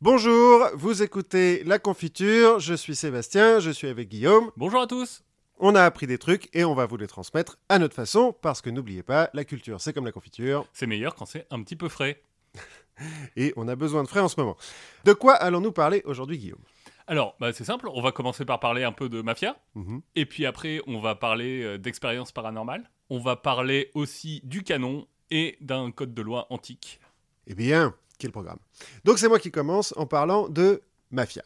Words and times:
Bonjour, 0.00 0.68
vous 0.74 1.02
écoutez 1.02 1.62
La 1.64 1.78
Confiture, 1.78 2.60
je 2.60 2.74
suis 2.74 2.94
Sébastien, 2.94 3.58
je 3.60 3.70
suis 3.70 3.88
avec 3.88 4.08
Guillaume. 4.08 4.50
Bonjour 4.56 4.80
à 4.82 4.86
tous. 4.86 5.22
On 5.58 5.74
a 5.74 5.82
appris 5.82 6.06
des 6.06 6.18
trucs 6.18 6.54
et 6.54 6.64
on 6.64 6.74
va 6.74 6.84
vous 6.86 6.96
les 6.96 7.06
transmettre 7.06 7.58
à 7.68 7.78
notre 7.78 7.94
façon 7.94 8.34
parce 8.42 8.60
que 8.60 8.70
n'oubliez 8.70 9.02
pas, 9.02 9.30
la 9.34 9.44
culture 9.44 9.80
c'est 9.80 9.92
comme 9.92 10.04
la 10.04 10.12
confiture 10.12 10.66
C'est 10.72 10.86
meilleur 10.86 11.14
quand 11.14 11.26
c'est 11.26 11.46
un 11.50 11.62
petit 11.62 11.76
peu 11.76 11.88
frais. 11.88 12.20
et 13.36 13.52
on 13.56 13.66
a 13.68 13.76
besoin 13.76 14.02
de 14.02 14.08
frais 14.08 14.20
en 14.20 14.28
ce 14.28 14.38
moment. 14.38 14.56
De 15.04 15.12
quoi 15.12 15.34
allons-nous 15.34 15.72
parler 15.72 16.02
aujourd'hui 16.04 16.38
Guillaume? 16.38 16.62
Alors, 17.06 17.36
bah, 17.38 17.52
c'est 17.52 17.64
simple, 17.64 17.88
on 17.92 18.00
va 18.00 18.12
commencer 18.12 18.44
par 18.46 18.60
parler 18.60 18.82
un 18.82 18.92
peu 18.92 19.08
de 19.10 19.20
mafia, 19.22 19.56
Mhm. 19.74 20.00
et 20.16 20.26
puis 20.26 20.44
après 20.46 20.80
on 20.86 21.00
va 21.00 21.14
parler 21.14 21.62
euh, 21.62 21.78
d'expérience 21.78 22.32
paranormale. 22.32 22.90
On 23.10 23.20
va 23.20 23.36
parler 23.36 23.90
aussi 23.94 24.40
du 24.44 24.62
canon 24.64 25.06
et 25.30 25.56
d'un 25.60 25.90
code 25.92 26.14
de 26.14 26.22
loi 26.22 26.46
antique. 26.50 27.00
Eh 27.46 27.54
bien, 27.54 27.94
quel 28.18 28.30
programme 28.32 28.58
Donc 29.04 29.18
c'est 29.18 29.28
moi 29.28 29.38
qui 29.38 29.50
commence 29.50 29.92
en 29.96 30.06
parlant 30.06 30.48
de 30.48 30.82
mafia. 31.10 31.42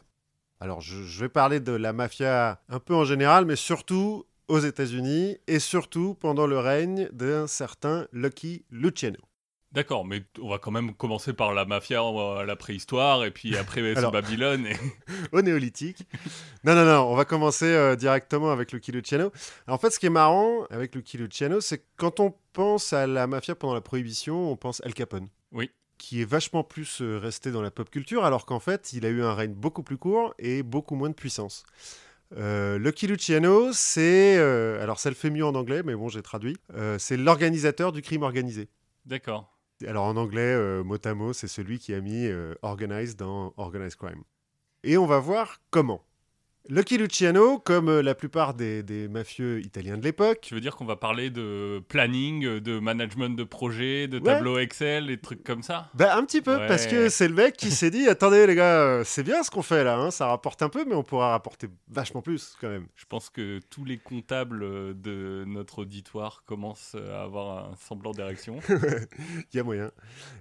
Alors 0.59 0.81
je, 0.81 1.03
je 1.03 1.19
vais 1.21 1.29
parler 1.29 1.59
de 1.59 1.71
la 1.71 1.93
mafia 1.93 2.61
un 2.69 2.79
peu 2.79 2.93
en 2.95 3.05
général, 3.05 3.45
mais 3.45 3.55
surtout 3.55 4.25
aux 4.47 4.59
États-Unis 4.59 5.37
et 5.47 5.59
surtout 5.59 6.15
pendant 6.15 6.47
le 6.47 6.59
règne 6.59 7.07
d'un 7.13 7.47
certain 7.47 8.07
Lucky 8.11 8.65
Luciano. 8.71 9.19
D'accord, 9.71 10.03
mais 10.03 10.23
on 10.41 10.49
va 10.49 10.57
quand 10.57 10.71
même 10.71 10.95
commencer 10.95 11.31
par 11.31 11.53
la 11.53 11.63
mafia 11.63 12.01
à 12.01 12.43
la 12.43 12.55
préhistoire, 12.55 13.23
et 13.23 13.29
puis 13.29 13.55
après 13.55 13.95
Alors- 13.95 14.11
Babylone. 14.11 14.65
et- 14.65 14.75
au 15.31 15.43
néolithique. 15.43 16.07
Non, 16.63 16.73
non, 16.73 16.85
non, 16.85 17.01
on 17.03 17.13
va 17.15 17.23
commencer 17.23 17.65
euh, 17.67 17.95
directement 17.95 18.51
avec 18.51 18.71
Lucky 18.71 18.91
Luciano. 18.91 19.31
En 19.67 19.77
fait, 19.77 19.91
ce 19.91 19.99
qui 19.99 20.07
est 20.07 20.09
marrant 20.09 20.63
avec 20.71 20.95
Lucky 20.95 21.19
Luciano, 21.19 21.61
c'est 21.61 21.77
que 21.77 21.85
quand 21.97 22.19
on 22.19 22.33
pense 22.51 22.93
à 22.93 23.05
la 23.05 23.27
mafia 23.27 23.53
pendant 23.53 23.75
la 23.75 23.81
Prohibition, 23.81 24.51
on 24.51 24.55
pense 24.57 24.81
Al 24.83 24.95
Capone. 24.95 25.27
Oui. 25.51 25.69
Qui 25.99 26.21
est 26.21 26.25
vachement 26.25 26.63
plus 26.63 27.01
euh, 27.01 27.19
resté 27.19 27.51
dans 27.51 27.61
la 27.61 27.69
pop 27.69 27.89
culture, 27.89 28.23
alors 28.25 28.47
qu'en 28.47 28.59
fait, 28.59 28.93
il 28.93 29.05
a 29.05 29.09
eu 29.09 29.21
un 29.21 29.35
règne 29.35 29.53
beaucoup 29.53 29.83
plus 29.83 29.97
court 29.97 30.33
et 30.39 30.63
beaucoup 30.63 30.95
moins 30.95 31.09
de 31.09 31.13
puissance. 31.13 31.63
Euh, 32.37 32.79
Lucky 32.79 33.05
Luciano, 33.05 33.73
c'est. 33.73 34.37
euh, 34.37 34.81
alors, 34.81 34.97
ça 34.97 35.09
le 35.09 35.15
fait 35.15 35.29
mieux 35.29 35.45
en 35.45 35.53
anglais, 35.55 35.83
mais 35.83 35.95
bon, 35.95 36.07
j'ai 36.07 36.21
traduit. 36.21 36.57
Euh, 36.73 36.97
c'est 36.97 37.17
l'organisateur 37.17 37.91
du 37.91 38.01
crime 38.01 38.23
organisé. 38.23 38.69
D'accord. 39.05 39.55
Alors 39.85 40.05
en 40.05 40.17
anglais, 40.17 40.57
mot 40.83 40.97
à 41.03 41.13
mot, 41.13 41.31
c'est 41.31 41.47
celui 41.47 41.79
qui 41.79 41.93
a 41.93 42.01
mis 42.01 42.27
organized 42.61 43.17
dans 43.17 43.53
organized 43.55 43.97
crime. 43.97 44.23
Et 44.83 44.97
on 44.97 45.05
va 45.05 45.19
voir 45.19 45.61
comment. 45.69 46.03
Lucky 46.71 46.99
Luciano, 46.99 47.57
comme 47.57 47.89
euh, 47.89 48.03
la 48.03 48.13
plupart 48.13 48.53
des, 48.53 48.83
des 48.83 49.07
mafieux 49.07 49.59
italiens 49.61 49.97
de 49.97 50.03
l'époque, 50.03 50.41
Tu 50.43 50.53
veux 50.53 50.61
dire 50.61 50.75
qu'on 50.75 50.85
va 50.85 50.95
parler 50.95 51.31
de 51.31 51.81
planning, 51.87 52.59
de 52.59 52.77
management 52.77 53.35
de 53.35 53.43
projet, 53.43 54.07
de 54.07 54.17
Ouais. 54.19 54.23
tableau 54.35 54.59
Excel, 54.59 55.07
des 55.07 55.17
trucs 55.19 55.43
comme 55.43 55.63
ça? 55.63 55.89
Bah 55.95 56.15
un 56.15 56.23
petit 56.25 56.43
peu, 56.43 56.55
Ouais. 56.57 56.67
parce 56.67 56.85
que 56.85 57.09
c'est 57.09 57.27
le 57.27 57.33
mec 57.33 57.57
qui 57.57 57.71
s'est 57.71 57.89
dit, 57.89 58.07
attendez 58.09 58.45
les 58.45 58.53
gars, 58.53 58.81
euh, 58.81 59.03
c'est 59.03 59.23
bien 59.23 59.41
ce 59.41 59.49
qu'on 59.49 59.63
fait 59.63 59.83
là, 59.83 59.97
hein, 59.97 60.11
ça 60.11 60.27
rapporte 60.27 60.61
un 60.61 60.69
peu, 60.69 60.85
mais 60.85 60.93
on 60.93 61.01
pourra 61.01 61.31
rapporter 61.31 61.67
vachement 61.87 62.21
plus 62.21 62.55
quand 62.61 62.69
même. 62.69 62.85
Je 62.95 63.05
pense 63.05 63.31
que 63.31 63.59
tous 63.71 63.83
les 63.83 63.97
comptables 63.97 64.61
euh, 64.61 64.93
de 64.93 65.45
notre 65.47 65.79
auditoire 65.79 66.43
commencent 66.45 66.93
à 66.93 67.23
avoir 67.23 67.71
un 67.71 67.75
semblant 67.77 68.11
d'érection. 68.11 68.59
Il 69.53 69.57
y 69.57 69.59
a 69.59 69.63
moyen. 69.63 69.89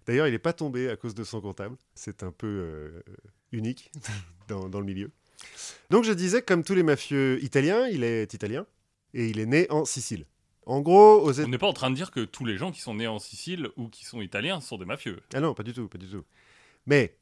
D'ailleurs, 0.07 0.27
il 0.27 0.33
n'est 0.33 0.39
pas 0.39 0.53
tombé 0.53 0.91
à 0.91 0.97
cause 0.97 1.15
de 1.15 1.25
son 1.25 1.41
comptable. 1.41 1.77
C'est 1.95 2.23
un 2.23 2.33
peu 2.33 2.47
euh, 2.47 3.03
unique 3.51 3.91
dans, 4.49 4.69
dans 4.69 4.81
le 4.81 4.85
milieu. 4.87 5.11
Donc, 5.91 6.05
je 6.05 6.13
disais, 6.13 6.43
comme 6.43 6.63
tous 6.65 6.75
les 6.75 6.83
mafieux 6.83 7.43
italiens, 7.43 7.87
il 7.89 8.05
est 8.05 8.33
italien 8.35 8.67
et 9.15 9.27
il 9.29 9.39
est 9.41 9.47
né 9.47 9.67
en 9.71 9.85
Sicile. 9.85 10.27
En 10.67 10.81
gros, 10.81 11.21
aux 11.23 11.41
On 11.41 11.49
n'est 11.49 11.57
pas 11.59 11.67
en 11.67 11.73
train 11.73 11.91
de 11.91 11.95
dire 11.95 12.11
que 12.11 12.21
tous 12.25 12.45
les 12.45 12.59
gens 12.59 12.71
qui 12.73 12.81
sont 12.83 12.95
nés 12.95 13.07
en 13.07 13.19
Sicile 13.19 13.69
ou 13.77 13.89
qui 13.89 14.05
sont 14.05 14.21
italiens 14.21 14.61
sont 14.61 14.77
des 14.77 14.85
mafieux. 14.85 15.21
Ah 15.33 15.41
non, 15.41 15.55
pas 15.55 15.63
du 15.63 15.73
tout, 15.73 15.89
pas 15.89 15.97
du 15.99 16.07
tout. 16.09 16.25
Mais, 16.87 17.17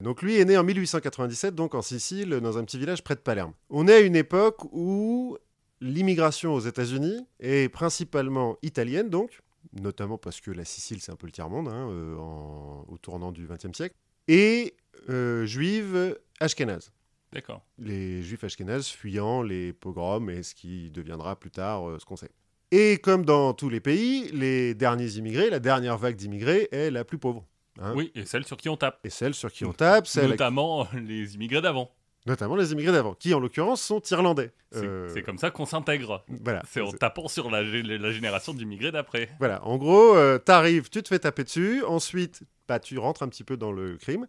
donc 0.00 0.20
lui 0.22 0.36
est 0.36 0.44
né 0.44 0.56
en 0.58 0.64
1897, 0.64 1.54
donc 1.54 1.74
en 1.74 1.80
Sicile, 1.82 2.28
dans 2.42 2.58
un 2.58 2.64
petit 2.64 2.78
village 2.78 3.02
près 3.02 3.14
de 3.14 3.20
Palerme. 3.20 3.52
On 3.70 3.88
est 3.88 3.94
à 3.94 4.00
une 4.00 4.16
époque 4.16 4.64
où 4.72 5.38
l'immigration 5.80 6.52
aux 6.54 6.60
États-Unis 6.60 7.26
est 7.40 7.70
principalement 7.70 8.58
italienne, 8.62 9.08
donc, 9.08 9.40
notamment 9.72 10.18
parce 10.18 10.40
que 10.42 10.50
la 10.50 10.64
Sicile, 10.66 11.00
c'est 11.00 11.12
un 11.12 11.16
peu 11.16 11.26
le 11.26 11.32
tiers-monde, 11.32 11.68
hein, 11.68 11.88
euh, 11.90 12.16
en- 12.16 12.84
au 12.88 12.98
tournant 12.98 13.32
du 13.32 13.46
XXe 13.46 13.74
siècle, 13.76 13.94
et 14.28 14.74
euh, 15.08 15.46
juive 15.46 16.18
ashkénaze. 16.40 16.90
D'accord. 17.32 17.62
Les 17.78 18.22
juifs 18.22 18.44
ashkénazes 18.44 18.88
fuyant 18.88 19.42
les 19.42 19.72
pogroms 19.72 20.30
et 20.30 20.42
ce 20.42 20.54
qui 20.54 20.90
deviendra 20.90 21.36
plus 21.38 21.50
tard 21.50 21.88
euh, 21.88 21.98
ce 21.98 22.04
qu'on 22.04 22.16
sait. 22.16 22.30
Et 22.72 22.98
comme 22.98 23.24
dans 23.24 23.52
tous 23.54 23.68
les 23.68 23.80
pays, 23.80 24.30
les 24.32 24.74
derniers 24.74 25.12
immigrés, 25.18 25.50
la 25.50 25.58
dernière 25.60 25.98
vague 25.98 26.16
d'immigrés 26.16 26.68
est 26.72 26.90
la 26.90 27.04
plus 27.04 27.18
pauvre. 27.18 27.44
hein. 27.80 27.92
Oui, 27.94 28.10
et 28.14 28.24
celle 28.24 28.44
sur 28.44 28.56
qui 28.56 28.68
on 28.68 28.76
tape. 28.76 28.98
Et 29.04 29.10
celle 29.10 29.34
sur 29.34 29.52
qui 29.52 29.64
on 29.64 29.72
tape, 29.72 30.06
c'est 30.06 30.22
la- 30.22 30.28
Notamment 30.28 30.86
les 30.94 31.34
immigrés 31.34 31.60
d'avant. 31.60 31.90
notamment 32.26 32.56
les 32.56 32.72
immigrés 32.72 32.90
d'avant, 32.92 33.14
qui 33.14 33.32
en 33.34 33.38
l'occurrence 33.40 33.80
sont 33.82 34.00
irlandais. 34.10 34.50
C'est 34.72 34.80
Euh, 34.84 35.22
comme 35.24 35.38
ça 35.38 35.50
qu'on 35.52 35.64
s'intègre. 35.66 36.24
Voilà. 36.28 36.62
C'est 36.68 36.80
en 36.80 36.90
tapant 36.90 37.28
sur 37.28 37.50
la 37.52 37.62
génération 37.64 38.52
d'immigrés 38.52 38.90
d'après. 38.90 39.28
Voilà. 39.38 39.64
En 39.64 39.76
gros, 39.76 40.16
euh, 40.16 40.38
t'arrives, 40.38 40.88
tu 40.90 41.02
te 41.04 41.08
fais 41.08 41.20
taper 41.20 41.44
dessus, 41.44 41.84
ensuite, 41.84 42.42
bah, 42.66 42.80
tu 42.80 42.98
rentres 42.98 43.22
un 43.22 43.28
petit 43.28 43.44
peu 43.44 43.56
dans 43.56 43.70
le 43.70 43.96
crime, 43.96 44.26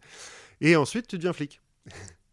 et 0.61 0.75
ensuite, 0.75 1.07
tu 1.07 1.17
deviens 1.17 1.33
flic. 1.33 1.59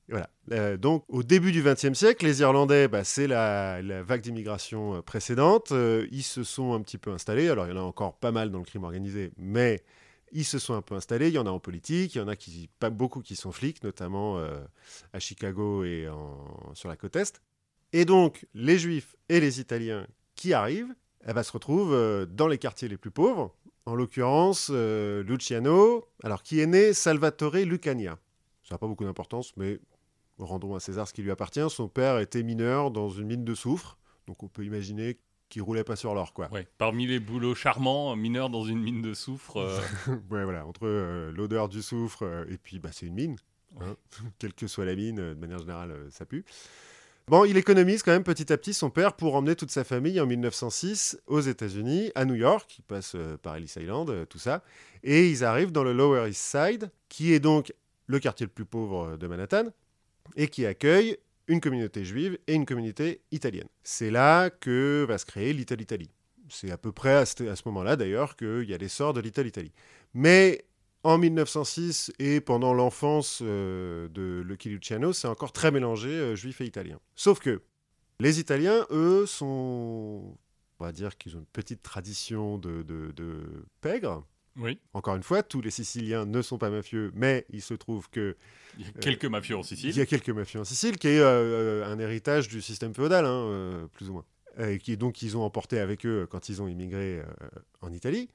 Voilà. 0.08 0.28
Euh, 0.52 0.76
donc, 0.76 1.04
au 1.08 1.22
début 1.22 1.52
du 1.52 1.62
XXe 1.62 1.94
siècle, 1.94 2.26
les 2.26 2.40
Irlandais, 2.40 2.88
bah, 2.88 3.04
c'est 3.04 3.26
la, 3.26 3.80
vague 4.02 4.20
d'immigration 4.20 4.96
euh, 4.96 5.02
précédente. 5.02 5.72
Euh, 5.72 6.06
ils 6.10 6.22
se 6.22 6.44
sont 6.44 6.74
un 6.74 6.82
petit 6.82 6.98
peu 6.98 7.10
installés. 7.10 7.48
Alors, 7.48 7.66
il 7.66 7.70
y 7.70 7.72
en 7.72 7.80
a 7.80 7.84
encore 7.84 8.14
pas 8.14 8.30
mal 8.30 8.50
dans 8.50 8.58
le 8.58 8.64
crime 8.64 8.84
organisé, 8.84 9.32
mais 9.38 9.82
ils 10.32 10.44
se 10.44 10.58
sont 10.58 10.74
un 10.74 10.82
peu 10.82 10.94
installés. 10.94 11.28
Il 11.28 11.34
y 11.34 11.38
en 11.38 11.46
a 11.46 11.50
en 11.50 11.60
politique, 11.60 12.14
il 12.14 12.18
y 12.18 12.20
en 12.20 12.28
a 12.28 12.34
pas 12.78 12.90
beaucoup 12.90 13.20
qui 13.20 13.36
sont 13.36 13.52
flics, 13.52 13.82
notamment 13.82 14.44
à 15.12 15.18
Chicago 15.20 15.84
et 15.84 16.08
sur 16.74 16.88
la 16.88 16.96
côte 16.96 17.14
Est. 17.14 17.40
Et 17.92 18.04
donc, 18.04 18.44
les 18.52 18.76
Juifs 18.76 19.14
et 19.28 19.38
les 19.38 19.60
Italiens 19.60 20.08
qui 20.34 20.52
arrivent, 20.52 20.92
eh 21.28 21.32
ben, 21.32 21.44
se 21.44 21.52
retrouvent 21.52 22.26
dans 22.26 22.48
les 22.48 22.58
quartiers 22.58 22.88
les 22.88 22.96
plus 22.96 23.12
pauvres. 23.12 23.54
En 23.86 23.94
l'occurrence, 23.94 24.70
Luciano, 24.70 26.04
alors 26.24 26.42
qui 26.42 26.58
est 26.58 26.66
né 26.66 26.92
Salvatore 26.92 27.58
Lucania. 27.58 28.18
Ça 28.64 28.74
n'a 28.74 28.78
pas 28.78 28.88
beaucoup 28.88 29.04
d'importance, 29.04 29.56
mais 29.56 29.78
rendons 30.38 30.74
à 30.74 30.80
César 30.80 31.06
ce 31.08 31.12
qui 31.12 31.22
lui 31.22 31.30
appartient. 31.30 31.68
Son 31.68 31.88
père 31.88 32.18
était 32.18 32.42
mineur 32.42 32.90
dans 32.90 33.08
une 33.10 33.26
mine 33.26 33.44
de 33.44 33.54
soufre, 33.54 33.96
donc 34.26 34.42
on 34.42 34.48
peut 34.48 34.64
imaginer 34.64 35.18
qu'il 35.50 35.62
roulait 35.62 35.84
pas 35.84 35.96
sur 35.96 36.14
l'or, 36.14 36.32
quoi. 36.32 36.50
Ouais. 36.52 36.66
Parmi 36.78 37.06
les 37.06 37.20
boulots 37.20 37.54
charmants, 37.54 38.16
mineurs 38.16 38.50
dans 38.50 38.64
une 38.64 38.80
mine 38.80 39.02
de 39.02 39.14
soufre. 39.14 39.58
euh, 39.58 39.80
ouais, 40.30 40.44
voilà, 40.44 40.66
entre 40.66 40.86
euh, 40.86 41.30
l'odeur 41.32 41.68
du 41.68 41.82
soufre 41.82 42.22
euh, 42.22 42.44
et 42.48 42.56
puis 42.58 42.78
bah, 42.78 42.90
c'est 42.92 43.06
une 43.06 43.14
mine. 43.14 43.36
hein. 43.80 43.96
Quelle 44.38 44.54
que 44.54 44.66
soit 44.66 44.84
la 44.86 44.94
mine, 44.96 45.18
euh, 45.20 45.34
de 45.34 45.40
manière 45.40 45.58
générale, 45.58 45.90
euh, 45.92 46.08
ça 46.10 46.24
pue. 46.26 46.44
Bon, 47.26 47.46
il 47.46 47.56
économise 47.56 48.02
quand 48.02 48.10
même 48.12 48.22
petit 48.24 48.52
à 48.52 48.58
petit 48.58 48.74
son 48.74 48.90
père 48.90 49.14
pour 49.14 49.34
emmener 49.34 49.56
toute 49.56 49.70
sa 49.70 49.82
famille 49.82 50.20
en 50.20 50.26
1906 50.26 51.18
aux 51.26 51.40
États-Unis, 51.40 52.10
à 52.14 52.26
New 52.26 52.34
York. 52.34 52.76
Ils 52.78 52.82
passent 52.82 53.14
euh, 53.14 53.38
par 53.38 53.56
Ellis 53.56 53.72
Island, 53.76 54.10
euh, 54.10 54.26
tout 54.26 54.38
ça. 54.38 54.62
Et 55.02 55.30
ils 55.30 55.42
arrivent 55.44 55.72
dans 55.72 55.84
le 55.84 55.92
Lower 55.94 56.28
East 56.28 56.42
Side, 56.42 56.90
qui 57.08 57.32
est 57.32 57.40
donc 57.40 57.72
le 58.08 58.18
quartier 58.18 58.44
le 58.44 58.52
plus 58.52 58.66
pauvre 58.66 59.12
euh, 59.12 59.16
de 59.16 59.26
Manhattan, 59.26 59.64
et 60.36 60.48
qui 60.48 60.66
accueille 60.66 61.16
une 61.46 61.60
communauté 61.60 62.04
juive 62.04 62.38
et 62.46 62.54
une 62.54 62.66
communauté 62.66 63.22
italienne. 63.30 63.68
C'est 63.82 64.10
là 64.10 64.50
que 64.50 65.04
va 65.06 65.18
se 65.18 65.26
créer 65.26 65.52
Little 65.52 65.80
Italy. 65.80 66.10
C'est 66.48 66.70
à 66.70 66.78
peu 66.78 66.92
près 66.92 67.14
à 67.14 67.26
ce, 67.26 67.62
moment-là, 67.66 67.96
d'ailleurs, 67.96 68.36
qu'il 68.36 68.64
y 68.64 68.74
a 68.74 68.78
l'essor 68.78 69.12
de 69.12 69.20
Little 69.20 69.46
Italy. 69.46 69.72
Mais 70.12 70.64
en 71.02 71.18
1906 71.18 72.12
et 72.18 72.40
pendant 72.40 72.72
l'enfance 72.74 73.40
euh, 73.42 74.08
de 74.08 74.42
Lucky 74.46 74.68
Luciano, 74.70 75.12
c'est 75.12 75.28
encore 75.28 75.52
très 75.52 75.70
mélangé 75.70 76.08
euh, 76.08 76.34
juif 76.36 76.60
et 76.60 76.64
italien. 76.64 76.98
Sauf 77.14 77.40
que 77.40 77.62
les 78.20 78.40
Italiens, 78.40 78.86
eux, 78.90 79.26
sont... 79.26 80.36
On 80.80 80.84
va 80.84 80.92
dire 80.92 81.16
qu'ils 81.16 81.36
ont 81.36 81.40
une 81.40 81.46
petite 81.46 81.82
tradition 81.82 82.58
de, 82.58 82.82
de 82.82 83.42
pègre. 83.80 84.24
Oui. 84.56 84.78
Encore 84.92 85.16
une 85.16 85.22
fois, 85.22 85.42
tous 85.42 85.60
les 85.60 85.70
Siciliens 85.70 86.26
ne 86.26 86.42
sont 86.42 86.58
pas 86.58 86.70
mafieux, 86.70 87.10
mais 87.14 87.44
il 87.50 87.60
se 87.62 87.74
trouve 87.74 88.08
que 88.10 88.36
Il 88.78 88.86
y 88.86 88.88
a 88.88 88.92
quelques 88.92 89.24
mafieux 89.24 89.56
en 89.56 89.62
il 89.62 89.64
Sicile. 89.64 89.96
y 89.96 90.00
a 90.00 90.06
quelques 90.06 90.30
mafieux 90.30 90.60
en 90.60 90.64
Sicile, 90.64 90.96
qui 90.98 91.08
est 91.08 91.18
euh, 91.20 91.84
un 91.86 91.98
héritage 91.98 92.48
du 92.48 92.62
système 92.62 92.94
féodal, 92.94 93.24
hein, 93.26 93.46
euh, 93.48 93.86
plus 93.88 94.10
ou 94.10 94.14
moins. 94.14 94.24
Et 94.58 94.78
qui 94.78 94.96
donc 94.96 95.22
ils 95.22 95.36
ont 95.36 95.42
emporté 95.42 95.80
avec 95.80 96.06
eux 96.06 96.28
quand 96.30 96.48
ils 96.48 96.62
ont 96.62 96.68
immigré 96.68 97.18
euh, 97.20 97.24
en 97.80 97.92
Italie. 97.92 98.28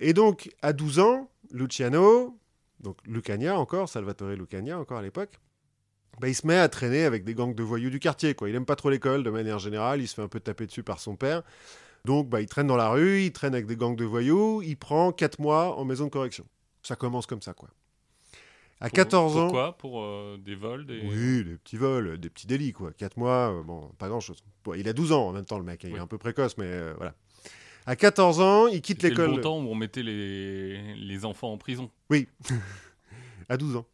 Et 0.00 0.12
donc, 0.12 0.50
à 0.62 0.72
12 0.72 1.00
ans, 1.00 1.30
Luciano, 1.50 2.38
donc 2.80 2.98
Lucania 3.06 3.58
encore, 3.58 3.88
Salvatore 3.88 4.30
Lucania 4.30 4.78
encore 4.78 4.98
à 4.98 5.02
l'époque, 5.02 5.40
bah, 6.20 6.28
il 6.28 6.34
se 6.34 6.46
met 6.46 6.56
à 6.58 6.68
traîner 6.68 7.04
avec 7.04 7.24
des 7.24 7.34
gangs 7.34 7.54
de 7.54 7.62
voyous 7.64 7.90
du 7.90 7.98
quartier. 7.98 8.34
Quoi. 8.34 8.48
Il 8.48 8.54
aime 8.54 8.66
pas 8.66 8.76
trop 8.76 8.90
l'école 8.90 9.24
de 9.24 9.30
manière 9.30 9.58
générale, 9.58 10.00
il 10.00 10.06
se 10.06 10.14
fait 10.14 10.22
un 10.22 10.28
peu 10.28 10.38
taper 10.38 10.66
dessus 10.66 10.84
par 10.84 11.00
son 11.00 11.16
père. 11.16 11.42
Donc 12.04 12.28
bah, 12.28 12.40
il 12.40 12.46
traîne 12.48 12.66
dans 12.66 12.76
la 12.76 12.90
rue, 12.90 13.22
il 13.22 13.32
traîne 13.32 13.54
avec 13.54 13.66
des 13.66 13.76
gangs 13.76 13.96
de 13.96 14.04
voyous, 14.04 14.60
il 14.62 14.76
prend 14.76 15.12
4 15.12 15.38
mois 15.40 15.76
en 15.78 15.84
maison 15.84 16.04
de 16.04 16.10
correction. 16.10 16.44
Ça 16.82 16.96
commence 16.96 17.26
comme 17.26 17.40
ça, 17.40 17.54
quoi. 17.54 17.70
À 18.80 18.88
Pour- 18.88 18.96
14 18.96 19.36
ans... 19.38 19.42
Pourquoi 19.44 19.76
Pour 19.78 20.02
euh, 20.02 20.36
des 20.36 20.54
vols 20.54 20.84
des... 20.84 21.00
Oui, 21.00 21.44
des 21.44 21.56
petits 21.56 21.76
vols, 21.78 22.18
des 22.18 22.28
petits 22.28 22.46
délits, 22.46 22.72
quoi. 22.72 22.92
4 22.92 23.16
mois, 23.16 23.52
euh, 23.54 23.62
bon, 23.62 23.88
pas 23.98 24.08
grand-chose. 24.08 24.44
Bon, 24.64 24.74
il 24.74 24.86
a 24.88 24.92
12 24.92 25.12
ans 25.12 25.28
en 25.28 25.32
même 25.32 25.46
temps, 25.46 25.56
le 25.58 25.64
mec. 25.64 25.82
hein, 25.84 25.88
Il 25.88 25.94
Oui. 25.94 25.98
est 25.98 26.02
un 26.02 26.06
peu 26.06 26.18
précoce, 26.18 26.58
mais 26.58 26.66
euh, 26.66 26.92
voilà. 26.98 27.14
À 27.86 27.96
14 27.96 28.40
ans, 28.40 28.66
il 28.66 28.82
quitte 28.82 28.98
C'était 29.00 29.10
l'école. 29.10 29.30
le 29.30 29.36
bon 29.36 29.40
temps 29.42 29.58
où 29.62 29.68
on 29.68 29.74
mettait 29.74 30.02
les, 30.02 30.94
les 30.96 31.24
enfants 31.24 31.52
en 31.52 31.58
prison. 31.58 31.90
Oui. 32.10 32.28
à 33.48 33.56
12 33.56 33.76
ans. 33.76 33.86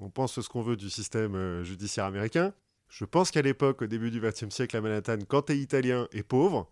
on 0.00 0.08
pense 0.08 0.40
ce 0.40 0.48
qu'on 0.48 0.62
veut 0.62 0.76
du 0.76 0.88
système 0.88 1.62
judiciaire 1.62 2.04
américain. 2.06 2.54
Je 2.88 3.04
pense 3.04 3.30
qu'à 3.30 3.42
l'époque, 3.42 3.82
au 3.82 3.86
début 3.86 4.10
du 4.10 4.20
XXe 4.20 4.48
siècle 4.50 4.76
à 4.76 4.80
Manhattan, 4.80 5.18
quand 5.28 5.42
tu 5.42 5.52
es 5.52 5.58
italien 5.58 6.06
et 6.12 6.22
pauvre, 6.22 6.68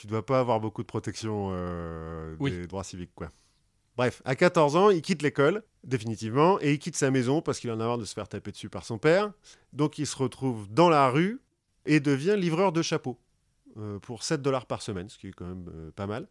tu 0.00 0.06
dois 0.06 0.24
pas 0.24 0.40
avoir 0.40 0.60
beaucoup 0.60 0.82
de 0.82 0.86
protection 0.86 1.50
euh, 1.52 2.36
Oui. 2.40 2.50
des 2.50 2.66
droits 2.66 2.84
civiques, 2.84 3.14
quoi. 3.14 3.30
Bref, 3.96 4.20
à 4.26 4.36
14 4.36 4.76
ans, 4.76 4.90
il 4.90 5.00
quitte 5.00 5.22
l'école, 5.22 5.62
définitivement, 5.84 6.60
et 6.60 6.72
il 6.74 6.78
quitte 6.78 6.96
sa 6.96 7.10
maison 7.10 7.40
parce 7.40 7.58
qu'il 7.60 7.70
en 7.70 7.80
a 7.80 7.86
marre 7.86 7.96
de 7.98 8.04
se 8.04 8.12
faire 8.12 8.28
taper 8.28 8.52
dessus 8.52 8.68
par 8.68 8.84
son 8.84 8.98
père. 8.98 9.32
Donc 9.72 9.98
il 9.98 10.06
se 10.06 10.16
retrouve 10.16 10.68
dans 10.70 10.90
la 10.90 11.08
rue 11.08 11.40
et 11.86 12.00
devient 12.00 12.34
livreur 12.36 12.72
de 12.72 12.82
chapeaux 12.82 13.18
euh, 13.78 13.98
pour 14.00 14.22
7 14.22 14.42
dollars 14.42 14.66
par 14.66 14.82
semaine, 14.82 15.08
ce 15.08 15.16
qui 15.16 15.28
est 15.28 15.32
quand 15.32 15.46
même 15.46 15.70
euh, 15.74 15.90
pas 15.92 16.06
mal. 16.06 16.28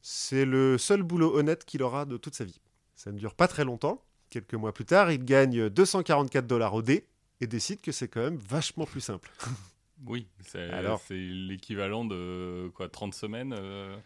C'est 0.00 0.44
le 0.44 0.78
seul 0.78 1.02
boulot 1.02 1.36
honnête 1.36 1.64
qu'il 1.64 1.82
aura 1.82 2.04
de 2.04 2.16
toute 2.16 2.36
sa 2.36 2.44
vie. 2.44 2.60
Ça 2.94 3.10
ne 3.10 3.18
dure 3.18 3.34
pas 3.34 3.48
très 3.48 3.64
longtemps. 3.64 4.04
Quelques 4.30 4.54
mois 4.54 4.72
plus 4.72 4.84
tard, 4.84 5.10
il 5.10 5.24
gagne 5.24 5.68
244 5.70 6.46
dollars 6.46 6.74
au 6.74 6.82
dé 6.82 7.04
et 7.40 7.48
décide 7.48 7.80
que 7.80 7.90
c'est 7.90 8.06
quand 8.08 8.20
même 8.20 8.36
vachement 8.36 8.84
plus 8.86 9.00
simple. 9.00 9.30
Oui, 10.06 10.28
c'est 10.42 10.68
l'équivalent 11.10 12.04
de 12.04 12.68
quoi 12.74 12.88
30 12.88 13.14
semaines 13.14 13.54
euh, 13.58 13.96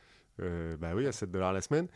Euh, 0.41 0.77
bah 0.79 0.93
oui, 0.95 1.07
à 1.07 1.13
7 1.13 1.31
dollars 1.31 1.53
la 1.53 1.61
semaine. 1.61 1.89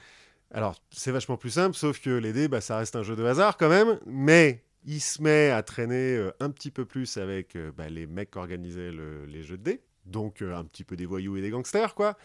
Alors, 0.50 0.76
c'est 0.90 1.10
vachement 1.10 1.37
plus 1.37 1.50
simple, 1.50 1.75
sauf 1.76 2.00
que 2.00 2.10
les 2.10 2.32
dés, 2.32 2.48
bah, 2.48 2.60
ça 2.60 2.78
reste 2.78 2.94
un 2.96 3.02
jeu 3.02 3.16
de 3.16 3.25
hasard 3.25 3.56
quand 3.56 3.69
même. 3.69 3.98
Mais 4.06 4.62
il 4.84 5.00
se 5.00 5.20
met 5.22 5.50
à 5.50 5.62
traîner 5.62 6.16
euh, 6.16 6.31
un 6.40 6.50
petit 6.50 6.70
peu 6.70 6.84
plus 6.84 7.16
avec 7.16 7.56
euh, 7.56 7.72
bah, 7.76 7.88
les 7.88 8.06
mecs 8.06 8.31
qui 8.31 8.38
organisaient 8.38 8.93
le- 8.93 9.25
les 9.26 9.43
jeux 9.43 9.56
de 9.56 9.62
dés. 9.64 9.81
Donc, 10.04 10.40
un 10.43 10.64
petit 10.64 10.84
peu 10.84 10.94
des 10.96 11.06
voyous 11.06 11.37
et 11.37 11.40
des 11.40 11.50
gangsters, 11.50 11.94
quoi. 11.96 12.16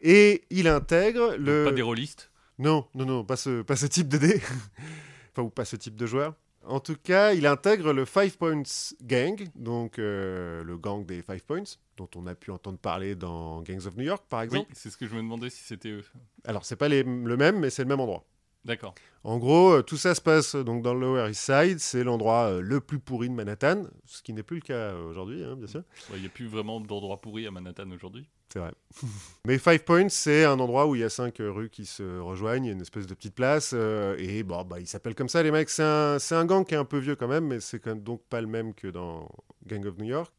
Et 0.00 0.42
il 0.50 0.66
intègre 0.66 1.36
le. 1.36 1.64
Pas 1.64 1.72
des 1.72 1.82
rôlistes? 1.82 2.30
Non, 2.58 2.88
non, 2.94 3.04
non, 3.06 3.24
pas 3.24 3.36
ce, 3.36 3.62
pas 3.62 3.76
ce 3.76 3.86
type 3.86 4.08
de 4.08 4.18
dé. 4.18 4.40
enfin, 5.32 5.42
ou 5.42 5.50
pas 5.50 5.64
ce 5.64 5.76
type 5.76 5.94
de 5.96 6.06
joueur. 6.06 6.34
En 6.66 6.78
tout 6.78 6.96
cas, 7.02 7.32
il 7.32 7.46
intègre 7.46 7.92
le 7.92 8.04
Five 8.04 8.36
Points 8.36 8.62
Gang, 9.02 9.48
donc 9.54 9.98
euh, 9.98 10.62
le 10.62 10.76
gang 10.76 11.04
des 11.06 11.22
Five 11.22 11.42
Points, 11.44 11.62
dont 11.96 12.08
on 12.16 12.26
a 12.26 12.34
pu 12.34 12.50
entendre 12.50 12.78
parler 12.78 13.14
dans 13.14 13.62
Gangs 13.62 13.86
of 13.86 13.96
New 13.96 14.04
York, 14.04 14.24
par 14.28 14.40
Oui, 14.40 14.44
exemple. 14.44 14.70
c'est 14.74 14.90
ce 14.90 14.96
que 14.98 15.06
je 15.06 15.14
me 15.14 15.18
demandais 15.22 15.48
si 15.50 15.64
c'était 15.64 15.88
eux. 15.88 16.04
Alors, 16.44 16.64
c'est 16.66 16.76
pas 16.76 16.88
les- 16.88 17.02
le 17.02 17.36
même, 17.36 17.58
mais 17.60 17.70
c'est 17.70 17.82
le 17.82 17.88
même 17.88 18.00
endroit. 18.00 18.24
D'accord. 18.64 18.94
En 19.24 19.38
gros, 19.38 19.72
euh, 19.72 19.82
tout 19.82 19.96
ça 19.96 20.14
se 20.14 20.20
passe 20.20 20.54
euh, 20.54 20.64
donc 20.64 20.82
dans 20.82 20.94
le 20.94 21.00
Lower 21.00 21.30
East 21.30 21.42
Side. 21.42 21.78
C'est 21.78 22.04
l'endroit 22.04 22.50
euh, 22.50 22.60
le 22.60 22.80
plus 22.80 22.98
pourri 22.98 23.28
de 23.28 23.34
Manhattan, 23.34 23.84
ce 24.04 24.22
qui 24.22 24.32
n'est 24.32 24.42
plus 24.42 24.56
le 24.56 24.62
cas 24.62 24.94
aujourd'hui, 24.94 25.44
hein, 25.44 25.56
bien 25.56 25.66
sûr. 25.66 25.82
Il 26.14 26.20
n'y 26.20 26.26
a 26.26 26.30
plus 26.30 26.46
vraiment 26.46 26.80
d'endroit 26.80 27.20
pourri 27.20 27.46
à 27.46 27.50
Manhattan 27.50 27.90
aujourd'hui. 27.90 28.28
C'est 28.52 28.58
vrai. 28.58 28.72
Mais 29.46 29.58
Five 29.58 29.84
Points, 29.84 30.08
c'est 30.08 30.44
un 30.44 30.58
endroit 30.58 30.86
où 30.86 30.96
il 30.96 31.00
y 31.00 31.04
a 31.04 31.10
cinq 31.10 31.36
rues 31.38 31.70
qui 31.70 31.86
se 31.86 32.18
rejoignent, 32.18 32.64
il 32.64 32.68
y 32.68 32.70
a 32.70 32.74
une 32.74 32.80
espèce 32.80 33.06
de 33.06 33.14
petite 33.14 33.34
place, 33.34 33.70
euh, 33.74 34.16
et 34.18 34.42
bon, 34.42 34.64
bah, 34.64 34.80
ils 34.80 34.88
s'appellent 34.88 35.14
comme 35.14 35.28
ça, 35.28 35.42
les 35.42 35.52
mecs. 35.52 35.70
C'est 35.70 35.82
un, 35.82 36.44
gang 36.44 36.66
qui 36.66 36.74
est 36.74 36.78
un 36.78 36.84
peu 36.84 36.98
vieux 36.98 37.14
quand 37.14 37.28
même, 37.28 37.46
mais 37.46 37.60
c'est 37.60 37.88
donc 37.88 38.22
pas 38.28 38.40
le 38.40 38.48
même 38.48 38.74
que 38.74 38.88
dans 38.88 39.28
Gang 39.66 39.86
of 39.86 39.96
New 39.98 40.06
York, 40.06 40.32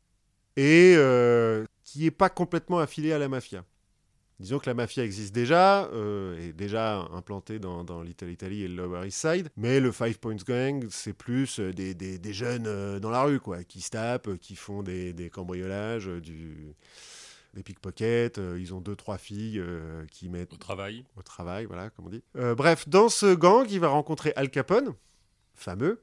et 0.57 0.93
euh, 0.97 1.65
qui 1.83 2.05
est 2.05 2.11
pas 2.11 2.29
complètement 2.29 2.79
affilié 2.79 3.13
à 3.13 3.17
la 3.17 3.29
mafia. 3.29 3.63
Disons 4.41 4.57
que 4.59 4.65
la 4.67 4.73
mafia 4.73 5.03
existe 5.03 5.33
déjà, 5.35 5.85
euh, 5.93 6.35
est 6.49 6.53
déjà 6.53 7.07
implantée 7.13 7.59
dans, 7.59 7.83
dans 7.83 8.01
Little 8.01 8.29
Italy 8.31 8.63
et 8.63 8.67
le 8.67 8.75
Lower 8.75 9.07
East 9.07 9.19
Side, 9.21 9.49
mais 9.55 9.79
le 9.79 9.91
Five 9.91 10.17
Points 10.19 10.35
Gang, 10.47 10.85
c'est 10.89 11.13
plus 11.13 11.59
euh, 11.59 11.71
des, 11.71 11.93
des- 11.93 12.17
des 12.17 12.33
jeunes 12.33 12.65
euh, 12.65 12.99
dans 12.99 13.11
la 13.11 13.21
rue, 13.21 13.39
quoi, 13.39 13.63
qui 13.63 13.81
se 13.81 13.91
tapent, 13.91 14.29
euh, 14.29 14.37
qui 14.37 14.55
font 14.55 14.81
des, 14.81 15.13
des 15.13 15.29
cambriolages, 15.29 16.07
du, 16.07 16.73
des 17.53 17.61
pickpockets, 17.61 18.39
euh, 18.39 18.57
ils 18.59 18.73
ont 18.73 18.81
deux, 18.81 18.95
trois 18.95 19.19
filles 19.19 19.59
euh, 19.59 20.05
qui 20.11 20.27
mettent 20.27 20.53
Au 20.53 20.57
travail. 20.57 21.05
au 21.17 21.21
travail, 21.21 21.65
voilà, 21.65 21.91
comme 21.91 22.07
on 22.07 22.09
dit. 22.09 22.23
Euh, 22.35 22.55
bref, 22.55 22.89
dans 22.89 23.09
ce 23.09 23.35
gang, 23.35 23.67
il 23.69 23.79
va 23.79 23.89
rencontrer 23.89 24.33
Al 24.35 24.49
Capone, 24.49 24.93
fameux, 25.53 26.01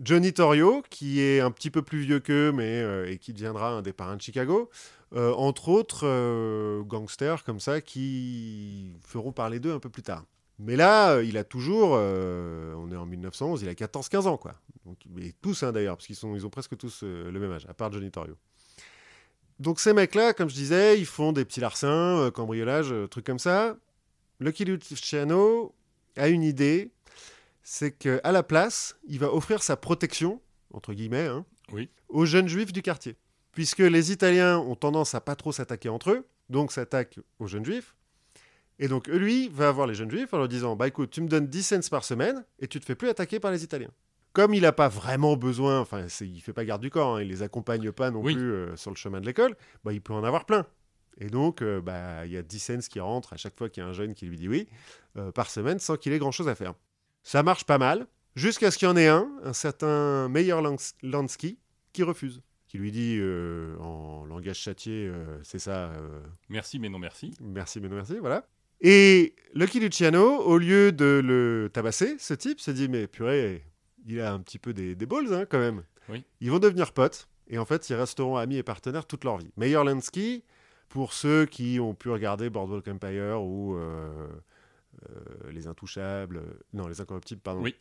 Johnny 0.00 0.32
Torrio, 0.32 0.82
qui 0.88 1.20
est 1.20 1.40
un 1.40 1.50
petit 1.50 1.70
peu 1.70 1.82
plus 1.82 2.00
vieux 2.00 2.18
qu'eux, 2.20 2.50
mais 2.50 2.82
et 3.12 3.18
qui 3.18 3.32
deviendra 3.32 3.70
un 3.72 3.82
des 3.82 3.92
parrains 3.92 4.16
de 4.16 4.22
Chicago, 4.22 4.68
euh, 5.14 5.32
entre 5.34 5.68
autres 5.68 6.06
euh, 6.06 6.82
gangsters 6.82 7.44
comme 7.44 7.60
ça 7.60 7.80
qui 7.80 8.92
feront 9.06 9.32
parler 9.32 9.60
d'eux 9.60 9.72
un 9.72 9.78
peu 9.78 9.90
plus 9.90 10.02
tard. 10.02 10.24
Mais 10.58 10.76
là, 10.76 11.14
euh, 11.16 11.24
il 11.24 11.36
a 11.36 11.44
toujours, 11.44 11.94
euh, 11.94 12.74
on 12.74 12.90
est 12.92 12.96
en 12.96 13.06
1911, 13.06 13.62
il 13.62 13.68
a 13.68 13.74
14-15 13.74 14.26
ans, 14.28 14.36
quoi. 14.36 14.54
Donc, 14.86 14.98
et 15.20 15.32
tous, 15.42 15.62
hein, 15.62 15.72
d'ailleurs, 15.72 15.96
parce 15.96 16.06
qu'ils 16.06 16.14
sont, 16.16 16.34
ils 16.36 16.46
ont 16.46 16.50
presque 16.50 16.76
tous 16.76 17.02
le 17.02 17.32
même 17.32 17.50
âge, 17.52 17.66
à 17.68 17.74
part 17.74 17.92
Johnny 17.92 18.10
Torrio. 18.10 18.36
Donc 19.60 19.78
ces 19.80 19.92
mecs-là, 19.92 20.32
comme 20.34 20.48
je 20.48 20.54
disais, 20.54 20.98
ils 20.98 21.06
font 21.06 21.32
des 21.32 21.44
petits 21.44 21.60
larcins, 21.60 22.30
cambriolages, 22.34 22.92
trucs 23.10 23.24
comme 23.26 23.38
ça. 23.38 23.76
Lucky 24.40 24.64
Luciano 24.64 25.74
a 26.16 26.28
une 26.28 26.42
idée, 26.42 26.90
c'est 27.62 27.92
qu'à 27.92 28.32
la 28.32 28.42
place, 28.42 28.96
il 29.06 29.20
va 29.20 29.32
offrir 29.32 29.62
sa 29.62 29.76
protection, 29.76 30.40
entre 30.72 30.92
guillemets, 30.92 31.26
hein, 31.26 31.44
Oui. 31.72 31.88
aux 32.08 32.26
jeunes 32.26 32.48
juifs 32.48 32.72
du 32.72 32.82
quartier. 32.82 33.16
Puisque 33.54 33.78
les 33.78 34.12
Italiens 34.12 34.58
ont 34.58 34.74
tendance 34.74 35.14
à 35.14 35.20
pas 35.20 35.36
trop 35.36 35.52
s'attaquer 35.52 35.88
entre 35.88 36.10
eux, 36.10 36.26
donc 36.48 36.72
s'attaquent 36.72 37.18
aux 37.38 37.46
jeunes 37.46 37.64
juifs. 37.64 37.94
Et 38.80 38.88
donc 38.88 39.06
lui 39.06 39.48
va 39.48 39.68
avoir 39.68 39.86
les 39.86 39.94
jeunes 39.94 40.10
juifs 40.10 40.34
en 40.34 40.38
leur 40.38 40.48
disant 40.48 40.74
Bah 40.74 40.88
écoute, 40.88 41.10
tu 41.10 41.20
me 41.20 41.28
donnes 41.28 41.46
10 41.46 41.62
cents 41.62 41.88
par 41.90 42.02
semaine 42.04 42.44
et 42.58 42.66
tu 42.66 42.80
te 42.80 42.84
fais 42.84 42.96
plus 42.96 43.08
attaquer 43.08 43.38
par 43.38 43.52
les 43.52 43.62
Italiens. 43.62 43.90
Comme 44.32 44.52
il 44.52 44.62
n'a 44.62 44.72
pas 44.72 44.88
vraiment 44.88 45.36
besoin, 45.36 45.78
enfin 45.78 46.06
il 46.20 46.40
fait 46.40 46.52
pas 46.52 46.64
garde 46.64 46.82
du 46.82 46.90
corps, 46.90 47.16
hein, 47.16 47.22
il 47.22 47.28
les 47.28 47.42
accompagne 47.42 47.92
pas 47.92 48.10
non 48.10 48.20
Oui. 48.20 48.34
plus 48.34 48.50
euh, 48.52 48.74
sur 48.76 48.90
le 48.90 48.96
chemin 48.96 49.20
de 49.20 49.26
l'école, 49.26 49.54
bah, 49.84 49.92
il 49.92 50.00
peut 50.00 50.12
en 50.12 50.24
avoir 50.24 50.44
plein. 50.44 50.66
Et 51.18 51.28
donc, 51.28 51.62
euh, 51.62 51.80
bah, 51.80 52.26
il 52.26 52.32
y 52.32 52.36
a 52.36 52.42
10 52.42 52.58
cents 52.58 52.78
qui 52.90 52.98
rentrent 52.98 53.32
à 53.32 53.36
chaque 53.36 53.56
fois 53.56 53.68
qu'il 53.68 53.84
y 53.84 53.86
a 53.86 53.88
un 53.88 53.92
jeune 53.92 54.12
qui 54.14 54.26
lui 54.26 54.36
dit 54.36 54.48
oui, 54.48 54.66
euh, 55.16 55.30
par 55.30 55.48
semaine, 55.48 55.78
sans 55.78 55.96
qu'il 55.96 56.12
ait 56.12 56.18
grand-chose 56.18 56.48
à 56.48 56.56
faire. 56.56 56.74
Ça 57.22 57.44
marche 57.44 57.62
pas 57.64 57.78
mal, 57.78 58.08
jusqu'à 58.34 58.72
ce 58.72 58.78
qu'il 58.78 58.88
y 58.88 58.90
en 58.90 58.96
ait 58.96 59.06
un, 59.06 59.30
un 59.44 59.52
certain 59.52 60.28
Meyer 60.28 60.60
Lans- 60.60 60.94
Lansky, 61.04 61.60
qui 61.92 62.02
refuse. 62.02 62.42
Qui 62.74 62.78
lui 62.80 62.90
dit 62.90 63.18
euh, 63.20 63.76
en 63.78 64.24
langage 64.24 64.58
châtié, 64.58 65.06
euh, 65.06 65.38
c'est 65.44 65.60
ça, 65.60 65.92
euh, 65.92 66.20
Merci, 66.48 66.80
mais 66.80 66.88
non 66.88 66.98
merci. 66.98 67.32
merci, 67.40 67.80
mais 67.80 67.88
non 67.88 67.94
merci, 67.94 68.16
voilà. 68.18 68.48
Et 68.80 69.36
Lucky 69.54 69.78
Luciano, 69.78 70.40
au 70.42 70.58
lieu 70.58 70.90
de 70.90 71.22
le 71.24 71.70
tabasser, 71.72 72.16
ce 72.18 72.34
type 72.34 72.58
se 72.58 72.72
dit 72.72 72.88
mais 72.88 73.06
purée, 73.06 73.62
il 74.08 74.20
a 74.20 74.32
un 74.32 74.40
petit 74.40 74.58
peu 74.58 74.74
des, 74.74 74.96
des 74.96 75.06
balls 75.06 75.32
hein, 75.32 75.46
quand 75.48 75.60
même. 75.60 75.84
Oui. 76.08 76.24
Ils 76.40 76.50
vont 76.50 76.58
devenir 76.58 76.90
potes 76.90 77.28
et 77.46 77.58
en 77.58 77.64
fait 77.64 77.88
ils 77.90 77.94
resteront 77.94 78.38
amis 78.38 78.56
et 78.56 78.64
partenaires 78.64 79.06
toute 79.06 79.22
leur 79.22 79.38
vie. 79.38 79.52
Meyer 79.56 79.84
Lansky, 79.84 80.42
pour 80.88 81.12
ceux 81.12 81.46
qui 81.46 81.78
ont 81.78 81.94
pu 81.94 82.10
regarder 82.10 82.50
Boardwalk 82.50 82.88
Empire 82.88 83.40
ou 83.40 83.78
Les 85.48 85.68
Intouchables, 85.68 86.42
non 86.72 86.88
Les 86.88 87.00
Incorruptibles, 87.00 87.40
pardon, 87.40 87.62
Oui. 87.62 87.76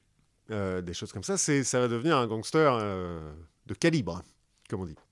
Des 0.49 0.93
choses 0.93 1.11
comme 1.11 1.23
ça, 1.23 1.35
c'est 1.35 1.63
ça 1.63 1.79
va 1.79 1.87
devenir 1.87 2.15
un 2.15 2.27
gangster 2.27 2.77
de 3.65 3.73
calibre 3.73 4.21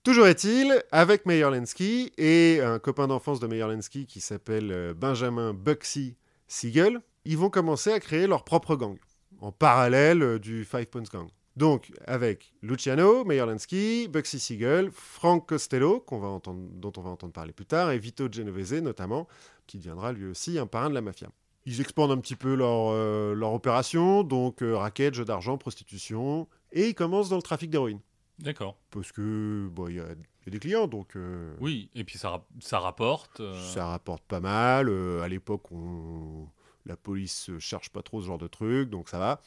Toujours 0.03 0.27
est-il, 0.27 0.83
avec 0.91 1.25
Meyer 1.25 1.49
Lansky 1.51 2.11
et 2.17 2.59
un 2.61 2.79
copain 2.79 3.07
d'enfance 3.07 3.39
de 3.39 3.47
Meyer 3.47 3.67
Lansky 3.67 4.05
qui 4.05 4.19
s'appelle 4.19 4.71
euh, 4.71 4.93
Benjamin 4.93 5.53
Buxy 5.53 6.15
Siegel, 6.47 6.99
ils 7.25 7.37
vont 7.37 7.49
commencer 7.49 7.91
à 7.91 7.99
créer 7.99 8.27
leur 8.27 8.43
propre 8.43 8.75
gang, 8.75 8.97
en 9.39 9.51
parallèle 9.51 10.23
euh, 10.23 10.39
du 10.39 10.65
Five 10.65 10.87
Points 10.87 11.03
Gang. 11.11 11.27
Donc, 11.57 11.91
avec 12.07 12.53
Luciano, 12.61 13.25
Meyer 13.25 13.45
Lansky, 13.45 14.07
Buxy 14.07 14.39
Siegel, 14.39 14.89
Frank 14.91 15.47
Costello, 15.47 16.03
dont 16.09 16.93
on 16.97 17.01
va 17.01 17.09
entendre 17.09 17.33
parler 17.33 17.51
plus 17.51 17.65
tard, 17.65 17.91
et 17.91 17.99
Vito 17.99 18.27
Genovese 18.31 18.81
notamment, 18.81 19.27
qui 19.67 19.77
deviendra 19.77 20.13
lui 20.13 20.25
aussi 20.25 20.57
un 20.57 20.65
parrain 20.65 20.89
de 20.89 20.95
la 20.95 21.01
mafia. 21.01 21.27
Ils 21.65 21.81
expandent 21.81 22.11
un 22.11 22.17
petit 22.17 22.35
peu 22.35 22.55
leur, 22.55 22.91
euh, 22.91 23.39
opération, 23.41 24.23
donc 24.23 24.59
racket, 24.61 25.13
jeu 25.13 25.25
d'argent, 25.25 25.57
prostitution, 25.57 26.47
et 26.71 26.87
ils 26.87 26.95
commencent 26.95 27.29
dans 27.29 27.35
le 27.35 27.43
trafic 27.43 27.69
d'héroïne 27.69 27.99
D'accord. 28.41 28.77
parce 28.89 29.11
que 29.11 29.67
bon, 29.71 29.87
il 29.87 29.95
y, 29.95 29.99
a 29.99 30.05
il 30.11 30.47
y 30.47 30.49
a 30.49 30.51
des 30.51 30.59
clients, 30.59 30.87
donc 30.87 31.15
euh, 31.15 31.53
Oui, 31.59 31.89
et 31.95 32.03
puis 32.03 32.17
ça, 32.17 32.29
rap- 32.31 32.47
ça 32.59 32.79
rapporte. 32.79 33.39
euh, 33.39 33.53
ça 33.73 33.85
rapporte 33.87 34.23
pas 34.23 34.39
mal. 34.39 34.89
Euh, 34.89 35.21
à 35.21 35.27
l'époque, 35.27 35.71
on... 35.71 36.47
la 36.85 36.97
police 36.97 37.49
euh, 37.49 37.59
cherche 37.59 37.89
pas 37.89 38.01
trop 38.01 38.21
ce 38.21 38.27
genre 38.27 38.39
de 38.39 38.47
truc, 38.47 38.89
donc 38.89 39.07
ça 39.09 39.19
va. 39.19 39.41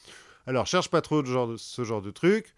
Alors, 0.47 0.67
cherche 0.67 0.89
pas 0.91 1.01
trop 1.01 1.23
de 1.23 1.27
genre 1.27 1.49
de- 1.49 1.57
ce 1.57 1.83
genre 1.85 2.03
de 2.03 2.11
truc. 2.11 2.55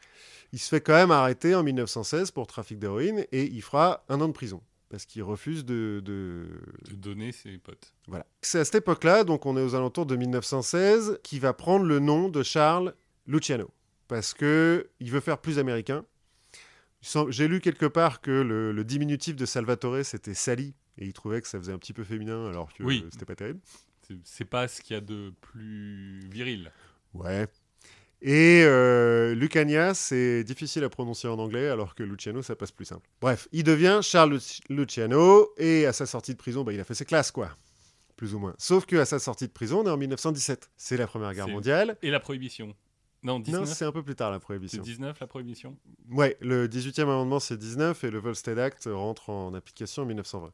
Il 0.52 0.58
se 0.58 0.68
fait 0.68 0.80
quand 0.80 0.92
même 0.94 1.10
arrêter 1.10 1.54
en 1.54 1.62
1916 1.62 2.30
pour 2.30 2.46
trafic 2.46 2.78
d'héroïne 2.78 3.24
et 3.32 3.44
il 3.44 3.62
fera 3.62 4.04
un 4.08 4.20
an 4.20 4.28
de 4.28 4.32
prison 4.32 4.60
parce 4.88 5.04
qu'il 5.06 5.22
refuse 5.22 5.64
de, 5.64 6.00
de- 6.04 6.60
de 6.90 6.94
donner 6.94 7.32
ses 7.32 7.58
potes. 7.58 7.94
Voilà. 8.06 8.26
C'est 8.42 8.60
à 8.60 8.64
cette 8.64 8.76
époque-là, 8.76 9.24
donc 9.24 9.46
on 9.46 9.56
est 9.56 9.62
aux 9.62 9.74
alentours 9.74 10.06
de 10.06 10.14
1916, 10.16 11.18
qui 11.22 11.38
va 11.38 11.52
prendre 11.54 11.84
le 11.86 11.98
nom 12.00 12.28
de 12.28 12.42
Charles 12.42 12.94
Luciano 13.26 13.70
parce 14.08 14.34
que 14.34 14.88
il 15.00 15.10
veut 15.10 15.20
faire 15.20 15.38
plus 15.38 15.58
américain. 15.58 16.04
J'ai 17.28 17.48
lu 17.48 17.60
quelque 17.60 17.86
part 17.86 18.20
que 18.20 18.30
le, 18.30 18.72
le 18.72 18.84
diminutif 18.84 19.36
de 19.36 19.46
Salvatore 19.46 20.04
c'était 20.04 20.34
Sally 20.34 20.74
et 20.98 21.06
il 21.06 21.12
trouvait 21.12 21.40
que 21.40 21.48
ça 21.48 21.58
faisait 21.58 21.72
un 21.72 21.78
petit 21.78 21.92
peu 21.92 22.04
féminin 22.04 22.48
alors 22.48 22.72
que 22.72 22.82
Oui. 22.82 23.04
c'était 23.12 23.24
pas 23.26 23.36
terrible. 23.36 23.60
C'est- 24.24 24.44
pas 24.44 24.68
ce 24.68 24.80
qu'il 24.82 24.94
y 24.94 24.96
a 24.96 25.00
de 25.00 25.32
plus 25.40 26.20
viril. 26.30 26.70
Ouais. 27.14 27.46
Et 28.22 28.62
euh, 28.64 29.34
Lucania, 29.34 29.92
c'est 29.94 30.42
difficile 30.44 30.84
à 30.84 30.88
prononcer 30.88 31.28
en 31.28 31.38
anglais, 31.38 31.68
alors 31.68 31.94
que 31.94 32.02
Luciano, 32.02 32.40
ça 32.42 32.56
passe 32.56 32.70
plus 32.72 32.84
simple. 32.86 33.06
Bref, 33.20 33.46
il 33.52 33.62
devient 33.64 34.00
Charles 34.02 34.32
Luci- 34.34 34.60
Luciano, 34.70 35.50
et 35.58 35.86
à 35.86 35.92
sa 35.92 36.06
sortie 36.06 36.32
de 36.32 36.38
prison, 36.38 36.64
bah, 36.64 36.72
il 36.72 36.80
a 36.80 36.84
fait 36.84 36.94
ses 36.94 37.04
classes, 37.04 37.30
quoi. 37.30 37.50
Plus 38.16 38.32
ou 38.34 38.38
moins. 38.38 38.54
Sauf 38.58 38.86
qu'à 38.86 39.04
sa 39.04 39.18
sortie 39.18 39.46
de 39.48 39.52
prison, 39.52 39.80
on 39.82 39.86
est 39.86 39.90
en 39.90 39.98
1917. 39.98 40.70
C'est 40.78 40.96
la 40.96 41.06
Première 41.06 41.34
Guerre 41.34 41.48
mondiale. 41.48 41.98
Et 42.00 42.10
la 42.10 42.18
prohibition. 42.20 42.74
Non, 43.26 43.34
Non, 43.34 43.40
19. 43.40 43.64
c'est 43.66 43.84
un 43.84 43.90
peu 43.92 44.02
plus 44.04 44.14
tard 44.14 44.30
la 44.30 44.36
c'est 44.36 44.44
prohibition. 44.44 44.82
19 44.82 45.18
la 45.20 45.26
prohibition. 45.26 45.76
Ouais, 46.10 46.36
le 46.40 46.68
18e 46.68 47.02
amendement 47.02 47.40
c'est 47.40 47.56
19 47.56 48.04
et 48.04 48.10
le 48.10 48.18
Volstead 48.20 48.58
Act 48.58 48.88
rentre 48.92 49.30
en 49.30 49.52
application 49.54 50.04
en 50.04 50.06
1920. 50.06 50.52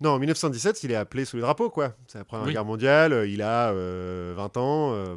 Non, 0.00 0.10
en 0.10 0.18
1917, 0.18 0.82
il 0.82 0.90
est 0.90 0.96
appelé 0.96 1.24
sous 1.24 1.36
les 1.36 1.42
drapeaux, 1.42 1.70
quoi. 1.70 1.94
C'est 2.08 2.18
la 2.18 2.24
Première 2.24 2.46
Oui. 2.46 2.52
Guerre 2.54 2.64
mondiale, 2.64 3.12
euh, 3.12 3.26
il 3.26 3.40
a 3.42 3.70
euh, 3.70 4.34
20 4.36 4.56
ans. 4.56 4.92
euh, 4.94 5.16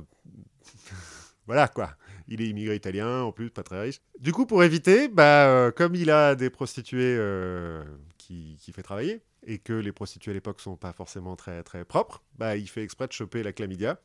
voilà, 1.48 1.68
quoi. 1.68 1.96
Il 2.28 2.42
est 2.42 2.48
immigré 2.48 2.76
italien, 2.76 3.22
en 3.24 3.32
plus, 3.32 3.50
pas 3.50 3.64
très 3.64 3.82
riche. 3.82 4.00
Du 4.20 4.32
coup, 4.32 4.46
pour 4.46 4.64
éviter, 4.64 5.08
bah, 5.10 5.48
euh, 5.48 5.72
comme 5.72 5.96
il 5.96 6.10
a 6.12 6.36
des 6.36 6.50
prostituées 6.50 7.16
euh, 7.18 7.84
qui, 8.18 8.58
qui 8.62 8.72
fait 8.72 8.84
travailler, 8.84 9.22
et 9.46 9.58
que 9.58 9.74
les 9.74 9.92
prostituées 9.92 10.32
à 10.32 10.34
l'époque 10.36 10.62
sont 10.62 10.78
pas 10.78 10.94
forcément 10.94 11.36
très, 11.36 11.64
très 11.64 11.84
propres, 11.84 12.22
bah, 12.38 12.56
il 12.56 12.70
fait 12.70 12.84
exprès 12.84 13.08
de 13.08 13.12
choper 13.12 13.44
la 13.44 13.52
chlamydia 13.54 14.00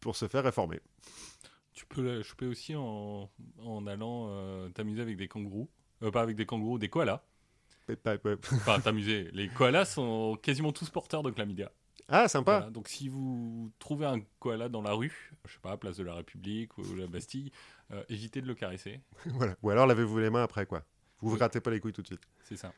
pour 0.00 0.16
se 0.16 0.28
faire 0.28 0.44
réformer. 0.44 0.80
Tu 1.72 1.86
peux 1.86 2.02
la 2.02 2.22
choper 2.22 2.46
aussi 2.46 2.74
en, 2.76 3.30
en 3.64 3.86
allant 3.86 4.26
euh, 4.28 4.68
t'amuser 4.70 5.02
avec 5.02 5.16
des 5.16 5.28
kangourous. 5.28 5.70
Euh, 6.02 6.10
pas 6.10 6.20
avec 6.22 6.36
des 6.36 6.44
kangourous, 6.46 6.78
des 6.78 6.88
koalas. 6.88 7.22
Enfin, 7.88 8.80
t'amuser. 8.84 9.30
Les 9.32 9.48
koalas 9.48 9.86
sont 9.86 10.36
quasiment 10.42 10.72
tous 10.72 10.90
porteurs 10.90 11.22
de 11.22 11.30
chlamydia. 11.30 11.70
Ah, 12.08 12.28
sympa. 12.28 12.58
Voilà. 12.58 12.70
Donc, 12.70 12.88
si 12.88 13.08
vous 13.08 13.72
trouvez 13.78 14.06
un 14.06 14.20
koala 14.38 14.68
dans 14.68 14.82
la 14.82 14.92
rue, 14.92 15.32
je 15.46 15.52
sais 15.54 15.60
pas, 15.60 15.76
place 15.76 15.96
de 15.96 16.04
la 16.04 16.14
République 16.14 16.76
ou 16.76 16.82
la 16.94 17.06
Bastille, 17.06 17.50
euh, 17.92 18.02
évitez 18.08 18.42
de 18.42 18.46
le 18.46 18.54
caresser. 18.54 19.00
Voilà. 19.26 19.56
Ou 19.62 19.70
alors 19.70 19.86
lavez-vous 19.86 20.18
les 20.18 20.30
mains 20.30 20.42
après, 20.42 20.66
quoi. 20.66 20.84
Vous 21.20 21.28
vous 21.28 21.34
Oui. 21.34 21.38
grattez 21.38 21.60
pas 21.60 21.70
les 21.70 21.80
couilles 21.80 21.92
tout 21.92 22.02
de 22.02 22.08
suite. 22.08 22.22
C'est 22.42 22.56
ça. 22.56 22.72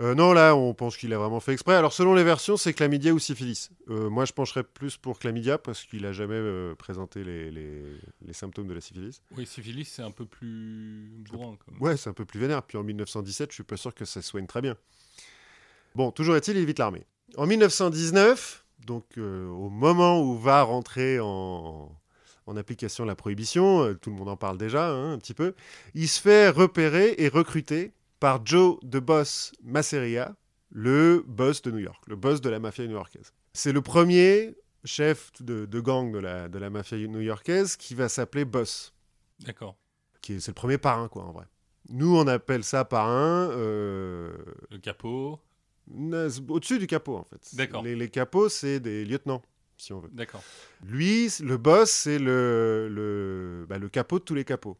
Euh, 0.00 0.14
non, 0.14 0.32
là, 0.32 0.56
on 0.56 0.72
pense 0.72 0.96
qu'il 0.96 1.12
a 1.12 1.18
vraiment 1.18 1.40
fait 1.40 1.52
exprès. 1.52 1.74
Alors, 1.74 1.92
selon 1.92 2.14
les 2.14 2.24
versions, 2.24 2.56
c'est 2.56 2.72
chlamydia 2.72 3.12
ou 3.12 3.18
syphilis. 3.18 3.70
Euh, 3.90 4.08
moi, 4.08 4.24
je 4.24 4.32
pencherais 4.32 4.64
plus 4.64 4.96
pour 4.96 5.18
chlamydia 5.18 5.58
parce 5.58 5.84
qu'il 5.84 6.06
a 6.06 6.12
jamais 6.12 6.36
euh, 6.36 6.74
présenté 6.74 7.22
les, 7.22 7.50
les- 7.50 7.98
les 8.24 8.32
symptômes 8.32 8.66
de 8.66 8.72
la 8.72 8.80
syphilis. 8.80 9.20
Oui, 9.36 9.44
syphilis, 9.46 9.84
c'est 9.84 10.00
un 10.02 10.10
peu 10.10 10.24
plus 10.24 11.10
bourrin. 11.30 11.56
Comme... 11.66 11.82
Ouais, 11.82 11.98
c'est 11.98 12.08
un 12.08 12.14
peu 12.14 12.24
plus 12.24 12.40
vénère. 12.40 12.62
Puis 12.62 12.78
en 12.78 12.82
1917, 12.82 13.50
je 13.50 13.54
suis 13.56 13.62
pas 13.62 13.76
sûr 13.76 13.94
que 13.94 14.06
ça 14.06 14.22
soigne 14.22 14.46
très 14.46 14.62
bien. 14.62 14.74
Bon, 15.94 16.10
toujours 16.12 16.34
est-il, 16.36 16.56
il 16.56 16.62
évite 16.62 16.78
l'armée. 16.78 17.04
En 17.36 17.46
1919, 17.46 18.64
donc 18.86 19.04
au 19.18 19.68
moment 19.68 20.22
où 20.22 20.38
va 20.38 20.62
rentrer 20.62 21.20
en, 21.20 21.90
en 22.46 22.56
application 22.56 23.04
la 23.04 23.14
prohibition, 23.16 23.94
tout 24.00 24.10
le 24.10 24.16
monde 24.16 24.28
en 24.28 24.36
parle 24.36 24.56
déjà 24.56 24.88
hein, 24.90 25.12
un 25.12 25.18
petit 25.18 25.34
peu, 25.34 25.54
il 25.94 26.08
se 26.08 26.20
fait 26.20 26.48
repérer 26.48 27.14
et 27.18 27.28
recruter 27.28 27.92
par 28.20 28.44
Joe 28.46 28.78
de 28.82 28.98
Boss 29.00 29.52
Masseria, 29.62 30.36
le 30.70 31.24
boss 31.26 31.62
de 31.62 31.70
New 31.70 31.78
York, 31.78 32.04
le 32.06 32.16
boss 32.16 32.40
de 32.40 32.48
la 32.50 32.60
mafia 32.60 32.86
new-yorkaise. 32.86 33.32
C'est 33.54 33.72
le 33.72 33.80
premier 33.82 34.54
chef 34.84 35.32
de, 35.40 35.66
de 35.66 35.80
gang 35.80 36.12
de 36.12 36.18
la, 36.18 36.48
de 36.48 36.58
la 36.58 36.70
mafia 36.70 36.96
new-yorkaise 36.98 37.76
qui 37.76 37.94
va 37.94 38.08
s'appeler 38.08 38.44
Boss 38.44 38.94
D'accord. 39.40 39.76
c'est 40.22 40.46
le 40.48 40.52
premier 40.52 40.78
parrain, 40.78 41.08
quoi, 41.08 41.24
en 41.24 41.32
vrai. 41.32 41.46
Nous, 41.88 42.14
on 42.14 42.26
appelle 42.26 42.62
ça 42.62 42.84
parrain 42.84 43.50
euh, 43.50 44.36
Le 44.70 44.78
capot. 44.78 45.40
au-dessus 46.48 46.78
du 46.78 46.86
capot, 46.86 47.16
en 47.16 47.24
fait. 47.24 47.54
D'accord. 47.56 47.82
Les, 47.82 47.96
les 47.96 48.10
capots, 48.10 48.48
c'est 48.50 48.80
des 48.80 49.04
lieutenants, 49.04 49.42
si 49.78 49.92
on 49.92 50.00
veut. 50.00 50.10
D'accord. 50.12 50.42
Lui, 50.84 51.32
le 51.40 51.56
boss, 51.56 51.90
c'est 51.90 52.18
le, 52.18 52.88
le, 52.90 53.66
bah, 53.68 53.78
le 53.78 53.88
capot 53.88 54.18
de 54.18 54.24
tous 54.24 54.34
les 54.34 54.44
capots. 54.44 54.76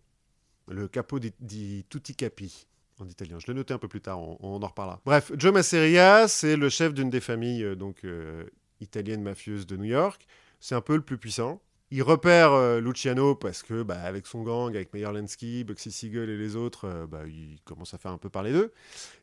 Le 0.69 0.87
capot 0.87 1.19
di, 1.19 1.33
di 1.41 1.85
tutti 1.89 2.15
capi, 2.15 2.67
en 3.01 3.09
italien. 3.09 3.39
Je 3.39 3.47
l'ai 3.47 3.55
noté 3.55 3.75
un 3.75 3.79
peu 3.79 3.89
plus 3.89 4.01
tard, 4.01 4.21
on, 4.21 4.63
en 4.63 4.67
reparlera. 4.67 5.01
Bref, 5.05 5.33
Joe 5.37 5.53
Masseria, 5.53 6.29
c'est 6.29 6.57
le 6.57 6.69
chef 6.69 6.95
d'une 6.95 7.11
des 7.11 7.21
familles 7.21 7.65
euh, 7.65 7.75
donc, 7.75 8.05
euh, 8.05 8.45
italiennes 8.81 9.23
mafieuses 9.23 9.67
de 9.67 9.77
New 9.77 9.85
York. 9.85 10.27
C'est 10.61 10.75
un 10.75 10.81
peu 10.81 10.95
le 10.95 11.03
plus 11.03 11.19
puissant. 11.19 11.61
Il 11.93 12.05
repère 12.05 12.53
euh, 12.53 12.81
Luciano 12.81 13.35
parce 13.35 13.65
que, 13.65 13.83
bah, 13.83 14.01
avec 14.03 14.27
son 14.27 14.43
gang, 14.43 14.75
avec 14.75 14.95
Meyer 14.95 15.11
Lansky, 15.13 15.65
Bugsy 15.65 15.91
Siegel 15.91 16.31
et 16.31 16.37
les 16.37 16.55
autres, 16.55 17.09
bah, 17.11 17.23
il 17.27 17.59
commence 17.65 17.95
à 17.95 17.99
faire 17.99 18.13
un 18.13 18.19
peu 18.19 18.29
parler 18.29 18.53
d'eux. 18.53 18.73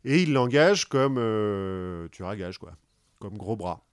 Et 0.04 0.24
il 0.24 0.34
l'engage 0.34 0.86
comme 0.86 1.16
euh, 1.18 2.10
tueur 2.10 2.28
à 2.28 2.36
gage, 2.36 2.58
quoi. 2.58 2.74
Comme 3.20 3.38
gros 3.38 3.56
bras. 3.56 3.87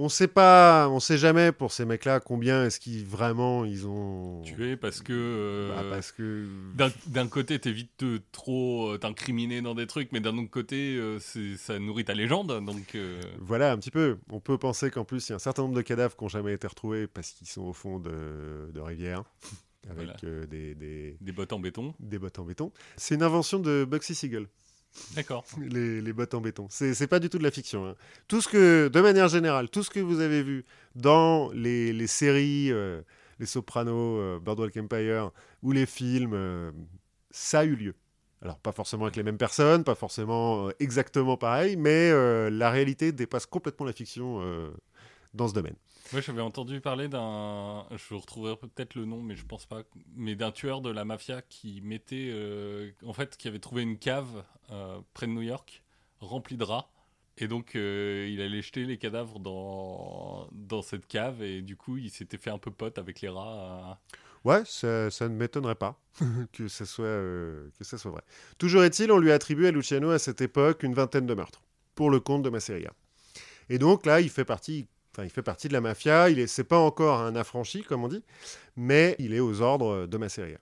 On 0.00 0.08
sait 0.08 0.28
pas, 0.28 0.88
on 0.90 1.00
sait 1.00 1.18
jamais 1.18 1.50
pour 1.52 1.72
ces 1.72 1.84
mecs-là 1.84 2.20
combien 2.20 2.64
est-ce 2.64 2.78
qu'ils 2.78 3.04
vraiment 3.04 3.64
ils 3.64 3.86
ont. 3.86 4.42
Tué 4.42 4.76
parce 4.76 5.02
que. 5.02 5.12
euh, 5.12 5.74
Bah, 5.74 5.82
parce 5.90 6.12
que. 6.12 6.46
d'un- 7.06 7.26
côté, 7.26 7.58
t'évites 7.58 8.04
de 8.04 8.20
trop 8.32 8.90
euh, 8.92 8.98
t'incriminer 8.98 9.60
dans 9.60 9.74
des 9.74 9.86
trucs, 9.86 10.12
mais 10.12 10.20
d'un 10.20 10.38
autre 10.38 10.50
côté, 10.50 10.96
euh, 10.96 11.18
ça 11.56 11.78
nourrit 11.78 12.04
ta 12.04 12.14
légende. 12.14 12.64
Donc, 12.64 12.94
euh, 12.94 13.20
Voilà, 13.40 13.72
un 13.72 13.76
petit 13.78 13.90
peu. 13.90 14.18
On 14.30 14.40
peut 14.40 14.56
penser 14.58 14.90
qu'en 14.90 15.04
plus, 15.04 15.26
il 15.28 15.30
y 15.30 15.32
a 15.32 15.36
un 15.36 15.40
certain 15.40 15.62
nombre 15.62 15.74
de 15.74 15.82
cadavres 15.82 16.16
qui 16.16 16.22
n'ont 16.24 16.28
jamais 16.28 16.52
été 16.54 16.66
retrouvés 16.66 17.06
parce 17.06 17.30
qu'ils 17.32 17.48
sont 17.48 17.62
au 17.62 17.72
fond 17.72 17.98
de, 17.98 18.70
de 18.72 18.80
rivières, 18.80 19.24
avec 19.90 19.96
Voilà. 20.06 20.16
euh, 20.24 20.46
des, 20.46 20.74
des, 20.74 21.16
des 21.20 21.32
bottes 21.32 21.52
en 21.52 21.58
béton. 21.58 21.94
des 21.98 22.18
bottes 22.18 22.38
en 22.38 22.44
béton. 22.44 22.70
C'est 22.96 23.16
une 23.16 23.22
invention 23.22 23.58
de 23.58 23.84
Bugsy 23.84 24.14
Siegel, 24.14 24.46
D'accord. 25.14 25.44
les, 25.60 26.12
bottes 26.12 26.34
en 26.34 26.40
béton. 26.40 26.66
C'est 26.70 27.06
pas 27.06 27.18
du 27.18 27.28
tout 27.28 27.38
de 27.38 27.42
la 27.42 27.50
fiction. 27.50 27.86
hein. 27.86 27.94
Tout 28.26 28.40
ce 28.40 28.48
que, 28.48 28.88
de 28.88 29.00
manière 29.00 29.28
générale, 29.28 29.68
tout 29.68 29.82
ce 29.82 29.90
que 29.90 30.00
vous 30.00 30.20
avez 30.20 30.42
vu 30.42 30.64
dans 30.94 31.50
les, 31.52 32.06
séries, 32.06 32.70
euh, 32.70 33.02
Les 33.38 33.46
Sopranos, 33.46 34.18
euh, 34.18 34.40
Empire, 34.76 35.30
ou 35.62 35.72
les 35.72 35.86
films, 35.86 36.34
euh, 36.34 36.70
ça 37.30 37.60
a 37.60 37.64
eu 37.64 37.74
lieu. 37.74 37.94
Alors, 38.40 38.58
pas 38.58 38.72
forcément 38.72 39.04
avec 39.04 39.16
les 39.16 39.24
mêmes 39.24 39.38
personnes, 39.38 39.82
pas 39.82 39.96
forcément 39.96 40.68
euh, 40.68 40.72
exactement 40.78 41.36
pareil, 41.36 41.76
mais 41.76 42.10
la 42.50 42.70
réalité 42.70 43.12
dépasse 43.12 43.46
complètement 43.46 43.86
la 43.86 43.92
fiction 43.92 44.40
dans 45.34 45.48
ce 45.48 45.54
domaine. 45.54 45.76
Moi, 46.12 46.22
j'avais 46.22 46.40
entendu 46.40 46.80
parler 46.80 47.08
d'un. 47.08 47.86
Je 47.90 48.14
retrouverai 48.14 48.56
peut-être 48.56 48.94
le 48.94 49.04
nom, 49.04 49.20
mais 49.20 49.36
je 49.36 49.44
pense 49.44 49.66
pas. 49.66 49.82
Mais 50.16 50.34
d'un 50.34 50.50
tueur 50.52 50.80
de 50.80 50.90
la 50.90 51.04
mafia 51.04 51.42
qui 51.42 51.80
mettait. 51.82 52.30
euh, 52.32 52.90
En 53.04 53.12
fait, 53.12 53.36
qui 53.36 53.46
avait 53.48 53.58
trouvé 53.58 53.82
une 53.82 53.98
cave 53.98 54.44
euh, 54.70 55.00
près 55.12 55.26
de 55.26 55.32
New 55.32 55.42
York, 55.42 55.82
remplie 56.20 56.56
de 56.56 56.64
rats. 56.64 56.90
Et 57.36 57.46
donc, 57.46 57.76
euh, 57.76 58.26
il 58.30 58.40
allait 58.40 58.62
jeter 58.62 58.84
les 58.84 58.96
cadavres 58.98 59.38
dans, 59.38 60.48
dans 60.52 60.82
cette 60.82 61.06
cave. 61.06 61.42
Et 61.42 61.60
du 61.62 61.76
coup, 61.76 61.98
il 61.98 62.10
s'était 62.10 62.38
fait 62.38 62.50
un 62.50 62.58
peu 62.58 62.70
pote 62.70 62.98
avec 62.98 63.20
les 63.20 63.28
rats. 63.28 64.00
Ouais, 64.44 64.62
ça, 64.64 65.08
ne 65.20 65.28
m'étonnerait 65.28 65.74
pas 65.74 66.00
que, 66.52 66.68
ça 66.68 66.86
soit, 66.86 67.04
que 67.04 67.82
ça 67.82 67.98
soit 67.98 68.10
vrai. 68.10 68.22
Toujours 68.56 68.82
est-il, 68.82 69.12
on 69.12 69.18
lui 69.18 69.30
a 69.30 69.34
attribué 69.34 69.68
à 69.68 69.70
Luciano 69.72 70.10
à 70.10 70.18
cette 70.18 70.40
époque 70.40 70.82
une 70.84 70.94
vingtaine 70.94 71.26
de 71.26 71.34
meurtres 71.34 71.60
pour 71.94 72.10
le 72.10 72.18
compte 72.18 72.42
de 72.42 72.50
Masseria. 72.50 72.92
Et 73.68 73.78
donc 73.78 74.06
là, 74.06 74.20
il 74.20 74.30
fait 74.30 74.44
partie, 74.46 74.86
enfin, 75.18 75.24
il 75.26 75.30
fait 75.30 75.42
partie 75.42 75.66
de 75.68 75.72
la 75.72 75.80
mafia. 75.80 76.30
Il 76.30 76.38
est, 76.38 76.46
c'est 76.46 76.62
pas 76.64 76.78
encore 76.78 77.20
un 77.20 77.34
affranchi, 77.34 77.82
comme 77.82 78.04
on 78.04 78.08
dit, 78.08 78.22
mais 78.76 79.16
il 79.18 79.34
est 79.34 79.40
aux 79.40 79.60
ordres 79.60 80.06
de 80.06 80.16
Masseria. 80.16 80.58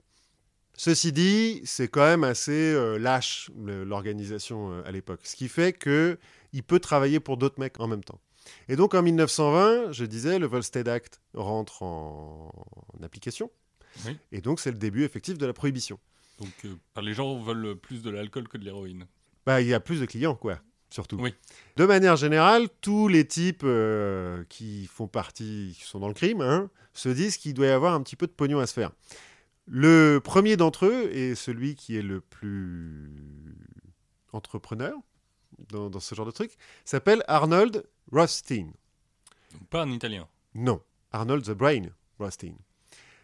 Ceci 0.79 1.13
dit, 1.13 1.63
c'est 1.65 1.89
quand 1.89 2.05
même 2.05 2.25
assez 2.25 2.53
euh, 2.53 2.99
lâche 2.99 3.51
le- 3.59 3.85
l'organisation 3.85 4.73
euh, 4.73 4.83
à 4.87 4.93
l'époque, 4.93 5.21
ce 5.25 5.35
qui 5.37 5.49
fait 5.49 5.73
que 5.73 6.19
il 6.53 6.63
peut 6.63 6.81
travailler 6.81 7.21
pour 7.21 7.37
d'autres 7.37 7.59
mecs 7.61 7.81
en 7.81 7.87
même 7.87 8.05
temps. 8.05 8.21
Et 8.69 8.77
donc 8.77 8.95
en 8.95 9.03
1920, 9.03 9.93
je 9.93 10.05
disais, 10.05 10.39
le 10.39 10.47
Volstead 10.47 10.87
Act 10.89 11.21
rentre 11.35 11.83
en- 11.83 12.53
en 12.99 13.03
application. 13.03 13.51
Oui. 14.07 14.19
Et 14.33 14.43
donc, 14.43 14.61
c'est 14.61 14.71
le 14.71 14.77
début 14.77 15.05
effectif 15.05 15.39
de 15.39 15.47
la 15.47 15.55
prohibition. 15.55 15.99
Donc, 16.39 16.53
euh, 16.67 17.01
les 17.03 17.15
gens 17.15 17.39
veulent 17.41 17.77
plus 17.77 18.03
de 18.03 18.11
l'alcool 18.11 18.47
que 18.47 18.59
de 18.59 18.65
l'héroïne. 18.65 19.07
Bah, 19.47 19.63
il 19.63 19.69
y 19.69 19.73
a 19.75 19.81
plus 19.81 20.01
de 20.01 20.05
clients, 20.07 20.35
quoi, 20.35 20.61
surtout. 20.91 21.17
Oui. 21.21 21.35
De 21.77 21.85
manière 21.85 22.17
générale, 22.17 22.69
tous 22.81 23.09
les 23.09 23.27
types 23.27 23.63
euh, 23.65 24.45
qui 24.49 24.87
font 24.87 25.09
partie, 25.09 25.75
qui 25.79 25.85
sont 25.85 26.01
dans 26.01 26.09
le 26.09 26.15
crime, 26.15 26.41
hein, 26.41 26.71
se 26.95 27.09
disent 27.09 27.37
qu'il 27.37 27.55
doit 27.55 27.67
y 27.67 27.71
avoir 27.71 27.95
un 27.95 28.03
petit 28.03 28.17
peu 28.17 28.27
de 28.27 28.33
pognon 28.33 28.59
à 28.59 28.67
se 28.67 28.73
faire. 28.73 28.93
Le 29.67 30.21
premier 30.23 30.57
d'entre 30.57 30.87
eux, 30.87 31.11
et 31.13 31.35
celui 31.35 31.75
qui 31.75 31.97
est 31.97 32.03
le 32.03 32.21
plus 32.21 33.11
entrepreneur 34.33 34.95
dans, 35.71 35.91
dans 35.91 36.01
ce 36.01 36.15
genre 36.15 36.27
de 36.27 36.31
truc, 36.31 36.53
s'appelle 36.85 37.25
Arnold 37.27 37.85
Rothstein. 38.13 38.73
Pas 39.71 39.83
un 39.83 39.91
italien. 39.91 40.29
Non, 40.55 40.81
Arnold 41.13 41.45
the 41.45 41.51
Brain 41.51 41.87
Rothstein. 42.19 42.55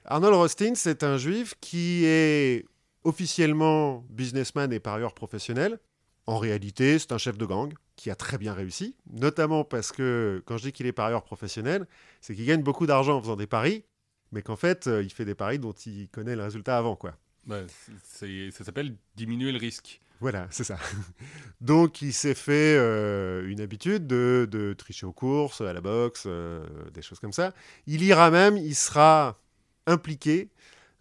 Arnold 0.05 0.35
Rothstein, 0.35 0.75
c'est 0.75 1.05
un 1.05 1.17
juif 1.17 1.55
qui 1.61 2.05
est 2.05 2.65
officiellement 3.05 4.05
businessman 4.11 4.73
et 4.73 4.81
parieur 4.81 5.15
professionnel. 5.15 5.79
En 6.27 6.39
réalité, 6.39 6.99
c'est 6.99 7.13
un 7.13 7.19
chef 7.19 7.37
de 7.37 7.45
gang 7.45 7.73
qui 7.97 8.11
a 8.11 8.15
très 8.15 8.39
bien 8.39 8.55
réussi, 8.55 8.97
notamment 9.13 9.65
parce 9.65 9.91
que 9.93 10.43
quand 10.47 10.57
je 10.57 10.65
dis 10.65 10.73
qu'il 10.73 10.87
est 10.87 10.93
parieur 10.93 11.25
professionnel, 11.25 11.87
c'est 12.21 12.35
qu'il 12.35 12.47
gagne 12.47 12.63
beaucoup 12.63 12.87
d'argent 12.87 13.17
en 13.17 13.21
faisant 13.21 13.37
des 13.37 13.47
paris, 13.47 13.85
mais 14.31 14.43
qu'en 14.43 14.57
fait, 14.57 14.87
euh, 14.87 15.03
il 15.03 15.11
fait 15.11 15.25
des 15.25 15.35
paris 15.35 15.59
dont 15.59 15.73
il 15.73 16.09
connaît 16.09 16.37
le 16.37 16.43
résultat 16.43 16.79
avant, 16.79 16.97
quoi. 16.97 17.17
Bah, 17.47 17.63
ça 18.05 18.65
s'appelle 18.65 18.95
diminuer 19.17 19.51
le 19.51 19.59
risque. 19.59 20.01
Voilà, 20.21 20.47
c'est 20.51 20.63
ça. 20.63 20.79
Donc, 21.61 22.01
il 22.01 22.13
s'est 22.13 22.37
fait 22.37 22.77
euh, 22.79 23.45
une 23.49 23.61
habitude 23.61 24.07
de, 24.07 24.47
de 24.49 24.73
tricher 24.73 25.05
aux 25.05 25.13
courses, 25.13 25.61
à 25.61 25.73
la 25.73 25.81
boxe, 25.81 26.25
euh, 26.27 26.65
des 26.95 27.03
choses 27.03 27.19
comme 27.19 27.33
ça. 27.33 27.53
Il 27.89 28.05
ira 28.05 28.31
même, 28.31 28.57
il 28.57 28.77
sera 28.77 29.41
impliqué 29.89 30.49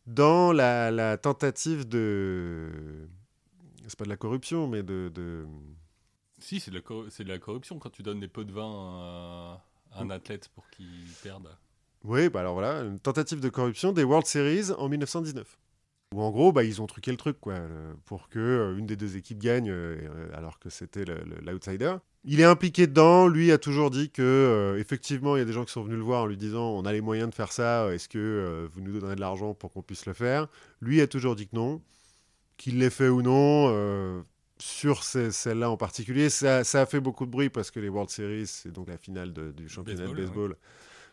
dans 0.07 0.51
la, 0.51 0.89
la 0.89 1.17
tentative 1.17 1.87
de. 1.87 3.07
C'est 3.87 3.97
pas 3.97 4.05
de 4.05 4.09
la 4.09 4.17
corruption, 4.17 4.67
mais 4.67 4.83
de. 4.83 5.11
de- 5.13 5.45
Si, 6.39 6.59
c'est 6.59 6.71
de, 6.71 6.75
la 7.27 7.37
de 7.37 7.43
corruption 7.43 7.79
quand 7.79 7.89
tu 7.89 8.03
donnes 8.03 8.19
des 8.19 8.27
pots 8.27 8.43
de 8.43 8.51
vin 8.51 8.69
à 9.93 9.99
un 9.99 10.09
athlète 10.09 10.49
pour 10.55 10.67
qu'il 10.69 10.87
perde. 11.23 11.49
Oui, 12.03 12.29
bah 12.29 12.39
alors 12.39 12.53
voilà, 12.53 12.79
une 12.81 12.99
tentative 12.99 13.39
de 13.41 13.49
corruption 13.49 13.91
des 13.91 14.03
World 14.03 14.25
Series 14.25 14.71
en 14.77 14.89
1919. 14.89 15.57
Où 16.13 16.21
en 16.21 16.31
gros, 16.31 16.51
bah, 16.51 16.63
ils 16.63 16.81
ont 16.81 16.87
truqué 16.87 17.11
le 17.11 17.15
truc, 17.17 17.39
quoi, 17.39 17.55
pour 18.05 18.27
que 18.27 18.39
euh, 18.39 18.77
une 18.77 18.85
des 18.85 18.97
deux 18.97 19.15
équipes 19.15 19.37
gagne, 19.39 19.69
euh, 19.69 19.97
euh, 20.01 20.29
alors 20.33 20.59
que 20.59 20.69
c'était 20.69 21.05
l'outsider. 21.05 21.95
Il 22.25 22.41
est 22.41 22.45
impliqué 22.45 22.85
dedans. 22.87 23.27
Lui 23.27 23.49
a 23.51 23.57
toujours 23.57 23.91
dit 23.91 24.09
que, 24.09 24.21
euh, 24.21 24.77
effectivement, 24.79 25.35
il 25.37 25.39
y 25.39 25.41
a 25.41 25.45
des 25.45 25.53
gens 25.53 25.63
qui 25.63 25.71
sont 25.71 25.83
venus 25.83 25.97
le 25.97 26.03
voir 26.03 26.23
en 26.23 26.25
lui 26.25 26.35
disant, 26.37 26.71
on 26.71 26.83
a 26.85 26.91
les 26.91 26.99
moyens 27.01 27.29
de 27.29 27.35
faire 27.35 27.51
ça. 27.53 27.93
Est-ce 27.93 28.09
que 28.09 28.67
vous 28.73 28.81
nous 28.81 28.91
donnerez 28.91 29.15
de 29.15 29.21
l'argent 29.21 29.53
pour 29.53 29.71
qu'on 29.71 29.81
puisse 29.83 30.05
le 30.05 30.13
faire? 30.13 30.47
Lui 30.81 30.99
a 30.99 31.07
toujours 31.07 31.35
dit 31.37 31.47
que 31.47 31.55
non, 31.55 31.81
qu'il 32.57 32.79
l'ait 32.79 32.89
fait 32.89 33.09
ou 33.09 33.21
non. 33.21 33.67
euh, 33.69 34.21
sur 34.59 35.03
celle-là 35.03 35.71
en 35.71 35.77
particulier, 35.77 36.29
ça, 36.29 36.63
ça 36.63 36.81
a 36.81 36.85
fait 36.85 36.99
beaucoup 36.99 37.25
de 37.25 37.31
bruit 37.31 37.49
parce 37.49 37.71
que 37.71 37.79
les 37.79 37.89
World 37.89 38.11
Series, 38.11 38.45
c'est 38.45 38.71
donc 38.71 38.87
la 38.89 38.97
finale 38.97 39.33
de- 39.33 39.51
du 39.51 39.67
championnat 39.67 40.05
de 40.05 40.13
Baseball. 40.13 40.55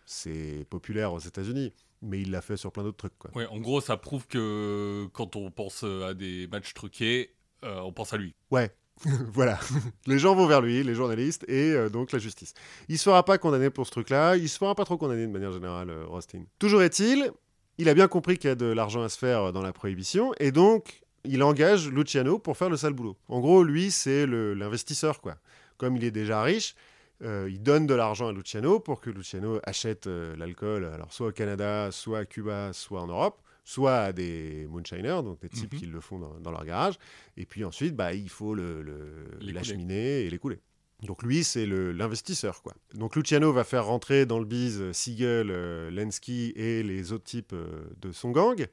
C'est 0.04 0.66
populaire 0.70 1.12
aux 1.12 1.18
États-Unis, 1.18 1.72
mais 2.02 2.20
il 2.20 2.30
l'a 2.30 2.40
fait 2.40 2.56
sur 2.56 2.72
plein 2.72 2.82
d'autres 2.82 2.96
trucs. 2.98 3.18
Quoi. 3.18 3.30
Ouais, 3.34 3.46
en 3.46 3.58
gros, 3.58 3.80
ça 3.80 3.96
prouve 3.96 4.26
que 4.26 5.06
quand 5.12 5.36
on 5.36 5.50
pense 5.50 5.82
à 5.84 6.14
des 6.14 6.46
matchs 6.46 6.74
truqués, 6.74 7.34
euh, 7.64 7.80
on 7.80 7.92
pense 7.92 8.12
à 8.12 8.16
lui. 8.18 8.34
Ouais, 8.50 8.70
voilà. 9.32 9.58
Les 10.06 10.18
gens 10.18 10.34
vont 10.34 10.46
vers 10.46 10.60
lui, 10.60 10.82
les 10.82 10.94
journalistes, 10.94 11.44
et 11.48 11.72
euh, 11.72 11.88
donc 11.88 12.12
la 12.12 12.18
justice. 12.18 12.52
Il 12.88 12.98
se 12.98 13.04
fera 13.04 13.24
pas 13.24 13.38
condamner 13.38 13.70
pour 13.70 13.86
ce 13.86 13.90
truc-là, 13.92 14.36
il 14.36 14.48
se 14.48 14.58
fera 14.58 14.74
pas 14.74 14.84
trop 14.84 14.96
condamner 14.98 15.26
de 15.26 15.32
manière 15.32 15.52
générale, 15.52 15.90
euh, 15.90 16.04
Rostin. 16.06 16.42
Toujours 16.58 16.82
est-il, 16.82 17.30
il 17.78 17.88
a 17.88 17.94
bien 17.94 18.08
compris 18.08 18.36
qu'il 18.38 18.48
y 18.48 18.52
a 18.52 18.56
de 18.56 18.66
l'argent 18.66 19.02
à 19.02 19.08
se 19.08 19.18
faire 19.18 19.52
dans 19.52 19.62
la 19.62 19.72
prohibition, 19.72 20.32
et 20.40 20.52
donc 20.52 21.02
il 21.24 21.42
engage 21.42 21.88
Luciano 21.88 22.38
pour 22.38 22.56
faire 22.56 22.70
le 22.70 22.76
sale 22.76 22.92
boulot. 22.92 23.16
En 23.28 23.40
gros, 23.40 23.62
lui, 23.64 23.90
c'est 23.90 24.26
l'investisseur, 24.26 25.20
quoi. 25.20 25.36
Comme 25.76 25.96
il 25.96 26.04
est 26.04 26.10
déjà 26.10 26.42
riche, 26.42 26.74
euh, 27.22 27.48
il 27.50 27.62
donne 27.62 27.86
de 27.86 27.94
l'argent 27.94 28.28
à 28.28 28.32
Luciano 28.32 28.78
pour 28.80 29.00
que 29.00 29.10
Luciano 29.10 29.60
achète 29.64 30.06
euh, 30.06 30.36
l'alcool, 30.36 30.84
alors 30.84 31.12
soit 31.12 31.28
au 31.28 31.32
Canada, 31.32 31.90
soit 31.90 32.20
à 32.20 32.24
Cuba, 32.24 32.72
soit 32.72 33.00
en 33.02 33.08
Europe, 33.08 33.40
soit 33.64 33.96
à 33.98 34.12
des 34.12 34.66
moonshiners, 34.70 35.22
donc 35.24 35.40
des 35.40 35.48
types 35.48 35.72
Mhm. 35.74 35.78
qui 35.78 35.86
le 35.86 36.00
font 36.00 36.18
dans, 36.18 36.38
dans 36.40 36.50
leur 36.50 36.64
garage. 36.64 36.94
Et 37.36 37.44
puis 37.44 37.64
ensuite, 37.64 37.94
bah, 37.96 38.14
il 38.14 38.28
faut 38.30 38.54
le, 38.54 38.82
le- 38.82 39.28
Les 39.40 39.52
la 39.52 39.60
couler. 39.60 39.64
cheminée 39.72 40.20
et 40.22 40.30
les 40.30 40.38
couler. 40.38 40.60
Donc 41.02 41.22
lui, 41.22 41.44
c'est 41.44 41.66
l'investisseur. 41.66 42.62
quoi. 42.62 42.74
Donc 42.94 43.14
Luciano 43.14 43.52
va 43.52 43.62
faire 43.64 43.84
rentrer 43.86 44.26
dans 44.26 44.38
le 44.40 44.44
bise 44.46 44.80
euh, 44.80 44.92
Siegel, 44.92 45.48
euh, 45.50 45.90
Lensky 45.90 46.52
et 46.56 46.82
les 46.82 47.12
autres 47.12 47.24
types 47.24 47.54
de 48.00 48.12
son 48.12 48.30
gang. 48.30 48.66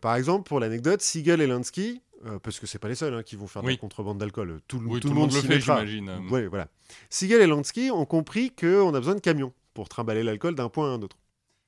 Par 0.00 0.14
exemple, 0.16 0.46
pour 0.48 0.60
l'anecdote, 0.60 1.00
Siegel 1.00 1.40
et 1.40 1.46
Lensky, 1.46 2.02
euh, 2.26 2.38
parce 2.38 2.58
que 2.58 2.66
c'est 2.66 2.78
pas 2.78 2.88
les 2.88 2.94
seuls 2.94 3.14
hein, 3.14 3.22
qui 3.22 3.36
vont 3.36 3.46
faire 3.46 3.62
de 3.62 3.66
Oui. 3.68 3.74
la 3.74 3.78
contrebande 3.78 4.18
d'alcool, 4.18 4.60
tout, 4.68 4.78
le- 4.80 4.88
Oui, 4.88 5.00
tout 5.00 5.08
le 5.08 5.14
monde 5.14 5.32
le 5.32 5.40
fait, 5.40 5.60
j'imagine. 5.60 6.08
euh. 6.08 6.28
Ouais, 6.30 6.46
voilà. 6.46 6.68
Siegel 7.10 7.40
et 7.42 7.46
Lansky 7.46 7.90
ont 7.90 8.04
compris 8.06 8.50
qu'on 8.50 8.94
a 8.94 8.98
besoin 8.98 9.14
de 9.14 9.20
camions 9.20 9.52
pour 9.74 9.88
trimballer 9.88 10.22
l'alcool 10.22 10.54
d'un 10.54 10.68
point 10.68 10.90
à 10.90 10.94
un 10.94 11.02
autre. 11.02 11.16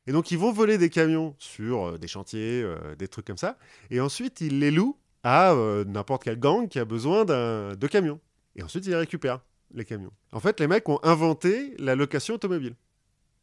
Et 0.07 0.13
donc, 0.13 0.31
ils 0.31 0.39
vont 0.39 0.51
voler 0.53 0.79
des 0.79 0.91
camions 0.91 1.37
sur 1.39 1.89
euh, 1.91 1.99
des 1.99 2.09
chantiers, 2.09 2.63
euh, 2.63 2.97
des 2.97 3.07
trucs 3.07 3.27
comme 3.27 3.37
ça. 3.37 3.59
Et 3.91 4.01
ensuite, 4.01 4.41
ils 4.41 4.59
les 4.59 4.71
louent 4.71 4.97
à 5.23 5.53
euh, 5.53 5.85
n'importe 5.85 6.25
quel 6.25 6.39
gang 6.41 6.67
qui 6.69 6.79
a 6.79 6.85
besoin 6.85 7.25
de 7.25 7.87
camions. 7.87 8.19
Et 8.57 8.63
ensuite, 8.63 8.87
ils 8.87 8.91
les 8.91 8.97
récupèrent, 8.97 9.41
les 9.75 9.85
camions. 9.85 10.11
En 10.33 10.41
fait, 10.41 10.59
les 10.59 10.67
mecs 10.67 10.89
ont 10.89 10.99
inventé 11.03 11.75
la 11.79 11.95
location 11.95 12.35
automobile. 12.35 12.75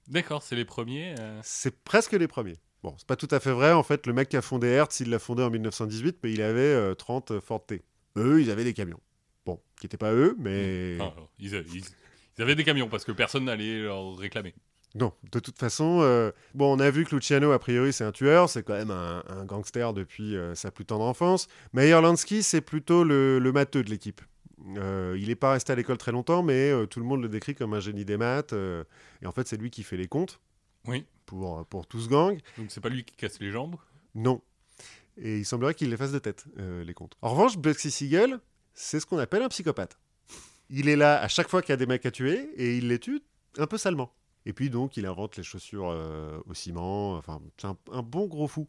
D'accord, 0.07 0.41
c'est 0.41 0.55
les 0.55 0.65
premiers. 0.65 1.15
euh. 1.19 1.39
C'est 1.43 1.83
presque 1.83 2.13
les 2.13 2.27
premiers. 2.27 2.57
Bon, 2.83 2.93
c'est 2.97 3.07
pas 3.07 3.15
tout 3.15 3.27
à 3.31 3.39
fait 3.39 3.51
vrai. 3.51 3.71
En 3.73 3.83
fait, 3.83 4.05
le 4.07 4.13
mec 4.13 4.29
qui 4.29 4.37
a 4.37 4.41
fondé 4.41 4.67
Hertz, 4.67 4.99
il 4.99 5.09
l'a 5.09 5.19
fondé 5.19 5.43
en 5.43 5.49
1918, 5.49 6.17
mais 6.23 6.31
il 6.31 6.41
avait 6.41 6.61
euh, 6.61 6.93
30 6.93 7.39
Ford 7.39 7.65
T. 7.65 7.83
Eux, 8.17 8.41
ils 8.41 8.49
avaient 8.51 8.63
des 8.63 8.73
camions. 8.73 8.99
Bon, 9.45 9.59
qui 9.79 9.85
n'étaient 9.85 9.97
pas 9.97 10.13
eux, 10.13 10.35
mais... 10.39 10.95
Alors, 10.95 11.29
ils, 11.39 11.53
ils- 11.73 11.83
ils 12.37 12.41
avaient 12.43 12.55
des 12.55 12.63
camions 12.63 12.87
parce 12.87 13.03
que 13.03 13.11
personne 13.11 13.45
n'allait 13.45 13.81
leur 13.81 14.15
réclamer. 14.15 14.53
Non, 14.95 15.11
de 15.31 15.39
toute 15.39 15.57
façon, 15.57 15.99
euh, 16.01 16.31
bon, 16.53 16.75
on 16.75 16.79
a 16.79 16.89
vu 16.91 17.03
que 17.05 17.15
Luciano, 17.15 17.51
a 17.51 17.59
priori, 17.59 17.91
c'est 17.93 18.03
un 18.03 18.11
tueur, 18.11 18.49
c'est 18.49 18.63
quand 18.63 18.73
même 18.73 18.91
un, 18.91 19.23
un 19.27 19.43
gangster 19.45 19.91
depuis 19.93 20.35
euh, 20.35 20.53
sa 20.55 20.71
plus 20.71 20.85
tendre 20.85 21.03
enfance. 21.05 21.47
Meyer 21.73 21.99
Lansky, 22.01 22.41
c'est 22.43 22.61
plutôt 22.61 23.03
le, 23.03 23.39
le 23.39 23.51
matheux 23.51 23.83
de 23.83 23.89
l'équipe. 23.89 24.21
Euh, 24.77 25.15
il 25.19 25.27
n'est 25.27 25.35
pas 25.35 25.51
resté 25.51 25.73
à 25.73 25.75
l'école 25.75 25.97
très 25.97 26.11
longtemps, 26.11 26.41
mais 26.43 26.71
euh, 26.71 26.85
tout 26.85 26.99
le 26.99 27.05
monde 27.05 27.21
le 27.21 27.29
décrit 27.29 27.53
comme 27.55 27.73
un 27.73 27.79
génie 27.79 28.05
des 28.05 28.17
maths. 28.17 28.53
euh, 28.53 28.83
et 29.21 29.27
en 29.27 29.31
fait, 29.31 29.47
c'est 29.47 29.57
lui 29.57 29.69
qui 29.69 29.83
fait 29.83 29.97
les 29.97 30.07
comptes 30.07 30.39
Oui. 30.87 31.05
Pour, 31.27 31.63
pour 31.67 31.85
tout 31.85 31.99
ce 31.99 32.09
gang. 32.09 32.39
Donc 32.57 32.67
c'est 32.69 32.81
pas 32.81 32.89
lui 32.89 33.03
qui 33.03 33.15
casse 33.15 33.39
les 33.39 33.51
jambes? 33.51 33.75
Non. 34.15 34.41
Et 35.17 35.37
il 35.37 35.45
semblerait 35.45 35.75
qu'il 35.75 35.89
les 35.91 35.97
fasse 35.97 36.11
de 36.11 36.19
tête, 36.19 36.45
euh, 36.57 36.83
les 36.83 36.93
comptes. 36.95 37.15
En 37.21 37.29
revanche, 37.29 37.57
Bugsy 37.57 37.91
Siegel, 37.91 38.39
c'est 38.73 38.99
ce 38.99 39.05
qu'on 39.05 39.19
appelle 39.19 39.43
un 39.43 39.49
psychopathe. 39.49 39.99
Il 40.69 40.89
est 40.89 40.95
là 40.95 41.21
à 41.21 41.27
chaque 41.27 41.49
fois 41.49 41.61
qu'il 41.61 41.69
y 41.69 41.73
a 41.73 41.77
des 41.77 41.85
mecs 41.85 42.05
à 42.05 42.11
tuer, 42.11 42.49
et 42.55 42.77
il 42.77 42.87
les 42.87 42.99
tue 42.99 43.21
un 43.57 43.67
peu 43.67 43.77
salement. 43.77 44.13
Et 44.45 44.53
puis 44.53 44.69
donc, 44.69 44.95
il 44.97 45.05
invente 45.05 45.35
les 45.37 45.43
chaussures 45.43 45.89
euh, 45.89 46.39
au 46.47 46.53
ciment. 46.53 47.13
Enfin, 47.15 47.41
c'est 47.57 47.67
un, 47.67 47.77
un 47.91 48.01
bon 48.01 48.27
gros 48.27 48.47
fou. 48.47 48.67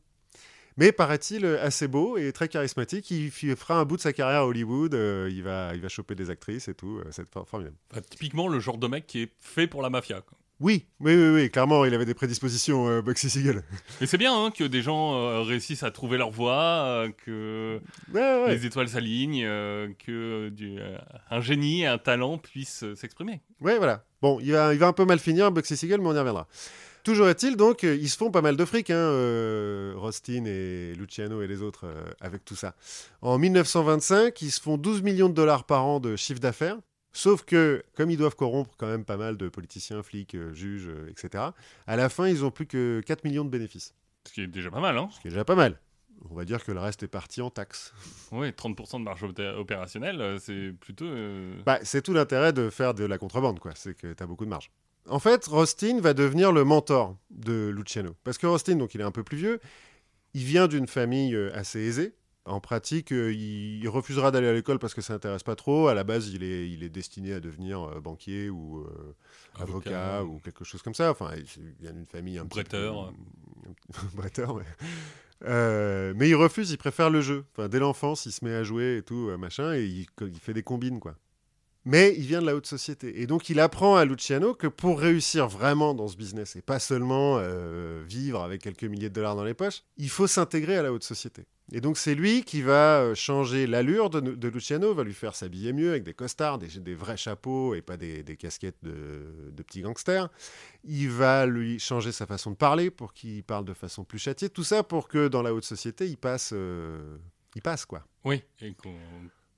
Mais 0.77 0.93
paraît-il 0.93 1.45
euh, 1.45 1.63
assez 1.63 1.87
beau 1.89 2.17
et 2.17 2.33
très 2.33 2.49
charismatique. 2.49 3.11
Il 3.11 3.31
fera 3.31 3.79
un 3.79 3.85
bout 3.85 3.97
de 3.97 4.01
sa 4.03 4.13
carrière 4.13 4.41
à 4.41 4.47
Hollywood. 4.47 4.95
euh, 4.95 5.29
il, 5.31 5.43
va, 5.43 5.73
il 5.75 5.81
va 5.81 5.89
choper 5.89 6.15
des 6.15 6.31
actrices 6.31 6.69
et 6.69 6.75
tout. 6.75 6.99
euh, 6.99 7.05
c'est 7.11 7.29
for- 7.29 7.49
formidable. 7.49 7.77
Enfin, 7.91 8.01
typiquement 8.01 8.49
le 8.49 8.59
genre 8.61 8.79
de 8.79 8.87
mec 8.87 9.07
qui 9.07 9.23
est 9.23 9.33
fait 9.41 9.67
pour 9.67 9.83
la 9.83 9.91
mafia. 9.91 10.21
quoi. 10.21 10.39
Oui, 10.61 10.87
oui, 10.99 11.15
oui, 11.15 11.29
oui, 11.35 11.51
clairement, 11.51 11.85
il 11.85 11.95
avait 11.95 12.05
des 12.05 12.15
prédispositions, 12.15 12.89
euh, 12.89 13.01
Bugsy 13.01 13.31
Siegel. 13.31 13.63
Mais 14.01 14.09
c'est 14.09 14.19
bien 14.19 14.35
hein, 14.37 14.51
que 14.51 14.65
des 14.65 14.83
gens 14.83 15.15
euh, 15.15 15.43
réussissent 15.43 15.85
à 15.85 15.93
trouver 15.93 16.19
leur 16.19 16.31
voie, 16.33 16.55
euh, 16.85 17.11
que 17.25 17.81
Ouais, 18.13 18.21
ouais. 18.45 18.57
les 18.57 18.67
étoiles 18.67 18.89
s'alignent, 18.89 19.45
euh, 19.45 19.89
que 20.05 20.49
du, 20.49 20.79
un 21.31 21.41
génie, 21.41 21.87
un 21.87 21.99
talent 21.99 22.39
puissent 22.39 22.83
euh, 22.83 22.97
s'exprimer. 22.97 23.41
Ouais, 23.61 23.79
voilà. 23.79 24.03
Bon, 24.21 24.41
il 24.41 24.51
va, 24.51 24.73
il 24.75 24.81
va 24.81 24.89
un 24.89 24.93
peu 24.93 25.05
mal 25.05 25.21
finir, 25.21 25.53
Bugsy 25.53 25.77
Siegel, 25.77 26.01
mais 26.01 26.09
on 26.09 26.15
y 26.15 26.19
reviendra. 26.19 26.49
Toujours 27.05 27.29
est-il, 27.29 27.57
donc, 27.57 27.85
ils 27.85 28.09
se 28.09 28.17
font 28.17 28.33
pas 28.33 28.43
mal 28.43 28.57
de 28.57 28.65
fric, 28.65 28.91
hein, 28.91 29.93
Rostin 29.95 30.45
et 30.45 30.93
Luciano 30.99 31.41
et 31.41 31.47
les 31.47 31.63
autres, 31.63 31.87
avec 32.21 32.45
tout 32.45 32.57
ça. 32.57 32.75
En 33.23 33.39
1925, 33.39 34.43
ils 34.43 34.51
se 34.51 34.61
font 34.61 34.77
12 34.77 35.03
millions 35.03 35.29
de 35.29 35.35
dollars 35.35 35.65
par 35.65 35.87
an 35.87 36.01
de 36.01 36.17
chiffre 36.17 36.41
d'affaires. 36.41 36.77
Sauf 37.19 37.43
que, 37.45 37.83
comme 37.97 38.13
ils 38.13 38.17
doivent 38.17 38.37
corrompre 38.37 38.77
quand 38.79 38.87
même 38.87 39.05
pas 39.05 39.17
mal 39.17 39.37
de 39.37 39.49
politiciens, 39.49 40.05
flics, 40.05 40.37
euh, 40.37 40.53
juges, 40.55 40.87
euh, 40.89 41.09
etc., 41.11 41.47
à 41.89 41.97
la 41.97 42.09
fin, 42.09 42.29
ils 42.29 42.45
ont 42.45 42.53
plus 42.53 42.67
que 42.67 43.01
4 43.05 43.25
millions 43.25 43.45
de 43.45 43.51
bénéfices. 43.51 43.93
Ce 44.25 44.33
qui 44.33 44.43
est 44.43 44.47
déjà 44.47 44.71
pas 44.71 44.79
mal, 44.79 44.97
hein 44.97 45.09
Ce 45.13 45.19
qui 45.21 45.27
est 45.27 45.31
déjà 45.33 45.45
pas 45.45 45.57
mal. 45.57 45.81
On 46.31 46.35
va 46.37 46.45
dire 46.45 46.63
que 46.65 46.71
le 46.71 46.79
reste 46.79 47.03
est 47.03 47.09
parti 47.09 47.43
en 47.43 47.51
taxes. 47.51 47.93
Oui, 48.31 48.51
30% 48.51 48.99
de 49.01 49.03
marge 49.03 49.25
opé- 49.25 49.53
opérationnelle, 49.57 50.21
euh, 50.21 50.39
c'est 50.39 50.73
plutôt... 50.79 51.07
euh, 51.07 51.61
Bah, 51.67 51.81
c'est 51.83 52.03
tout 52.03 52.13
l'intérêt 52.13 52.53
de 52.53 52.71
faire 52.71 52.95
de 52.95 53.05
la 53.05 53.19
contrebande, 53.19 53.59
quoi. 53.59 53.73
C'est 53.75 53.95
que 53.97 54.13
tu 54.13 54.23
as 54.23 54.27
beaucoup 54.27 54.45
de 54.45 54.51
marge. 54.51 54.71
En 55.09 55.19
fait, 55.19 55.45
Rostin 55.47 56.01
va 56.01 56.15
devenir 56.15 56.53
le 56.53 56.63
mentor 56.63 57.17
de 57.31 57.69
Luciano. 57.75 58.15
Parce 58.23 58.39
que 58.39 58.47
Rostin, 58.47 58.77
donc 58.77 58.95
il 58.95 59.01
est 59.01 59.05
un 59.05 59.11
peu 59.11 59.25
plus 59.25 59.39
vieux, 59.39 59.59
il 60.35 60.45
vient 60.45 60.69
d'une 60.69 60.87
famille 60.87 61.35
assez 61.53 61.81
aisée. 61.81 62.15
En 62.49 62.61
pratique, 62.61 63.13
euh, 63.13 63.33
il 63.33 63.81
il 63.83 63.89
refusera 63.89 64.31
d'aller 64.31 64.49
à 64.49 64.53
l'école 64.53 64.79
parce 64.79 64.95
que 64.95 65.01
ça 65.01 65.13
n'intéresse 65.13 65.43
pas 65.43 65.55
trop. 65.57 65.89
À 65.89 65.95
la 65.95 66.03
base, 66.05 66.29
il 66.29 66.43
est, 66.43 66.69
il 66.71 66.83
est 66.83 66.89
destiné 66.89 67.33
à 67.35 67.41
devenir 67.41 67.83
euh, 67.83 68.01
banquier 68.01 68.51
ou 68.51 68.79
euh, 68.81 69.15
avocat, 69.61 70.25
ou 70.25 70.39
quelque 70.41 70.65
chose 70.65 70.83
comme 70.83 70.95
ça. 70.95 71.11
Enfin, 71.11 71.31
il 71.37 71.45
vient 71.81 71.93
d'une 71.93 72.07
famille 72.07 72.39
un 72.39 72.45
Bretteur. 72.45 73.13
peu- 73.93 74.07
Bretteur, 74.17 74.55
ouais. 74.55 74.65
Euh, 75.45 76.13
mais 76.17 76.29
il 76.29 76.35
refuse, 76.35 76.71
il 76.73 76.79
préfère 76.79 77.11
le 77.11 77.21
jeu. 77.21 77.45
Enfin, 77.57 77.69
dès 77.69 77.79
l'enfance, 77.79 78.27
il 78.27 78.33
se 78.33 78.45
met 78.45 78.53
à 78.55 78.65
jouer 78.65 78.97
et 78.99 79.03
tout, 79.03 79.31
machin, 79.39 79.75
et 79.75 79.85
il, 79.85 80.07
il 80.23 80.39
fait 80.41 80.55
des 80.55 80.63
combines, 80.65 80.99
quoi. 81.01 81.15
Mais 81.85 82.15
il 82.19 82.27
vient 82.27 82.41
de 82.43 82.47
la 82.47 82.55
haute 82.57 82.67
société. 82.67 83.23
Et 83.23 83.27
donc, 83.27 83.49
il 83.49 83.61
apprend 83.61 83.97
à 83.97 84.05
Luciano 84.05 84.53
que 84.53 84.67
pour 84.67 84.99
réussir 85.01 85.49
vraiment 85.49 85.95
dans 85.95 86.09
ce 86.09 86.17
business, 86.17 86.57
et 86.57 86.61
pas 86.61 86.81
seulement 86.81 87.37
euh, 87.39 88.03
vivre 88.07 88.43
avec 88.43 88.63
quelques 88.63 88.85
milliers 88.85 89.09
de 89.09 89.15
dollars 89.15 89.37
dans 89.37 89.45
les 89.45 89.55
poches, 89.55 89.85
il 89.97 90.11
faut 90.11 90.27
s'intégrer 90.27 90.77
à 90.77 90.83
la 90.83 90.93
haute 90.93 91.05
société. 91.05 91.45
Et 91.73 91.81
donc, 91.83 91.99
c'est 91.99 92.15
lui 92.15 92.45
qui 92.45 92.63
va 92.63 93.01
euh, 93.01 93.15
changer 93.15 93.67
l'allure 93.67 94.09
de, 94.09 94.21
de 94.21 94.49
Luciano, 94.49 94.95
va 94.95 95.05
lui 95.05 95.13
faire 95.13 95.35
s'habiller 95.35 95.75
mieux 95.75 95.91
avec 95.91 96.03
des 96.03 96.15
costards, 96.15 96.59
des, 96.59 96.69
des 96.81 96.95
vrais 96.95 97.19
chapeaux 97.19 97.75
et 97.75 97.83
pas 97.83 97.97
des, 97.99 98.23
des 98.23 98.37
casquettes 98.39 98.79
de, 98.83 99.51
de 99.53 99.63
petits 99.63 99.83
gangsters. 99.83 100.31
Il 100.85 101.11
va 101.11 101.45
lui 101.45 101.79
changer 101.79 102.11
sa 102.11 102.25
façon 102.27 102.53
de 102.53 102.57
parler 102.57 102.91
pour 102.91 103.13
qu'il 103.13 103.45
parle 103.45 103.67
de 103.67 103.75
façon 103.75 104.03
plus 104.05 104.19
châtiée. 104.19 104.49
Tout 104.49 104.65
ça 104.65 104.83
pour 104.83 105.09
que 105.09 105.29
dans 105.29 105.43
la 105.43 105.53
haute 105.53 105.65
société, 105.65 106.07
il 106.09 106.17
passe, 106.17 106.51
euh, 106.55 107.19
il 107.55 107.61
passe 107.61 107.85
quoi. 107.85 108.03
Oui, 108.25 108.43
et 108.63 108.73
qu'on- 108.73 108.97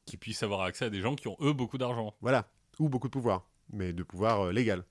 qu'ils 0.05 0.19
puissent 0.19 0.43
avoir 0.43 0.63
accès 0.63 0.87
à 0.87 0.91
des 0.91 1.01
gens 1.01 1.15
qui 1.15 1.29
ont, 1.29 1.37
eux, 1.41 1.53
beaucoup 1.53 1.79
d'argent. 1.79 2.17
Voilà. 2.21 2.49
Ou 2.81 2.89
beaucoup 2.89 3.07
de 3.07 3.13
pouvoir, 3.13 3.47
mais 3.73 3.93
de 3.93 4.03
pouvoir 4.03 4.47
euh, 4.47 4.53
légal. 4.53 4.85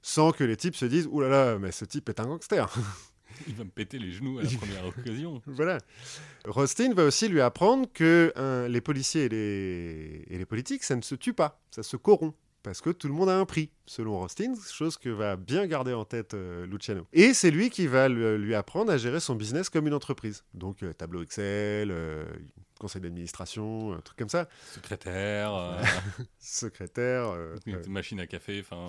Sans 0.00 0.32
que 0.32 0.44
les 0.44 0.56
types 0.56 0.76
se 0.76 0.86
disent 0.86 1.06
Ouh 1.10 1.20
là 1.20 1.28
là, 1.28 1.58
mais 1.58 1.72
ce 1.72 1.84
type 1.84 2.08
est 2.08 2.18
un 2.20 2.26
gangster. 2.26 2.72
Il 3.48 3.54
va 3.54 3.64
me 3.64 3.70
péter 3.70 3.98
les 3.98 4.10
genoux 4.10 4.38
à 4.38 4.42
la 4.42 4.50
première 4.50 4.86
occasion. 4.98 5.42
voilà. 5.46 5.78
Rostin 6.46 6.92
va 6.94 7.04
aussi 7.04 7.28
lui 7.28 7.40
apprendre 7.40 7.86
que 7.92 8.32
hein, 8.36 8.68
les 8.68 8.80
policiers 8.80 9.24
et 9.24 9.28
les, 9.28 10.24
et 10.28 10.38
les 10.38 10.46
politiques, 10.46 10.84
ça 10.84 10.96
ne 10.96 11.02
se 11.02 11.14
tue 11.14 11.32
pas, 11.32 11.60
ça 11.70 11.82
se 11.82 11.96
corrompt. 11.96 12.34
Parce 12.66 12.80
que 12.80 12.90
tout 12.90 13.06
le 13.06 13.14
monde 13.14 13.28
a 13.28 13.38
un 13.38 13.44
prix, 13.44 13.70
selon 13.86 14.18
Rostin, 14.18 14.54
chose 14.68 14.96
que 14.96 15.08
va 15.08 15.36
bien 15.36 15.68
garder 15.68 15.92
en 15.92 16.04
tête 16.04 16.34
euh, 16.34 16.66
Luciano. 16.66 17.06
Et 17.12 17.32
c'est 17.32 17.52
lui 17.52 17.70
qui 17.70 17.86
va 17.86 18.08
lui, 18.08 18.36
lui 18.38 18.56
apprendre 18.56 18.90
à 18.90 18.96
gérer 18.96 19.20
son 19.20 19.36
business 19.36 19.70
comme 19.70 19.86
une 19.86 19.94
entreprise. 19.94 20.42
Donc 20.52 20.82
euh, 20.82 20.92
tableau 20.92 21.22
Excel, 21.22 21.92
euh, 21.92 22.24
conseil 22.80 23.00
d'administration, 23.02 23.92
un 23.92 24.00
truc 24.00 24.18
comme 24.18 24.28
ça. 24.28 24.48
Secrétaire, 24.74 25.80
Secrétaire. 26.40 27.36
machine 27.86 28.18
à 28.18 28.26
café, 28.26 28.64
enfin... 28.68 28.88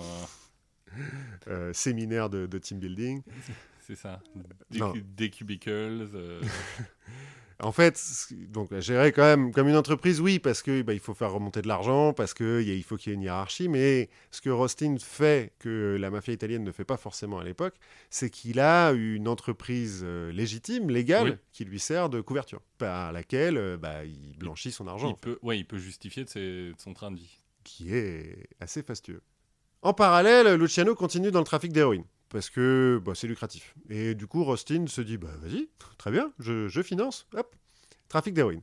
séminaire 1.72 2.30
de, 2.30 2.46
de 2.46 2.58
team 2.58 2.80
building. 2.80 3.22
C'est 3.88 3.96
ça. 3.96 4.20
Des, 5.16 5.30
cubicles. 5.30 5.70
euh, 6.14 6.40
En 7.60 7.72
fait, 7.72 8.00
donc 8.50 8.72
gérer 8.78 9.10
quand 9.10 9.22
même 9.24 9.50
comme 9.50 9.66
une 9.66 9.74
entreprise, 9.74 10.20
oui, 10.20 10.38
parce 10.38 10.62
que 10.62 10.82
bah, 10.82 10.92
il 10.94 11.00
faut 11.00 11.12
faire 11.14 11.32
remonter 11.32 11.60
de 11.60 11.66
l'argent, 11.66 12.12
parce 12.12 12.32
que 12.32 12.62
y 12.62 12.70
a- 12.70 12.74
il 12.74 12.84
faut 12.84 12.96
qu'il 12.96 13.10
y 13.10 13.12
ait 13.12 13.16
une 13.16 13.22
hiérarchie. 13.22 13.68
Mais 13.68 14.10
ce 14.30 14.40
que 14.40 14.48
Rostin 14.50 14.94
fait 15.00 15.54
que 15.58 15.96
la 15.98 16.08
mafia 16.10 16.32
italienne 16.32 16.62
ne 16.62 16.70
fait 16.70 16.84
pas 16.84 16.96
forcément 16.96 17.40
à 17.40 17.44
l'époque, 17.44 17.74
c'est 18.10 18.30
qu'il 18.30 18.60
a 18.60 18.92
une 18.92 19.26
entreprise 19.26 20.02
euh, 20.04 20.30
légitime, 20.30 20.88
légale, 20.88 21.30
Oui. 21.30 21.36
qui 21.50 21.64
lui 21.64 21.80
sert 21.80 22.08
de 22.10 22.20
couverture, 22.20 22.60
par 22.78 23.10
laquelle 23.10 23.56
euh, 23.56 23.76
bah, 23.76 24.04
il 24.04 24.36
blanchit 24.38 24.70
son 24.70 24.86
argent, 24.86 25.10
il, 25.10 25.16
peut, 25.20 25.38
ouais, 25.42 25.58
il 25.58 25.64
peut 25.64 25.78
justifier 25.78 26.22
de, 26.22 26.28
ses- 26.28 26.40
de 26.68 26.74
son 26.78 26.94
train 26.94 27.10
de 27.10 27.16
vie. 27.16 27.40
qui 27.64 27.92
est 27.92 28.46
assez 28.60 28.84
fastueux. 28.84 29.20
En 29.82 29.94
parallèle, 29.94 30.54
Luciano 30.54 30.94
continue 30.94 31.32
dans 31.32 31.40
le 31.40 31.44
trafic 31.44 31.72
d'héroïne. 31.72 32.04
Parce 32.30 32.50
que 32.50 33.00
bah, 33.04 33.12
c'est 33.14 33.26
lucratif. 33.26 33.74
Et 33.88 34.14
du 34.14 34.26
coup, 34.26 34.44
Rostin 34.44 34.86
se 34.86 35.00
dit 35.00 35.16
bah, 35.16 35.30
vas-y, 35.40 35.68
très 35.96 36.10
bien, 36.10 36.32
je, 36.38 36.68
je 36.68 36.82
finance. 36.82 37.26
Hop, 37.34 37.54
trafic 38.08 38.34
d'héroïne. 38.34 38.62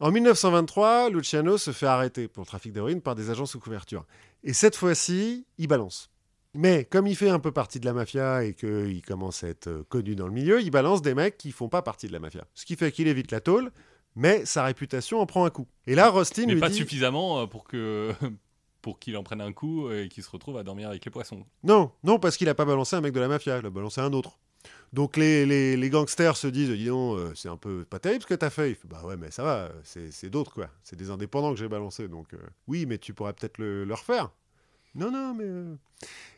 En 0.00 0.10
1923, 0.10 1.10
Luciano 1.10 1.58
se 1.58 1.70
fait 1.70 1.86
arrêter 1.86 2.26
pour 2.26 2.44
trafic 2.44 2.72
d'héroïne 2.72 3.00
par 3.00 3.14
des 3.14 3.30
agents 3.30 3.46
sous 3.46 3.60
couverture. 3.60 4.04
Et 4.42 4.52
cette 4.52 4.74
fois-ci, 4.74 5.46
il 5.58 5.68
balance. 5.68 6.10
Mais 6.54 6.84
comme 6.84 7.06
il 7.06 7.16
fait 7.16 7.30
un 7.30 7.38
peu 7.38 7.52
partie 7.52 7.80
de 7.80 7.86
la 7.86 7.92
mafia 7.92 8.44
et 8.44 8.54
qu'il 8.54 9.00
commence 9.02 9.42
à 9.42 9.48
être 9.48 9.68
euh, 9.68 9.84
connu 9.88 10.14
dans 10.14 10.26
le 10.26 10.32
milieu, 10.32 10.60
il 10.60 10.70
balance 10.70 11.00
des 11.00 11.14
mecs 11.14 11.38
qui 11.38 11.50
font 11.50 11.68
pas 11.68 11.82
partie 11.82 12.08
de 12.08 12.12
la 12.12 12.18
mafia. 12.18 12.44
Ce 12.54 12.66
qui 12.66 12.76
fait 12.76 12.92
qu'il 12.92 13.08
évite 13.08 13.30
la 13.30 13.40
tôle, 13.40 13.70
mais 14.16 14.44
sa 14.44 14.64
réputation 14.64 15.20
en 15.20 15.26
prend 15.26 15.46
un 15.46 15.50
coup. 15.50 15.66
Et 15.86 15.94
là, 15.94 16.10
Rostin 16.10 16.46
Mais 16.46 16.54
lui 16.54 16.60
pas 16.60 16.68
dit... 16.68 16.74
suffisamment 16.74 17.40
euh, 17.40 17.46
pour 17.46 17.64
que 17.64 18.12
pour 18.82 18.98
qu'il 18.98 19.16
en 19.16 19.22
prenne 19.22 19.40
un 19.40 19.52
coup 19.52 19.90
et 19.90 20.08
qu'il 20.08 20.22
se 20.22 20.30
retrouve 20.30 20.58
à 20.58 20.64
dormir 20.64 20.88
avec 20.88 21.04
les 21.04 21.10
poissons. 21.10 21.46
Non, 21.62 21.92
non, 22.02 22.18
parce 22.18 22.36
qu'il 22.36 22.48
a 22.48 22.54
pas 22.54 22.64
balancé 22.64 22.96
un 22.96 23.00
mec 23.00 23.12
de 23.12 23.20
la 23.20 23.28
mafia, 23.28 23.58
il 23.58 23.66
a 23.66 23.70
balancé 23.70 24.00
un 24.00 24.12
autre. 24.12 24.38
Donc 24.92 25.16
les, 25.16 25.88
gangsters 25.90 26.36
se 26.36 26.46
disent, 26.46 26.70
dis 26.70 26.86
donc, 26.86 27.16
euh, 27.16 27.32
c'est 27.34 27.48
un 27.48 27.56
peu 27.56 27.84
pas 27.84 27.98
terrible 27.98 28.22
ce 28.22 28.26
que 28.26 28.34
t'as 28.34 28.50
fait. 28.50 28.70
Il 28.70 28.74
fait, 28.74 28.86
bah 28.88 29.02
ouais, 29.04 29.16
mais 29.16 29.30
ça 29.30 29.42
va, 29.42 29.72
c'est 29.84 30.28
d'autres 30.28 30.52
quoi. 30.52 30.68
C'est 30.82 30.96
des 30.96 31.10
indépendants 31.10 31.52
que 31.52 31.58
j'ai 31.58 31.68
balancé, 31.68 32.08
donc 32.08 32.34
euh, 32.34 32.38
oui, 32.66 32.84
mais 32.86 32.98
tu 32.98 33.14
pourrais 33.14 33.32
peut-être 33.32 33.58
le, 33.58 33.86
refaire. 33.90 34.30
Non, 34.94 35.10
non, 35.10 35.34
mais... 35.34 35.44
euh. 35.44 35.74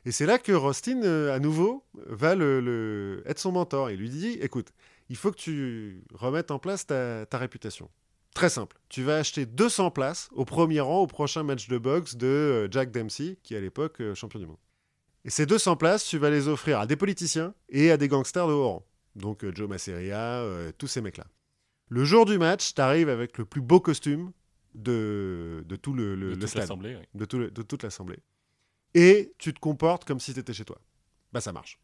Et 0.05 0.13
c'est 0.13 0.27
là 0.27 0.39
que 0.39 0.53
Rostin, 0.53 1.03
à 1.03 1.41
nouveau, 1.41 1.85
va 1.95 2.37
le, 2.37 2.61
le- 2.61 3.25
être 3.27 3.41
son 3.41 3.51
mentor. 3.51 3.91
Il 3.91 3.99
lui 3.99 4.11
dit, 4.11 4.39
écoute, 4.41 4.73
il 5.09 5.17
faut 5.17 5.33
que 5.33 5.37
tu 5.37 6.05
remettes 6.13 6.53
en 6.53 6.61
place 6.61 6.87
ta 6.87 7.27
réputation. 7.33 7.91
Très 8.35 8.49
simple. 8.49 8.77
Tu 8.89 9.03
vas 9.05 9.19
acheter 9.19 9.47
200 9.47 9.91
places 9.93 10.29
au 10.33 10.45
premier 10.45 10.81
rang 10.81 11.01
au 11.03 11.07
prochain 11.07 11.43
match 11.45 11.69
de 11.69 11.79
boxe 11.79 12.17
de 12.17 12.27
euh, 12.27 12.69
Jack 12.71 12.91
Dempsey, 12.91 13.39
qui 13.43 13.55
est 13.55 13.59
à 13.59 13.61
l'époque 13.61 14.01
euh, 14.01 14.15
champion 14.15 14.41
du 14.41 14.47
monde. 14.47 14.59
Et 15.25 15.31
ces 15.31 15.47
200 15.47 15.77
places, 15.77 16.05
tu 16.05 16.19
vas 16.19 16.31
les 16.31 16.49
offrir 16.49 16.81
à 16.81 16.87
des 16.87 16.97
politiciens 16.97 17.55
et 17.69 17.91
à 17.91 17.97
des 17.97 18.09
gangsters 18.09 18.47
de 18.49 18.53
haut 18.53 18.69
rang. 18.69 18.87
Donc 19.15 19.45
euh, 19.45 19.53
Joe 19.55 19.69
Masseria, 19.69 20.19
euh, 20.41 20.73
tous 20.77 20.89
ces 20.89 21.01
mecs-là. 21.01 21.27
Le 21.89 22.05
jour 22.05 22.27
du 22.27 22.37
match, 22.39 22.75
tu 22.75 22.81
arrives 22.81 23.09
avec 23.09 23.39
le 23.39 23.45
plus 23.45 23.61
beau 23.61 23.79
costume 23.81 24.33
de, 24.75 25.63
de 25.67 25.77
tout 25.77 25.93
le, 25.93 26.17
le- 26.17 26.31
de 26.31 26.35
le 26.35 26.39
toute 26.41 26.49
stade, 26.49 26.63
l'assemblée. 26.63 26.97
oui. 26.97 27.07
de, 27.15 27.25
tout 27.25 27.39
le- 27.39 27.51
de 27.51 27.63
toute 27.63 27.83
l'assemblée. 27.85 28.19
Et 28.95 29.33
tu 29.39 29.55
te 29.55 29.61
comportes 29.61 30.05
comme 30.05 30.19
si 30.19 30.35
tu 30.35 30.41
étais 30.41 30.53
chez 30.53 30.65
toi. 30.65 30.81
Bah 31.33 31.41
ça 31.41 31.53
marche. 31.53 31.79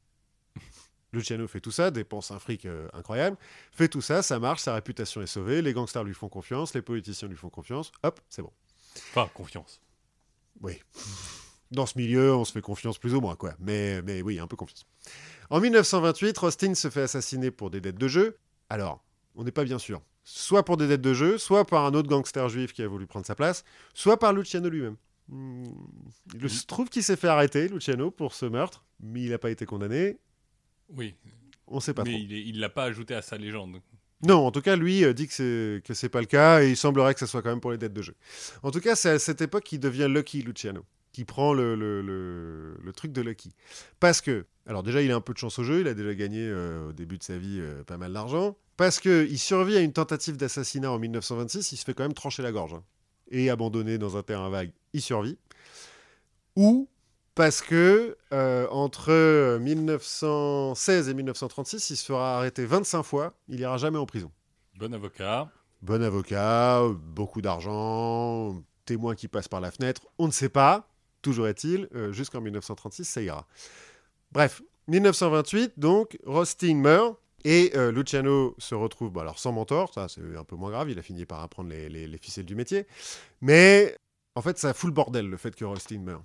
Luciano 1.12 1.46
fait 1.48 1.60
tout 1.60 1.70
ça, 1.70 1.90
dépense 1.90 2.30
un 2.30 2.38
fric 2.38 2.66
euh, 2.66 2.88
incroyable, 2.92 3.36
fait 3.72 3.88
tout 3.88 4.00
ça, 4.00 4.22
ça 4.22 4.38
marche, 4.38 4.60
sa 4.60 4.74
réputation 4.74 5.22
est 5.22 5.26
sauvée, 5.26 5.62
les 5.62 5.72
gangsters 5.72 6.04
lui 6.04 6.14
font 6.14 6.28
confiance, 6.28 6.74
les 6.74 6.82
politiciens 6.82 7.28
lui 7.28 7.36
font 7.36 7.50
confiance, 7.50 7.92
hop, 8.02 8.20
c'est 8.28 8.42
bon. 8.42 8.52
Enfin, 9.10 9.28
confiance. 9.34 9.80
Oui. 10.60 10.80
Dans 11.70 11.86
ce 11.86 11.96
milieu, 11.96 12.34
on 12.34 12.44
se 12.44 12.52
fait 12.52 12.60
confiance 12.60 12.98
plus 12.98 13.14
ou 13.14 13.20
moins, 13.20 13.36
quoi. 13.36 13.54
Mais, 13.60 14.02
mais 14.02 14.22
oui, 14.22 14.38
un 14.38 14.46
peu 14.46 14.56
confiance. 14.56 14.86
En 15.50 15.60
1928, 15.60 16.36
Rostin 16.38 16.74
se 16.74 16.90
fait 16.90 17.02
assassiner 17.02 17.50
pour 17.50 17.70
des 17.70 17.80
dettes 17.80 17.98
de 17.98 18.08
jeu. 18.08 18.36
Alors, 18.68 19.02
on 19.34 19.44
n'est 19.44 19.52
pas 19.52 19.64
bien 19.64 19.78
sûr. 19.78 20.00
Soit 20.24 20.64
pour 20.64 20.76
des 20.76 20.86
dettes 20.86 21.00
de 21.00 21.14
jeu, 21.14 21.38
soit 21.38 21.64
par 21.64 21.84
un 21.84 21.94
autre 21.94 22.08
gangster 22.08 22.48
juif 22.48 22.72
qui 22.72 22.82
a 22.82 22.88
voulu 22.88 23.06
prendre 23.06 23.26
sa 23.26 23.34
place, 23.34 23.64
soit 23.94 24.18
par 24.18 24.32
Luciano 24.32 24.68
lui-même. 24.68 24.96
Hmm, 25.28 25.64
Il 26.34 26.50
se 26.50 26.66
trouve 26.66 26.88
qu'il 26.88 27.04
s'est 27.04 27.16
fait 27.16 27.28
arrêter, 27.28 27.68
Luciano, 27.68 28.10
pour 28.10 28.34
ce 28.34 28.46
meurtre, 28.46 28.84
mais 29.00 29.22
il 29.22 29.30
n'a 29.30 29.38
pas 29.38 29.50
été 29.50 29.64
condamné. 29.64 30.18
Oui, 30.96 31.14
On 31.66 31.76
ne 31.76 31.80
sait 31.80 31.94
pas 31.94 32.04
mais 32.04 32.10
trop. 32.12 32.18
il 32.20 32.32
il 32.32 32.60
l'a 32.60 32.68
pas 32.68 32.84
ajouté 32.84 33.14
à 33.14 33.22
sa 33.22 33.36
légende. 33.36 33.80
Non, 34.22 34.46
en 34.46 34.50
tout 34.50 34.60
cas, 34.60 34.76
lui 34.76 35.04
euh, 35.04 35.14
dit 35.14 35.26
que 35.28 35.32
c'est 35.32 35.82
que 35.84 35.94
c'est 35.94 36.08
pas 36.10 36.20
le 36.20 36.26
cas 36.26 36.62
et 36.62 36.70
il 36.70 36.76
semblerait 36.76 37.14
que 37.14 37.20
ce 37.20 37.26
soit 37.26 37.40
quand 37.42 37.48
même 37.48 37.60
pour 37.60 37.70
les 37.72 37.78
dettes 37.78 37.94
de 37.94 38.02
jeu. 38.02 38.14
En 38.62 38.70
tout 38.70 38.80
cas, 38.80 38.94
c'est 38.94 39.10
à 39.10 39.18
cette 39.18 39.40
époque 39.40 39.64
qu'il 39.64 39.80
devient 39.80 40.08
Lucky 40.10 40.42
Luciano, 40.42 40.84
qui 41.12 41.24
prend 41.24 41.54
le, 41.54 41.74
le, 41.74 42.02
le- 42.02 42.76
le 42.82 42.92
truc 42.92 43.12
de 43.12 43.22
Lucky. 43.22 43.54
Parce 43.98 44.20
que, 44.20 44.44
alors 44.66 44.82
déjà, 44.82 45.00
il 45.00 45.10
a 45.10 45.16
un 45.16 45.20
peu 45.22 45.32
de 45.32 45.38
chance 45.38 45.58
au 45.58 45.64
jeu, 45.64 45.80
il 45.80 45.88
a 45.88 45.94
déjà 45.94 46.14
gagné 46.14 46.40
euh, 46.46 46.88
au 46.88 46.92
début 46.92 47.16
de 47.16 47.22
sa 47.22 47.38
vie 47.38 47.58
euh, 47.60 47.82
pas 47.84 47.96
mal 47.96 48.12
d'argent. 48.12 48.56
Parce 48.76 49.00
que 49.00 49.26
il 49.30 49.38
survit 49.38 49.76
à 49.76 49.80
une 49.80 49.92
tentative 49.94 50.36
d'assassinat 50.36 50.90
en 50.90 50.98
1926, 50.98 51.72
il 51.72 51.76
se 51.78 51.84
fait 51.84 51.94
quand 51.94 52.02
même 52.02 52.12
trancher 52.14 52.42
la 52.42 52.52
gorge 52.52 52.74
hein. 52.74 52.82
et 53.30 53.48
abandonné 53.48 53.96
dans 53.96 54.16
un 54.18 54.22
terrain 54.22 54.50
vague, 54.50 54.72
il 54.92 55.00
survit. 55.00 55.38
Ou 56.56 56.88
parce 57.40 57.62
que 57.62 58.18
euh, 58.34 58.66
entre 58.70 59.56
1916 59.60 61.08
et 61.08 61.14
1936, 61.14 61.88
il 61.88 61.96
se 61.96 62.04
fera 62.04 62.36
arrêter 62.36 62.66
25 62.66 63.02
fois, 63.02 63.32
il 63.48 63.58
ira 63.60 63.78
jamais 63.78 63.96
en 63.96 64.04
prison. 64.04 64.30
Bon 64.78 64.92
avocat. 64.92 65.50
Bon 65.80 66.02
avocat, 66.02 66.82
beaucoup 67.02 67.40
d'argent, 67.40 68.62
témoin 68.84 69.14
qui 69.14 69.26
passe 69.26 69.48
par 69.48 69.62
la 69.62 69.70
fenêtre, 69.70 70.02
on 70.18 70.26
ne 70.26 70.32
sait 70.32 70.50
pas, 70.50 70.86
toujours 71.22 71.48
est-il, 71.48 71.88
euh, 71.94 72.12
jusqu'en 72.12 72.42
1936, 72.42 73.06
ça 73.06 73.22
ira. 73.22 73.46
Bref, 74.32 74.60
1928, 74.88 75.78
donc, 75.78 76.18
Rostin 76.26 76.74
meurt, 76.74 77.16
et 77.46 77.72
euh, 77.74 77.90
Luciano 77.90 78.54
se 78.58 78.74
retrouve, 78.74 79.08
bon, 79.12 79.20
alors 79.20 79.38
sans 79.38 79.52
mentor, 79.52 79.94
ça 79.94 80.08
c'est 80.08 80.20
un 80.36 80.44
peu 80.44 80.56
moins 80.56 80.68
grave, 80.70 80.90
il 80.90 80.98
a 80.98 81.02
fini 81.02 81.24
par 81.24 81.40
apprendre 81.40 81.70
les, 81.70 81.88
les- 81.88 82.06
les 82.06 82.18
ficelles 82.18 82.44
du 82.44 82.54
métier, 82.54 82.86
mais 83.40 83.96
en 84.34 84.42
fait 84.42 84.58
ça 84.58 84.74
fout 84.74 84.88
le 84.88 84.94
bordel 84.94 85.26
le 85.26 85.38
fait 85.38 85.56
que 85.56 85.64
Rostin 85.64 86.00
meurt. 86.00 86.22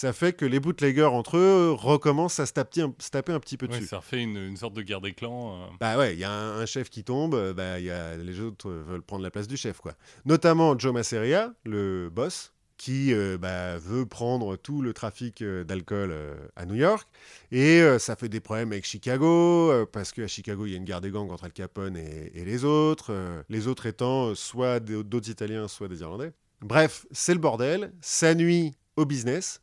Ça 0.00 0.12
fait 0.12 0.32
que 0.32 0.44
les 0.44 0.60
bootleggers 0.60 1.02
entre 1.10 1.38
eux 1.38 1.72
recommencent 1.72 2.38
à 2.38 2.46
se 2.46 2.52
taper 2.52 2.82
un, 2.82 2.94
se 3.00 3.10
taper 3.10 3.32
un 3.32 3.40
petit 3.40 3.56
peu 3.56 3.66
Ouais, 3.66 3.72
dessus. 3.72 3.88
ça 3.88 3.96
refait 3.98 4.22
une, 4.22 4.36
une 4.36 4.56
sorte 4.56 4.74
de 4.74 4.82
guerre 4.82 5.00
des 5.00 5.12
clans. 5.12 5.54
euh. 5.60 5.66
Bah 5.80 5.98
ouais, 5.98 6.12
il 6.14 6.20
y 6.20 6.24
a 6.24 6.30
un, 6.30 6.60
un 6.60 6.66
chef 6.66 6.88
qui 6.88 7.02
tombe, 7.02 7.34
euh, 7.34 7.52
bah, 7.52 7.80
y 7.80 7.90
a, 7.90 8.16
les 8.16 8.38
autres 8.38 8.70
veulent 8.70 9.02
prendre 9.02 9.24
la 9.24 9.32
place 9.32 9.48
du 9.48 9.56
chef, 9.56 9.78
quoi. 9.78 9.94
Notamment 10.24 10.78
Joe 10.78 10.92
Masseria, 10.92 11.52
le 11.64 12.10
boss, 12.10 12.52
qui 12.76 13.12
euh, 13.12 13.38
bah, 13.38 13.76
veut 13.78 14.06
prendre 14.06 14.54
tout 14.54 14.82
le 14.82 14.92
trafic 14.92 15.42
euh, 15.42 15.64
d'alcool 15.64 16.10
euh, 16.12 16.36
à 16.54 16.64
New 16.64 16.76
York. 16.76 17.08
Et 17.50 17.82
ça 17.98 18.14
fait 18.14 18.28
des 18.28 18.38
problèmes 18.38 18.70
avec 18.70 18.84
Chicago, 18.86 19.84
parce 19.90 20.12
qu'à 20.12 20.28
Chicago, 20.28 20.64
il 20.66 20.70
y 20.70 20.74
a 20.74 20.76
une 20.76 20.84
guerre 20.84 21.00
des 21.00 21.10
gangs 21.10 21.28
entre 21.32 21.42
Al 21.42 21.52
Capone 21.52 21.96
et, 21.96 22.30
et 22.36 22.44
les 22.44 22.64
autres. 22.64 23.12
les 23.48 23.66
autres 23.66 23.86
étant 23.86 24.32
soit 24.36 24.78
d'autres 24.78 25.28
Italiens, 25.28 25.66
soit 25.66 25.88
des 25.88 26.02
Irlandais. 26.02 26.30
Bref, 26.60 27.04
c'est 27.10 27.34
le 27.34 27.40
bordel, 27.40 27.92
ça 28.00 28.36
nuit 28.36 28.76
au 28.94 29.04
business. 29.04 29.60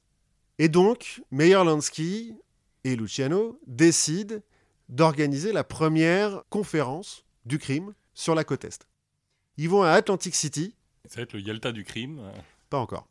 Et 0.58 0.70
donc, 0.70 1.22
Meyer 1.32 1.64
Lansky 1.66 2.34
et 2.84 2.96
Luciano 2.96 3.60
décident 3.68 4.38
d'organiser 4.88 5.52
la 5.52 5.64
première 5.64 6.44
conférence 6.50 7.26
du 7.46 7.60
crime 7.60 7.94
sur 8.14 8.36
la 8.36 8.44
côte 8.44 8.64
Est. 8.64 8.88
Ils 9.58 9.70
vont 9.70 9.84
à 9.84 9.92
Atlantic 9.92 10.36
City, 10.36 10.76
Ça 11.08 11.18
va 11.18 11.22
être 11.24 11.34
le 11.34 11.42
Yalta 11.42 11.72
du 11.72 11.84
crime. 11.84 12.22
pas 12.70 12.78
encore. 12.78 13.08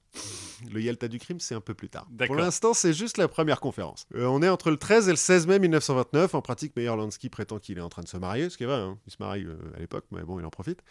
Le 0.73 0.81
Yalta 0.81 1.09
du 1.09 1.19
crime, 1.19 1.41
c'est 1.41 1.55
un 1.55 1.61
peu 1.61 1.75
plus 1.75 1.89
tard. 1.89 2.07
Pour 2.27 2.37
l'instant, 2.37 2.73
c'est 2.75 2.93
juste 2.93 3.19
la 3.19 3.29
première 3.29 3.61
conférence. 3.61 4.07
Euh, 4.15 4.27
on 4.27 4.41
est 4.41 4.49
entre 4.49 4.71
le 4.71 4.77
13 4.77 5.09
et 5.09 5.11
le 5.11 5.17
16 5.17 5.47
mai 5.47 5.59
1929. 5.59 6.35
En 6.35 6.43
pratique, 6.43 6.75
Meyer 6.77 6.97
Lansky 6.97 7.29
prétend 7.29 7.59
qu'il 7.59 7.79
est 7.79 7.83
en 7.83 7.89
train 7.89 8.03
de 8.03 8.09
se 8.09 8.17
marier, 8.17 8.49
ce 8.49 8.57
qui 8.57 8.63
est 8.63 8.67
vrai, 8.67 8.77
hein. 8.77 8.99
il 9.07 9.13
se 9.13 9.17
marie 9.21 9.45
euh, 9.45 9.57
à 9.77 9.81
l'époque, 9.81 10.07
mais 10.13 10.23
bon, 10.23 10.39
il 10.39 10.47
en 10.47 10.51
profite. 10.51 10.83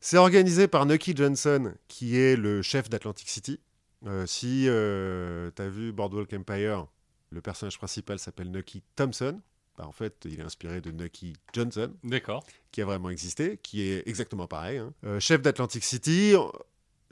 C'est 0.00 0.16
organisé 0.16 0.68
par 0.68 0.86
Nucky 0.86 1.14
Johnson, 1.14 1.74
qui 1.88 2.16
est 2.16 2.36
le 2.36 2.62
chef 2.62 2.88
d'Atlantic 2.88 3.28
City. 3.28 3.60
Euh, 4.06 4.26
si 4.26 4.64
tu 4.68 5.62
as 5.62 5.68
vu 5.68 5.92
Boardwalk 5.92 6.32
Empire, 6.32 6.86
le 7.30 7.40
personnage 7.40 7.78
principal 7.78 8.18
s'appelle 8.18 8.50
Nucky 8.50 8.82
Thompson. 8.96 9.40
Bah, 9.76 9.86
en 9.86 9.92
fait, 9.92 10.14
il 10.24 10.40
est 10.40 10.42
inspiré 10.42 10.80
de 10.80 10.90
Nucky 10.90 11.34
Johnson 11.52 11.92
D'accord. 12.02 12.44
qui 12.72 12.82
a 12.82 12.84
vraiment 12.84 13.10
existé, 13.10 13.58
qui 13.62 13.82
est 13.82 14.02
exactement 14.08 14.46
pareil. 14.48 14.78
hein. 14.78 14.92
Euh, 15.04 15.20
chef 15.20 15.40
d'Atlantic 15.40 15.84
City, 15.84 16.32
euh, 16.34 16.40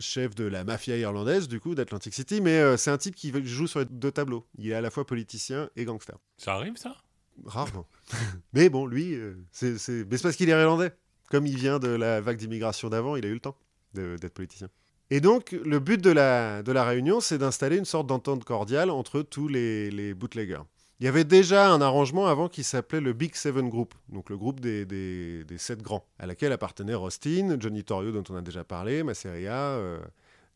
chef 0.00 0.34
de 0.34 0.44
la 0.44 0.64
mafia 0.64 0.96
irlandaise, 0.96 1.46
du 1.46 1.60
coup, 1.60 1.74
d'Atlantic 1.76 2.12
City, 2.12 2.40
mais 2.40 2.58
euh, 2.58 2.76
c'est 2.76 2.90
un 2.90 2.98
type 2.98 3.14
qui 3.14 3.32
joue 3.46 3.68
sur 3.68 3.78
les 3.80 3.84
deux 3.86 4.10
tableaux. 4.10 4.46
Il 4.58 4.68
est 4.68 4.74
à 4.74 4.80
la 4.80 4.90
fois 4.90 5.06
politicien 5.06 5.70
et 5.76 5.84
gangster. 5.84 6.16
Ça 6.38 6.54
arrive, 6.54 6.76
ça? 6.76 6.96
Rarement. 7.44 7.86
mais 8.52 8.68
bon, 8.68 8.86
lui, 8.86 9.14
euh, 9.14 9.34
c'est 9.52 9.78
c'est- 9.78 10.04
mais 10.10 10.16
c'est 10.16 10.22
parce 10.24 10.36
qu'il 10.36 10.48
est 10.48 10.52
irlandais. 10.52 10.90
Comme 11.30 11.46
il 11.46 11.56
vient 11.56 11.78
de 11.78 11.88
la 11.88 12.20
vague 12.20 12.36
d'immigration 12.38 12.88
d'avant, 12.88 13.14
il 13.16 13.24
a 13.26 13.28
eu 13.28 13.34
le 13.34 13.40
temps 13.40 13.56
de- 13.94 14.16
d'être 14.20 14.34
politicien. 14.34 14.68
Et 15.10 15.20
donc, 15.20 15.52
le 15.52 15.78
but 15.78 16.00
de 16.00 16.10
la, 16.10 16.62
de 16.62 16.72
la 16.72 16.84
réunion, 16.84 17.20
c'est 17.20 17.38
d'installer 17.38 17.76
une 17.76 17.84
sorte 17.84 18.06
d'entente 18.06 18.44
cordiale 18.44 18.90
entre 18.90 19.22
tous 19.22 19.48
les, 19.48 19.90
les 19.90 20.14
bootleggers. 20.14 20.62
Il 20.98 21.04
y 21.04 21.08
avait 21.08 21.24
déjà 21.24 21.70
un 21.70 21.80
arrangement 21.80 22.26
avant 22.26 22.48
qui 22.48 22.64
s'appelait 22.64 23.00
le 23.00 23.12
Big 23.12 23.34
Seven 23.34 23.68
Group, 23.68 23.94
donc 24.08 24.30
le 24.30 24.36
groupe 24.36 24.60
des, 24.60 24.86
des, 24.86 25.44
des 25.44 25.58
sept 25.58 25.82
grands, 25.82 26.06
à 26.18 26.26
laquelle 26.26 26.52
appartenaient 26.52 26.94
Rostin, 26.94 27.56
Johnny 27.60 27.84
Torrio, 27.84 28.12
dont 28.12 28.24
on 28.30 28.36
a 28.36 28.40
déjà 28.40 28.64
parlé, 28.64 29.02
Masseria, 29.02 29.52
euh, 29.54 30.00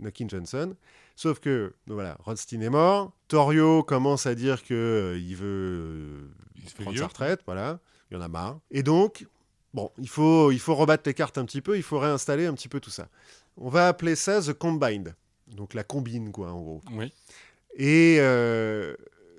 Johnson. 0.01 0.75
Sauf 1.15 1.41
que, 1.41 1.75
donc 1.87 1.97
voilà, 1.97 2.17
Rodstein 2.21 2.63
est 2.63 2.71
mort. 2.71 3.13
Torio 3.29 3.83
commence 3.83 4.25
à 4.25 4.35
dire 4.35 4.63
que 4.65 4.73
euh, 4.73 5.19
il 5.19 5.37
veut 5.37 5.47
euh, 5.47 6.31
Il 6.57 6.73
prendre 6.83 6.97
sa 6.97 7.09
retraite, 7.09 7.43
voilà. 7.45 7.79
Il 8.11 8.15
y 8.15 8.17
en 8.17 8.23
a 8.23 8.29
marre. 8.29 8.59
Et 8.71 8.83
donc, 8.83 9.27
bon, 9.75 9.91
il 9.99 10.09
faut, 10.09 10.51
il 10.51 10.59
faut 10.59 10.75
rebattre 10.75 11.03
les 11.05 11.13
cartes 11.13 11.37
un 11.37 11.45
petit 11.45 11.61
peu, 11.61 11.77
il 11.77 11.83
faut 11.83 11.99
réinstaller 11.99 12.47
un 12.47 12.55
petit 12.55 12.69
peu 12.69 12.81
tout 12.81 12.89
ça. 12.89 13.09
On 13.61 13.69
va 13.69 13.89
appeler 13.89 14.17
ça 14.17 14.41
The 14.41 14.55
Combined. 14.55 15.15
Donc 15.47 15.75
la 15.75 15.85
combine, 15.85 16.33
quoi, 16.33 16.53
en 16.53 16.61
gros. 16.61 16.81
Oui. 16.93 17.13
Et 17.77 18.17
euh, 18.21 18.95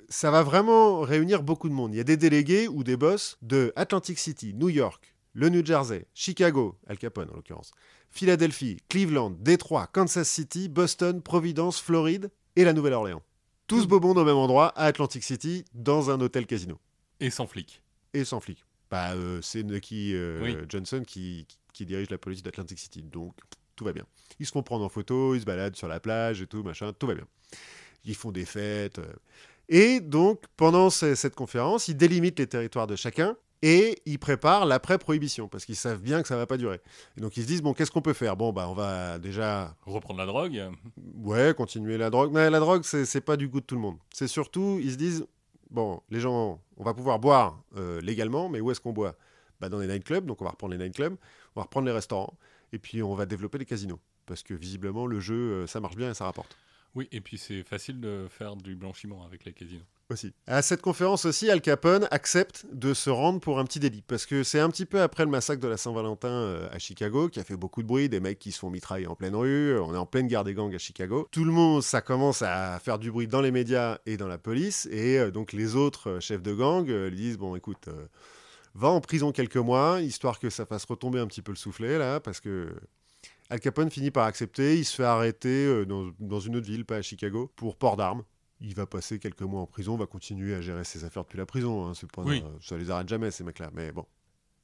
ça 0.09 0.29
va 0.29 0.43
vraiment 0.43 1.01
réunir 1.01 1.41
beaucoup 1.41 1.69
de 1.69 1.73
monde. 1.73 1.93
Il 1.93 1.97
y 1.97 2.01
a 2.01 2.03
des 2.03 2.17
délégués 2.17 2.67
ou 2.67 2.83
des 2.83 2.97
boss 2.97 3.37
de 3.41 3.73
Atlantic 3.75 4.19
City, 4.19 4.53
New 4.53 4.69
York, 4.69 5.15
le 5.33 5.49
New 5.49 5.65
Jersey, 5.65 6.05
Chicago, 6.13 6.77
Al 6.87 6.97
Capone 6.97 7.29
en 7.31 7.35
l'occurrence, 7.35 7.71
Philadelphie, 8.09 8.77
Cleveland, 8.89 9.31
Détroit, 9.39 9.87
Kansas 9.87 10.29
City, 10.29 10.69
Boston, 10.69 11.21
Providence, 11.21 11.79
Floride 11.79 12.29
et 12.55 12.63
la 12.63 12.73
Nouvelle-Orléans. 12.73 13.23
Tous 13.67 13.87
bobons 13.87 14.13
au 14.15 14.25
même 14.25 14.35
endroit, 14.35 14.67
à 14.77 14.85
Atlantic 14.85 15.23
City, 15.23 15.63
dans 15.73 16.09
un 16.11 16.19
hôtel 16.19 16.45
casino. 16.45 16.77
Et 17.21 17.29
sans 17.29 17.47
flic. 17.47 17.81
Et 18.13 18.25
sans 18.25 18.41
flic. 18.41 18.65
Bah, 18.89 19.13
euh, 19.13 19.39
c'est 19.41 19.63
Nucky 19.63 20.11
euh, 20.13 20.41
Oui. 20.43 20.57
Johnson 20.67 21.03
qui, 21.07 21.47
qui 21.73 21.85
dirige 21.85 22.09
la 22.09 22.17
police 22.17 22.43
d'Atlantic 22.43 22.77
City. 22.77 23.01
Donc, 23.01 23.33
tout 23.81 23.85
va 23.85 23.93
bien. 23.93 24.05
Ils 24.39 24.45
se 24.45 24.51
font 24.51 24.61
prendre 24.61 24.85
en 24.85 24.89
photo, 24.89 25.33
ils 25.33 25.41
se 25.41 25.45
baladent 25.45 25.75
sur 25.75 25.87
la 25.87 25.99
plage 25.99 26.39
et 26.39 26.45
tout, 26.45 26.61
machin, 26.61 26.93
tout 26.93 27.07
va 27.07 27.15
bien. 27.15 27.25
Ils 28.05 28.13
font 28.13 28.31
des 28.31 28.45
fêtes. 28.45 28.99
euh. 28.99 29.11
Et 29.69 29.99
donc, 30.01 30.43
pendant 30.55 30.91
ce- 30.91 31.15
cette 31.15 31.33
conférence, 31.33 31.87
ils 31.87 31.97
délimitent 31.97 32.37
les 32.37 32.45
territoires 32.45 32.85
de 32.85 32.95
chacun 32.95 33.35
et 33.63 33.99
ils 34.05 34.19
préparent 34.19 34.67
l'après-prohibition 34.67 35.47
parce 35.47 35.65
qu'ils 35.65 35.75
savent 35.75 35.99
bien 35.99 36.21
que 36.21 36.27
ça 36.27 36.37
va 36.37 36.45
pas 36.45 36.57
durer. 36.57 36.79
Et 37.17 37.21
donc, 37.21 37.37
ils 37.37 37.41
se 37.41 37.47
disent, 37.47 37.63
bon, 37.63 37.73
qu'est-ce 37.73 37.89
qu'on 37.89 38.03
peut 38.03 38.13
faire? 38.13 38.37
Bon, 38.37 38.53
bah, 38.53 38.67
on 38.69 38.75
va 38.75 39.17
déjà 39.17 39.75
Reprendre 39.87 40.19
la 40.19 40.27
drogue. 40.27 40.61
Ouais, 41.23 41.55
continuer 41.57 41.97
la 41.97 42.11
drogue. 42.11 42.31
Mais 42.31 42.51
la 42.51 42.59
drogue, 42.59 42.83
c'est 42.83 43.05
c'est 43.05 43.21
pas 43.21 43.35
du 43.35 43.47
goût 43.47 43.61
de 43.61 43.65
tout 43.65 43.73
le 43.75 43.81
monde. 43.81 43.97
C'est 44.13 44.27
surtout, 44.27 44.79
ils 44.79 44.91
se 44.91 44.97
disent, 44.97 45.25
bon, 45.71 46.01
les 46.11 46.19
gens, 46.19 46.61
on 46.77 46.83
va 46.83 46.93
pouvoir 46.93 47.17
boire 47.17 47.59
euh, 47.77 47.99
légalement, 48.01 48.47
mais 48.47 48.59
où 48.61 48.69
est-ce 48.69 48.79
qu'on 48.79 48.93
boit? 48.93 49.15
Bah, 49.59 49.69
Dans 49.69 49.79
les 49.79 49.87
nightclubs, 49.87 50.25
donc 50.27 50.39
on 50.41 50.45
va 50.45 50.51
reprendre 50.51 50.73
les 50.75 50.83
nightclubs, 50.83 51.15
on 51.55 51.59
va 51.59 51.63
reprendre 51.63 51.85
les 51.87 51.93
restaurants, 51.93 52.33
et 52.71 52.79
puis 52.79 53.03
on 53.03 53.15
va 53.15 53.25
développer 53.25 53.57
les 53.57 53.65
casinos. 53.65 53.99
Parce 54.25 54.43
que 54.43 54.53
visiblement, 54.53 55.05
le 55.07 55.19
jeu, 55.19 55.35
euh, 55.35 55.67
ça 55.67 55.79
marche 55.79 55.95
bien 55.95 56.11
et 56.11 56.13
ça 56.13 56.25
rapporte. 56.25 56.55
Oui, 56.93 57.07
et 57.11 57.21
puis 57.21 57.37
c'est 57.37 57.63
facile 57.63 58.01
de 58.01 58.27
faire 58.29 58.55
du 58.55 58.75
blanchiment 58.75 59.23
avec 59.25 59.45
les 59.45 59.53
casinos. 59.53 59.85
Aussi. 60.09 60.33
À 60.45 60.61
cette 60.61 60.81
conférence 60.81 61.23
aussi, 61.23 61.49
Al 61.49 61.61
Capone 61.61 62.05
accepte 62.11 62.65
de 62.73 62.93
se 62.93 63.09
rendre 63.09 63.39
pour 63.39 63.59
un 63.59 63.63
petit 63.63 63.79
délit. 63.79 64.03
Parce 64.05 64.25
que 64.25 64.43
c'est 64.43 64.59
un 64.59 64.69
petit 64.69 64.85
peu 64.85 65.01
après 65.01 65.23
le 65.23 65.31
massacre 65.31 65.61
de 65.61 65.69
la 65.69 65.77
Saint-Valentin 65.77 66.27
euh, 66.27 66.67
à 66.69 66.79
Chicago, 66.79 67.29
qui 67.29 67.39
a 67.39 67.45
fait 67.45 67.55
beaucoup 67.55 67.81
de 67.81 67.87
bruit, 67.87 68.09
des 68.09 68.19
mecs 68.19 68.37
qui 68.37 68.51
se 68.51 68.59
font 68.59 68.69
mitrailler 68.69 69.07
en 69.07 69.15
pleine 69.15 69.37
rue, 69.37 69.79
on 69.79 69.93
est 69.93 69.97
en 69.97 70.05
pleine 70.05 70.27
guerre 70.27 70.43
des 70.43 70.53
gangs 70.53 70.75
à 70.75 70.79
Chicago. 70.79 71.29
Tout 71.31 71.45
le 71.45 71.53
monde, 71.53 71.81
ça 71.81 72.01
commence 72.01 72.41
à 72.41 72.77
faire 72.79 72.99
du 72.99 73.09
bruit 73.09 73.27
dans 73.27 73.39
les 73.39 73.51
médias 73.51 73.99
et 74.05 74.17
dans 74.17 74.27
la 74.27 74.37
police, 74.37 74.85
et 74.91 75.17
euh, 75.17 75.31
donc 75.31 75.53
les 75.53 75.77
autres 75.77 76.09
euh, 76.09 76.19
chefs 76.19 76.43
de 76.43 76.53
gang 76.53 76.89
euh, 76.89 77.09
lui 77.09 77.15
disent, 77.15 77.37
bon 77.37 77.55
écoute, 77.55 77.87
euh, 77.87 78.07
va 78.73 78.87
en 78.89 79.01
prison 79.01 79.31
quelques 79.31 79.57
mois, 79.57 80.01
histoire 80.01 80.39
que 80.39 80.49
ça 80.49 80.65
fasse 80.65 80.85
retomber 80.85 81.19
un 81.19 81.27
petit 81.27 81.41
peu 81.41 81.51
le 81.51 81.57
soufflet, 81.57 81.97
là, 81.97 82.19
parce 82.19 82.39
que... 82.39 82.73
Al 83.49 83.59
Capone 83.59 83.91
finit 83.91 84.11
par 84.11 84.25
accepter, 84.25 84.77
il 84.77 84.85
se 84.85 84.95
fait 84.95 85.03
arrêter 85.03 85.65
euh, 85.65 85.85
dans, 85.85 86.09
dans 86.19 86.39
une 86.39 86.55
autre 86.55 86.67
ville, 86.67 86.85
pas 86.85 86.95
à 86.95 87.01
Chicago, 87.01 87.51
pour 87.57 87.75
port 87.75 87.97
d'armes. 87.97 88.23
Il 88.61 88.73
va 88.75 88.85
passer 88.85 89.19
quelques 89.19 89.41
mois 89.41 89.59
en 89.59 89.65
prison, 89.65 89.97
va 89.97 90.05
continuer 90.05 90.53
à 90.55 90.61
gérer 90.61 90.85
ses 90.85 91.03
affaires 91.03 91.23
depuis 91.23 91.37
la 91.37 91.45
prison. 91.45 91.89
hein, 91.89 91.93
pas, 92.15 92.21
Oui. 92.21 92.41
ça 92.61 92.77
les 92.77 92.89
arrête 92.89 93.09
jamais, 93.09 93.29
ces 93.29 93.43
mecs-là. 93.43 93.69
Mais 93.73 93.91
bon. 93.91 94.05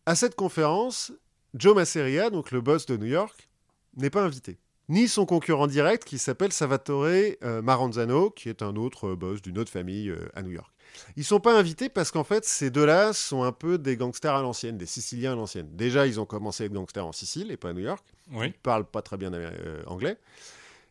À 0.05 0.15
cette 0.15 0.35
conférence, 0.35 1.11
Joe 1.53 1.75
Masseria, 1.75 2.29
donc 2.29 2.51
le 2.51 2.61
boss 2.61 2.85
de 2.85 2.95
New 2.95 3.07
York, 3.07 3.49
n'est 3.97 4.09
pas 4.09 4.23
invité. 4.23 4.57
Ni 4.87 5.09
son 5.09 5.25
concurrent 5.25 5.67
direct 5.67 6.05
qui 6.05 6.17
s'appelle 6.17 6.53
Salvatore 6.53 7.07
euh, 7.43 7.61
Maranzano, 7.61 8.29
qui 8.29 8.47
est 8.47 8.61
un 8.61 8.77
autre 8.77 9.07
euh, 9.09 9.15
boss 9.17 9.41
d'une 9.41 9.57
autre 9.57 9.71
famille 9.71 10.09
euh, 10.09 10.29
à 10.33 10.43
New 10.43 10.51
York. 10.51 10.71
Ils 11.15 11.23
sont 11.23 11.39
pas 11.39 11.57
invités 11.57 11.89
parce 11.89 12.11
qu'en 12.11 12.23
fait, 12.23 12.45
ces 12.45 12.69
deux-là 12.69 13.13
sont 13.13 13.43
un 13.43 13.51
peu 13.51 13.77
des 13.77 13.95
gangsters 13.97 14.33
à 14.35 14.41
l'ancienne, 14.41 14.77
des 14.77 14.85
Siciliens 14.85 15.33
à 15.33 15.35
l'ancienne. 15.35 15.67
Déjà, 15.75 16.05
ils 16.07 16.19
ont 16.19 16.25
commencé 16.25 16.63
à 16.63 16.65
être 16.67 16.73
gangsters 16.73 17.05
en 17.05 17.11
Sicile 17.11 17.51
et 17.51 17.57
pas 17.57 17.69
à 17.69 17.73
New 17.73 17.81
York 17.83 18.03
Oui. 18.31 18.47
ils 18.47 18.53
parlent 18.53 18.85
pas 18.85 19.01
très 19.01 19.17
bien 19.17 19.33
euh, 19.33 19.81
anglais. 19.87 20.17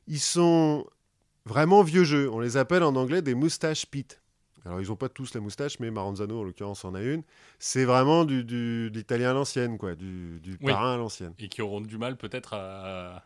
Ils 0.09 0.21
sont 0.21 0.87
vraiment 1.45 1.83
vieux 1.83 2.05
jeux. 2.05 2.31
On 2.31 2.41
les 2.41 2.57
appelle 2.57 2.83
en 2.83 2.95
anglais 2.97 3.23
des 3.23 3.35
moustaches 3.35 3.87
Pete. 3.87 4.21
Alors, 4.65 4.81
ils 4.81 4.91
ont 4.91 4.97
pas 4.97 5.09
tous 5.09 5.33
la 5.35 5.41
moustache, 5.41 5.79
mais 5.79 5.93
Maranzano, 5.93 6.41
en 6.41 6.43
l'occurrence, 6.43 6.85
en 6.85 6.95
a 6.97 7.01
une. 7.03 7.23
C'est 7.61 7.85
vraiment 7.85 8.25
du, 8.25 8.43
du- 8.43 8.91
de 8.91 8.97
l'italien 8.99 9.31
à 9.31 9.33
l'ancienne, 9.33 9.79
quoi, 9.79 9.95
du, 9.95 10.41
du 10.41 10.59
Oui. 10.61 10.73
parrain 10.73 10.95
à 10.95 10.97
l'ancienne. 10.97 11.35
Et 11.39 11.49
qui 11.49 11.63
auront 11.63 11.81
du 11.81 11.99
mal 11.99 12.17
peut-être 12.17 12.55
à, 12.55 13.25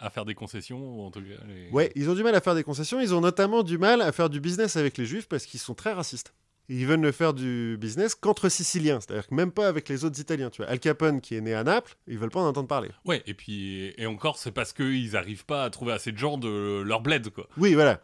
à 0.00 0.10
faire 0.10 0.24
des 0.24 0.34
concessions, 0.34 0.78
ou 0.80 1.02
en 1.02 1.10
tout 1.10 1.20
cas. 1.20 1.42
les- 1.46 1.70
Ouais, 1.70 1.92
ils 1.94 2.08
ont 2.10 2.14
du 2.14 2.22
mal 2.22 2.34
à 2.34 2.40
faire 2.40 2.54
des 2.54 2.64
concessions. 2.64 3.00
Ils 3.00 3.14
ont 3.14 3.20
notamment 3.20 3.62
du 3.62 3.78
mal 3.78 4.00
à 4.02 4.10
faire 4.12 4.30
du 4.30 4.40
business 4.40 4.76
avec 4.76 4.96
les 4.98 5.06
juifs 5.06 5.28
parce 5.28 5.46
qu'ils 5.46 5.60
sont 5.60 5.74
très 5.74 5.92
racistes. 5.92 6.34
Et 6.68 6.74
ils 6.76 6.86
veulent 6.86 7.00
ne 7.00 7.10
faire 7.10 7.34
du 7.34 7.76
business 7.80 8.14
qu'entre 8.14 8.48
Siciliens, 8.48 9.00
c'est-à-dire 9.00 9.26
que 9.26 9.34
même 9.34 9.50
pas 9.50 9.66
avec 9.66 9.88
les 9.88 10.04
autres 10.04 10.20
Italiens. 10.20 10.50
Tu 10.50 10.62
vois, 10.62 10.70
Al 10.70 10.78
Capone 10.78 11.20
qui 11.20 11.34
est 11.34 11.40
né 11.40 11.52
à 11.52 11.64
Naples, 11.64 11.96
ils 12.06 12.16
veulent 12.16 12.30
pas 12.30 12.40
en 12.40 12.46
entendre 12.46 12.68
parler. 12.68 12.90
Ouais, 13.04 13.22
et 13.26 13.34
puis, 13.34 13.92
et 13.98 14.06
encore, 14.06 14.38
c'est 14.38 14.52
parce 14.52 14.72
qu'ils 14.72 15.16
arrivent 15.16 15.44
pas 15.44 15.64
à 15.64 15.70
trouver 15.70 15.92
assez 15.92 16.12
de 16.12 16.18
gens 16.18 16.38
de 16.38 16.80
leur 16.82 17.00
bled, 17.00 17.30
quoi. 17.30 17.48
Oui, 17.56 17.74
voilà. 17.74 18.00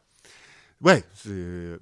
Ouais, 0.83 1.05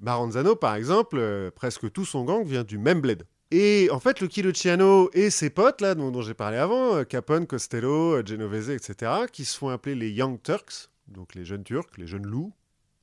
Maranzano, 0.01 0.55
par 0.55 0.75
exemple, 0.75 1.17
euh, 1.19 1.51
presque 1.51 1.91
tout 1.91 2.05
son 2.05 2.23
gang 2.23 2.45
vient 2.45 2.63
du 2.63 2.77
même 2.77 3.01
bled. 3.01 3.23
Et 3.57 3.89
en 3.91 3.99
fait, 3.99 4.19
Lucky 4.19 4.41
Luciano 4.41 5.09
et 5.13 5.29
ses 5.29 5.49
potes, 5.49 5.79
là, 5.79 5.95
dont, 5.95 6.11
dont 6.11 6.21
j'ai 6.21 6.33
parlé 6.33 6.57
avant, 6.57 6.95
euh, 6.95 7.03
Capone, 7.05 7.47
Costello, 7.47 8.15
euh, 8.15 8.23
Genovese, 8.25 8.69
etc., 8.69 9.11
qui 9.31 9.45
se 9.45 9.57
font 9.57 9.69
appeler 9.69 9.95
les 9.95 10.09
Young 10.11 10.41
Turks, 10.41 10.89
donc 11.07 11.35
les 11.35 11.45
jeunes 11.45 11.63
Turcs, 11.63 11.87
les 11.97 12.07
jeunes 12.07 12.25
loups, 12.25 12.51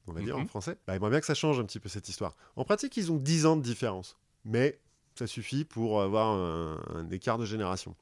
on 0.09 0.13
va 0.13 0.21
dire 0.21 0.37
Mhm. 0.37 0.43
en 0.43 0.47
français, 0.47 0.77
bah, 0.87 0.93
j'aimerais 0.93 1.11
bien 1.11 1.21
que 1.21 1.27
ça 1.27 1.35
change 1.35 1.59
un 1.59 1.65
petit 1.65 1.79
peu 1.81 1.89
cette 1.89 2.09
histoire. 2.09 2.37
En 2.57 2.65
pratique, 2.65 2.97
ils 2.99 3.11
ont 3.13 3.17
10 3.17 3.47
ans 3.47 3.57
de 3.57 3.63
différence, 3.63 4.19
mais 4.45 4.79
ça 5.15 5.27
suffit 5.27 5.65
pour 5.65 6.03
avoir 6.03 6.29
un, 6.37 6.81
un 6.97 7.09
écart 7.11 7.39
de 7.39 7.47
génération. 7.47 7.95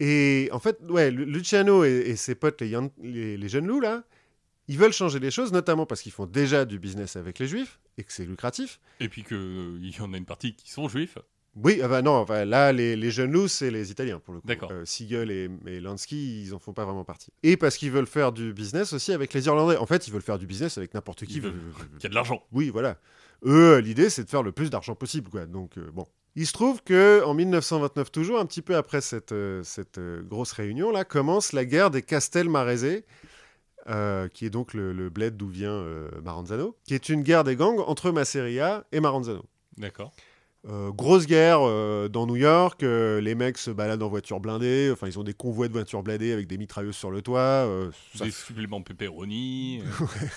Et 0.00 0.48
en 0.52 0.58
fait, 0.60 0.78
ouais, 0.88 1.10
Lu- 1.10 1.24
Luciano 1.24 1.84
et, 1.84 1.90
et 2.06 2.16
ses 2.16 2.34
potes, 2.34 2.60
les, 2.60 2.68
Young- 2.68 2.90
les- 3.00 3.36
les 3.36 3.48
jeunes 3.48 3.66
loups, 3.66 3.80
là, 3.80 4.04
ils 4.68 4.78
veulent 4.78 4.92
changer 4.92 5.18
les 5.18 5.30
choses, 5.30 5.52
notamment 5.52 5.86
parce 5.86 6.02
qu'ils 6.02 6.12
font 6.12 6.26
déjà 6.26 6.64
du 6.64 6.78
business 6.78 7.16
avec 7.16 7.38
les 7.38 7.46
juifs 7.46 7.80
et 7.98 8.04
que 8.04 8.12
c'est 8.12 8.24
lucratif. 8.24 8.80
Et 9.00 9.08
puis 9.08 9.22
qu'il 9.24 9.38
y 9.96 10.00
en 10.00 10.12
a 10.12 10.16
une 10.16 10.24
partie 10.24 10.54
qui 10.54 10.70
sont 10.70 10.88
juifs. 10.88 11.18
Oui, 11.56 11.80
ah 11.82 11.88
bah 11.88 12.02
non, 12.02 12.12
enfin, 12.12 12.44
là, 12.44 12.72
les, 12.72 12.96
les 12.96 13.10
jeunes 13.10 13.30
loups, 13.32 13.48
c'est 13.48 13.70
les 13.70 13.90
Italiens 13.90 14.18
pour 14.18 14.34
le 14.34 14.40
coup. 14.40 14.46
D'accord. 14.46 14.70
Euh, 14.72 14.84
Siegel 14.84 15.30
et, 15.30 15.48
et 15.66 15.80
Lansky, 15.80 16.42
ils 16.42 16.54
en 16.54 16.58
font 16.58 16.72
pas 16.72 16.84
vraiment 16.84 17.04
partie. 17.04 17.32
Et 17.42 17.56
parce 17.56 17.76
qu'ils 17.76 17.92
veulent 17.92 18.06
faire 18.06 18.32
du 18.32 18.52
business 18.52 18.92
aussi 18.92 19.12
avec 19.12 19.32
les 19.32 19.46
Irlandais. 19.46 19.76
En 19.76 19.86
fait, 19.86 20.08
ils 20.08 20.12
veulent 20.12 20.22
faire 20.22 20.38
du 20.38 20.46
business 20.46 20.78
avec 20.78 20.94
n'importe 20.94 21.24
qui. 21.26 21.38
Il 21.38 22.02
y 22.02 22.06
a 22.06 22.08
de 22.08 22.14
l'argent. 22.14 22.42
Oui, 22.52 22.70
voilà. 22.70 22.98
Eux, 23.44 23.78
l'idée, 23.78 24.10
c'est 24.10 24.24
de 24.24 24.30
faire 24.30 24.42
le 24.42 24.52
plus 24.52 24.70
d'argent 24.70 24.94
possible, 24.94 25.30
quoi. 25.30 25.46
Donc, 25.46 25.78
euh, 25.78 25.90
bon. 25.92 26.06
Il 26.36 26.46
se 26.46 26.52
trouve 26.52 26.82
que 26.82 27.22
en 27.24 27.34
1929, 27.34 28.10
toujours 28.10 28.40
un 28.40 28.46
petit 28.46 28.62
peu 28.62 28.74
après 28.74 29.00
cette, 29.00 29.30
euh, 29.30 29.62
cette 29.62 29.98
euh, 29.98 30.22
grosse 30.22 30.50
réunion, 30.50 30.90
là, 30.90 31.04
commence 31.04 31.52
la 31.52 31.64
guerre 31.64 31.90
des 31.92 32.02
Castelmaresais, 32.02 33.04
euh, 33.88 34.26
qui 34.28 34.46
est 34.46 34.50
donc 34.50 34.74
le, 34.74 34.92
le 34.92 35.10
bled 35.10 35.36
d'où 35.36 35.46
vient 35.46 35.70
euh, 35.70 36.10
Maranzano, 36.22 36.76
qui 36.84 36.94
est 36.94 37.08
une 37.08 37.22
guerre 37.22 37.44
des 37.44 37.54
gangs 37.54 37.78
entre 37.86 38.10
Masseria 38.10 38.84
et 38.90 38.98
Maranzano. 38.98 39.44
D'accord. 39.76 40.12
Euh, 40.66 40.90
grosse 40.92 41.26
guerre 41.26 41.60
euh, 41.60 42.08
dans 42.08 42.26
New 42.26 42.36
York, 42.36 42.82
euh, 42.82 43.20
les 43.20 43.34
mecs 43.34 43.58
se 43.58 43.70
baladent 43.70 44.02
en 44.02 44.08
voiture 44.08 44.40
blindée, 44.40 44.88
enfin 44.90 45.06
ils 45.06 45.18
ont 45.18 45.22
des 45.22 45.34
convois 45.34 45.68
de 45.68 45.74
voitures 45.74 46.02
blindées 46.02 46.32
avec 46.32 46.46
des 46.46 46.56
mitrailleuses 46.56 46.96
sur 46.96 47.10
le 47.10 47.20
toit, 47.20 47.68
ça 48.14 48.24
Des 48.24 48.30
suppléments 48.30 48.80
pepperoni. 48.80 49.82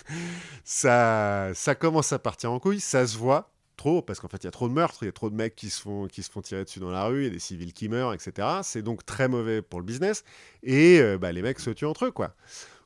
ça, 0.65 1.51
ça 1.53 1.75
commence 1.75 2.11
à 2.11 2.19
partir 2.19 2.51
en 2.51 2.59
couille, 2.59 2.81
ça 2.81 3.07
se 3.07 3.17
voit 3.17 3.51
trop, 3.77 4.01
parce 4.01 4.19
qu'en 4.19 4.27
fait, 4.27 4.43
il 4.43 4.45
y 4.45 4.47
a 4.47 4.51
trop 4.51 4.67
de 4.67 4.73
meurtres, 4.73 4.97
il 5.03 5.05
y 5.05 5.09
a 5.09 5.13
trop 5.13 5.29
de 5.29 5.35
mecs 5.35 5.55
qui 5.55 5.69
se, 5.69 5.81
font, 5.81 6.07
qui 6.07 6.23
se 6.23 6.29
font 6.29 6.41
tirer 6.41 6.65
dessus 6.65 6.81
dans 6.81 6.91
la 6.91 7.05
rue, 7.05 7.21
il 7.21 7.23
y 7.25 7.27
a 7.27 7.33
des 7.33 7.39
civils 7.39 7.71
qui 7.71 7.87
meurent, 7.87 8.13
etc. 8.13 8.47
C'est 8.63 8.81
donc 8.81 9.05
très 9.05 9.29
mauvais 9.29 9.61
pour 9.61 9.79
le 9.79 9.85
business, 9.85 10.25
et 10.61 11.01
bah, 11.21 11.31
les 11.31 11.41
mecs 11.41 11.61
se 11.61 11.69
tuent 11.69 11.85
entre 11.85 12.07
eux, 12.07 12.11
quoi. 12.11 12.35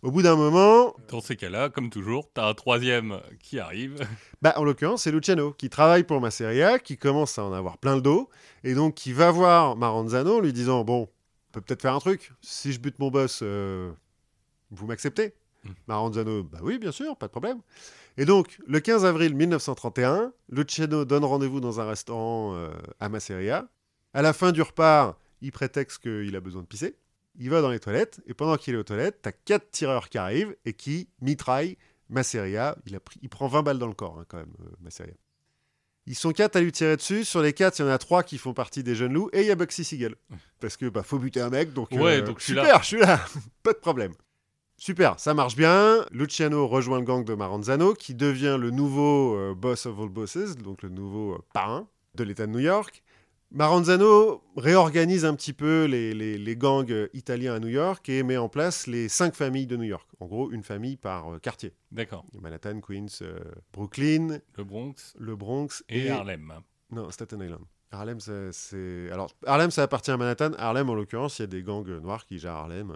Au 0.02 0.10
bout 0.12 0.22
d'un 0.24 0.36
moment, 0.36 0.96
Dans 1.10 1.22
ces 1.22 1.36
cas-là, 1.36 1.70
comme 1.70 1.90
toujours, 1.90 2.30
t'as 2.34 2.48
un 2.48 2.54
troisième 2.54 3.22
qui 3.40 3.60
arrive. 3.60 4.00
bah, 4.42 4.54
en 4.58 4.64
l'occurrence, 4.64 5.04
c'est 5.04 5.12
Luciano, 5.12 5.52
qui 5.54 5.70
travaille 5.70 6.04
pour 6.04 6.20
Masseria, 6.20 6.80
qui 6.80 6.98
commence 6.98 7.38
à 7.38 7.44
en 7.46 7.54
avoir 7.54 7.78
plein 7.78 7.96
le 7.96 8.02
dos, 8.02 8.30
et 8.64 8.74
donc 8.74 8.96
qui 8.96 9.14
va 9.14 9.30
voir 9.30 9.76
Maranzano, 9.76 10.42
lui 10.42 10.54
disant, 10.54 10.84
bon, 10.84 11.04
on 11.04 11.52
peut 11.52 11.62
peut-être 11.62 11.82
faire 11.84 11.94
un 11.94 12.00
truc, 12.00 12.32
si 12.42 12.74
je 12.74 12.80
bute 12.80 12.98
mon 12.98 13.12
boss, 13.12 13.42
euh, 13.44 13.92
vous 14.72 14.88
m'acceptez 14.88 15.36
Mm. 15.64 15.70
Maranzano, 15.88 16.44
bah 16.44 16.60
oui, 16.62 16.78
bien 16.78 16.92
sûr, 16.92 17.16
pas 17.18 17.28
de 17.28 17.32
problème. 17.32 17.60
Et 18.18 18.26
donc, 18.26 18.60
le 18.68 18.80
15 18.80 19.06
avril 19.06 19.36
1931, 19.36 20.34
Luciano 20.50 21.06
donne 21.06 21.24
rendez-vous 21.24 21.60
dans 21.60 21.80
un 21.80 21.88
restaurant 21.88 22.56
euh, 22.56 22.70
à 23.00 23.10
Masseria. 23.10 23.68
À 24.14 24.22
la 24.22 24.34
fin 24.34 24.52
du 24.52 24.62
repas, 24.62 25.18
il 25.42 25.52
prétexte 25.52 26.00
qu'il 26.00 26.36
a 26.36 26.40
besoin 26.40 26.62
de 26.62 26.68
pisser. 26.68 26.96
Il 27.36 27.50
va 27.50 27.62
dans 27.62 27.70
les 27.72 27.80
toilettes, 27.80 28.20
et 28.28 28.34
pendant 28.34 28.58
qu'il 28.58 28.74
est 28.74 28.78
aux 28.78 28.84
toilettes, 28.84 29.20
t'as 29.22 29.32
quatre 29.32 29.72
tireurs 29.72 30.10
qui 30.10 30.18
arrivent 30.18 30.56
et 30.66 30.74
qui 30.74 31.10
mitraillent 31.22 31.78
Masseria. 32.10 32.76
Il, 32.86 32.96
a 32.96 33.00
pris, 33.00 33.20
il 33.22 33.30
prend 33.30 33.48
20 33.48 33.64
balles 33.64 33.80
dans 33.80 33.88
le 33.88 33.94
corps, 33.94 34.20
hein, 34.20 34.26
quand 34.28 34.38
même, 34.38 34.54
euh, 34.62 34.70
Masseria. 34.82 35.14
Ils 36.08 36.16
sont 36.16 36.32
quatre 36.32 36.56
à 36.56 36.62
lui 36.62 36.72
tirer 36.72 36.98
dessus. 36.98 37.24
Sur 37.24 37.42
les 37.42 37.54
quatre, 37.54 37.80
il 37.80 37.84
y 37.84 37.86
en 37.86 37.92
a 37.92 37.98
trois 37.98 38.24
qui 38.24 38.38
font 38.38 38.54
partie 38.54 38.84
des 38.84 38.96
jeunes 38.96 39.14
loups, 39.14 39.30
et 39.34 39.42
il 39.42 39.48
y 39.48 39.52
a 39.52 39.56
Bugsy 39.56 39.84
Siegel. 39.84 40.16
Parce 40.60 40.76
que 40.76 40.88
bah, 40.90 41.04
faut 41.04 41.20
buter 41.20 41.42
un 41.42 41.50
mec, 41.50 41.74
donc 41.74 41.92
Ouais, 41.92 42.20
euh, 42.20 42.22
donc 42.22 42.40
je 42.40 42.46
suis 42.46 42.54
super, 42.54 42.66
là. 42.76 42.80
je 42.82 42.86
suis 42.86 43.00
là, 43.00 43.24
pas 43.64 43.74
de 43.74 43.78
problème. 43.78 44.14
Super, 44.78 45.20
ça 45.20 45.36
marche 45.36 45.56
bien. 45.56 46.04
Luciano 46.12 46.68
rejoint 46.68 47.00
le 47.00 47.06
gang 47.06 47.24
de 47.24 47.36
Maranzano, 47.36 47.94
qui 47.94 48.16
devient 48.16 48.58
le 48.60 48.72
nouveau 48.72 49.36
euh, 49.36 49.54
boss 49.54 49.86
of 49.86 50.00
all 50.00 50.10
bosses, 50.10 50.58
donc 50.58 50.82
le 50.82 50.90
nouveau 50.90 51.38
parrain 51.54 51.88
de 52.16 52.24
l'État 52.24 52.48
de 52.48 52.52
New 52.52 52.60
York. 52.60 53.04
Maranzano 53.52 54.42
réorganise 54.56 55.26
un 55.26 55.36
petit 55.36 55.54
peu 55.54 55.84
les, 55.86 56.14
les- 56.14 56.38
les 56.38 56.56
gangs 56.56 57.08
italiens 57.14 57.54
à 57.56 57.60
New 57.60 57.68
York 57.68 58.08
et 58.10 58.24
met 58.24 58.38
en 58.38 58.48
place 58.50 58.88
les 58.88 59.10
cinq 59.10 59.36
familles 59.36 59.68
de 59.68 59.76
New 59.78 59.84
York. 59.84 60.08
En 60.20 60.26
gros, 60.28 60.52
une 60.52 60.64
famille 60.64 60.96
par 60.98 61.34
euh, 61.34 61.40
quartier. 61.40 61.74
D'accord. 61.92 62.26
Manhattan, 62.42 62.80
Queens, 62.80 63.08
euh, 63.22 63.40
Brooklyn, 63.74 64.40
Le 64.58 64.64
Bronx 64.64 65.14
le 65.20 65.36
Bronx 65.36 65.84
et, 65.90 66.10
Harlem. 66.10 66.54
Non, 66.92 67.10
Staten 67.12 67.42
Island. 67.42 67.64
Harlem, 67.92 68.20
c'est- 68.22 68.52
c'est. 68.54 69.10
Alors, 69.12 69.32
Harlem, 69.46 69.70
ça 69.70 69.84
appartient 69.84 70.12
à 70.12 70.18
Manhattan. 70.18 70.52
Harlem, 70.58 70.90
en 70.90 70.96
l'occurrence, 70.96 71.40
il 71.40 71.42
y 71.42 71.44
a 71.44 71.48
des 71.48 71.62
gangs 71.62 71.88
noirs 72.00 72.26
qui 72.26 72.40
gèrent 72.40 72.54
Harlem. 72.56 72.92
euh, 72.92 72.96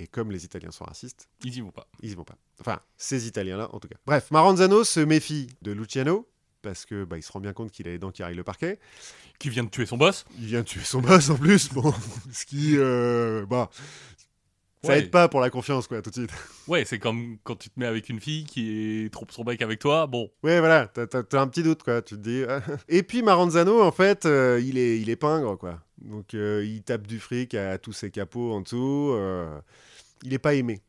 et 0.00 0.06
comme 0.06 0.30
les 0.30 0.44
Italiens 0.44 0.70
sont 0.70 0.84
racistes, 0.84 1.28
Ils 1.44 1.56
y 1.56 1.60
vont 1.60 1.72
pas. 1.72 1.88
ils 2.02 2.12
y 2.12 2.14
vont 2.14 2.22
pas. 2.24 2.36
Enfin, 2.60 2.78
ces 2.96 3.26
Italiens-là, 3.26 3.68
en 3.74 3.80
tout 3.80 3.88
cas. 3.88 3.96
Bref, 4.06 4.30
Maranzano 4.30 4.84
se 4.84 5.00
méfie 5.00 5.48
de 5.62 5.72
Luciano 5.72 6.28
parce 6.62 6.84
que 6.86 7.04
bah, 7.04 7.16
il 7.16 7.22
se 7.22 7.30
rend 7.32 7.40
bien 7.40 7.52
compte 7.52 7.70
qu'il 7.70 7.86
a 7.88 7.90
les 7.90 7.98
dents 7.98 8.10
qui 8.10 8.22
arrivent 8.22 8.36
le 8.36 8.44
parquet. 8.44 8.78
Qui 9.38 9.50
vient 9.50 9.64
de 9.64 9.68
tuer 9.70 9.86
son 9.86 9.96
boss 9.96 10.24
Il 10.38 10.46
vient 10.46 10.60
de 10.60 10.64
tuer 10.66 10.82
son 10.84 11.00
boss 11.00 11.30
en 11.30 11.36
plus. 11.36 11.72
Bon, 11.72 11.92
ce 12.32 12.44
qui, 12.46 12.74
euh, 12.76 13.46
bah, 13.46 13.70
ça 14.82 14.92
Ouais. 14.92 14.98
aide 15.00 15.10
pas 15.10 15.28
pour 15.28 15.40
la 15.40 15.50
confiance, 15.50 15.88
quoi, 15.88 16.02
tout 16.02 16.10
de 16.10 16.14
suite. 16.14 16.30
Ouais, 16.68 16.84
c'est 16.84 16.98
comme 16.98 17.38
quand 17.44 17.56
tu 17.56 17.68
te 17.70 17.80
mets 17.80 17.86
avec 17.86 18.08
une 18.08 18.20
fille 18.20 18.44
qui 18.44 19.04
est 19.04 19.12
trop 19.12 19.26
son 19.30 19.42
mec 19.44 19.60
avec 19.62 19.78
toi. 19.80 20.06
Bon, 20.06 20.30
Ouais, 20.42 20.58
voilà, 20.60 20.86
t'as, 20.86 21.06
t'as 21.06 21.40
un 21.40 21.48
petit 21.48 21.62
doute, 21.62 21.82
quoi. 21.82 22.02
Tu 22.02 22.14
te 22.16 22.20
dis. 22.20 22.42
Et 22.88 23.02
puis 23.02 23.22
Maranzano, 23.22 23.82
en 23.82 23.90
fait, 23.92 24.26
euh, 24.26 24.60
il, 24.64 24.78
est, 24.78 25.00
il 25.00 25.10
est 25.10 25.16
pingre, 25.16 25.56
quoi. 25.58 25.80
Donc, 25.98 26.34
euh, 26.34 26.64
il 26.64 26.82
tape 26.82 27.06
du 27.06 27.18
fric 27.18 27.54
à 27.54 27.78
tous 27.78 27.92
ses 27.92 28.10
capots 28.10 28.52
en 28.52 28.60
dessous. 28.60 29.16
il 30.22 30.30
n'est 30.30 30.38
pas 30.38 30.54
aimé. 30.54 30.80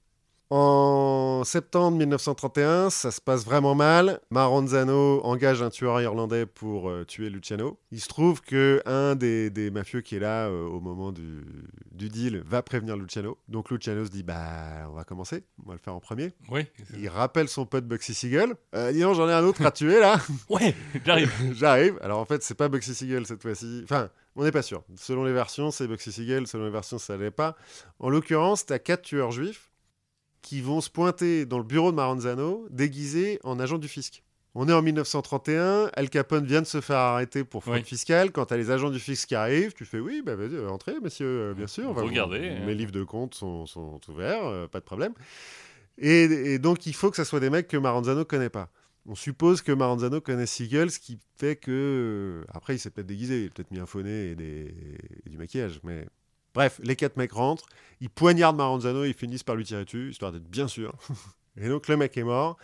En 0.52 1.44
septembre 1.46 1.96
1931, 1.98 2.90
ça 2.90 3.12
se 3.12 3.22
passe 3.22 3.46
vraiment 3.46 3.76
mal. 3.76 4.20
Maranzano 4.32 5.22
engage 5.24 5.62
un 5.62 5.70
tueur 5.70 6.02
irlandais 6.02 6.48
pour 6.48 6.90
euh, 6.90 7.06
tuer 7.06 7.30
Luciano. 7.30 7.78
Il 7.92 8.02
se 8.02 8.08
trouve 8.08 8.42
que 8.42 8.82
un 8.88 9.14
des, 9.14 9.52
des 9.52 9.70
mafieux 9.70 10.02
qui 10.02 10.16
est 10.16 10.20
là 10.20 10.48
euh, 10.48 10.66
au 10.66 10.80
moment 10.80 11.12
du, 11.12 11.44
du 11.92 12.10
deal 12.10 12.42
va 12.48 12.64
prévenir 12.64 12.98
Luciano. 12.98 13.38
Donc 13.48 13.70
Luciano 13.70 14.04
se 14.06 14.10
dit 14.10 14.24
bah 14.24 14.88
on 14.90 14.94
va 14.94 15.04
commencer, 15.04 15.44
on 15.64 15.70
va 15.70 15.74
le 15.76 15.80
faire 15.80 15.94
en 15.94 16.00
premier. 16.00 16.32
ouais. 16.50 16.72
Il 16.98 17.10
rappelle 17.10 17.48
son 17.48 17.68
pote 17.68 17.86
Bugsy 17.86 18.16
Siegel. 18.16 18.56
Euh, 18.74 18.92
dis 18.92 19.02
donc, 19.02 19.16
j'en 19.16 19.30
ai 19.30 19.34
un 19.34 19.44
autre 19.44 19.64
à 19.64 19.70
tuer 19.72 20.00
là. 20.00 20.20
Ouais, 20.50 20.74
j'arrive. 21.06 21.32
J'arrive. 21.54 22.00
Alors 22.02 22.18
en 22.20 22.26
fait, 22.26 22.42
c'est 22.42 22.56
pas 22.56 22.70
Bugsy 22.70 22.96
Siegel 22.96 23.28
cette 23.28 23.44
fois-ci. 23.44 23.82
Enfin, 23.84 24.10
on 24.36 24.44
n'est 24.44 24.52
pas 24.52 24.64
sûr. 24.64 24.84
Selon 24.96 25.26
les 25.26 25.34
versions, 25.34 25.70
c'est 25.70 25.88
Bugsy 25.88 26.12
Siegel. 26.12 26.48
Selon 26.48 26.66
les 26.66 26.72
versions, 26.72 26.98
ça 26.98 27.18
l'est 27.18 27.30
pas. 27.30 27.56
En 28.00 28.10
l'occurrence, 28.10 28.66
t'as 28.66 28.80
quatre 28.80 29.04
tueurs 29.04 29.30
juifs 29.32 29.69
qui 30.42 30.62
vont 30.62 30.82
se 30.82 30.90
pointer 30.90 31.46
dans 31.46 31.58
le 31.58 31.64
bureau 31.64 31.92
de 31.92 31.96
Maranzano 31.96 32.66
déguisés 32.70 33.40
en 33.44 33.60
agents 33.60 33.78
du 33.78 33.88
fisc. 33.88 34.24
On 34.56 34.68
est 34.68 34.74
en 34.74 34.82
1931, 34.82 35.92
Al 35.94 36.10
Capone 36.10 36.46
vient 36.46 36.62
de 36.62 36.68
se 36.68 36.82
faire 36.82 36.98
arrêter 36.98 37.44
pour 37.44 37.64
fraude 37.64 37.76
Oui. 37.78 37.84
fiscale. 37.84 38.32
Quand 38.32 38.46
t'as 38.48 38.58
les 38.58 38.72
agents 38.72 38.90
du 38.90 39.00
fisc 39.00 39.28
qui 39.28 39.36
arrivent, 39.36 39.74
tu 39.74 39.86
fais 39.86 40.00
oui, 40.00 40.24
bah 40.26 40.36
vas-y, 40.36 40.58
entrez, 40.66 40.96
monsieur, 41.02 41.28
euh, 41.28 41.54
bien 41.54 41.68
sûr. 41.68 41.94
Mon- 41.94 42.02
hein. 42.02 42.66
Mes 42.66 42.74
livres 42.74 42.92
de 42.92 43.04
compte 43.04 43.36
sont, 43.36 43.68
sont 43.68 44.02
ouverts, 44.10 44.44
euh, 44.46 44.68
pas 44.68 44.80
de 44.80 44.86
problème. 44.86 45.14
Et, 46.00 46.24
et 46.24 46.60
donc, 46.60 46.86
il 46.88 46.94
faut 46.96 47.10
que 47.12 47.16
ça 47.18 47.26
soit 47.26 47.40
des 47.40 47.50
mecs 47.50 47.68
que 47.68 47.78
Maranzano 47.78 48.26
connaît 48.26 48.50
pas. 48.50 48.70
On 49.06 49.16
suppose 49.16 49.62
que 49.62 49.72
Maranzano 49.72 50.20
connaît 50.22 50.46
Siegel, 50.46 50.90
ce 50.92 51.00
qui 51.00 51.20
fait 51.38 51.56
que. 51.56 52.44
Après, 52.54 52.76
il 52.76 52.80
s'est 52.80 52.90
peut-être 52.90 53.08
déguisé, 53.08 53.44
il 53.44 53.48
a 53.48 53.50
peut-être 53.50 53.72
mis 53.72 53.80
un 53.80 53.86
faux 53.86 54.02
nez 54.02 54.32
et, 54.32 54.36
des- 54.36 54.74
et 55.26 55.30
du 55.30 55.38
maquillage. 55.38 55.80
Mais 55.84 56.06
bref, 56.54 56.80
les 56.84 56.96
quatre 56.96 57.18
mecs 57.18 57.32
rentrent, 57.34 57.68
ils 58.02 58.10
poignardent 58.10 58.58
Maranzano, 58.58 59.04
ils 59.06 59.14
finissent 59.14 59.44
par 59.44 59.56
lui 59.56 59.66
tirer 59.66 59.86
dessus, 59.86 60.10
histoire 60.12 60.32
d'être 60.32 60.50
bien 60.50 60.68
sûr. 60.68 60.94
et 61.58 61.68
donc, 61.70 61.88
le 61.88 61.98
mec 61.98 62.18
est 62.18 62.24
mort. 62.24 62.58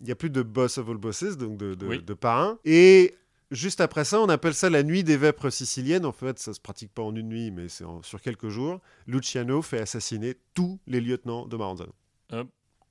Il 0.00 0.06
n'y 0.06 0.12
a 0.12 0.16
plus 0.16 0.30
de 0.30 0.42
boss 0.42 0.78
of 0.78 0.88
all 0.88 0.96
bosses, 0.96 1.36
donc 1.36 1.56
de, 1.56 1.74
de, 1.74 1.86
Oui. 1.86 2.02
de 2.02 2.14
parrain. 2.14 2.58
Et 2.64 3.14
juste 3.52 3.80
après 3.80 4.04
ça, 4.04 4.20
on 4.20 4.28
appelle 4.28 4.54
ça 4.54 4.68
la 4.68 4.82
nuit 4.82 5.04
des 5.04 5.16
vêpres 5.16 5.48
siciliennes. 5.50 6.04
En 6.04 6.10
fait, 6.12 6.38
ça 6.40 6.52
se 6.52 6.60
pratique 6.60 6.92
pas 6.92 7.02
en 7.02 7.14
une 7.14 7.28
nuit, 7.28 7.50
mais 7.52 7.68
c'est 7.68 7.84
sur 8.02 8.20
quelques 8.20 8.48
jours. 8.48 8.80
Luciano 9.06 9.62
fait 9.62 9.78
assassiner 9.80 10.34
tous 10.54 10.80
les 10.88 11.00
lieutenants 11.00 11.46
de 11.46 11.56
Maranzano. 11.56 11.92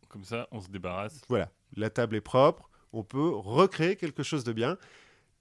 Comme 0.08 0.24
ça, 0.24 0.48
on 0.52 0.62
se 0.62 0.70
débarrasse. 0.70 1.20
Voilà, 1.30 1.50
la 1.76 1.90
table 1.90 2.16
est 2.18 2.22
propre, 2.22 2.70
on 2.94 3.04
peut 3.04 3.30
recréer 3.30 3.96
quelque 3.96 4.24
chose 4.24 4.44
de 4.44 4.52
bien. 4.54 4.78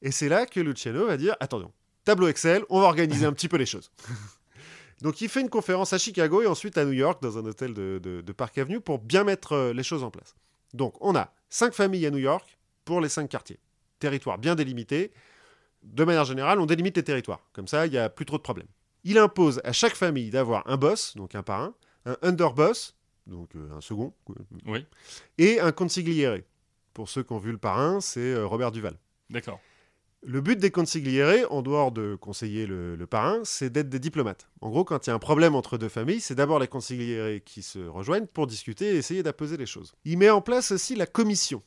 Et 0.02 0.10
c'est 0.12 0.28
là 0.28 0.46
que 0.46 0.60
Luciano 0.60 1.06
va 1.06 1.16
dire 1.16 1.36
Attendons, 1.40 1.72
tableau 2.04 2.28
Excel, 2.28 2.64
on 2.68 2.80
va 2.80 2.86
organiser 2.86 3.26
un 3.26 3.32
petit 3.32 3.48
peu 3.48 3.56
les 3.58 3.66
choses. 3.66 3.90
Donc 5.02 5.20
il 5.20 5.28
fait 5.28 5.40
une 5.40 5.48
conférence 5.48 5.92
à 5.92 5.98
Chicago 5.98 6.42
et 6.42 6.46
ensuite 6.46 6.76
à 6.78 6.84
New 6.84 6.92
York 6.92 7.22
dans 7.22 7.38
un 7.38 7.44
hôtel 7.46 7.72
de, 7.74 7.98
de- 8.02 8.20
de 8.20 8.32
Park 8.32 8.58
Avenue 8.58 8.80
pour 8.80 8.98
bien 8.98 9.24
mettre 9.24 9.52
euh, 9.52 9.72
les 9.72 9.82
choses 9.82 10.02
en 10.02 10.10
place. 10.10 10.34
Donc 10.74 10.94
on 11.00 11.14
a 11.16 11.32
cinq 11.48 11.72
familles 11.74 12.06
à 12.06 12.10
New 12.10 12.18
York 12.18 12.58
pour 12.84 13.00
les 13.00 13.08
cinq 13.08 13.28
quartiers. 13.28 13.58
Territoire 13.98 14.38
bien 14.38 14.54
délimité. 14.54 15.12
De 15.82 16.04
manière 16.04 16.24
générale, 16.24 16.60
on 16.60 16.66
délimite 16.66 16.96
les 16.96 17.02
territoires. 17.04 17.40
Comme 17.54 17.66
ça, 17.66 17.86
il 17.86 17.92
n'y 17.92 17.98
a 17.98 18.10
plus 18.10 18.26
trop 18.26 18.36
de 18.36 18.42
problèmes. 18.42 18.66
Il 19.04 19.16
impose 19.16 19.60
à 19.64 19.72
chaque 19.72 19.94
famille 19.94 20.28
d'avoir 20.30 20.62
un 20.68 20.76
boss, 20.76 21.16
donc 21.16 21.34
un 21.34 21.42
parrain, 21.42 21.74
un 22.04 22.18
underboss, 22.20 22.94
donc 23.26 23.56
euh, 23.56 23.72
un 23.72 23.80
second, 23.80 24.12
Oui, 24.66 24.84
et 25.38 25.58
un 25.60 25.72
consigliere. 25.72 26.40
Pour 26.92 27.08
ceux 27.08 27.22
qui 27.22 27.32
ont 27.32 27.38
vu 27.38 27.50
le 27.52 27.56
parrain, 27.58 28.00
c'est 28.02 28.20
euh, 28.34 28.46
Robert 28.46 28.72
Duval. 28.72 28.96
d'accord. 29.30 29.58
Le 30.22 30.42
but 30.42 30.58
des 30.58 30.70
consigliere, 30.70 31.46
en 31.50 31.62
dehors 31.62 31.92
de 31.92 32.14
conseiller 32.14 32.66
le, 32.66 32.94
le 32.94 33.06
parrain, 33.06 33.40
c'est 33.44 33.70
d'être 33.70 33.88
des 33.88 33.98
diplomates. 33.98 34.50
En 34.60 34.68
gros, 34.68 34.84
quand 34.84 35.06
il 35.06 35.10
y 35.10 35.12
a 35.12 35.14
un 35.16 35.18
problème 35.18 35.54
entre 35.54 35.78
deux 35.78 35.88
familles, 35.88 36.20
c'est 36.20 36.34
d'abord 36.34 36.58
les 36.58 36.68
consigliere 36.68 37.40
qui 37.42 37.62
se 37.62 37.78
rejoignent 37.78 38.26
pour 38.26 38.46
discuter 38.46 38.94
et 38.94 38.96
essayer 38.96 39.22
d'apaiser 39.22 39.56
les 39.56 39.64
choses. 39.64 39.94
Il 40.04 40.18
met 40.18 40.28
en 40.28 40.42
place 40.42 40.72
aussi 40.72 40.94
la 40.94 41.06
commission, 41.06 41.62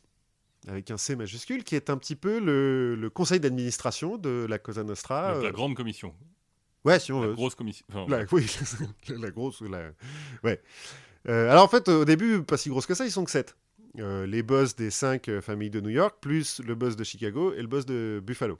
avec 0.68 0.92
un 0.92 0.98
C 0.98 1.16
majuscule, 1.16 1.64
qui 1.64 1.76
est 1.76 1.90
un 1.90 1.98
petit 1.98 2.16
peu 2.16 2.40
le, 2.40 2.94
le 2.96 3.10
conseil 3.10 3.40
d'administration 3.40 4.18
de 4.20 4.46
la 4.48 4.60
Cosa 4.60 4.84
Nostra. 4.84 5.34
Donc, 5.34 5.44
la 5.44 5.50
euh, 5.50 5.52
grande 5.52 5.74
commission. 5.76 6.14
Ouais, 6.86 7.00
si 7.00 7.12
on 7.12 7.22
La 7.22 7.28
veut. 7.30 7.34
grosse 7.34 7.56
commission. 7.56 7.86
Enfin, 7.90 8.06
La, 8.08 8.24
oui, 8.32 8.46
la 9.10 9.32
grosse. 9.32 9.62
La... 9.62 9.90
Ouais. 10.44 10.62
Euh, 11.28 11.50
alors 11.50 11.64
en 11.64 11.68
fait, 11.70 11.88
au 11.90 12.06
début, 12.06 12.44
pas 12.44 12.58
si 12.58 12.70
grosse 12.70 12.86
que 12.86 12.94
ça, 12.94 13.06
ils 13.06 13.12
sont 13.12 13.24
que 13.24 13.32
7. 13.32 13.56
Les 13.96 14.44
boss 14.44 14.76
des 14.76 14.90
5 14.90 15.40
familles 15.42 15.70
de 15.70 15.82
New 15.82 15.90
York, 15.90 16.18
plus 16.22 16.60
le 16.60 16.76
boss 16.76 16.96
de 16.96 17.04
Chicago 17.04 17.54
et 17.54 17.62
le 17.62 17.68
boss 17.68 17.86
de 17.86 18.22
Buffalo. 18.26 18.60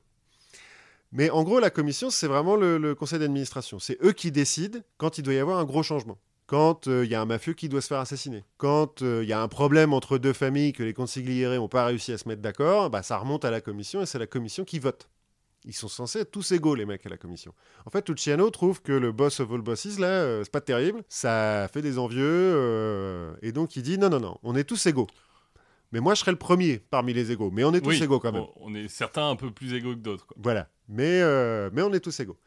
Mais 1.14 1.30
en 1.30 1.44
gros, 1.44 1.60
la 1.60 1.70
commission, 1.70 2.10
c'est 2.10 2.26
vraiment 2.26 2.56
le, 2.56 2.96
conseil 2.96 3.20
d'administration. 3.20 3.78
C'est 3.78 4.04
eux 4.04 4.14
qui 4.14 4.32
décident 4.32 4.80
quand 4.98 5.20
il 5.20 5.22
doit 5.22 5.36
y 5.36 5.40
avoir 5.40 5.60
un 5.60 5.64
gros 5.64 5.84
changement. 5.84 6.18
Quand 6.48 6.88
euh, 6.88 7.06
il 7.06 7.12
y 7.12 7.16
a 7.16 7.22
un 7.22 7.26
mafieux 7.26 7.54
qui 7.54 7.70
doit 7.70 7.82
se 7.82 7.88
faire 7.88 8.00
assassiner. 8.00 8.44
Quand 8.58 9.04
euh, 9.04 9.22
il 9.24 9.30
y 9.30 9.34
a 9.34 9.40
un 9.40 9.48
problème 9.48 9.94
entre 9.94 10.18
deux 10.18 10.34
familles 10.34 10.74
que 10.74 10.84
les 10.84 10.94
consigliere 10.94 11.56
n'ont 11.56 11.70
pas 11.70 11.86
réussi 11.86 12.12
à 12.12 12.18
se 12.18 12.28
mettre 12.28 12.42
d'accord, 12.42 12.90
bah, 12.90 13.04
ça 13.04 13.18
remonte 13.18 13.46
à 13.46 13.52
la 13.52 13.62
commission 13.62 14.02
et 14.02 14.08
c'est 14.08 14.20
la 14.20 14.28
commission 14.28 14.66
qui 14.66 14.80
vote. 14.80 15.08
Ils 15.66 15.74
sont 15.74 15.88
censés 15.88 16.20
être 16.20 16.32
tous 16.32 16.52
égaux, 16.52 16.76
les 16.76 16.86
mecs, 16.86 17.06
à 17.06 17.10
la 17.10 17.18
commission. 17.18 17.54
En 17.86 17.90
fait, 17.90 18.10
Luciano 18.10 18.50
trouve 18.50 18.82
que 18.82 18.92
le 18.92 19.12
boss 19.14 19.40
of 19.40 19.52
all 19.52 19.62
bosses, 19.62 19.98
là, 19.98 20.08
euh, 20.08 20.42
c'est 20.44 20.52
pas 20.52 20.60
terrible. 20.62 21.04
Ça 21.08 21.70
fait 21.72 21.82
des 21.82 21.98
envieux. 21.98 22.22
euh, 22.26 23.34
et 23.42 23.52
donc, 23.54 23.76
il 23.76 23.84
dit 23.84 23.98
non, 23.98 24.10
non, 24.10 24.20
non, 24.20 24.38
on 24.44 24.56
est 24.56 24.66
tous 24.66 24.86
égaux. 24.88 25.08
Mais 25.94 26.00
moi, 26.00 26.16
je 26.16 26.20
serai 26.22 26.32
le 26.32 26.38
premier 26.38 26.80
parmi 26.80 27.14
les 27.14 27.32
égaux. 27.32 27.50
Mais 27.52 27.64
on 27.64 27.74
est 27.74 27.80
tous 27.82 27.90
oui, 27.92 28.04
égaux 28.04 28.20
quand 28.20 28.32
même. 28.32 28.44
on- 28.58 28.74
est 28.76 28.88
certains 28.88 29.30
un 29.30 29.36
peu 29.36 29.52
plus 29.52 29.74
égaux 29.74 29.92
que 29.94 30.00
d'autres. 30.00 30.28
Voilà. 30.38 30.68
Mais, 30.90 31.22
euh, 31.22 31.70
mais 31.72 31.82
on 31.82 31.94
est 31.94 32.00
tous 32.00 32.20
égaux. 32.20 32.38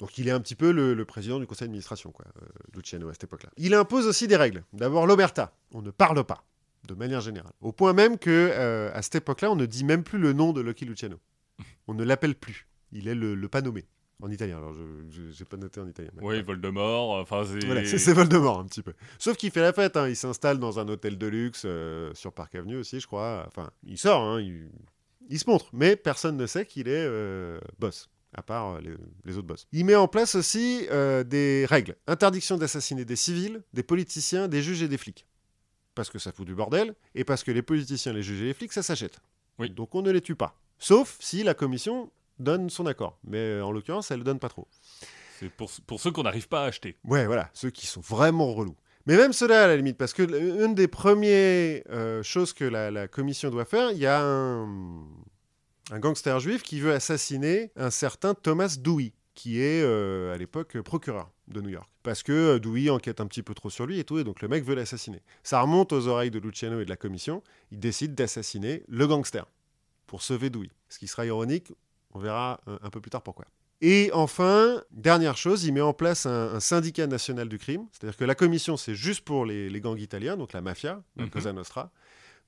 Donc, 0.00 0.18
il 0.18 0.26
est 0.26 0.30
un 0.32 0.40
petit 0.40 0.54
peu 0.56 0.72
le, 0.72 0.94
le 0.94 1.04
président 1.04 1.38
du 1.38 1.46
conseil 1.46 1.68
d'administration, 1.68 2.10
quoi, 2.10 2.24
Luciano, 2.74 3.08
à 3.08 3.12
cette 3.12 3.24
époque-là. 3.24 3.50
Il 3.56 3.74
impose 3.74 4.06
aussi 4.08 4.26
des 4.26 4.36
règles. 4.36 4.64
D'abord, 4.72 5.06
l'omerta. 5.06 5.52
On 5.72 5.82
ne 5.82 5.90
parle 5.92 6.24
pas, 6.24 6.44
de 6.88 6.94
manière 6.94 7.20
générale. 7.20 7.52
Au 7.60 7.70
point 7.72 7.92
même 7.92 8.18
que, 8.18 8.90
à 8.92 9.00
cette 9.02 9.14
époque-là, 9.16 9.52
on 9.52 9.56
ne 9.56 9.66
dit 9.66 9.84
même 9.84 10.02
plus 10.02 10.18
le 10.18 10.32
nom 10.32 10.52
de 10.52 10.60
Lucky 10.62 10.84
Luciano. 10.86 11.18
On 11.86 11.94
ne 11.94 12.04
l'appelle 12.04 12.34
plus. 12.34 12.66
Il 12.92 13.08
est 13.08 13.14
le, 13.14 13.34
le 13.34 13.48
pas 13.48 13.62
nommé. 13.62 13.84
En 14.22 14.30
italien, 14.30 14.58
alors 14.58 14.72
je 14.72 15.20
n'ai 15.22 15.44
pas 15.44 15.56
noté 15.56 15.80
en 15.80 15.88
italien. 15.88 16.10
Oui, 16.22 16.40
Voldemort. 16.40 17.18
Enfin, 17.18 17.44
c'est. 17.44 17.66
Voilà, 17.66 17.84
c'est 17.84 17.98
c'est 17.98 18.12
Voldemort 18.12 18.60
un 18.60 18.64
petit 18.64 18.80
peu. 18.80 18.94
Sauf 19.18 19.36
qu'il 19.36 19.50
fait 19.50 19.60
la 19.60 19.72
fête, 19.72 19.96
hein. 19.96 20.08
il 20.08 20.14
s'installe 20.14 20.58
dans 20.60 20.78
un 20.78 20.88
hôtel 20.88 21.18
de 21.18 21.26
luxe 21.26 21.64
euh, 21.66 22.14
sur 22.14 22.32
Park 22.32 22.54
Avenue 22.54 22.76
aussi, 22.76 23.00
je 23.00 23.06
crois. 23.08 23.44
Enfin, 23.48 23.70
il 23.84 23.98
sort, 23.98 24.22
hein, 24.22 24.40
il, 24.40 24.70
il 25.28 25.38
se 25.38 25.50
montre, 25.50 25.66
mais 25.72 25.96
personne 25.96 26.36
ne 26.36 26.46
sait 26.46 26.64
qu'il 26.64 26.86
est 26.86 27.04
euh, 27.04 27.58
boss, 27.80 28.08
à 28.34 28.42
part 28.42 28.76
euh, 28.76 28.80
les, 28.80 28.94
les 29.24 29.36
autres 29.36 29.48
boss. 29.48 29.66
Il 29.72 29.84
met 29.84 29.96
en 29.96 30.06
place 30.06 30.36
aussi 30.36 30.86
des 31.26 31.66
règles. 31.68 31.96
Interdiction 32.06 32.56
d'assassiner 32.56 33.04
des 33.04 33.16
civils, 33.16 33.62
des 33.74 33.82
politiciens, 33.82 34.46
des 34.46 34.62
juges 34.62 34.82
et 34.82 34.88
des 34.88 34.96
flics. 34.96 35.26
Parce 35.96 36.08
que 36.08 36.20
ça 36.20 36.30
fout 36.30 36.46
du 36.46 36.54
bordel, 36.54 36.94
et 37.16 37.24
parce 37.24 37.42
que 37.42 37.50
les 37.50 37.62
politiciens, 37.62 38.12
les 38.12 38.22
juges 38.22 38.42
et 38.42 38.46
les 38.46 38.54
flics, 38.54 38.72
ça 38.72 38.84
s'achète. 38.84 39.18
Oui. 39.58 39.70
Donc 39.70 39.94
on 39.96 40.02
ne 40.02 40.12
les 40.12 40.20
tue 40.20 40.36
pas. 40.36 40.56
Sauf 40.84 41.16
si 41.18 41.42
la 41.42 41.54
commission 41.54 42.10
donne 42.38 42.68
son 42.68 42.84
accord. 42.84 43.18
Mais 43.24 43.38
euh, 43.38 43.64
en 43.64 43.72
l'occurrence, 43.72 44.10
elle 44.10 44.18
ne 44.18 44.24
donne 44.24 44.38
pas 44.38 44.50
trop. 44.50 44.68
C'est 45.40 45.48
pour, 45.48 45.70
pour 45.86 45.98
ceux 45.98 46.10
qu'on 46.10 46.24
n'arrive 46.24 46.46
pas 46.46 46.64
à 46.64 46.66
acheter. 46.66 46.98
Ouais, 47.04 47.24
voilà, 47.24 47.48
ceux 47.54 47.70
qui 47.70 47.86
sont 47.86 48.02
vraiment 48.02 48.52
relous. 48.52 48.76
Mais 49.06 49.16
même 49.16 49.32
ceux-là, 49.32 49.64
à 49.64 49.66
la 49.66 49.76
limite, 49.78 49.96
parce 49.96 50.12
que 50.12 50.22
une 50.22 50.74
des 50.74 50.86
premières 50.86 51.82
euh, 51.88 52.22
choses 52.22 52.52
que 52.52 52.64
la, 52.66 52.90
la 52.90 53.08
commission 53.08 53.48
doit 53.48 53.64
faire, 53.64 53.92
il 53.92 53.98
y 53.98 54.06
a 54.06 54.20
un, 54.22 54.66
un 55.90 55.98
gangster 56.00 56.38
juif 56.38 56.62
qui 56.62 56.80
veut 56.80 56.92
assassiner 56.92 57.72
un 57.76 57.90
certain 57.90 58.34
Thomas 58.34 58.76
Dewey. 58.78 59.12
qui 59.34 59.60
est 59.60 59.82
euh, 59.82 60.34
à 60.34 60.36
l'époque 60.36 60.78
procureur 60.82 61.30
de 61.48 61.62
New 61.62 61.70
York. 61.70 61.88
Parce 62.02 62.22
que 62.22 62.58
Dewey 62.58 62.90
enquête 62.90 63.20
un 63.22 63.26
petit 63.26 63.42
peu 63.42 63.54
trop 63.54 63.70
sur 63.70 63.86
lui 63.86 63.98
et 64.00 64.04
tout, 64.04 64.18
et 64.18 64.24
donc 64.24 64.42
le 64.42 64.48
mec 64.48 64.64
veut 64.64 64.74
l'assassiner. 64.74 65.22
Ça 65.42 65.62
remonte 65.62 65.92
aux 65.94 66.08
oreilles 66.08 66.30
de 66.30 66.38
Luciano 66.38 66.78
et 66.80 66.84
de 66.84 66.90
la 66.90 66.96
commission. 66.96 67.42
Il 67.72 67.78
décide 67.80 68.14
d'assassiner 68.14 68.82
le 68.88 69.06
gangster 69.06 69.46
pour 70.06 70.22
sauver 70.22 70.50
Dewey. 70.50 70.70
Ce 70.88 70.98
qui 70.98 71.06
sera 71.08 71.24
ironique, 71.26 71.72
on 72.12 72.18
verra 72.18 72.60
un, 72.66 72.78
un 72.82 72.90
peu 72.90 73.00
plus 73.00 73.10
tard 73.10 73.22
pourquoi. 73.22 73.44
Et 73.80 74.10
enfin, 74.14 74.82
dernière 74.92 75.36
chose, 75.36 75.64
il 75.64 75.72
met 75.74 75.80
en 75.80 75.92
place 75.92 76.26
un, 76.26 76.54
un 76.54 76.60
syndicat 76.60 77.06
national 77.06 77.48
du 77.48 77.58
crime. 77.58 77.86
C'est-à-dire 77.92 78.16
que 78.16 78.24
la 78.24 78.34
commission, 78.34 78.76
c'est 78.76 78.94
juste 78.94 79.22
pour 79.22 79.44
les, 79.44 79.68
les 79.68 79.80
gangs 79.80 79.98
italiens, 79.98 80.36
donc 80.36 80.52
la 80.52 80.60
mafia, 80.62 81.02
la 81.16 81.24
Mhm. 81.24 81.30
Cosa 81.30 81.52
Nostra. 81.52 81.90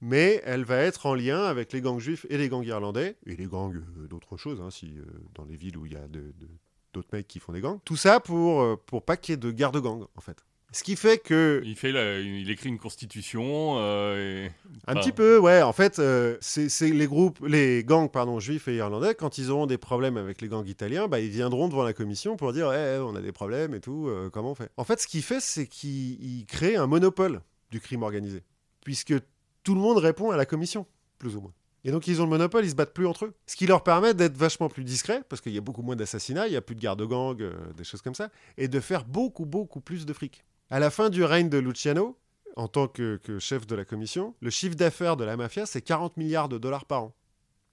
Mais 0.00 0.40
elle 0.44 0.64
va 0.64 0.76
être 0.76 1.06
en 1.06 1.14
lien 1.14 1.42
avec 1.44 1.72
les 1.72 1.80
gangs 1.80 1.98
juifs 1.98 2.26
et 2.30 2.36
les 2.38 2.48
gangs 2.48 2.64
irlandais, 2.64 3.16
et 3.26 3.34
les 3.36 3.46
gangs 3.46 3.74
euh, 3.76 4.06
d'autres 4.08 4.36
choses, 4.36 4.60
hein, 4.60 4.70
si, 4.70 4.98
euh, 4.98 5.04
dans 5.34 5.44
les 5.44 5.56
villes 5.56 5.76
où 5.78 5.86
il 5.86 5.94
y 5.94 5.96
a 5.96 6.06
de- 6.06 6.20
de- 6.20 6.48
d'autres 6.92 7.08
mecs 7.12 7.26
qui 7.26 7.38
font 7.40 7.52
des 7.52 7.60
gangs. 7.60 7.80
Tout 7.84 7.96
ça 7.96 8.20
pour, 8.20 8.60
euh, 8.62 8.76
pour 8.86 9.04
pas 9.04 9.16
qu'il 9.16 9.32
y 9.32 9.34
ait 9.34 9.38
de 9.38 9.50
garde-gang, 9.50 10.06
en 10.14 10.20
fait. 10.20 10.44
Ce 10.72 10.82
qui 10.82 10.96
fait 10.96 11.18
que 11.18 11.62
Il, 11.64 11.76
fait 11.76 11.92
la- 11.92 12.18
il 12.18 12.50
écrit 12.50 12.68
une 12.68 12.78
constitution. 12.78 13.76
euh, 13.78 14.46
et- 14.46 14.50
Un 14.86 14.94
petit 14.94 15.12
peu, 15.12 15.38
ouais. 15.38 15.62
En 15.62 15.72
fait, 15.72 15.98
euh, 15.98 16.36
c'est 16.40 16.68
les 16.90 17.06
groupes, 17.06 17.38
les 17.46 17.82
gangs, 17.84 18.10
pardon, 18.10 18.40
juifs 18.40 18.68
et 18.68 18.76
irlandais, 18.76 19.14
quand 19.14 19.38
ils 19.38 19.50
auront 19.50 19.66
des 19.66 19.78
problèmes 19.78 20.16
avec 20.16 20.40
les 20.42 20.48
gangs 20.48 20.66
italiens, 20.66 21.08
bah, 21.08 21.20
ils 21.20 21.30
viendront 21.30 21.68
devant 21.68 21.84
la 21.84 21.92
commission 21.92 22.36
pour 22.36 22.52
dire, 22.52 22.68
ouais, 22.68 22.98
on 23.00 23.14
a 23.16 23.20
des 23.22 23.32
problèmes 23.32 23.74
et 23.74 23.80
tout, 23.80 24.08
euh, 24.08 24.28
comment 24.28 24.50
on 24.50 24.54
fait? 24.54 24.70
En 24.76 24.84
fait, 24.84 25.00
ce 25.00 25.06
qu'il 25.06 25.22
fait, 25.22 25.40
c'est 25.40 25.66
qu'il 25.66 26.22
il 26.22 26.46
crée 26.46 26.76
un 26.76 26.86
monopole 26.86 27.40
du 27.70 27.80
crime 27.80 28.02
organisé, 28.02 28.42
puisque 28.84 29.14
tout 29.62 29.74
le 29.74 29.80
monde 29.80 29.98
répond 29.98 30.30
à 30.30 30.36
la 30.36 30.46
commission, 30.46 30.86
plus 31.18 31.36
ou 31.36 31.40
moins. 31.40 31.52
Et 31.84 31.92
donc, 31.92 32.08
ils 32.08 32.20
ont 32.20 32.24
le 32.24 32.30
monopole, 32.30 32.64
ils 32.64 32.70
se 32.70 32.74
battent 32.74 32.92
plus 32.92 33.06
entre 33.06 33.26
eux. 33.26 33.34
Ce 33.46 33.54
qui 33.54 33.66
leur 33.66 33.82
permet 33.84 34.12
d'être 34.14 34.36
vachement 34.36 34.68
plus 34.68 34.82
discrets, 34.84 35.22
parce 35.28 35.40
qu'il 35.40 35.52
y 35.52 35.58
a 35.58 35.60
beaucoup 35.60 35.82
moins 35.82 35.94
d'assassinats, 35.96 36.48
il 36.48 36.52
y 36.52 36.56
a 36.56 36.60
plus 36.60 36.74
de 36.74 36.80
garde-gang, 36.80 37.40
euh, 37.40 37.52
des 37.76 37.84
choses 37.84 38.02
comme 38.02 38.14
ça, 38.16 38.30
et 38.58 38.66
de 38.66 38.80
faire 38.80 39.04
beaucoup, 39.04 39.46
beaucoup 39.46 39.80
plus 39.80 40.04
de 40.04 40.12
fric. 40.12 40.44
À 40.70 40.78
la 40.80 40.90
fin 40.90 41.10
du 41.10 41.22
règne 41.24 41.48
de 41.48 41.58
Luciano, 41.58 42.18
en 42.56 42.68
tant 42.68 42.88
que, 42.88 43.16
que 43.22 43.38
chef 43.38 43.66
de 43.66 43.74
la 43.76 43.84
commission, 43.84 44.34
le 44.40 44.50
chiffre 44.50 44.74
d'affaires 44.74 45.16
de 45.16 45.24
la 45.24 45.36
mafia, 45.36 45.66
c'est 45.66 45.82
40 45.82 46.16
milliards 46.16 46.48
de 46.48 46.58
dollars 46.58 46.84
par 46.86 47.04
an. 47.04 47.14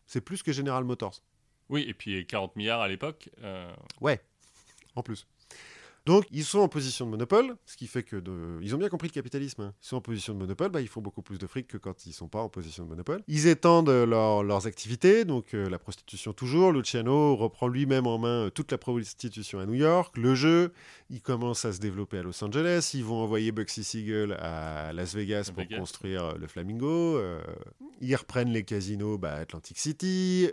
C'est 0.06 0.22
plus 0.22 0.44
que 0.44 0.52
General 0.52 0.84
Motors. 0.84 1.22
Oui, 1.70 1.86
et 1.88 1.94
puis 1.94 2.26
40 2.28 2.56
milliards 2.56 2.82
à 2.82 2.88
l'époque. 2.88 3.30
euh, 3.44 3.74
Ouais, 4.02 4.22
en 4.96 5.02
plus. 5.02 5.26
Donc, 6.06 6.26
ils 6.32 6.44
sont 6.44 6.60
en 6.60 6.68
position 6.68 7.06
de 7.06 7.12
monopole, 7.12 7.56
ce 7.66 7.78
qui 7.78 7.88
fait 7.88 8.04
que 8.04 8.18
de... 8.18 8.60
ils 8.62 8.76
ont 8.76 8.78
bien 8.78 8.90
compris 8.90 9.08
le 9.08 9.14
capitalisme. 9.14 9.62
hein. 9.62 9.74
Ils 9.82 9.88
sont 9.88 9.96
en 9.96 10.02
position 10.02 10.34
de 10.34 10.40
monopole, 10.40 10.70
bah, 10.70 10.82
ils 10.82 10.88
font 10.90 11.00
beaucoup 11.02 11.22
plus 11.22 11.38
de 11.38 11.48
fric 11.48 11.66
que 11.68 11.78
quand 11.78 12.06
ils 12.06 12.12
sont 12.12 12.28
pas 12.28 12.42
en 12.42 12.50
position 12.50 12.84
de 12.84 12.90
monopole. 12.90 13.24
Ils 13.30 13.48
étendent 13.48 13.88
euh, 13.88 14.06
leur- 14.06 14.44
leurs 14.44 14.68
activités, 14.68 15.24
donc 15.24 15.54
euh, 15.54 15.70
la 15.70 15.80
prostitution 15.80 16.34
toujours. 16.34 16.74
Luciano 16.74 17.36
reprend 17.38 17.68
lui-même 17.70 18.06
en 18.06 18.18
main 18.18 18.48
euh, 18.48 18.50
toute 18.50 18.72
la 18.72 18.78
prostitution 18.78 19.60
à 19.60 19.66
New 19.66 19.76
York, 19.76 20.18
le 20.18 20.36
jeu. 20.36 20.74
Il 21.10 21.22
commence 21.22 21.64
à 21.64 21.72
se 21.72 21.80
développer 21.80 22.18
à 22.18 22.24
Los 22.24 22.44
Angeles. 22.44 22.92
Ils 22.94 23.04
vont 23.06 23.22
envoyer 23.22 23.52
Bugsy 23.54 23.84
Siegel 23.86 24.34
à 24.34 24.92
Las 24.94 25.16
Vegas 25.16 25.52
pour 25.54 25.64
Vegas. 25.64 25.78
construire 25.78 26.38
le 26.38 26.48
Flamingo. 26.48 27.16
Euh, 27.18 27.42
ils 28.02 28.16
reprennent 28.16 28.50
les 28.52 28.64
casinos 28.64 29.18
bah, 29.18 29.34
à 29.36 29.38
Atlantic 29.38 29.78
City. 29.78 30.50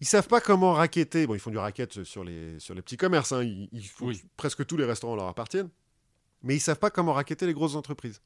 Ils 0.00 0.06
savent 0.06 0.28
pas 0.28 0.40
comment 0.40 0.72
racketter. 0.74 1.26
Bon, 1.26 1.34
ils 1.34 1.40
font 1.40 1.50
du 1.50 1.58
racket 1.58 2.04
sur 2.04 2.22
les, 2.24 2.58
sur 2.60 2.74
les 2.74 2.82
petits 2.82 2.96
commerces. 2.96 3.32
hein. 3.32 3.42
Ils, 3.42 3.68
ils 3.72 3.84
font- 3.86 4.06
Oui. 4.06 4.22
Presque 4.36 4.64
tous 4.66 4.76
les 4.76 4.84
restaurants 4.84 5.16
leur 5.16 5.26
appartiennent. 5.26 5.70
Mais 6.42 6.54
ils 6.56 6.60
savent 6.60 6.78
pas 6.78 6.90
comment 6.90 7.12
racketter 7.14 7.46
les 7.46 7.52
grosses 7.54 7.74
entreprises. 7.74 8.20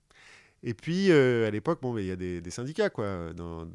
Et 0.63 0.75
puis, 0.75 1.11
euh, 1.11 1.49
à 1.49 1.51
l'époque, 1.51 1.81
bon, 1.83 1.97
il 1.97 2.07
y 2.07 2.11
a 2.11 2.17
des, 2.17 2.41
des 2.41 2.51
syndicats 2.51 2.91
quoi, 2.91 3.33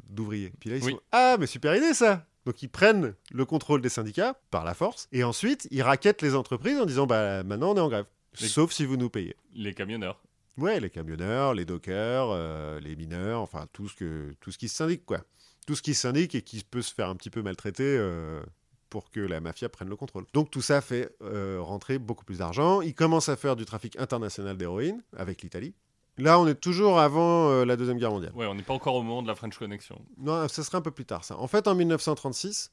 d'ouvriers. 0.08 0.52
Puis 0.60 0.70
là, 0.70 0.76
ils 0.76 0.84
Oui. 0.84 0.92
sont 0.92 1.00
Ah, 1.12 1.36
mais 1.38 1.46
super 1.46 1.74
idée 1.74 1.92
ça 1.92 2.24
Donc, 2.46 2.62
ils 2.62 2.68
prennent 2.68 3.14
le 3.32 3.44
contrôle 3.44 3.80
des 3.82 3.88
syndicats 3.88 4.40
par 4.50 4.64
la 4.64 4.74
force. 4.74 5.08
Et 5.12 5.24
ensuite, 5.24 5.66
ils 5.70 5.82
rackettent 5.82 6.22
les 6.22 6.34
entreprises 6.34 6.78
en 6.78 6.86
disant 6.86 7.06
Bah, 7.06 7.42
maintenant, 7.42 7.72
on 7.72 7.76
est 7.76 7.80
en 7.80 7.88
grève. 7.88 8.06
Les- 8.40 8.46
Sauf 8.48 8.72
si 8.72 8.84
vous 8.86 8.96
nous 8.96 9.10
payez. 9.10 9.34
les 9.54 9.74
camionneurs. 9.74 10.20
Ouais, 10.56 10.80
les 10.80 10.90
camionneurs, 10.90 11.54
les 11.54 11.64
dockers, 11.64 12.30
euh, 12.30 12.80
les 12.80 12.96
mineurs, 12.96 13.40
enfin 13.40 13.66
tout 13.72 13.88
ce, 13.88 13.94
que, 13.94 14.34
tout 14.40 14.50
ce 14.50 14.58
qui 14.58 14.68
se 14.68 14.76
syndique, 14.76 15.04
quoi. 15.04 15.20
Tout 15.68 15.74
ce 15.74 15.82
qui 15.82 15.92
se 15.92 16.00
syndique 16.00 16.34
et 16.34 16.40
qui 16.40 16.64
peut 16.64 16.80
se 16.80 16.94
faire 16.94 17.10
un 17.10 17.14
petit 17.14 17.28
peu 17.28 17.42
maltraiter 17.42 17.84
euh, 17.84 18.40
pour 18.88 19.10
que 19.10 19.20
la 19.20 19.38
mafia 19.42 19.68
prenne 19.68 19.90
le 19.90 19.96
contrôle. 19.96 20.24
Donc 20.32 20.50
tout 20.50 20.62
ça 20.62 20.80
fait 20.80 21.14
euh, 21.20 21.58
rentrer 21.60 21.98
beaucoup 21.98 22.24
plus 22.24 22.38
d'argent. 22.38 22.80
Ils 22.80 22.94
commencent 22.94 23.28
à 23.28 23.36
faire 23.36 23.54
du 23.54 23.66
trafic 23.66 23.94
international 24.00 24.56
d'héroïne 24.56 25.02
avec 25.14 25.42
l'Italie. 25.42 25.74
Là, 26.16 26.40
on 26.40 26.46
est 26.46 26.54
toujours 26.54 26.98
avant 26.98 27.50
euh, 27.50 27.66
la 27.66 27.76
Deuxième 27.76 27.98
Guerre 27.98 28.12
mondiale. 28.12 28.32
Ouais, 28.34 28.46
on 28.46 28.54
n'est 28.54 28.62
pas 28.62 28.72
encore 28.72 28.94
au 28.94 29.02
moment 29.02 29.20
de 29.20 29.28
la 29.28 29.34
French 29.34 29.58
Connection. 29.58 30.00
Non, 30.16 30.48
ce 30.48 30.62
serait 30.62 30.78
un 30.78 30.80
peu 30.80 30.90
plus 30.90 31.04
tard, 31.04 31.22
ça. 31.22 31.36
En 31.36 31.48
fait, 31.48 31.68
en 31.68 31.74
1936, 31.74 32.72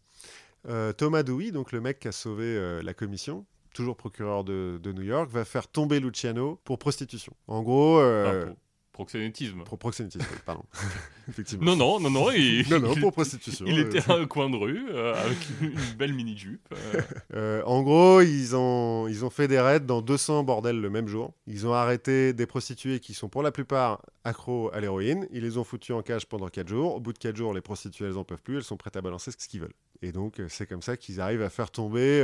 euh, 0.69 0.93
Thomas 0.93 1.23
Dewey, 1.23 1.51
donc 1.51 1.73
le 1.73 1.81
mec 1.81 1.99
qui 1.99 2.07
a 2.07 2.13
sauvé 2.13 2.81
la 2.81 2.93
commission, 2.93 3.45
toujours 3.73 3.97
procureur 3.97 4.45
de, 4.45 4.79
de 4.81 4.93
New 4.93 5.03
York, 5.03 5.29
va 5.29 5.43
faire 5.43 5.67
tomber 5.67 5.99
Luciano 5.99 6.61
pour 6.63 6.79
prostitution. 6.79 7.33
En 7.49 7.61
gros... 7.61 7.99
pour 7.99 8.55
proxénétisme. 8.95 9.63
Proxénétisme, 9.65 10.25
pardon. 10.45 10.63
Effectivement. 11.29 11.75
Non, 11.75 11.75
non, 11.75 11.99
non, 11.99 12.09
non. 12.09 12.31
Il, 12.31 12.65
Non, 12.69 12.79
non, 12.79 12.95
pour 12.95 13.11
prostitution. 13.11 13.65
Il 13.67 13.77
euh, 13.79 13.85
était 13.85 14.09
à 14.09 14.15
un 14.15 14.25
coin 14.25 14.49
de 14.49 14.55
rue 14.55 14.85
euh, 14.89 15.13
avec 15.13 15.37
une, 15.59 15.71
une 15.71 15.93
belle 15.97 16.13
mini-jupe. 16.13 16.73
euh. 17.33 17.61
en 17.65 17.83
gros, 17.83 18.21
ils 18.21 18.55
ont, 18.55 19.07
ils 19.09 19.25
ont 19.25 19.29
fait 19.29 19.49
des 19.49 19.59
raids 19.59 19.81
dans 19.81 20.01
200 20.01 20.43
bordels 20.43 20.79
le 20.79 20.89
même 20.89 21.09
jour. 21.09 21.33
Ils 21.45 21.67
ont 21.67 21.73
arrêté 21.73 22.31
des 22.31 22.45
prostituées 22.45 23.01
qui 23.01 23.13
sont 23.13 23.27
pour 23.27 23.43
la 23.43 23.51
plupart 23.51 24.01
accros 24.23 24.71
à 24.73 24.79
l'héroïne. 24.79 25.27
Ils 25.31 25.43
les 25.43 25.57
ont 25.57 25.65
foutues 25.65 25.91
en 25.93 26.01
cage 26.01 26.25
pendant 26.25 26.47
4 26.47 26.69
jours. 26.69 26.95
Au 26.95 26.99
bout 27.01 27.11
de 27.11 27.17
4 27.17 27.35
jours, 27.35 27.53
les 27.53 27.61
prostituées, 27.61 28.05
elles 28.05 28.17
en 28.17 28.23
peuvent 28.23 28.41
plus. 28.41 28.55
Elles 28.57 28.63
sont 28.63 28.77
prêtes 28.77 28.95
à 28.95 29.01
balancer 29.01 29.31
ce 29.37 29.47
qu'ils 29.49 29.59
veulent. 29.59 29.75
Et 30.01 30.13
donc, 30.13 30.41
c'est 30.47 30.67
comme 30.67 30.81
ça 30.81 30.95
qu'ils 30.95 31.19
arrivent 31.19 31.41
à 31.41 31.49
faire 31.49 31.69
tomber 31.69 32.23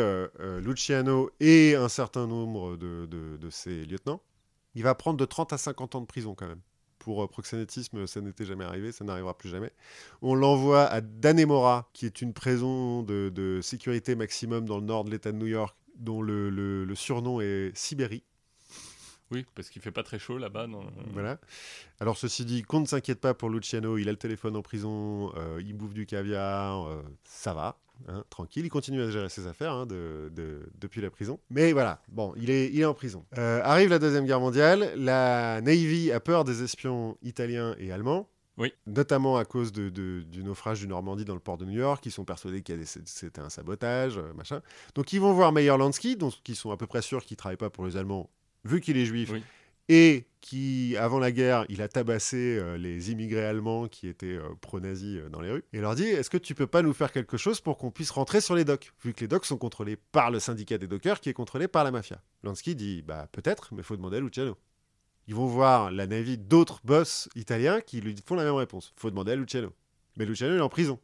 Luciano 0.64 1.32
et 1.42 1.76
un 1.76 1.90
certain 1.90 2.28
nombre 2.28 2.78
de, 2.78 3.06
de, 3.08 3.38
de 3.38 3.50
ses 3.50 3.86
lieutenants. 3.86 4.22
Il 4.76 4.84
va 4.84 4.96
prendre 4.96 5.18
de 5.18 5.26
30 5.26 5.54
à 5.54 5.58
50 5.58 5.96
ans 5.96 6.02
de 6.02 6.06
prison 6.06 6.34
quand 6.36 6.48
même. 6.48 6.62
Pour 7.00 7.24
euh, 7.24 7.28
proxénétisme, 7.28 8.06
ça 8.06 8.22
n'était 8.22 8.46
jamais 8.46 8.64
arrivé, 8.64 8.92
ça 8.92 9.04
n'arrivera 9.04 9.36
plus 9.38 9.50
jamais. 9.50 9.72
On 10.22 10.36
l'envoie 10.36 10.86
à 10.86 11.02
Danemora, 11.02 11.90
qui 11.94 12.06
est 12.06 12.22
une 12.22 12.34
prison 12.34 13.02
de, 13.04 13.32
de 13.34 13.60
sécurité 13.62 14.16
maximum 14.16 14.66
dans 14.66 14.78
le 14.78 14.84
nord 14.86 15.04
de 15.04 15.10
l'État 15.12 15.32
de 15.32 15.38
New 15.38 15.48
York, 15.48 15.76
dont 15.98 16.22
le, 16.22 16.50
le- 16.50 16.86
le 16.86 16.96
surnom 16.96 17.42
est 17.42 17.72
Sibérie. 17.76 18.24
Oui, 19.32 19.46
parce 19.56 19.70
qu'il 19.70 19.82
fait 19.82 19.92
pas 19.92 20.04
très 20.04 20.20
chaud 20.20 20.38
là-bas. 20.38 20.68
non. 20.68 20.86
Voilà. 21.14 21.40
Alors, 22.02 22.18
ceci 22.18 22.44
dit, 22.46 22.64
qu'on 22.64 22.82
ne 22.82 22.86
s'inquiète 22.86 23.22
pas 23.22 23.34
pour 23.34 23.50
Luciano, 23.50 23.98
il 23.98 24.08
a 24.10 24.12
le 24.12 24.18
téléphone 24.18 24.56
en 24.58 24.62
prison, 24.62 25.32
euh, 25.38 25.62
il 25.66 25.74
bouffe 25.74 25.94
du 25.94 26.06
caviar, 26.06 26.86
euh, 26.88 27.02
ça 27.24 27.54
va, 27.54 27.80
hein, 28.08 28.24
tranquille. 28.30 28.66
Il 28.66 28.70
continue 28.70 29.02
à 29.02 29.10
gérer 29.10 29.30
ses 29.30 29.48
affaires 29.48 29.74
hein, 29.74 29.86
de- 29.86 30.32
de- 30.36 30.70
depuis 30.80 31.02
la 31.02 31.10
prison. 31.10 31.40
Mais 31.50 31.72
voilà, 31.74 32.02
bon, 32.10 32.34
il 32.38 32.50
est, 32.50 32.68
il 32.72 32.80
est 32.80 32.86
en 32.86 32.94
prison. 32.94 33.26
Euh, 33.38 33.62
arrive 33.64 33.90
la 33.90 34.00
Deuxième 34.00 34.26
Guerre 34.26 34.40
mondiale, 34.40 34.94
la 34.96 35.62
Navy 35.62 36.12
a 36.12 36.20
peur 36.20 36.44
des 36.44 36.64
espions 36.64 37.18
italiens 37.22 37.76
et 37.80 37.92
allemands. 37.92 38.28
Oui. 38.58 38.74
Notamment 38.86 39.38
à 39.38 39.46
cause 39.46 39.72
de, 39.72 39.90
de- 39.90 40.22
du 40.24 40.44
naufrage 40.44 40.82
du 40.82 40.88
Normandie 40.88 41.26
dans 41.26 41.34
le 41.34 41.40
port 41.40 41.58
de 41.58 41.66
New 41.66 41.80
York, 41.80 42.06
ils 42.06 42.12
sont 42.12 42.26
persuadés 42.26 42.62
des- 42.62 42.86
c'était 42.86 43.40
un 43.42 43.50
sabotage, 43.50 44.18
euh, 44.18 44.34
machin. 44.34 44.62
Donc 44.94 45.14
ils 45.14 45.20
vont 45.22 45.34
voir 45.34 45.52
Meyer 45.52 45.78
Lansky, 45.78 46.16
dont 46.18 46.30
qui 46.44 46.54
sont 46.56 46.70
à 46.72 46.78
peu 46.78 46.86
près 46.86 47.02
sûrs 47.02 47.24
qu'il 47.24 47.38
travaille 47.38 47.58
pas 47.58 47.70
pour 47.70 47.86
les 47.86 47.98
Allemands, 47.98 48.30
vu 48.66 48.82
qu'il 48.82 48.98
est 48.98 49.06
juif, 49.06 49.30
Oui. 49.32 49.42
Et 49.94 50.26
qui, 50.40 50.96
avant 50.98 51.20
la 51.20 51.34
guerre, 51.34 51.66
il 51.68 51.82
a 51.82 51.90
tabassé 51.90 52.58
euh, 52.58 52.78
les 52.78 53.12
immigrés 53.12 53.44
allemands 53.44 53.90
qui 53.90 54.08
étaient 54.08 54.38
euh, 54.38 54.48
pro-nazis 54.62 55.20
euh, 55.20 55.30
dans 55.30 55.42
les 55.42 55.52
rues, 55.52 55.66
et 55.74 55.82
leur 55.82 55.96
dit 55.96 56.06
Est-ce 56.06 56.30
que 56.30 56.38
tu 56.38 56.56
peux 56.56 56.66
pas 56.66 56.82
nous 56.82 56.94
faire 56.94 57.12
quelque 57.12 57.36
chose 57.36 57.60
pour 57.60 57.78
qu'on 57.78 57.92
puisse 57.92 58.10
rentrer 58.10 58.40
sur 58.40 58.56
les 58.56 58.64
docks? 58.64 58.94
Vu 59.04 59.14
que 59.14 59.20
les 59.20 59.28
docks 59.28 59.46
sont 59.46 59.58
contrôlés 59.58 59.98
par 59.98 60.32
le 60.32 60.40
syndicat 60.40 60.78
des 60.78 60.88
dockers 60.88 61.20
qui 61.20 61.28
est 61.28 61.34
contrôlé 61.34 61.68
par 61.68 61.84
la 61.84 61.92
mafia. 61.92 62.22
Lansky 62.44 62.74
dit 62.74 63.02
Bah, 63.02 63.28
peut-être, 63.34 63.76
mais 63.76 63.84
faut 63.84 63.98
demander 63.98 64.18
à 64.18 64.20
Luciano. 64.22 64.56
Ils 65.28 65.36
vont 65.36 65.46
voir 65.46 65.92
la 65.92 66.08
navie 66.08 66.38
d'autres 66.38 66.80
boss 66.86 67.28
italiens 67.36 67.82
qui 67.82 68.00
lui 68.00 68.16
font 68.26 68.36
la 68.36 68.46
même 68.46 68.56
réponse 68.56 68.94
faut 68.96 69.10
demander 69.10 69.34
à 69.34 69.36
Luciano. 69.36 69.74
Mais 70.16 70.26
Luciano, 70.26 70.54
il 70.54 70.58
est 70.58 70.62
en 70.62 70.70
prison. 70.70 71.00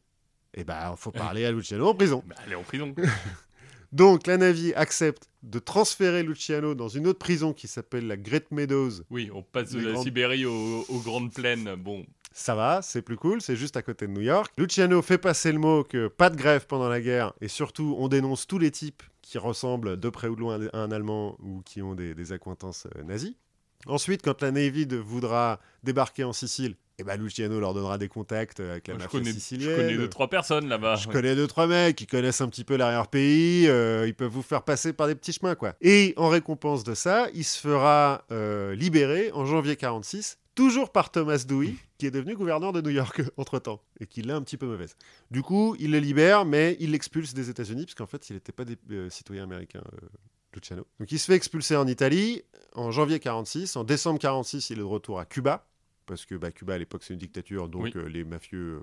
Et 0.54 0.64
bah, 0.64 0.96
faut 0.98 1.12
parler 1.26 1.44
à 1.44 1.52
Luciano 1.52 1.90
en 1.90 1.94
prison. 1.94 2.24
Bah, 2.26 2.36
elle 2.46 2.54
est 2.54 2.56
en 2.56 2.64
prison. 2.64 2.96
Donc 3.92 4.28
la 4.28 4.38
Navy 4.38 4.74
accepte 4.74 5.30
de 5.44 5.60
transférer 5.60 6.24
Luciano 6.24 6.76
dans 6.76 6.90
une 6.90 7.08
autre 7.08 7.20
prison 7.20 7.54
qui 7.54 7.68
s'appelle 7.68 8.08
la 8.08 8.18
Great 8.18 8.52
Meadows. 8.52 9.04
Oui, 9.10 9.30
on 9.34 9.42
passe 9.44 9.72
de 9.72 9.80
la 9.80 9.92
grandes- 9.94 10.04
Sibérie 10.04 10.46
aux, 10.46 10.86
aux 10.90 11.00
grandes 11.00 11.32
plaines. 11.34 11.76
Bon, 11.76 12.06
Ça 12.34 12.54
va, 12.54 12.82
c'est 12.82 13.02
plus 13.02 13.16
cool, 13.16 13.42
c'est 13.42 13.56
juste 13.56 13.78
à 13.78 13.82
côté 13.82 14.08
de 14.08 14.12
New 14.12 14.22
York. 14.22 14.52
Luciano 14.58 15.02
fait 15.02 15.18
passer 15.18 15.52
le 15.52 15.60
mot 15.60 15.84
que 15.84 16.08
pas 16.08 16.30
de 16.30 16.36
grève 16.36 16.68
pendant 16.68 16.90
la 16.90 17.00
guerre 17.02 17.34
et 17.42 17.48
surtout 17.48 17.96
on 17.98 18.08
dénonce 18.10 18.46
tous 18.46 18.60
les 18.60 18.72
types 18.72 19.04
qui 19.22 19.38
ressemblent 19.38 19.98
de 20.00 20.10
près 20.10 20.28
ou 20.28 20.36
de 20.36 20.42
loin 20.42 20.60
à 20.74 20.78
un 20.80 20.92
Allemand 20.92 21.38
ou 21.42 21.62
qui 21.62 21.82
ont 21.82 21.96
des, 21.96 22.14
des 22.14 22.32
accointances 22.34 22.88
euh, 22.98 23.04
nazies. 23.04 23.38
Ensuite, 23.86 24.22
quand 24.22 24.42
la 24.42 24.52
Navy 24.52 24.86
voudra 24.86 25.60
débarquer 25.84 26.24
en 26.24 26.34
Sicile, 26.34 26.76
eh 27.00 27.04
ben 27.04 27.16
Luciano 27.16 27.60
leur 27.60 27.76
donnera 27.76 28.00
des 28.00 28.08
contacts 28.08 28.60
euh, 28.60 28.72
avec 28.72 28.88
la 28.88 28.96
je 28.96 29.00
mafia 29.00 29.20
connais, 29.20 29.30
je 29.30 29.36
sicilienne. 29.36 29.76
connais 29.76 29.98
deux, 29.98 30.10
trois 30.10 30.30
personnes 30.30 30.68
là-bas. 30.68 30.96
Je 30.96 31.08
connais 31.08 31.36
deux, 31.36 31.46
trois 31.46 31.68
mecs 31.68 31.96
qui 31.96 32.08
connaissent 32.08 32.42
un 32.42 32.50
petit 32.50 32.64
peu 32.64 32.76
l'arrière-pays, 32.76 33.68
euh, 33.68 34.08
ils 34.08 34.16
peuvent 34.16 34.32
vous 34.32 34.42
faire 34.42 34.64
passer 34.64 34.94
par 34.94 35.06
des 35.08 35.14
petits 35.14 35.32
chemins, 35.34 35.54
quoi. 35.54 35.76
Et 35.82 36.16
en 36.18 36.30
récompense 36.30 36.84
de 36.84 36.96
ça, 36.96 37.28
il 37.36 37.44
se 37.44 37.60
fera 37.60 38.26
euh, 38.32 38.74
libérer 38.74 39.32
en 39.34 39.46
janvier 39.46 39.76
46 39.76 40.40
toujours 40.56 40.92
par 40.92 41.12
Thomas 41.12 41.46
Dewey, 41.48 41.76
qui 42.00 42.08
est 42.08 42.12
devenu 42.12 42.34
gouverneur 42.36 42.74
de 42.74 42.82
New 42.82 42.90
York 42.90 43.22
entre-temps, 43.38 43.80
et 44.00 44.08
qui 44.08 44.24
l'a 44.24 44.36
un 44.36 44.42
petit 44.42 44.58
peu 44.58 44.66
mauvaise. 44.66 44.96
Du 45.30 45.44
coup, 45.44 45.76
il 45.78 45.92
le 45.92 46.00
libère, 46.00 46.46
mais 46.46 46.76
il 46.80 46.92
l'expulse 46.92 47.36
des 47.36 47.52
États-Unis, 47.52 47.86
parce 47.86 47.94
qu'en 47.94 48.08
fait, 48.08 48.28
il 48.32 48.34
n'était 48.34 48.52
pas 48.52 48.66
des, 48.66 48.76
euh, 48.90 49.08
citoyen 49.12 49.44
américain, 49.44 49.84
Luciano. 50.60 50.86
Donc 51.00 51.12
il 51.12 51.20
se 51.20 51.26
fait 51.26 51.36
expulser 51.36 51.76
en 51.76 51.88
Italie 51.88 52.44
en 52.74 52.92
janvier 52.92 53.20
46. 53.20 53.76
En 53.76 53.84
décembre 53.84 54.20
46, 54.20 54.70
il 54.70 54.74
est 54.74 54.78
de 54.80 54.84
retour 54.84 55.20
à 55.20 55.26
Cuba, 55.26 55.66
parce 56.06 56.26
que 56.26 56.36
bah, 56.36 56.52
Cuba, 56.52 56.74
à 56.76 56.78
l'époque, 56.78 57.04
c'est 57.04 57.14
une 57.14 57.20
dictature, 57.20 57.68
donc 57.70 57.84
Oui. 57.86 57.92
euh, 57.96 58.08
les 58.10 58.24
mafieux 58.24 58.82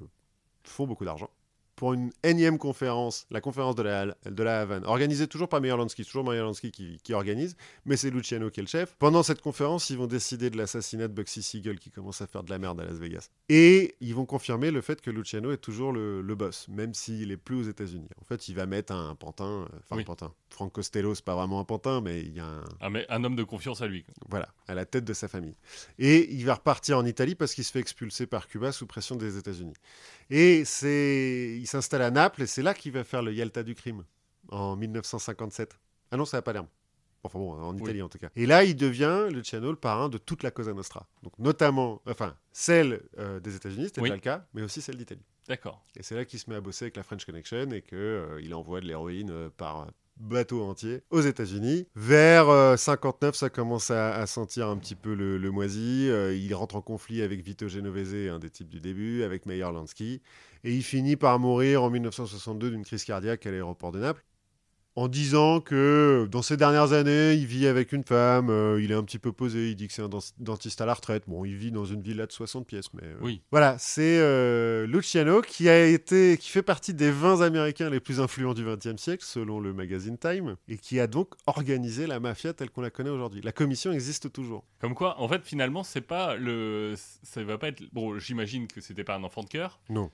font 0.65 0.87
beaucoup 0.87 1.05
d'argent. 1.05 1.31
Pour 1.77 1.93
une 1.93 2.13
énième 2.23 2.57
conférence, 2.59 3.27
la 3.31 3.41
conférence 3.41 3.75
de 3.75 3.83
la, 3.83 4.07
de 4.25 4.43
la 4.45 4.61
Havane, 4.61 4.85
organisée 4.85 5.27
toujours 5.27 5.49
par 5.49 5.61
Meyer 5.61 5.77
Lansky, 5.77 6.03
c'est 6.05 6.07
toujours 6.07 6.25
Meyer 6.25 6.41
Lansky 6.43 6.71
qui, 6.71 6.99
qui 7.03 7.13
organise, 7.15 7.57
mais 7.85 7.97
c'est 7.97 8.11
Luciano 8.11 8.49
qui 8.51 8.61
est 8.61 8.63
le 8.63 8.69
chef. 8.69 8.95
Pendant 9.01 9.23
cette 9.25 9.41
conférence, 9.41 9.91
ils 9.91 9.99
vont 9.99 10.07
décider 10.07 10.51
de 10.51 10.57
l'assassinat 10.57 11.09
de 11.09 11.13
Bugsy 11.13 11.43
Siegel 11.43 11.81
qui 11.81 11.91
commence 11.91 12.21
à 12.23 12.29
faire 12.29 12.45
de 12.45 12.51
la 12.51 12.59
merde 12.59 12.81
à 12.81 12.85
Las 12.85 12.99
Vegas. 12.99 13.29
Et 13.49 13.97
ils 14.01 14.15
vont 14.15 14.25
confirmer 14.25 14.71
le 14.71 14.83
fait 14.83 15.01
que 15.01 15.11
Luciano 15.11 15.51
est 15.51 15.57
toujours 15.59 15.93
le, 15.93 16.23
le 16.23 16.35
boss, 16.37 16.69
même 16.69 16.95
s'il 16.95 17.33
est 17.33 17.37
plus 17.37 17.57
aux 17.57 17.69
États-Unis. 17.69 18.09
En 18.21 18.25
fait, 18.25 18.47
il 18.49 18.55
va 18.55 18.67
mettre 18.67 18.93
un, 18.93 19.15
pantin, 19.17 19.45
euh, 19.63 19.79
enfin 19.81 19.97
Oui. 19.97 20.03
un 20.03 20.05
pantin. 20.05 20.33
Frank 20.51 20.73
Costello, 20.73 21.17
c'est 21.17 21.25
pas 21.25 21.35
vraiment 21.35 21.59
un 21.59 21.65
pantin, 21.65 22.01
mais 22.01 22.21
il 22.21 22.37
y 22.37 22.41
a 22.41 22.47
un, 22.47 22.65
Un, 22.81 22.91
mec- 22.91 23.07
un 23.09 23.25
homme 23.25 23.35
de 23.35 23.43
confiance 23.43 23.83
à 23.83 23.89
lui. 23.89 24.05
voilà, 24.29 24.49
à 24.69 24.75
la 24.75 24.85
tête 24.87 25.05
de 25.05 25.13
sa 25.13 25.27
famille. 25.27 25.57
Et 25.99 26.33
il 26.33 26.45
va 26.47 26.55
repartir 26.55 26.97
en 26.99 27.05
Italie 27.05 27.35
parce 27.35 27.53
qu'il 27.55 27.65
se 27.65 27.73
fait 27.73 27.81
expulser 27.81 28.27
par 28.29 28.47
Cuba 28.47 28.71
sous 28.71 28.87
pression 28.87 29.17
des 29.17 29.37
États-Unis. 29.37 29.75
Et 30.31 30.65
c'est, 30.65 31.57
il 31.59 31.67
s'installe 31.67 32.03
à 32.03 32.11
Naples 32.11 32.43
et 32.43 32.47
c'est 32.47 32.63
là 32.63 32.75
qu'il 32.75 32.93
va 32.93 33.05
faire 33.05 33.23
le 33.23 33.33
Yalta 33.33 33.63
du 33.63 33.75
crime 33.75 34.05
en 34.49 34.77
1957. 34.77 35.79
Ah 36.11 36.17
non, 36.17 36.25
ça 36.25 36.39
à 36.39 36.43
Palerme. 36.43 36.69
Enfin 37.25 37.39
bon, 37.39 37.53
en 37.53 37.75
Italie 37.77 38.03
en 38.03 38.09
tout 38.11 38.19
cas. 38.19 38.29
Et 38.37 38.45
là, 38.45 38.65
il 38.65 38.77
devient 38.77 39.29
le 39.31 39.75
parrain 39.75 40.11
de 40.11 40.19
toute 40.19 40.43
la 40.43 40.51
Cosa 40.51 40.75
Nostra. 40.75 41.09
Donc 41.23 41.39
notamment, 41.39 42.03
enfin, 42.07 42.37
celle 42.53 43.03
euh, 43.19 43.41
des 43.41 43.57
États-Unis, 43.57 43.87
c'était 43.87 44.03
Oui. 44.03 44.11
le 44.11 44.19
cas, 44.19 44.47
mais 44.53 44.61
aussi 44.63 44.83
celle 44.83 44.97
d'Italie. 44.97 45.25
D'accord. 45.49 45.83
Et 45.97 46.03
c'est 46.03 46.15
là 46.15 46.25
qu'il 46.27 46.39
se 46.39 46.49
met 46.51 46.57
à 46.57 46.61
bosser 46.61 46.85
avec 46.85 46.97
la 46.97 47.03
French 47.03 47.25
Connection 47.25 47.71
et 47.71 47.81
qu'il 47.83 48.55
envoie 48.55 48.81
de 48.81 48.87
l'héroïne 48.87 49.31
euh, 49.31 49.51
par 49.57 49.89
bateau 50.17 50.63
entier 50.63 51.03
aux 51.11 51.21
États-Unis. 51.21 51.87
Vers 51.95 52.49
euh, 52.49 52.77
59, 52.77 53.35
ça 53.35 53.51
commence 53.51 53.91
à, 53.91 54.27
sentir 54.27 54.69
un 54.69 54.77
petit 54.77 54.95
peu 54.95 55.15
le, 55.15 55.39
le 55.39 55.51
moisi. 55.51 56.09
Euh, 56.09 56.35
il 56.35 56.55
rentre 56.55 56.77
en 56.77 56.83
conflit 56.83 57.23
avec 57.23 57.43
Vito 57.43 57.69
Genovese, 57.69 58.31
un 58.31 58.39
des 58.39 58.51
types 58.51 58.69
du 58.69 58.81
début, 58.81 59.23
avec 59.23 59.47
Meyer 59.47 59.71
Lansky. 59.73 60.21
Et 60.65 60.75
il 60.75 60.83
finit 60.83 61.17
par 61.17 61.39
mourir 61.39 61.83
en 61.83 61.91
1962 61.91 62.71
d'une 62.71 62.85
crise 62.85 63.05
cardiaque 63.05 63.47
à 63.47 63.51
l'aéroport 63.51 63.93
de 63.93 64.01
Naples. 64.01 64.25
En 64.97 65.09
disant 65.09 65.61
que 65.61 66.29
dans 66.31 66.41
ces 66.43 66.57
dernières 66.57 66.93
années, 66.93 67.33
il 67.35 67.47
vit 67.47 67.67
avec 67.67 67.91
une 67.93 68.05
femme, 68.05 68.49
euh, 68.49 68.81
il 68.81 68.93
est 68.93 68.95
un 68.95 69.03
petit 69.03 69.19
peu 69.19 69.33
posé, 69.33 69.71
il 69.71 69.75
dit 69.75 69.89
que 69.89 69.93
c'est 69.93 70.03
un 70.03 70.09
dent- 70.09 70.21
dentiste 70.39 70.81
à 70.81 70.87
la 70.87 70.95
retraite. 70.95 71.25
Bon, 71.27 71.45
il 71.45 71.57
vit 71.57 71.73
dans 71.73 71.85
une 71.85 72.01
villa 72.01 72.27
de 72.27 72.31
60 72.33 72.65
pièces, 72.65 72.95
mais 72.95 73.03
euh, 73.03 73.17
Oui. 73.21 73.43
voilà, 73.51 73.75
c'est 73.81 74.19
euh, 74.21 74.87
Luciano 74.87 75.43
qui 75.43 75.69
a 75.69 75.85
été, 75.85 76.39
qui 76.39 76.49
fait 76.49 76.63
partie 76.63 76.95
des 76.95 77.11
20 77.11 77.41
Américains 77.41 77.91
les 77.91 77.99
plus 77.99 78.21
influents 78.21 78.55
du 78.55 78.65
XXe 78.65 78.95
siècle, 79.03 79.25
selon 79.27 79.59
le 79.59 79.73
magazine 79.73 80.17
Time, 80.17 80.55
et 80.69 80.77
qui 80.79 81.01
a 81.01 81.09
donc 81.09 81.31
organisé 81.47 82.07
la 82.07 82.21
mafia 82.21 82.53
telle 82.53 82.71
qu'on 82.71 82.83
la 82.83 82.91
connaît 82.91 83.11
aujourd'hui. 83.11 83.41
La 83.43 83.51
commission 83.53 83.91
existe 83.91 84.33
toujours. 84.33 84.63
Comme 84.81 84.95
quoi, 84.95 85.21
en 85.21 85.27
fait, 85.27 85.43
finalement, 85.45 85.83
c'est 85.83 86.03
pas 86.03 86.37
le. 86.37 86.95
Ça 87.25 87.43
va 87.43 87.59
pas 87.59 87.67
être. 87.69 87.83
Bon, 87.93 88.17
j'imagine 88.21 88.69
que 88.69 88.81
c'était 88.81 89.03
pas 89.03 89.17
un 89.17 89.25
enfant 89.25 89.43
de 89.43 89.49
cœur. 89.49 89.81
Non. 89.91 90.11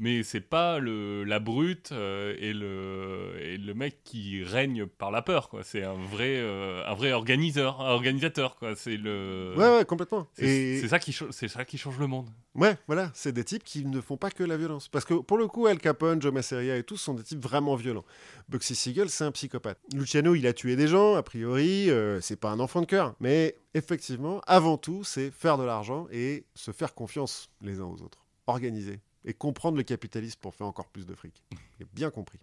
Mais 0.00 0.22
c'est 0.22 0.40
pas 0.40 0.78
le, 0.78 1.24
la 1.24 1.40
brute 1.40 1.90
euh, 1.90 2.34
et, 2.38 2.52
le, 2.52 3.32
et 3.40 3.56
le 3.58 3.74
mec 3.74 4.04
qui 4.04 4.44
règne 4.44 4.86
par 4.86 5.10
la 5.10 5.22
peur, 5.22 5.48
quoi. 5.48 5.64
C'est 5.64 5.82
un 5.82 5.94
vrai, 5.94 6.36
euh, 6.38 6.86
un 6.86 6.94
vrai 6.94 7.12
organiseur, 7.12 7.80
un 7.80 7.90
organisateur, 7.90 8.54
quoi. 8.56 8.76
C'est 8.76 8.96
le. 8.96 9.54
Ouais, 9.56 9.78
ouais, 9.78 9.84
complètement. 9.84 10.28
C'est 10.34 10.44
Et 10.46 10.80
c'est 10.80 10.86
ça, 10.88 11.00
qui 11.00 11.16
c'est 11.32 11.48
ça 11.48 11.64
qui 11.64 11.78
change 11.78 11.98
le 11.98 12.06
monde. 12.06 12.28
ouais, 12.54 12.76
voilà, 12.86 13.10
c'est 13.12 13.32
des 13.32 13.42
types 13.42 13.64
qui 13.64 13.84
ne 13.84 14.00
font 14.00 14.16
pas 14.16 14.30
que 14.30 14.44
la 14.44 14.56
violence. 14.56 14.88
Parce 14.88 15.04
que 15.04 15.14
pour 15.14 15.36
le 15.36 15.48
coup, 15.48 15.66
Al 15.66 15.78
Capone, 15.78 16.22
Joe 16.22 16.32
Masseria 16.32 16.76
et 16.76 16.84
tous 16.84 16.96
sont 16.96 17.14
des 17.14 17.24
types 17.24 17.42
vraiment 17.42 17.74
violents. 17.74 18.04
Bugsy 18.48 18.76
Siegel, 18.76 19.10
c'est 19.10 19.24
un 19.24 19.32
psychopathe. 19.32 19.80
Luciano, 19.92 20.36
il 20.36 20.46
a 20.46 20.52
tué 20.52 20.76
des 20.76 20.86
gens, 20.86 21.16
a 21.16 21.24
priori, 21.24 21.90
euh, 21.90 22.20
c'est 22.20 22.38
pas 22.38 22.50
un 22.50 22.60
enfant 22.60 22.82
de 22.82 22.86
cœur. 22.86 23.16
Mais 23.18 23.56
effectivement, 23.74 24.40
avant 24.46 24.78
tout, 24.78 25.02
c'est 25.02 25.32
faire 25.32 25.58
de 25.58 25.64
l'argent 25.64 26.06
et 26.12 26.44
se 26.54 26.70
faire 26.70 26.94
confiance 26.94 27.50
les 27.62 27.80
uns 27.80 27.84
aux 27.86 28.00
autres. 28.00 28.24
Organiser. 28.46 29.00
Et 29.28 29.34
comprendre 29.34 29.76
le 29.76 29.82
capitalisme 29.84 30.40
pour 30.40 30.54
faire 30.54 30.66
encore 30.66 30.88
plus 30.88 31.06
de 31.06 31.14
fric. 31.14 31.44
Et 31.80 31.84
bien 31.92 32.10
compris. 32.10 32.40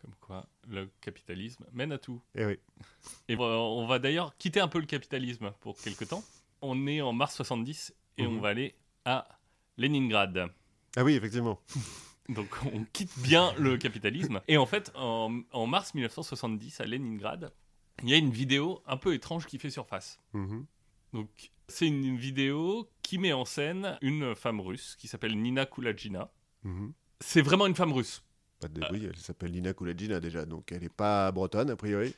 Comme 0.00 0.14
quoi, 0.20 0.48
le 0.66 0.90
capitalisme 1.00 1.64
mène 1.72 1.92
à 1.92 1.98
tout. 1.98 2.20
Et 2.34 2.44
oui. 2.44 2.58
Et 3.28 3.36
on 3.36 3.38
va- 3.38 3.58
on 3.58 3.86
va 3.86 3.98
d'ailleurs 4.00 4.36
quitter 4.38 4.58
un 4.58 4.66
peu 4.66 4.80
le 4.80 4.86
capitalisme 4.86 5.52
pour 5.60 5.76
quelque 5.80 6.04
temps. 6.04 6.24
On 6.62 6.86
est 6.88 7.00
en 7.00 7.12
mars 7.12 7.36
70 7.36 7.94
et 8.18 8.26
Mhm. 8.26 8.36
on 8.36 8.40
va 8.40 8.48
aller 8.48 8.74
à 9.04 9.28
Leningrad. 9.76 10.48
Ah 10.96 11.04
oui, 11.04 11.14
effectivement. 11.14 11.60
Donc 12.28 12.48
on 12.72 12.84
quitte 12.92 13.16
bien 13.18 13.52
le 13.58 13.76
capitalisme. 13.76 14.40
Et 14.48 14.56
en 14.56 14.66
fait, 14.66 14.90
en, 14.94 15.40
en 15.52 15.66
mars 15.66 15.94
1970 15.94 16.80
à 16.80 16.86
Leningrad, 16.86 17.52
il 18.02 18.08
y 18.08 18.14
a 18.14 18.16
une 18.16 18.30
vidéo 18.30 18.82
un 18.86 18.96
peu 18.96 19.14
étrange 19.14 19.46
qui 19.46 19.58
fait 19.58 19.70
surface. 19.70 20.18
Mhm. 20.32 20.66
Donc 21.12 21.28
c'est 21.72 21.86
une 21.88 22.16
vidéo 22.16 22.88
qui 23.02 23.18
met 23.18 23.32
en 23.32 23.44
scène 23.44 23.98
une 24.02 24.34
femme 24.34 24.60
russe 24.60 24.96
qui 24.98 25.08
s'appelle 25.08 25.36
Nina 25.40 25.66
Kulagina. 25.66 26.30
Mhm. 26.64 26.92
C'est 27.20 27.42
vraiment 27.42 27.66
une 27.66 27.74
femme 27.74 27.92
russe. 27.92 28.22
Pas 28.60 28.68
de- 28.68 28.80
Oui, 28.92 29.04
elle 29.08 29.16
s'appelle 29.16 29.50
Nina 29.52 29.72
Kulagina 29.74 30.20
déjà, 30.20 30.44
donc 30.44 30.70
elle 30.72 30.82
n'est 30.82 30.88
pas 30.88 31.30
bretonne 31.32 31.70
a 31.70 31.76
priori. 31.76 32.14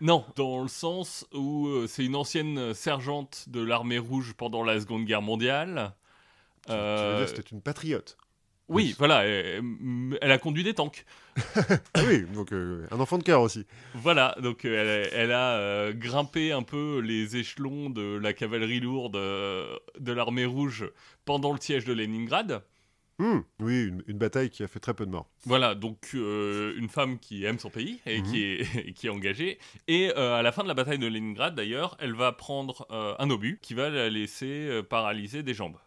Non, 0.00 0.24
dans 0.36 0.62
le 0.62 0.68
sens 0.68 1.26
où 1.34 1.66
euh, 1.66 1.86
c'est 1.88 2.04
une 2.04 2.14
ancienne 2.14 2.72
sergente 2.74 3.46
de 3.48 3.60
l'armée 3.60 3.98
rouge 3.98 4.34
pendant 4.36 4.62
la 4.62 4.80
Seconde 4.80 5.04
Guerre 5.06 5.22
mondiale. 5.22 5.92
Tu 6.66 6.72
veux 6.72 6.78
Euh, 6.78 7.18
dire, 7.18 7.28
c'était 7.36 7.48
une 7.50 7.62
patriote. 7.62 8.16
Oui, 8.68 8.94
voilà, 8.98 9.24
elle, 9.24 9.62
elle 10.20 10.30
a 10.32 10.38
conduit 10.38 10.64
des 10.64 10.74
tanks. 10.74 11.04
Ah 11.94 12.02
oui, 12.06 12.22
donc 12.34 12.52
euh, 12.52 12.86
un 12.90 13.00
enfant 13.00 13.18
de 13.18 13.22
cœur 13.22 13.40
aussi. 13.42 13.64
Voilà, 13.94 14.36
donc 14.42 14.64
euh, 14.64 15.04
elle, 15.12 15.20
elle 15.20 15.32
a 15.32 15.56
euh, 15.56 15.92
grimpé 15.92 16.52
un 16.52 16.62
peu 16.62 16.98
les 17.00 17.36
échelons 17.36 17.90
de 17.90 18.16
la 18.18 18.32
cavalerie 18.32 18.80
lourde 18.80 19.16
euh, 19.16 19.76
de 19.98 20.12
l'armée 20.12 20.44
rouge 20.44 20.90
pendant 21.24 21.52
le 21.52 21.60
siège 21.60 21.84
de 21.84 21.92
Leningrad. 21.92 22.62
Hmm, 23.20 23.40
Oui, 23.60 23.86
une, 23.86 24.04
une 24.06 24.18
bataille 24.18 24.48
qui 24.50 24.62
a 24.62 24.68
fait 24.68 24.78
très 24.78 24.94
peu 24.94 25.04
de 25.04 25.10
morts. 25.10 25.28
Voilà, 25.44 25.74
donc 25.74 26.12
une 26.12 26.88
femme 26.88 27.18
qui 27.18 27.44
aime 27.44 27.58
son 27.58 27.68
pays 27.70 28.00
et, 28.06 28.20
Mhm. 28.20 28.26
qui, 28.30 28.42
est, 28.44 28.76
et 28.88 28.92
qui 28.94 29.06
est 29.08 29.10
engagée. 29.10 29.58
Et 29.88 30.10
à 30.12 30.40
la 30.42 30.52
fin 30.52 30.62
de 30.62 30.68
la 30.68 30.74
bataille 30.74 30.98
de 31.00 31.06
Leningrad, 31.08 31.54
d'ailleurs, 31.56 31.96
elle 32.00 32.14
va 32.14 32.30
prendre 32.32 32.86
un 33.18 33.28
obus 33.30 33.58
qui 33.60 33.74
va 33.74 33.90
la 33.90 34.08
laisser 34.08 34.82
paralyser 34.88 35.42
des 35.42 35.52
jambes. 35.54 35.78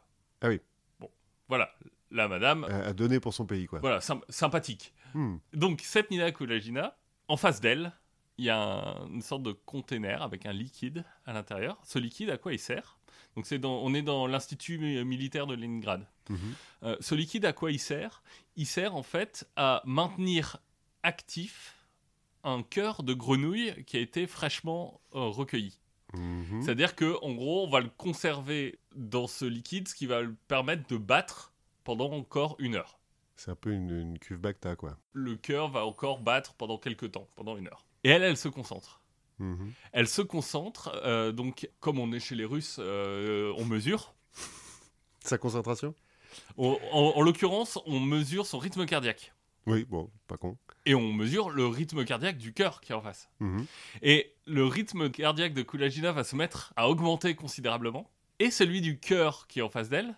Ah 0.42 0.50
oui. 0.50 0.60
Bon, 1.00 1.10
voilà, 1.48 1.74
la 2.12 2.28
madame, 2.28 2.66
À, 2.66 2.88
à 2.90 2.94
donner 2.94 3.20
pour 3.20 3.34
son 3.34 3.46
pays, 3.46 3.66
quoi. 3.68 3.80
voilà, 3.80 4.00
sym- 4.00 4.22
sympathique. 4.30 4.94
Hmm. 5.14 5.38
Donc, 5.54 5.82
cette 5.84 6.12
Nina 6.12 6.32
Kulagina, 6.32 6.98
en 7.28 7.38
face 7.38 7.62
d'elle, 7.62 7.92
il 8.38 8.46
y 8.46 8.50
a 8.50 8.58
un- 8.62 9.08
une 9.08 9.22
sorte 9.22 9.44
de 9.44 9.52
container 9.52 10.22
avec 10.22 10.46
un 10.46 10.54
liquide 10.54 11.06
à 11.26 11.34
l'intérieur. 11.34 11.78
Ce 11.84 12.00
liquide, 12.00 12.30
à 12.30 12.38
quoi 12.38 12.54
il 12.54 12.60
sert? 12.60 12.98
Donc, 13.36 13.46
c'est 13.46 13.64
on 13.66 13.94
est 13.94 14.02
dans 14.02 14.28
l'institut 14.28 14.78
mi- 14.78 15.04
militaire 15.06 15.48
de 15.48 15.56
Leningrad. 15.56 16.06
Mhm. 16.30 16.38
Euh, 16.84 16.98
ce 17.00 17.16
liquide, 17.16 17.46
à 17.46 17.54
quoi 17.54 17.72
il 17.72 17.80
sert? 17.80 18.24
Il 18.58 18.66
sert 18.66 18.96
en 18.96 19.04
fait 19.04 19.48
à 19.56 19.82
maintenir 19.86 20.58
actif 21.04 21.76
un 22.44 22.64
cœur 22.64 23.04
de 23.04 23.14
grenouille 23.14 23.84
qui 23.86 23.98
a 23.98 24.00
été 24.00 24.28
fraîchement 24.28 25.00
euh, 25.16 25.20
recueilli. 25.28 25.78
Mhm. 26.14 26.62
C'est-à-dire 26.62 26.96
que, 26.96 27.16
en 27.24 27.34
gros, 27.34 27.66
on 27.66 27.70
va 27.70 27.80
le 27.80 27.90
conserver 27.90 28.80
dans 28.96 29.28
ce 29.28 29.46
liquide, 29.46 29.88
ce 29.88 29.96
qui 29.96 30.08
va 30.08 30.22
le 30.22 30.36
permettre 30.48 30.88
de 30.90 30.98
battre 30.98 31.51
pendant 31.84 32.12
encore 32.12 32.56
une 32.60 32.76
heure. 32.76 33.00
C'est 33.36 33.52
un 33.52 33.56
peu 33.56 33.72
une, 33.72 33.90
une 33.90 34.20
cuve 34.20 34.38
Bacta, 34.40 34.76
quoi. 34.76 34.98
Le 35.14 35.36
cœur 35.36 35.70
va 35.70 35.86
encore 35.86 36.20
battre 36.20 36.54
pendant 36.54 36.78
quelques 36.78 37.12
temps, 37.12 37.28
pendant 37.36 37.58
une 37.58 37.68
heure. 37.68 37.86
Et 38.04 38.10
elle, 38.10 38.24
elle 38.24 38.38
se 38.38 38.48
concentre. 38.50 39.02
Mhm. 39.40 39.72
Elle 39.94 40.08
se 40.08 40.22
concentre, 40.22 40.92
euh, 41.04 41.32
donc 41.32 41.70
comme 41.80 41.98
on 41.98 42.12
est 42.12 42.20
chez 42.20 42.36
les 42.36 42.46
Russes, 42.46 42.78
euh, 42.80 43.52
on 43.58 43.66
mesure. 43.66 44.14
Sa 45.24 45.38
concentration? 45.38 45.96
On- 46.58 46.78
en 46.92 47.18
en 47.18 47.22
l'occurrence, 47.22 47.80
on 47.86 48.00
mesure 48.00 48.46
son 48.46 48.60
rythme 48.60 48.86
cardiaque. 48.86 49.34
Oui, 49.68 49.86
bon, 49.90 50.10
pas 50.28 50.38
con. 50.38 50.58
Et 50.86 50.96
on 50.96 51.14
mesure 51.14 51.50
le 51.52 51.68
rythme 51.68 52.04
cardiaque 52.06 52.38
du 52.38 52.54
cœur 52.54 52.82
qui 52.82 52.92
est 52.92 52.96
en 52.96 53.02
face. 53.02 53.30
Mhm. 53.40 53.66
Et 54.02 54.34
le 54.48 54.66
rythme 54.66 55.10
cardiaque 55.12 55.54
de 55.54 55.62
Kulagina 55.62 56.12
va 56.12 56.24
se 56.24 56.36
mettre 56.36 56.74
à 56.76 56.90
augmenter 56.90 57.36
considérablement. 57.36 58.10
Et 58.40 58.50
celui 58.50 58.82
du 58.82 59.00
cœur 59.00 59.46
qui 59.48 59.60
est 59.60 59.62
en 59.62 59.70
face 59.70 59.90
d'elle 59.90 60.16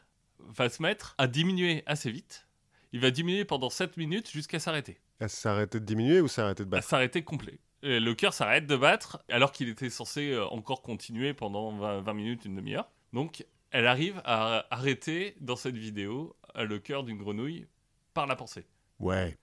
va 0.47 0.69
se 0.69 0.81
mettre 0.81 1.15
à 1.17 1.27
diminuer 1.27 1.83
assez 1.85 2.11
vite. 2.11 2.47
Il 2.91 2.99
va 2.99 3.11
diminuer 3.11 3.45
pendant 3.45 3.69
7 3.69 3.97
minutes 3.97 4.29
jusqu'à 4.29 4.59
s'arrêter. 4.59 4.99
Elle 5.19 5.29
s'est 5.29 5.49
arrêtée 5.49 5.79
de 5.79 5.85
diminuer 5.85 6.21
ou 6.21 6.27
s'est 6.27 6.41
arrêtée 6.41 6.63
de 6.63 6.69
À 6.69 6.71
battre 6.71 6.87
s'arrêter 6.87 7.23
complet. 7.23 7.59
Et 7.81 7.99
le 7.99 8.15
cœur 8.15 8.33
s'arrête 8.33 8.65
de 8.65 8.75
battre 8.75 9.23
alors 9.29 9.51
qu'il 9.51 9.67
était 9.67 9.89
censé 9.89 10.31
euh, 10.31 10.45
encore 10.47 10.81
continuer 10.81 11.33
pendant 11.33 11.71
20, 11.75 12.01
20 12.01 12.13
minutes, 12.13 12.45
une 12.45 12.55
demi-heure. 12.55 12.89
Donc 13.11 13.45
elle 13.71 13.87
arrive 13.87 14.21
à 14.23 14.65
arrêter 14.69 15.35
dans 15.41 15.55
cette 15.55 15.75
vidéo 15.75 16.35
euh, 16.55 16.65
le 16.65 16.79
cœur 16.79 17.03
d'une 17.03 17.17
grenouille 17.17 17.67
par 18.13 18.27
la 18.27 18.35
pensée. 18.35 18.65
Ouais. 18.99 19.37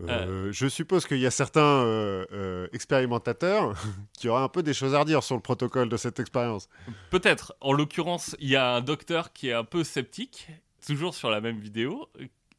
Euh, 0.00 0.50
Je 0.52 0.66
suppose 0.66 1.06
qu'il 1.06 1.18
y 1.18 1.26
a 1.26 1.30
certains 1.30 1.60
euh, 1.60 2.26
euh, 2.32 2.68
expérimentateurs 2.72 3.74
qui 4.18 4.28
auraient 4.28 4.42
un 4.42 4.48
peu 4.48 4.62
des 4.62 4.74
choses 4.74 4.94
à 4.94 5.00
redire 5.00 5.22
sur 5.22 5.36
le 5.36 5.40
protocole 5.40 5.88
de 5.88 5.96
cette 5.96 6.18
expérience. 6.20 6.68
Peut-être. 7.10 7.54
En 7.60 7.72
l'occurrence, 7.72 8.36
il 8.40 8.48
y 8.48 8.56
a 8.56 8.74
un 8.74 8.80
docteur 8.80 9.32
qui 9.32 9.48
est 9.48 9.52
un 9.52 9.64
peu 9.64 9.84
sceptique, 9.84 10.48
toujours 10.86 11.14
sur 11.14 11.30
la 11.30 11.40
même 11.40 11.58
vidéo, 11.58 12.08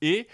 et 0.02 0.28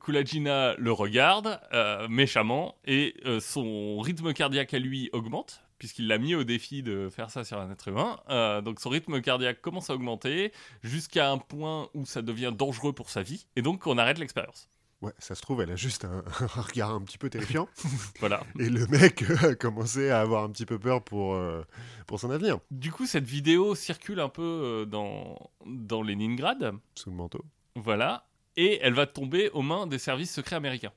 Kulagina 0.00 0.74
le 0.78 0.92
regarde 0.92 1.60
euh, 1.72 2.08
méchamment, 2.08 2.76
et 2.86 3.14
euh, 3.26 3.38
son 3.40 4.00
rythme 4.00 4.32
cardiaque 4.32 4.72
à 4.74 4.78
lui 4.78 5.10
augmente, 5.12 5.62
puisqu'il 5.78 6.08
l'a 6.08 6.18
mis 6.18 6.34
au 6.34 6.44
défi 6.44 6.82
de 6.82 7.08
faire 7.10 7.30
ça 7.30 7.44
sur 7.44 7.58
un 7.58 7.70
être 7.70 7.88
humain. 7.88 8.18
Euh, 8.30 8.60
donc 8.62 8.80
son 8.80 8.88
rythme 8.90 9.20
cardiaque 9.20 9.60
commence 9.60 9.90
à 9.90 9.94
augmenter, 9.94 10.52
jusqu'à 10.82 11.30
un 11.30 11.38
point 11.38 11.88
où 11.94 12.06
ça 12.06 12.22
devient 12.22 12.52
dangereux 12.54 12.92
pour 12.92 13.10
sa 13.10 13.22
vie, 13.22 13.46
et 13.56 13.62
donc 13.62 13.86
on 13.86 13.98
arrête 13.98 14.18
l'expérience. 14.18 14.68
Ouais, 15.02 15.12
ça 15.18 15.34
se 15.34 15.40
trouve, 15.40 15.62
elle 15.62 15.70
a 15.70 15.76
juste 15.76 16.04
un, 16.04 16.22
un 16.40 16.60
regard 16.60 16.90
un 16.90 17.00
petit 17.00 17.16
peu 17.18 17.30
terrifiant. 17.30 17.68
Voilà. 18.20 18.42
et 18.58 18.68
le 18.68 18.86
mec 18.88 19.22
euh, 19.22 19.50
a 19.52 19.54
commencé 19.54 20.10
à 20.10 20.20
avoir 20.20 20.44
un 20.44 20.50
petit 20.50 20.66
peu 20.66 20.78
peur 20.78 21.02
pour, 21.02 21.34
euh, 21.34 21.62
pour 22.06 22.20
son 22.20 22.30
avenir, 22.30 22.58
Du 22.70 22.92
coup, 22.92 23.06
cette 23.06 23.24
vidéo 23.24 23.74
circule 23.74 24.20
un 24.20 24.28
peu 24.28 24.42
euh, 24.42 24.84
dans, 24.84 25.50
dans 25.64 26.02
Leningrad. 26.02 26.74
sous 26.94 27.10
le 27.10 27.16
manteau. 27.16 27.42
Voilà. 27.76 28.26
Et 28.56 28.78
elle 28.82 28.92
va 28.94 29.06
tomber 29.06 29.48
aux 29.50 29.62
mains 29.62 29.86
des 29.86 29.98
services 29.98 30.34
secrets 30.34 30.56
américains, 30.56 30.92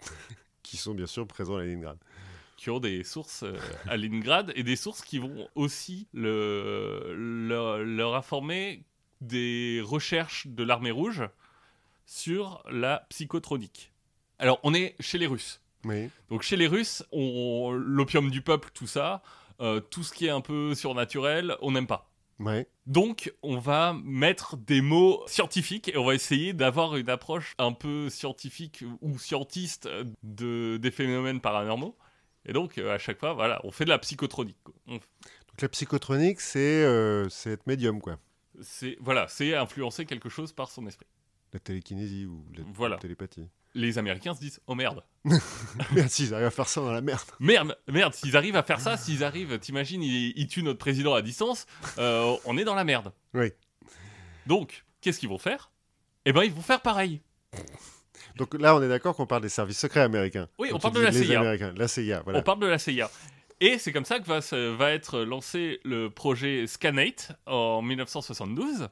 Qui 0.64 0.76
sont 0.76 0.94
bien 0.94 1.06
sûr 1.06 1.26
présents 1.26 1.56
à 1.56 1.62
Leningrad. 1.62 1.98
qui 2.56 2.70
ont 2.70 2.80
des 2.80 3.04
sources 3.04 3.44
à 3.86 3.96
Leningrad 3.96 4.52
et 4.56 4.64
des 4.64 4.74
sources 4.76 5.02
qui 5.02 5.18
vont 5.18 5.48
aussi 5.54 6.08
le, 6.12 7.14
leur 7.84 8.14
informer 8.16 8.84
des 9.20 9.80
recherches 9.84 10.46
de 10.48 10.62
l'armée 10.64 10.90
rouge 10.90 11.22
sur 12.08 12.64
la 12.70 13.06
psychotronique. 13.10 13.92
Alors, 14.38 14.58
on 14.62 14.72
est 14.72 14.96
chez 14.98 15.18
les 15.18 15.26
Russes. 15.26 15.60
Oui. 15.84 16.08
Donc, 16.30 16.42
chez 16.42 16.56
les 16.56 16.66
Russes, 16.66 17.04
on- 17.12 17.70
l'opium 17.72 18.30
du 18.30 18.40
peuple, 18.40 18.70
tout 18.72 18.86
ça, 18.86 19.22
euh, 19.60 19.80
tout 19.80 20.02
ce 20.02 20.12
qui 20.14 20.24
est 20.26 20.30
un 20.30 20.40
peu 20.40 20.74
surnaturel, 20.74 21.54
on 21.60 21.70
n'aime 21.72 21.86
pas. 21.86 22.10
Ouais. 22.40 22.66
Donc, 22.86 23.34
on 23.42 23.58
va 23.58 23.94
mettre 24.04 24.56
des 24.56 24.80
mots 24.80 25.22
scientifiques 25.26 25.88
et 25.88 25.98
on 25.98 26.04
va 26.06 26.14
essayer 26.14 26.54
d'avoir 26.54 26.96
une 26.96 27.10
approche 27.10 27.54
un 27.58 27.72
peu 27.72 28.08
scientifique 28.08 28.84
ou 29.02 29.18
scientiste 29.18 29.86
de, 30.22 30.78
des 30.78 30.90
phénomènes 30.90 31.40
paranormaux. 31.40 31.94
Et 32.46 32.54
donc, 32.54 32.78
euh, 32.78 32.94
à 32.94 32.98
chaque 32.98 33.18
fois, 33.20 33.34
voilà, 33.34 33.60
on 33.64 33.70
fait 33.70 33.84
de 33.84 33.90
la 33.90 33.98
psychotronique. 33.98 34.56
On- 34.86 34.94
Donc 34.94 35.60
la 35.60 35.68
psychotronique, 35.68 36.40
c'est 36.40 36.84
euh, 36.84 37.28
c'est 37.28 37.50
être 37.50 37.66
médium, 37.66 38.00
quoi. 38.00 38.16
C'est 38.62 38.96
voilà, 39.00 39.26
c'est 39.28 39.54
influencer 39.54 40.06
quelque 40.06 40.28
chose 40.30 40.52
par 40.52 40.70
son 40.70 40.86
esprit. 40.86 41.06
La 41.52 41.60
télékinésie 41.60 42.26
ou 42.26 42.44
la 42.54 42.62
Voilà. 42.74 42.96
télépathie. 42.98 43.48
Les 43.74 43.98
Américains 43.98 44.34
se 44.34 44.40
disent 44.40 44.60
oh 44.66 44.74
merde, 44.74 45.02
Merci, 45.92 46.24
ils 46.24 46.34
arrivent 46.34 46.46
à 46.46 46.50
faire 46.50 46.68
ça 46.68 46.80
dans 46.80 46.90
la 46.92 47.00
merde. 47.00 47.20
merde, 47.38 47.76
merde. 47.86 48.14
S'ils 48.14 48.36
arrivent 48.36 48.56
à 48.56 48.62
faire 48.62 48.80
ça, 48.80 48.96
s'ils 48.96 49.22
arrivent, 49.24 49.58
t'imagines, 49.58 50.02
ils, 50.02 50.32
ils 50.36 50.46
tuent 50.46 50.62
notre 50.62 50.78
président 50.78 51.14
à 51.14 51.22
distance, 51.22 51.66
euh, 51.98 52.36
on 52.44 52.56
est 52.58 52.64
dans 52.64 52.74
la 52.74 52.84
merde. 52.84 53.12
Oui. 53.34 53.52
Donc, 54.46 54.84
qu'est-ce 55.00 55.18
qu'ils 55.20 55.28
vont 55.28 55.38
faire? 55.38 55.70
Eh 56.24 56.32
ben, 56.32 56.42
ils 56.44 56.52
vont 56.52 56.62
faire 56.62 56.80
pareil. 56.80 57.20
Donc 58.36 58.54
là, 58.54 58.74
on 58.74 58.82
est 58.82 58.88
d'accord 58.88 59.14
qu'on 59.16 59.26
parle 59.26 59.42
des 59.42 59.48
services 59.48 59.78
secrets 59.78 60.00
américains. 60.00 60.48
Oui, 60.58 60.70
on 60.72 60.78
parle 60.78 60.94
de 60.94 61.00
la 61.00 61.12
CIA. 61.12 61.40
Américains, 61.40 61.72
la 61.76 61.88
CIA, 61.88 62.22
voilà. 62.22 62.38
On 62.38 62.42
parle 62.42 62.60
de 62.60 62.66
la 62.66 62.78
CIA. 62.78 63.10
Et 63.60 63.78
c'est 63.78 63.92
comme 63.92 64.04
ça 64.04 64.20
que 64.20 64.70
va 64.76 64.90
être 64.92 65.20
lancé 65.20 65.80
le 65.84 66.08
projet 66.10 66.66
Scanate 66.66 67.32
en 67.46 67.82
1972. 67.82 68.88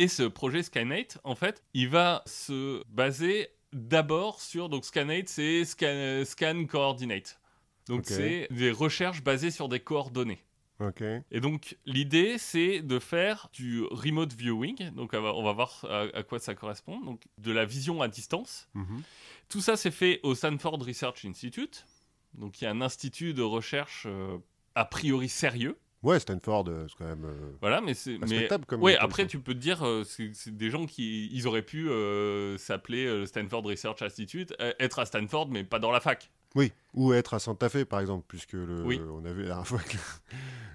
Et 0.00 0.08
ce 0.08 0.22
projet 0.22 0.62
Scanate, 0.62 1.18
en 1.24 1.34
fait, 1.34 1.62
il 1.74 1.90
va 1.90 2.22
se 2.24 2.82
baser 2.88 3.48
d'abord 3.74 4.40
sur. 4.40 4.70
Donc, 4.70 4.86
Scanate, 4.86 5.28
c'est 5.28 5.66
scan, 5.66 6.22
scan 6.24 6.64
Coordinate. 6.64 7.38
Donc, 7.86 8.06
c'est 8.06 8.48
des 8.50 8.70
recherches 8.70 9.22
basées 9.22 9.50
sur 9.50 9.68
des 9.68 9.78
coordonnées. 9.80 10.42
Ok. 10.78 11.02
Et 11.30 11.40
donc, 11.40 11.76
l'idée, 11.84 12.38
c'est 12.38 12.80
de 12.80 12.98
faire 12.98 13.50
du 13.52 13.82
remote 13.90 14.32
viewing. 14.32 14.88
Donc, 14.92 15.10
on 15.12 15.42
va, 15.42 15.52
voir 15.52 15.84
à, 15.90 16.06
à 16.14 16.22
quoi 16.22 16.38
ça 16.38 16.54
correspond. 16.54 16.98
Donc, 17.00 17.20
de 17.36 17.52
la 17.52 17.66
vision 17.66 18.00
à 18.00 18.08
distance. 18.08 18.70
Mhm. 18.72 19.02
Tout 19.50 19.60
ça, 19.60 19.76
c'est 19.76 19.90
fait 19.90 20.20
au 20.22 20.34
Stanford 20.34 20.78
Research 20.80 21.26
Institute. 21.26 21.84
Donc, 22.32 22.58
il 22.62 22.64
y 22.64 22.66
a 22.66 22.70
un 22.70 22.80
institut 22.80 23.34
de 23.34 23.42
recherche 23.42 24.04
euh, 24.06 24.38
a 24.74 24.86
priori 24.86 25.28
sérieux. 25.28 25.78
Ouais, 26.02 26.18
Stanford, 26.18 26.64
euh, 26.68 26.86
c'est 26.88 26.96
quand 26.96 27.04
même 27.04 27.24
euh, 27.26 27.52
Voilà, 27.60 27.80
mais 27.80 27.92
c'est. 27.94 28.16
Mais... 28.18 28.26
respectable 28.26 28.64
comme. 28.64 28.82
Ouais, 28.82 28.96
après, 28.96 29.24
ça. 29.24 29.28
tu 29.28 29.38
peux 29.38 29.52
te 29.52 29.58
dire, 29.58 29.86
euh, 29.86 30.02
c'est 30.04 30.56
des 30.56 30.70
gens 30.70 30.86
qui. 30.86 31.28
Ils 31.32 31.46
auraient 31.46 31.62
pu 31.62 31.90
euh, 31.90 32.56
s'appeler 32.56 33.26
Stanford 33.26 33.64
Research 33.64 34.00
Institute, 34.02 34.54
être 34.78 34.98
à 34.98 35.06
Stanford, 35.06 35.48
mais 35.48 35.62
pas 35.64 35.78
dans 35.78 35.90
la 35.90 36.00
fac. 36.00 36.30
Oui, 36.56 36.72
ou 36.94 37.12
être 37.12 37.34
à 37.34 37.38
Santa 37.38 37.68
Fe, 37.68 37.84
par 37.84 38.00
exemple, 38.00 38.24
puisque 38.26 38.54
le... 38.54 38.82
Oui. 38.82 39.00
on 39.08 39.24
a 39.24 39.32
vu 39.32 39.42
la 39.42 39.48
dernière 39.48 39.66
fois 39.68 39.78
que... 39.78 39.96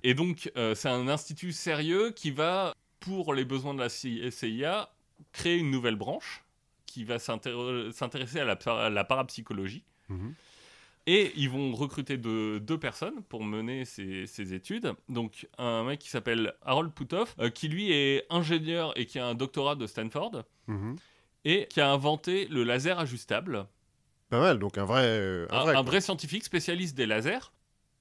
Et 0.04 0.14
donc, 0.14 0.50
c'est 0.74 0.88
un 0.88 1.10
institut 1.10 1.52
sérieux 1.52 2.12
qui 2.12 2.32
va, 2.32 2.74
pour 3.02 3.34
les 3.34 3.44
besoins 3.44 3.74
de 3.74 3.80
la 3.82 3.90
CIA, 3.90 4.90
créer 5.34 5.58
une 5.58 5.72
nouvelle 5.72 5.98
branche 5.98 6.46
qui 6.86 7.04
va 7.04 7.18
s'intér- 7.18 7.92
s'intéresser 7.92 8.40
à 8.40 8.46
la, 8.46 8.56
par- 8.56 8.78
à 8.80 8.90
la 8.90 9.04
parapsychologie. 9.04 9.84
Mhm. 10.08 10.34
Et 11.08 11.32
ils 11.36 11.50
vont 11.50 11.74
recruter 11.76 12.18
de- 12.18 12.58
deux 12.58 12.80
personnes 12.80 13.22
pour 13.30 13.44
mener 13.44 13.86
ces, 13.86 14.26
ces 14.26 14.54
études. 14.56 14.94
Donc, 15.08 15.48
un 15.60 15.84
mec 15.84 16.00
qui 16.00 16.10
s'appelle 16.10 16.54
Harold 16.64 16.92
Puthoff, 16.94 17.36
euh, 17.40 17.50
qui 17.52 17.68
lui 17.68 17.92
est 17.92 18.26
ingénieur 18.32 18.92
et 18.98 19.06
qui 19.06 19.20
a 19.20 19.28
un 19.28 19.36
doctorat 19.36 19.76
de 19.76 19.86
Stanford, 19.86 20.44
Mhm. 20.68 20.96
et 21.46 21.68
qui 21.70 21.80
a 21.80 21.92
inventé 21.92 22.48
le 22.48 22.64
laser 22.64 22.98
ajustable. 23.00 23.68
Pas 24.30 24.40
mal, 24.40 24.58
donc 24.58 24.80
un 24.80 24.86
vrai... 24.86 25.04
euh, 25.06 25.46
un 25.52 25.58
un, 25.60 25.62
vrai, 25.64 25.76
un 25.76 25.84
vrai 25.84 26.02
scientifique 26.02 26.44
spécialiste 26.44 26.98
des 26.98 27.06
lasers 27.06 27.52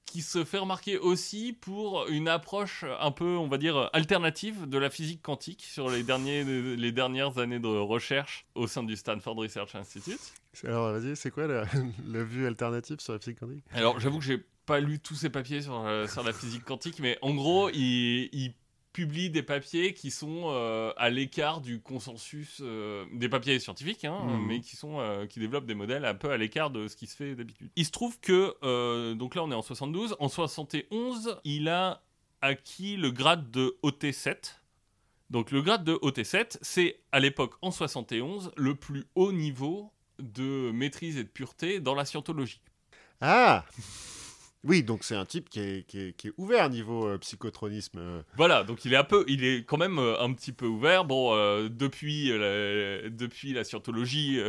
qui 0.05 0.21
se 0.21 0.43
fait 0.43 0.57
remarquer 0.57 0.97
aussi 0.97 1.53
pour 1.53 2.07
une 2.07 2.27
approche 2.27 2.85
un 2.99 3.11
peu, 3.11 3.37
on 3.37 3.47
va 3.47 3.57
dire, 3.57 3.89
alternative 3.93 4.67
de 4.67 4.77
la 4.77 4.89
physique 4.89 5.21
quantique 5.21 5.63
sur 5.63 5.89
les, 5.89 6.03
derniers, 6.03 6.43
les 6.77 6.91
dernières 6.91 7.37
années 7.37 7.59
de 7.59 7.67
recherche 7.67 8.45
au 8.55 8.67
sein 8.67 8.83
du 8.83 8.95
Stanford 8.95 9.35
Research 9.35 9.75
Institute. 9.75 10.19
Alors, 10.63 10.93
vas-y, 10.93 11.15
c'est 11.15 11.31
quoi 11.31 11.47
la, 11.47 11.65
la 12.07 12.23
vue 12.23 12.47
alternative 12.47 12.99
sur 12.99 13.13
la 13.13 13.19
physique 13.19 13.39
quantique? 13.39 13.63
Alors, 13.73 13.99
j'avoue 13.99 14.19
que 14.19 14.25
j'ai 14.25 14.43
pas 14.65 14.79
lu 14.79 14.99
tous 14.99 15.15
ces 15.15 15.29
papiers 15.29 15.61
sur, 15.61 15.85
euh, 15.85 16.07
sur 16.07 16.23
la 16.23 16.33
physique 16.33 16.63
quantique, 16.63 16.99
mais 16.99 17.17
en 17.21 17.33
gros, 17.33 17.69
il, 17.69 18.29
il 18.31 18.53
publie 18.95 19.29
des 19.29 19.43
papiers 19.43 19.93
qui 19.93 20.09
sont 20.09 20.43
euh, 20.45 20.93
à 20.95 21.09
l'écart 21.09 21.59
du 21.59 21.81
consensus, 21.81 22.59
euh, 22.61 23.03
des 23.11 23.27
papiers 23.27 23.59
scientifiques, 23.59 24.05
hein, 24.05 24.23
Mhm. 24.25 24.45
mais 24.47 24.61
qui, 24.61 24.77
sont, 24.77 25.01
euh, 25.01 25.25
qui 25.27 25.41
développent 25.41 25.65
des 25.65 25.75
modèles 25.75 26.05
un 26.05 26.15
peu 26.15 26.31
à 26.31 26.37
l'écart 26.37 26.69
de 26.69 26.87
ce 26.87 26.95
qui 26.95 27.05
se 27.05 27.17
fait 27.17 27.35
d'habitude. 27.35 27.69
Il 27.75 27.85
se 27.85 27.91
trouve 27.91 28.17
que, 28.21 29.13
donc 29.15 29.35
là 29.35 29.43
on 29.43 29.51
est 29.51 29.55
en 29.55 29.61
72, 29.61 30.15
en 30.19 30.29
71, 30.29 31.37
il 31.43 31.67
a 31.67 32.03
acquis 32.41 32.95
le 32.95 33.11
grade 33.11 33.51
de 33.51 33.77
OT7. 33.83 34.61
Donc 35.29 35.51
le 35.51 35.61
grade 35.61 35.83
de 35.83 35.95
OT7, 35.95 36.57
c'est 36.61 37.01
à 37.11 37.19
l'époque, 37.19 37.55
en 37.61 37.71
71, 37.71 38.51
le 38.55 38.75
plus 38.75 39.03
haut 39.15 39.33
niveau 39.33 39.91
de 40.19 40.71
maîtrise 40.71 41.17
et 41.17 41.25
de 41.25 41.29
pureté 41.29 41.81
dans 41.81 41.95
la 41.95 42.05
scientologie. 42.05 42.61
Ah 43.19 43.65
Oui, 44.67 44.81
donc 44.81 45.03
c'est 45.03 45.15
un 45.15 45.25
type 45.25 45.47
qui 45.47 45.59
est, 45.59 45.87
qui 45.87 45.99
est, 45.99 46.13
qui 46.17 46.29
est 46.29 46.33
ouvert 46.37 46.69
niveau 46.71 47.07
euh, 47.07 47.19
psychotronisme. 47.19 47.99
euh. 47.99 48.21
Voilà, 48.35 48.63
donc 48.63 48.83
il 48.83 48.93
est 48.93 48.97
un 48.97 49.03
peu, 49.03 49.23
il 49.27 49.45
est 49.45 49.63
quand 49.63 49.77
même 49.77 49.99
euh, 49.99 50.19
un 50.19 50.33
petit 50.33 50.51
peu 50.51 50.65
ouvert. 50.65 51.05
Bon, 51.05 51.35
euh, 51.35 51.69
depuis, 51.69 52.29
la, 52.29 53.07
depuis 53.09 53.53
la 53.53 53.63
scientologie 53.63 54.39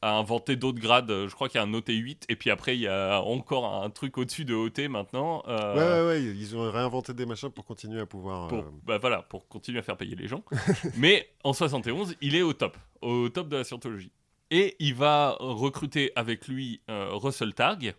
a 0.00 0.16
inventé 0.16 0.56
d'autres 0.56 0.80
grades. 0.80 1.10
Je 1.10 1.34
crois 1.34 1.48
qu'il 1.50 1.60
y 1.60 1.62
a 1.62 1.66
un 1.66 1.72
OT8 1.72 2.22
et 2.30 2.36
puis 2.36 2.50
après 2.50 2.76
il 2.76 2.80
y 2.80 2.88
a 2.88 3.20
encore 3.20 3.82
un 3.82 3.90
truc 3.90 4.16
au-dessus 4.16 4.46
de 4.46 4.54
OT 4.54 4.88
maintenant. 4.88 5.42
Ouais, 5.46 5.74
ouais, 5.74 6.06
ouais, 6.06 6.22
ils 6.22 6.56
ont 6.56 6.70
réinventé 6.70 7.12
des 7.12 7.26
machins 7.26 7.50
pour 7.50 7.66
continuer 7.66 8.00
à 8.00 8.06
pouvoir... 8.06 8.48
Pour, 8.48 8.64
bah 8.84 8.96
voilà, 8.98 9.22
pour 9.22 9.46
continuer 9.46 9.80
à 9.80 9.82
faire 9.82 9.98
payer 9.98 10.16
les 10.16 10.26
gens. 10.26 10.42
Mais 10.96 11.28
en 11.44 11.52
71, 11.52 12.16
il 12.22 12.34
est 12.34 12.42
au 12.42 12.54
top, 12.54 12.78
au 13.02 13.28
top 13.28 13.48
de 13.48 13.58
la 13.58 13.64
scientologie. 13.64 14.10
Et 14.50 14.74
il 14.78 14.94
va 14.94 15.36
recruter 15.38 16.12
avec 16.16 16.48
lui 16.48 16.80
Russell 16.88 17.52
Targ, 17.52 17.94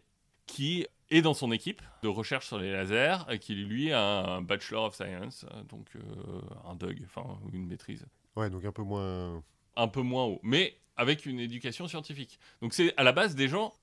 qui 0.48 0.88
est 1.10 1.22
dans 1.22 1.34
son 1.34 1.52
équipe 1.52 1.82
de 2.04 2.08
recherche 2.08 2.48
sur 2.48 2.58
les 2.58 2.72
lasers, 2.72 3.26
et 3.30 3.40
qui 3.40 3.56
lui 3.56 3.92
a 3.92 4.02
un 4.02 4.42
Bachelor 4.42 4.86
of 4.86 4.96
Science, 4.96 5.46
donc 5.70 5.88
euh, 5.96 6.42
un 6.66 6.76
DUG, 6.76 7.04
enfin 7.06 7.40
une 7.54 7.68
maîtrise 7.68 8.06
Ouais, 8.36 8.50
donc 8.50 8.66
un 8.66 8.72
peu 8.72 8.84
moins... 8.84 9.44
un 9.76 9.88
peu 9.88 10.02
moins 10.02 10.26
haut, 10.26 10.40
mais 10.44 10.78
avec 10.96 11.26
une 11.26 11.40
éducation 11.40 11.88
scientifique. 11.88 12.40
Donc 12.62 12.74
c'est 12.74 12.94
à 12.98 13.04
la 13.04 13.12
base 13.12 13.36
des 13.36 13.48
gens 13.48 13.74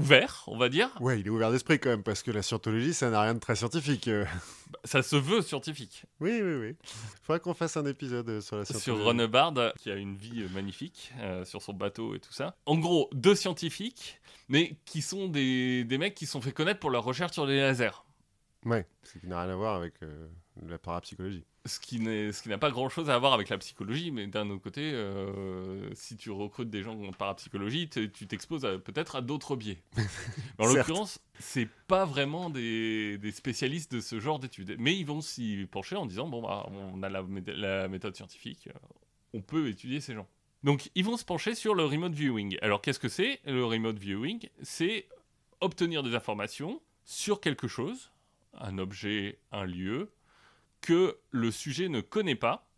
bon, 0.00 0.04
ouverts, 0.06 0.44
on 0.46 0.58
va 0.58 0.68
dire. 0.68 0.90
Ouais, 1.00 1.20
il 1.20 1.26
est 1.26 1.30
ouvert 1.30 1.50
d'esprit 1.50 1.78
quand 1.78 1.90
même, 1.90 2.02
parce 2.02 2.22
que 2.22 2.30
la 2.30 2.42
scientologie, 2.42 2.94
ça 2.94 3.10
n'a 3.10 3.20
rien 3.22 3.34
de 3.34 3.38
très 3.38 3.56
scientifique. 3.56 4.08
euh. 4.08 4.24
Ça 4.84 5.02
se 5.02 5.16
veut 5.16 5.42
scientifique. 5.42 6.04
Oui, 6.20 6.40
oui, 6.42 6.54
oui. 6.54 6.76
Faudrait 7.22 7.40
qu'on 7.40 7.54
fasse 7.54 7.76
un 7.76 7.86
épisode 7.86 8.28
euh, 8.28 8.40
sur 8.40 8.56
la 8.56 8.64
sur 8.64 8.76
scientologie. 8.76 9.04
Ronebard, 9.04 9.54
qui 9.78 9.90
a 9.90 9.96
une 9.96 10.16
vie 10.16 10.42
euh, 10.42 10.48
magnifique 10.54 11.12
euh, 11.20 11.44
sur 11.44 11.60
son 11.62 11.72
bateau 11.72 12.14
et 12.14 12.20
tout 12.20 12.32
ça. 12.32 12.56
En 12.66 12.78
gros, 12.78 13.08
deux 13.12 13.34
scientifiques, 13.34 14.20
mais 14.48 14.76
qui 14.84 15.02
sont 15.02 15.28
des, 15.28 15.84
des 15.84 15.98
mecs 15.98 16.14
qui 16.14 16.26
sont 16.26 16.40
fait 16.40 16.52
connaître 16.52 16.80
pour 16.80 16.90
leur 16.90 17.04
recherche 17.04 17.32
sur 17.32 17.46
les 17.46 17.60
lasers. 17.60 18.04
Ouais, 18.64 18.86
ce 19.02 19.18
qui 19.18 19.26
n'a 19.26 19.42
rien 19.42 19.52
à 19.52 19.56
voir 19.56 19.76
avec 19.76 19.94
euh, 20.02 20.26
la 20.66 20.78
parapsychologie. 20.78 21.44
Ce 21.70 22.42
qui 22.42 22.48
n'a 22.48 22.58
pas 22.58 22.70
grand-chose 22.70 23.10
à 23.10 23.18
voir 23.18 23.32
avec 23.32 23.48
la 23.48 23.58
psychologie, 23.58 24.10
mais 24.10 24.26
d'un 24.26 24.48
autre 24.50 24.62
côté, 24.62 24.90
euh, 24.92 25.88
si 25.94 26.16
tu 26.16 26.30
recrutes 26.30 26.70
des 26.70 26.82
gens 26.82 27.00
en 27.02 27.12
parapsychologie, 27.12 27.88
te- 27.88 28.06
tu 28.06 28.26
t'exposes 28.26 28.64
à- 28.64 28.78
peut-être 28.78 29.16
à 29.16 29.20
d'autres 29.22 29.56
biais. 29.56 29.82
En 30.58 30.66
l'occurrence, 30.76 31.20
c'est 31.38 31.68
pas 31.86 32.04
vraiment 32.04 32.50
des, 32.50 33.18
des 33.18 33.32
spécialistes 33.32 33.92
de 33.92 34.00
ce 34.00 34.20
genre 34.20 34.38
d'études. 34.38 34.76
Mais 34.78 34.96
ils 34.96 35.06
vont 35.06 35.20
s'y 35.20 35.66
pencher 35.70 35.96
en 35.96 36.06
disant, 36.06 36.28
bon, 36.28 36.42
bah, 36.42 36.66
on 36.92 37.02
a 37.02 37.08
la, 37.08 37.24
la 37.46 37.88
méthode 37.88 38.14
scientifique, 38.16 38.68
euh, 38.68 38.78
on 39.32 39.40
peut 39.40 39.68
étudier 39.68 40.00
ces 40.00 40.14
gens. 40.14 40.26
Donc, 40.62 40.90
ils 40.94 41.04
vont 41.04 41.16
se 41.16 41.24
pencher 41.24 41.54
sur 41.54 41.74
le 41.74 41.84
remote 41.84 42.12
viewing. 42.12 42.58
Alors, 42.60 42.82
qu'est-ce 42.82 42.98
que 42.98 43.08
c'est 43.08 43.40
Le 43.46 43.64
remote 43.64 43.98
viewing, 43.98 44.48
c'est 44.62 45.08
obtenir 45.60 46.02
des 46.02 46.14
informations 46.14 46.80
sur 47.04 47.40
quelque 47.40 47.66
chose, 47.68 48.10
un 48.58 48.76
objet, 48.78 49.38
un 49.52 49.64
lieu, 49.64 50.10
que 50.80 51.18
le 51.30 51.50
sujet 51.50 51.88
ne 51.88 52.00
connaît 52.00 52.34
pas, 52.34 52.68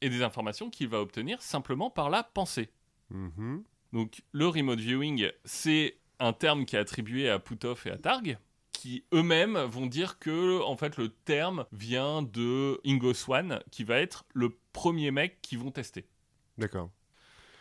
et 0.00 0.10
des 0.10 0.22
informations 0.22 0.70
qu'il 0.70 0.88
va 0.88 1.00
obtenir 1.00 1.40
simplement 1.40 1.90
par 1.90 2.10
la 2.10 2.22
pensée. 2.22 2.70
Mhm. 3.10 3.64
Donc, 3.92 4.22
le 4.32 4.48
remote 4.48 4.80
viewing, 4.80 5.30
c'est 5.44 5.96
un 6.18 6.32
terme 6.32 6.66
qui 6.66 6.76
est 6.76 6.78
attribué 6.78 7.28
à 7.30 7.38
Puthoff 7.38 7.86
et 7.86 7.90
à 7.90 7.96
Targ, 7.96 8.38
qui 8.72 9.04
eux-mêmes 9.14 9.56
vont 9.58 9.86
dire 9.86 10.18
que, 10.18 10.60
en 10.62 10.76
fait, 10.76 10.96
le 10.98 11.08
terme 11.08 11.64
vient 11.72 12.22
de 12.22 12.80
Ingo 12.84 13.14
Swann, 13.14 13.60
qui 13.70 13.84
va 13.84 13.98
être 13.98 14.24
le 14.34 14.56
premier 14.72 15.10
mec 15.10 15.40
qu'ils 15.40 15.58
vont 15.58 15.70
tester. 15.70 16.06
D'accord. 16.58 16.90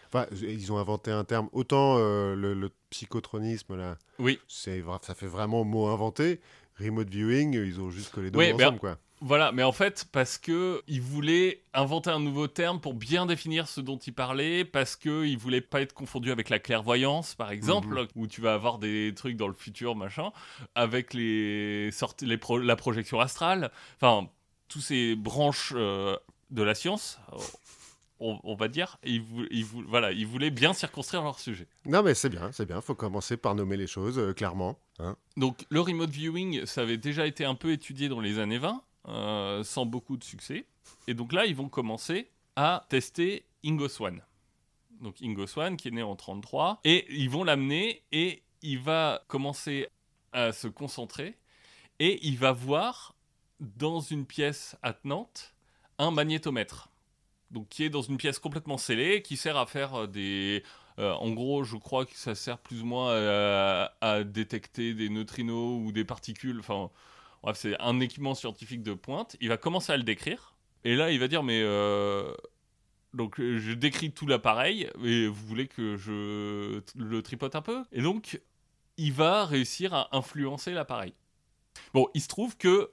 Enfin, 0.07 0.27
ils 0.41 0.71
ont 0.71 0.77
inventé 0.77 1.11
un 1.11 1.23
terme. 1.23 1.49
Autant 1.53 1.97
euh, 1.97 2.35
le, 2.35 2.53
le 2.53 2.69
psychotronisme, 2.89 3.75
là, 3.75 3.97
Oui, 4.19 4.39
ça 4.47 5.15
fait 5.15 5.27
vraiment 5.27 5.63
mot 5.63 5.87
inventé. 5.87 6.41
Remote 6.77 7.09
viewing, 7.09 7.53
ils 7.53 7.79
ont 7.79 7.89
juste 7.89 8.11
collé 8.11 8.31
deux 8.31 8.37
Oui, 8.39 8.51
ben, 8.53 8.65
ensemble, 8.65 8.79
quoi. 8.79 8.97
Voilà, 9.25 9.53
mais 9.53 9.63
en 9.63 9.71
fait, 9.71 10.05
parce 10.11 10.37
que 10.37 10.81
il 10.87 10.99
voulait 11.01 11.63
inventer 11.73 12.09
un 12.09 12.19
nouveau 12.19 12.47
terme 12.47 12.81
pour 12.81 12.93
bien 12.93 13.25
définir 13.25 13.69
ce 13.69 13.79
dont 13.79 13.97
il 13.97 14.13
parlait, 14.13 14.65
parce 14.65 14.97
que 14.97 15.23
il 15.25 15.37
voulait 15.37 15.61
pas 15.61 15.79
être 15.81 15.93
confondu 15.93 16.29
avec 16.29 16.49
la 16.49 16.59
clairvoyance, 16.59 17.33
par 17.33 17.49
exemple, 17.51 17.87
Mhm. 18.01 18.07
où 18.15 18.27
tu 18.27 18.41
vas 18.41 18.53
avoir 18.53 18.79
des 18.79 19.13
trucs 19.15 19.37
dans 19.37 19.47
le 19.47 19.53
futur, 19.53 19.95
machin, 19.95 20.31
avec 20.75 21.13
les 21.13 21.89
sorties, 21.91 22.25
les 22.25 22.37
pro- 22.37 22.57
la 22.59 22.75
projection 22.75 23.21
astrale, 23.21 23.71
enfin, 23.95 24.27
tous 24.67 24.81
ces 24.81 25.15
branches 25.15 25.71
euh, 25.75 26.17
de 26.51 26.61
la 26.61 26.75
science. 26.75 27.17
On, 28.19 28.39
on 28.43 28.55
va 28.55 28.67
dire, 28.67 28.97
ils, 29.03 29.21
vou- 29.21 29.45
ils 29.51 29.65
vou- 29.65 29.83
voilà, 29.87 30.11
ils 30.11 30.25
voulaient 30.27 30.51
bien 30.51 30.73
circonscrire 30.73 31.23
leur 31.23 31.39
sujet. 31.39 31.67
Non, 31.85 32.03
mais 32.03 32.13
c'est 32.13 32.29
bien, 32.29 32.51
c'est 32.53 32.65
bien. 32.65 32.79
faut 32.81 32.95
commencer 32.95 33.35
par 33.37 33.55
nommer 33.55 33.75
les 33.77 33.87
choses, 33.87 34.17
euh, 34.19 34.33
clairement. 34.33 34.77
hein. 34.99 35.15
Donc 35.35 35.65
le 35.69 35.81
remote 35.81 36.09
viewing, 36.09 36.65
ça 36.65 36.81
avait 36.81 36.97
déjà 36.97 37.25
été 37.25 37.43
un 37.45 37.55
peu 37.55 37.71
étudié 37.71 38.07
dans 38.09 38.19
les 38.21 38.39
années 38.39 38.59
20, 38.59 38.81
euh, 39.07 39.63
sans 39.63 39.85
beaucoup 39.85 40.17
de 40.17 40.23
succès. 40.23 40.65
Et 41.07 41.13
donc 41.13 41.33
là, 41.33 41.45
ils 41.45 41.55
vont 41.55 41.69
commencer 41.69 42.29
à 42.55 42.85
tester 42.89 43.45
Ingo 43.65 43.87
Swann. 43.87 44.21
Donc 45.01 45.21
Ingo 45.21 45.47
Swann, 45.47 45.75
qui 45.75 45.89
est 45.89 45.91
né 45.91 46.03
en 46.03 46.15
33, 46.15 46.79
et 46.83 47.05
ils 47.09 47.29
vont 47.29 47.43
l'amener 47.43 48.03
et 48.11 48.43
il 48.61 48.79
va 48.79 49.23
commencer 49.27 49.89
à 50.31 50.51
se 50.51 50.67
concentrer 50.67 51.37
et 51.99 52.25
il 52.25 52.37
va 52.37 52.51
voir 52.53 53.15
dans 53.59 53.99
une 53.99 54.25
pièce 54.25 54.77
attenante 54.81 55.53
un 55.99 56.11
magnétomètre. 56.11 56.89
Donc 57.51 57.69
qui 57.69 57.83
est 57.83 57.89
dans 57.89 58.01
une 58.01 58.17
pièce 58.17 58.39
complètement 58.39 58.77
scellée, 58.77 59.21
qui 59.21 59.37
sert 59.37 59.57
à 59.57 59.65
faire 59.65 59.93
euh, 59.93 60.07
des, 60.07 60.63
euh, 60.99 61.13
en 61.13 61.31
gros, 61.31 61.63
je 61.63 61.77
crois 61.77 62.05
que 62.05 62.15
ça 62.15 62.35
sert 62.35 62.57
plus 62.57 62.81
ou 62.81 62.85
moins 62.85 63.13
à, 63.13 63.93
à 64.01 64.23
détecter 64.23 64.93
des 64.93 65.09
neutrinos 65.09 65.81
ou 65.85 65.91
des 65.91 66.05
particules. 66.05 66.59
Enfin, 66.59 66.89
bref, 67.43 67.57
c'est 67.57 67.79
un 67.79 67.99
équipement 67.99 68.33
scientifique 68.33 68.81
de 68.81 68.93
pointe. 68.93 69.35
Il 69.41 69.49
va 69.49 69.57
commencer 69.57 69.91
à 69.91 69.97
le 69.97 70.03
décrire. 70.03 70.55
Et 70.83 70.95
là, 70.95 71.11
il 71.11 71.19
va 71.19 71.27
dire, 71.27 71.43
mais... 71.43 71.61
euh, 71.61 72.33
donc, 73.13 73.39
euh, 73.39 73.59
je 73.59 73.73
décris 73.73 74.11
tout 74.11 74.25
l'appareil, 74.25 74.89
et 75.03 75.27
vous 75.27 75.45
voulez 75.45 75.67
que 75.67 75.97
je 75.97 76.81
le 76.95 77.21
tripote 77.21 77.55
un 77.55 77.61
peu? 77.61 77.83
Et 77.91 78.01
donc, 78.01 78.41
il 78.97 79.13
va 79.13 79.45
réussir 79.45 79.93
à 79.93 80.09
influencer 80.15 80.71
l'appareil. 80.71 81.13
Bon, 81.93 82.07
il 82.15 82.21
se 82.21 82.27
trouve 82.27 82.57
que 82.57 82.89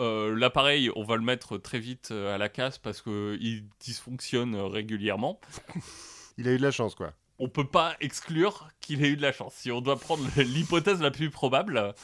euh, 0.00 0.34
l'appareil, 0.34 0.90
on 0.96 1.04
va 1.04 1.16
le 1.16 1.22
mettre 1.22 1.58
très 1.58 1.78
vite 1.78 2.12
à 2.12 2.38
la 2.38 2.48
casse 2.48 2.78
parce 2.78 3.02
qu'il 3.02 3.68
dysfonctionne 3.78 4.56
régulièrement 4.56 5.38
Il 6.38 6.48
a 6.48 6.52
eu 6.52 6.56
de 6.56 6.62
la 6.62 6.70
chance, 6.70 6.94
quoi. 6.94 7.12
on 7.38 7.48
peut 7.48 7.66
pas 7.66 7.94
exclure 8.00 8.68
qu'il 8.80 9.04
ait 9.04 9.08
eu 9.10 9.16
de 9.16 9.22
la 9.22 9.32
chance. 9.32 9.54
Si 9.54 9.70
on 9.70 9.82
doit 9.82 9.98
prendre 9.98 10.26
l'hypothèse 10.40 11.02
la 11.02 11.10
plus 11.10 11.28
probable, 11.28 11.94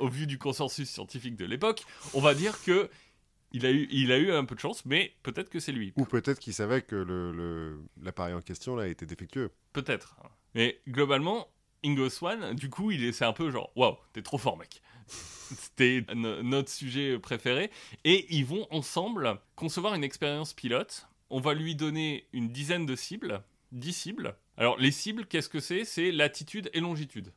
au 0.00 0.08
vu 0.08 0.26
du 0.26 0.38
consensus 0.38 0.88
scientifique 0.90 1.36
de 1.36 1.44
l'époque, 1.44 1.84
on 2.14 2.20
va 2.20 2.34
dire 2.34 2.60
que 2.64 2.90
il 3.52 3.66
a 3.66 3.70
eu, 3.70 3.88
il 3.90 4.12
a 4.12 4.18
eu 4.18 4.30
un 4.32 4.44
peu 4.44 4.54
de 4.54 4.60
chance, 4.60 4.84
mais 4.84 5.12
peut-être 5.24 5.50
que 5.50 5.58
c'est 5.60 5.72
lui. 5.72 5.92
Ou 5.96 6.04
peut-être 6.04 6.38
qu'il 6.38 6.54
savait 6.54 6.82
que 6.82 6.94
le- 6.96 7.32
le- 7.32 7.80
l'appareil 8.02 8.34
en 8.34 8.40
question, 8.40 8.76
là, 8.76 8.86
était 8.86 9.06
défectueux. 9.06 9.50
Peut-être. 9.72 10.16
Mais 10.54 10.80
globalement, 10.88 11.48
Ingo 11.84 12.08
Swan, 12.10 12.54
du 12.54 12.70
coup, 12.70 12.90
il 12.92 13.04
est, 13.04 13.12
c'est 13.12 13.24
un 13.24 13.32
peu 13.32 13.50
genre, 13.50 13.72
waouh, 13.74 13.96
t'es 14.12 14.22
trop 14.22 14.38
fort, 14.38 14.56
mec. 14.56 14.80
C'était 15.08 16.04
no- 16.14 16.42
notre 16.44 16.70
sujet 16.70 17.18
préféré. 17.18 17.70
Et 18.04 18.26
ils 18.34 18.44
vont 18.44 18.66
ensemble 18.70 19.40
concevoir 19.56 19.94
une 19.94 20.04
expérience 20.04 20.52
pilote. 20.54 21.08
On 21.28 21.40
va 21.40 21.54
lui 21.54 21.74
donner 21.74 22.26
une 22.32 22.50
dizaine 22.50 22.86
de 22.86 22.94
cibles, 22.94 23.42
10 23.72 23.92
cibles. 23.92 24.36
Alors, 24.56 24.78
les 24.78 24.92
cibles, 24.92 25.26
qu'est-ce 25.26 25.48
que 25.48 25.58
c'est? 25.60 25.84
C'est 25.84 26.12
latitude 26.12 26.70
et 26.72 26.80
longitude. 26.80 27.32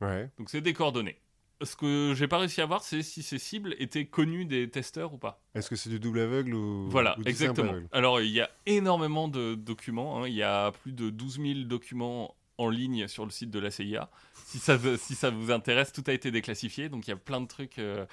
Ouais. 0.00 0.30
Donc, 0.38 0.48
c'est 0.48 0.60
des 0.62 0.72
coordonnées. 0.72 1.18
Ce 1.62 1.74
que 1.74 2.14
j'ai 2.16 2.28
pas 2.28 2.38
réussi 2.38 2.60
à 2.60 2.66
voir, 2.66 2.82
c'est 2.84 3.02
si 3.02 3.22
ces 3.22 3.38
cibles 3.38 3.74
étaient 3.80 4.06
connues 4.06 4.44
des 4.44 4.70
testeurs 4.70 5.12
ou 5.12 5.18
pas. 5.18 5.42
Est-ce 5.54 5.68
que 5.68 5.74
c'est 5.76 5.90
du 5.90 5.98
double 5.98 6.20
aveugle 6.20 6.54
ou. 6.54 6.88
Voilà, 6.88 7.14
ou 7.18 7.24
du 7.24 7.24
simple 7.24 7.28
exactement. 7.30 7.70
aveugle? 7.70 7.88
Alors, 7.90 8.20
il 8.20 8.30
y 8.30 8.40
a 8.40 8.48
énormément 8.66 9.26
de 9.26 9.56
documents. 9.56 10.22
hein. 10.22 10.28
Il 10.28 10.34
y 10.34 10.42
a 10.44 10.70
plus 10.70 10.92
de 10.92 11.10
12 11.10 11.40
000 11.40 11.58
documents 11.64 12.36
en 12.58 12.68
ligne 12.70 13.06
sur 13.08 13.24
le 13.24 13.30
site 13.30 13.50
de 13.50 13.58
la 13.58 13.70
CIA. 13.70 14.10
Si 14.34 14.58
ça, 14.58 14.78
si 14.96 15.14
ça 15.14 15.30
vous 15.30 15.50
intéresse, 15.50 15.92
tout 15.92 16.02
a 16.06 16.12
été 16.12 16.30
déclassifié. 16.30 16.88
Donc, 16.88 17.06
il 17.06 17.10
y 17.10 17.12
a 17.12 17.16
plein 17.16 17.40
de 17.40 17.46
trucs. 17.46 17.78
euh, 17.78 18.04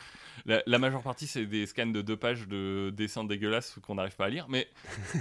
La, 0.46 0.62
la 0.66 0.78
majeure 0.80 1.02
partie, 1.02 1.28
c'est 1.28 1.46
des 1.46 1.66
scans 1.66 1.88
de 1.88 2.02
deux 2.02 2.18
pages 2.18 2.48
de 2.48 2.92
dessins 2.96 3.24
dégueulasses 3.24 3.78
qu'on 3.82 3.96
n'arrive 3.96 4.16
pas 4.16 4.26
à 4.26 4.30
lire. 4.30 4.46
Mais, 4.50 4.68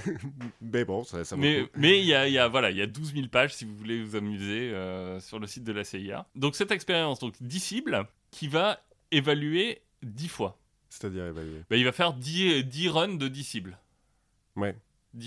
Mais 0.60 0.84
bon, 0.84 1.04
ça, 1.04 1.24
ça 1.24 1.36
mais, 1.36 1.68
mais 1.76 2.00
il 2.00 2.06
y 2.06 2.14
a, 2.14 2.26
il 2.28 2.32
y 2.34 2.38
a- 2.38 2.48
voilà, 2.48 2.70
il 2.70 2.76
y 2.76 2.82
a 2.82 2.86
12 2.86 3.14
000 3.14 3.28
pages 3.28 3.54
si 3.54 3.64
vous 3.64 3.74
voulez 3.76 4.02
vous 4.02 4.16
amuser 4.16 4.70
euh, 4.72 5.20
sur 5.20 5.38
le 5.38 5.46
site 5.46 5.64
de 5.64 5.72
la 5.72 5.84
CIA. 5.84 6.26
Donc, 6.34 6.54
cette 6.56 6.70
expérience, 6.70 7.18
donc 7.20 7.34
10 7.40 7.60
cibles, 7.60 8.06
qui 8.30 8.48
va 8.48 8.80
évaluer 9.10 9.82
10 10.02 10.28
fois. 10.28 10.58
C'est-à-dire 10.90 11.24
évaluer. 11.26 11.62
Ben, 11.70 11.76
il 11.76 11.84
va 11.84 11.92
faire 11.92 12.12
10, 12.12 12.64
10 12.64 12.88
runs 12.88 13.16
de 13.16 13.28
10 13.28 13.44
cibles. 13.44 13.78
Ouais. 14.56 14.76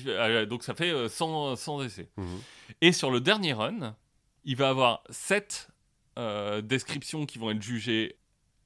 Euh, 0.08 0.46
donc 0.46 0.64
ça 0.64 0.74
fait 0.76 0.92
euh, 0.92 1.08
100, 1.10 1.56
100 1.56 1.84
essais. 1.84 2.10
Mhm. 2.18 2.40
Et 2.82 2.92
sur 2.92 3.10
le 3.12 3.22
dernier 3.22 3.54
run, 3.54 3.96
il 4.44 4.56
va 4.56 4.70
avoir 4.70 5.04
7 5.10 5.70
descriptions 6.64 7.26
qui 7.26 7.38
vont 7.38 7.52
être 7.52 7.62
jugées 7.62 8.18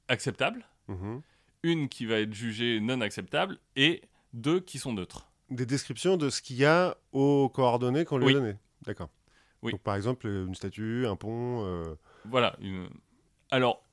acceptables, 0.08 0.64
Mhm. 0.88 1.20
une 1.62 1.88
qui 1.88 2.06
va 2.06 2.16
être 2.20 2.32
jugée 2.34 2.80
non 2.80 3.00
acceptable 3.02 3.58
et 3.76 4.02
deux 4.32 4.60
qui 4.60 4.78
sont 4.78 4.92
neutres. 4.92 5.26
Des 5.50 5.66
descriptions 5.66 6.16
de 6.16 6.30
ce 6.30 6.40
qu'il 6.42 6.56
y 6.56 6.64
a 6.64 6.96
aux 7.12 7.48
coordonnées 7.50 8.04
qu'on 8.04 8.16
lui 8.16 8.26
Oui. 8.26 8.32
a 8.32 8.34
données. 8.40 8.56
D'accord. 8.86 9.10
Oui. 9.62 9.72
Donc, 9.72 9.82
par 9.82 9.94
exemple, 9.96 10.26
une 10.26 10.54
statue, 10.54 11.06
un 11.06 11.14
pont. 11.14 11.64
euh, 11.66 11.94
Voilà. 12.24 12.56
Une... 12.60 12.88
Alors, 13.50 13.84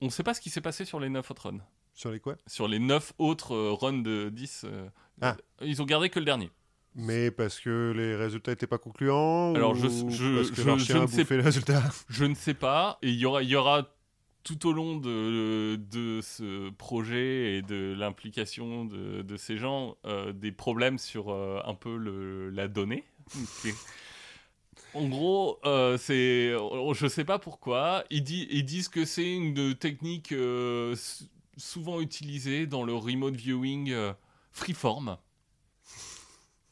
on 0.00 0.06
ne 0.06 0.10
sait 0.10 0.22
pas 0.24 0.34
ce 0.34 0.40
qui 0.40 0.50
s'est 0.50 0.60
passé 0.62 0.84
sur 0.84 0.98
les 0.98 1.08
9 1.10 1.30
autres 1.30 1.50
runs. 1.50 1.60
Sur 1.94 2.10
les 2.10 2.18
quoi? 2.18 2.36
Sur 2.46 2.66
les 2.66 2.78
9 2.78 3.12
autres 3.18 3.52
euh, 3.54 3.72
runs 3.72 4.00
de 4.02 4.30
10, 4.32 4.62
euh, 4.64 4.88
Ah. 5.20 5.36
ils 5.60 5.80
ont 5.82 5.84
gardé 5.84 6.08
que 6.08 6.18
le 6.18 6.24
dernier. 6.24 6.50
Mais 6.94 7.30
parce 7.30 7.58
que 7.60 7.92
les 7.96 8.14
résultats 8.16 8.52
n'étaient 8.52 8.66
pas 8.66 8.78
concluants 8.78 9.54
Alors, 9.54 9.72
ou 9.72 9.76
je- 9.76 9.88
je- 10.10 10.36
parce 10.36 10.50
que 10.50 10.56
je- 10.56 10.62
je 10.62 10.92
ne 10.98 11.04
a 11.04 11.06
sais 11.06 11.24
les 11.36 11.42
résultats 11.42 11.82
Je 12.08 12.24
ne 12.24 12.34
sais 12.34 12.54
pas. 12.54 12.98
Et 13.02 13.08
il 13.08 13.16
y 13.18 13.24
aura, 13.24 13.42
il 13.42 13.48
y 13.48 13.56
aura 13.56 13.88
tout 14.44 14.66
au 14.68 14.72
long 14.72 14.96
de, 14.96 15.76
de 15.76 16.20
ce 16.20 16.68
projet 16.70 17.54
et 17.56 17.62
de 17.62 17.94
l'implication 17.96 18.84
de, 18.84 19.22
de 19.22 19.36
ces 19.36 19.56
gens 19.56 19.96
euh, 20.04 20.32
des 20.32 20.52
problèmes 20.52 20.98
sur 20.98 21.30
euh, 21.30 21.60
un 21.64 21.74
peu 21.74 21.96
le, 21.96 22.50
la 22.50 22.68
donnée. 22.68 23.04
En 24.94 25.08
gros, 25.08 25.58
euh, 25.64 25.96
c'est, 25.96 26.52
je 26.94 27.06
sais 27.08 27.24
pas 27.24 27.38
pourquoi. 27.38 28.04
Ils, 28.10 28.22
di- 28.22 28.48
ils 28.50 28.64
disent 28.64 28.88
que 28.88 29.04
c'est 29.06 29.32
une 29.32 29.74
technique 29.74 30.32
euh, 30.32 30.94
souvent 31.56 32.00
utilisée 32.00 32.66
dans 32.66 32.82
le 32.82 32.94
remote 32.94 33.34
viewing 33.34 33.94
freeform. 34.50 35.16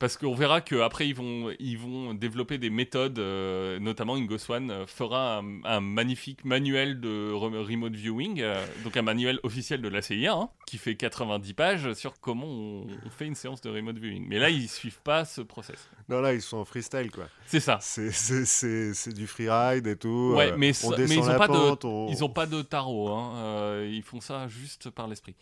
Parce 0.01 0.17
qu'on 0.17 0.35
verra 0.35 0.61
qu'après, 0.63 1.07
ils 1.07 1.15
vont, 1.15 1.51
ils 1.61 1.79
vont 1.79 2.15
développer 2.15 2.59
des 2.59 2.71
méthodes, 2.71 3.19
euh, 3.19 3.79
notamment 3.79 4.15
Ingo 4.17 4.39
Swan 4.39 4.71
euh, 4.71 4.87
fera 4.87 5.39
un, 5.39 5.63
un 5.65 5.81
magnifique 5.81 6.45
manuel 6.45 7.01
de 7.01 7.31
re- 7.33 7.63
remote 7.65 7.93
viewing, 7.95 8.41
euh, 8.41 8.65
donc 8.83 8.97
un 8.97 9.03
manuel 9.03 9.39
officiel 9.43 9.83
de 9.83 9.89
la 9.89 10.01
CIA, 10.03 10.33
hein, 10.33 10.49
qui 10.67 10.79
fait 10.79 10.95
90 10.97 11.53
pages 11.53 11.93
sur 11.93 12.19
comment 12.19 12.47
on, 12.47 12.87
on 13.07 13.11
fait 13.11 13.27
une 13.27 13.35
séance 13.35 13.61
de 13.61 13.69
remote 13.71 13.99
viewing. 13.99 14.27
Mais 14.27 14.39
là, 14.39 14.49
ils 14.51 14.69
suivent 14.71 15.03
pas 15.03 15.25
ce 15.27 15.43
process. 15.43 15.89
Non, 16.09 16.21
là, 16.23 16.33
ils 16.33 16.41
sont 16.43 16.57
en 16.57 16.65
freestyle, 16.65 17.11
quoi. 17.11 17.25
C'est 17.47 17.61
ça. 17.61 17.79
C'est- 17.83 18.11
C'est 18.11 18.47
c'est- 18.47 18.95
c'est 18.95 19.13
du 19.13 19.27
freeride 19.27 19.87
et 19.87 19.97
tout. 19.97 20.33
Ouais, 20.35 20.53
mais, 20.57 20.73
on 20.83 20.91
mais 20.97 21.05
ils 21.05 21.19
ont 21.21 21.27
la 21.27 21.37
pas 21.39 21.47
de, 21.49 21.87
on- 21.87 22.09
ils 22.11 22.25
ont 22.25 22.29
pas 22.31 22.47
de 22.47 22.63
tarot. 22.63 23.11
Hein. 23.11 23.35
euh, 23.37 23.91
ils 23.93 24.03
font 24.03 24.21
ça 24.23 24.49
juste 24.49 24.89
par 24.89 25.07
l'esprit. 25.09 25.35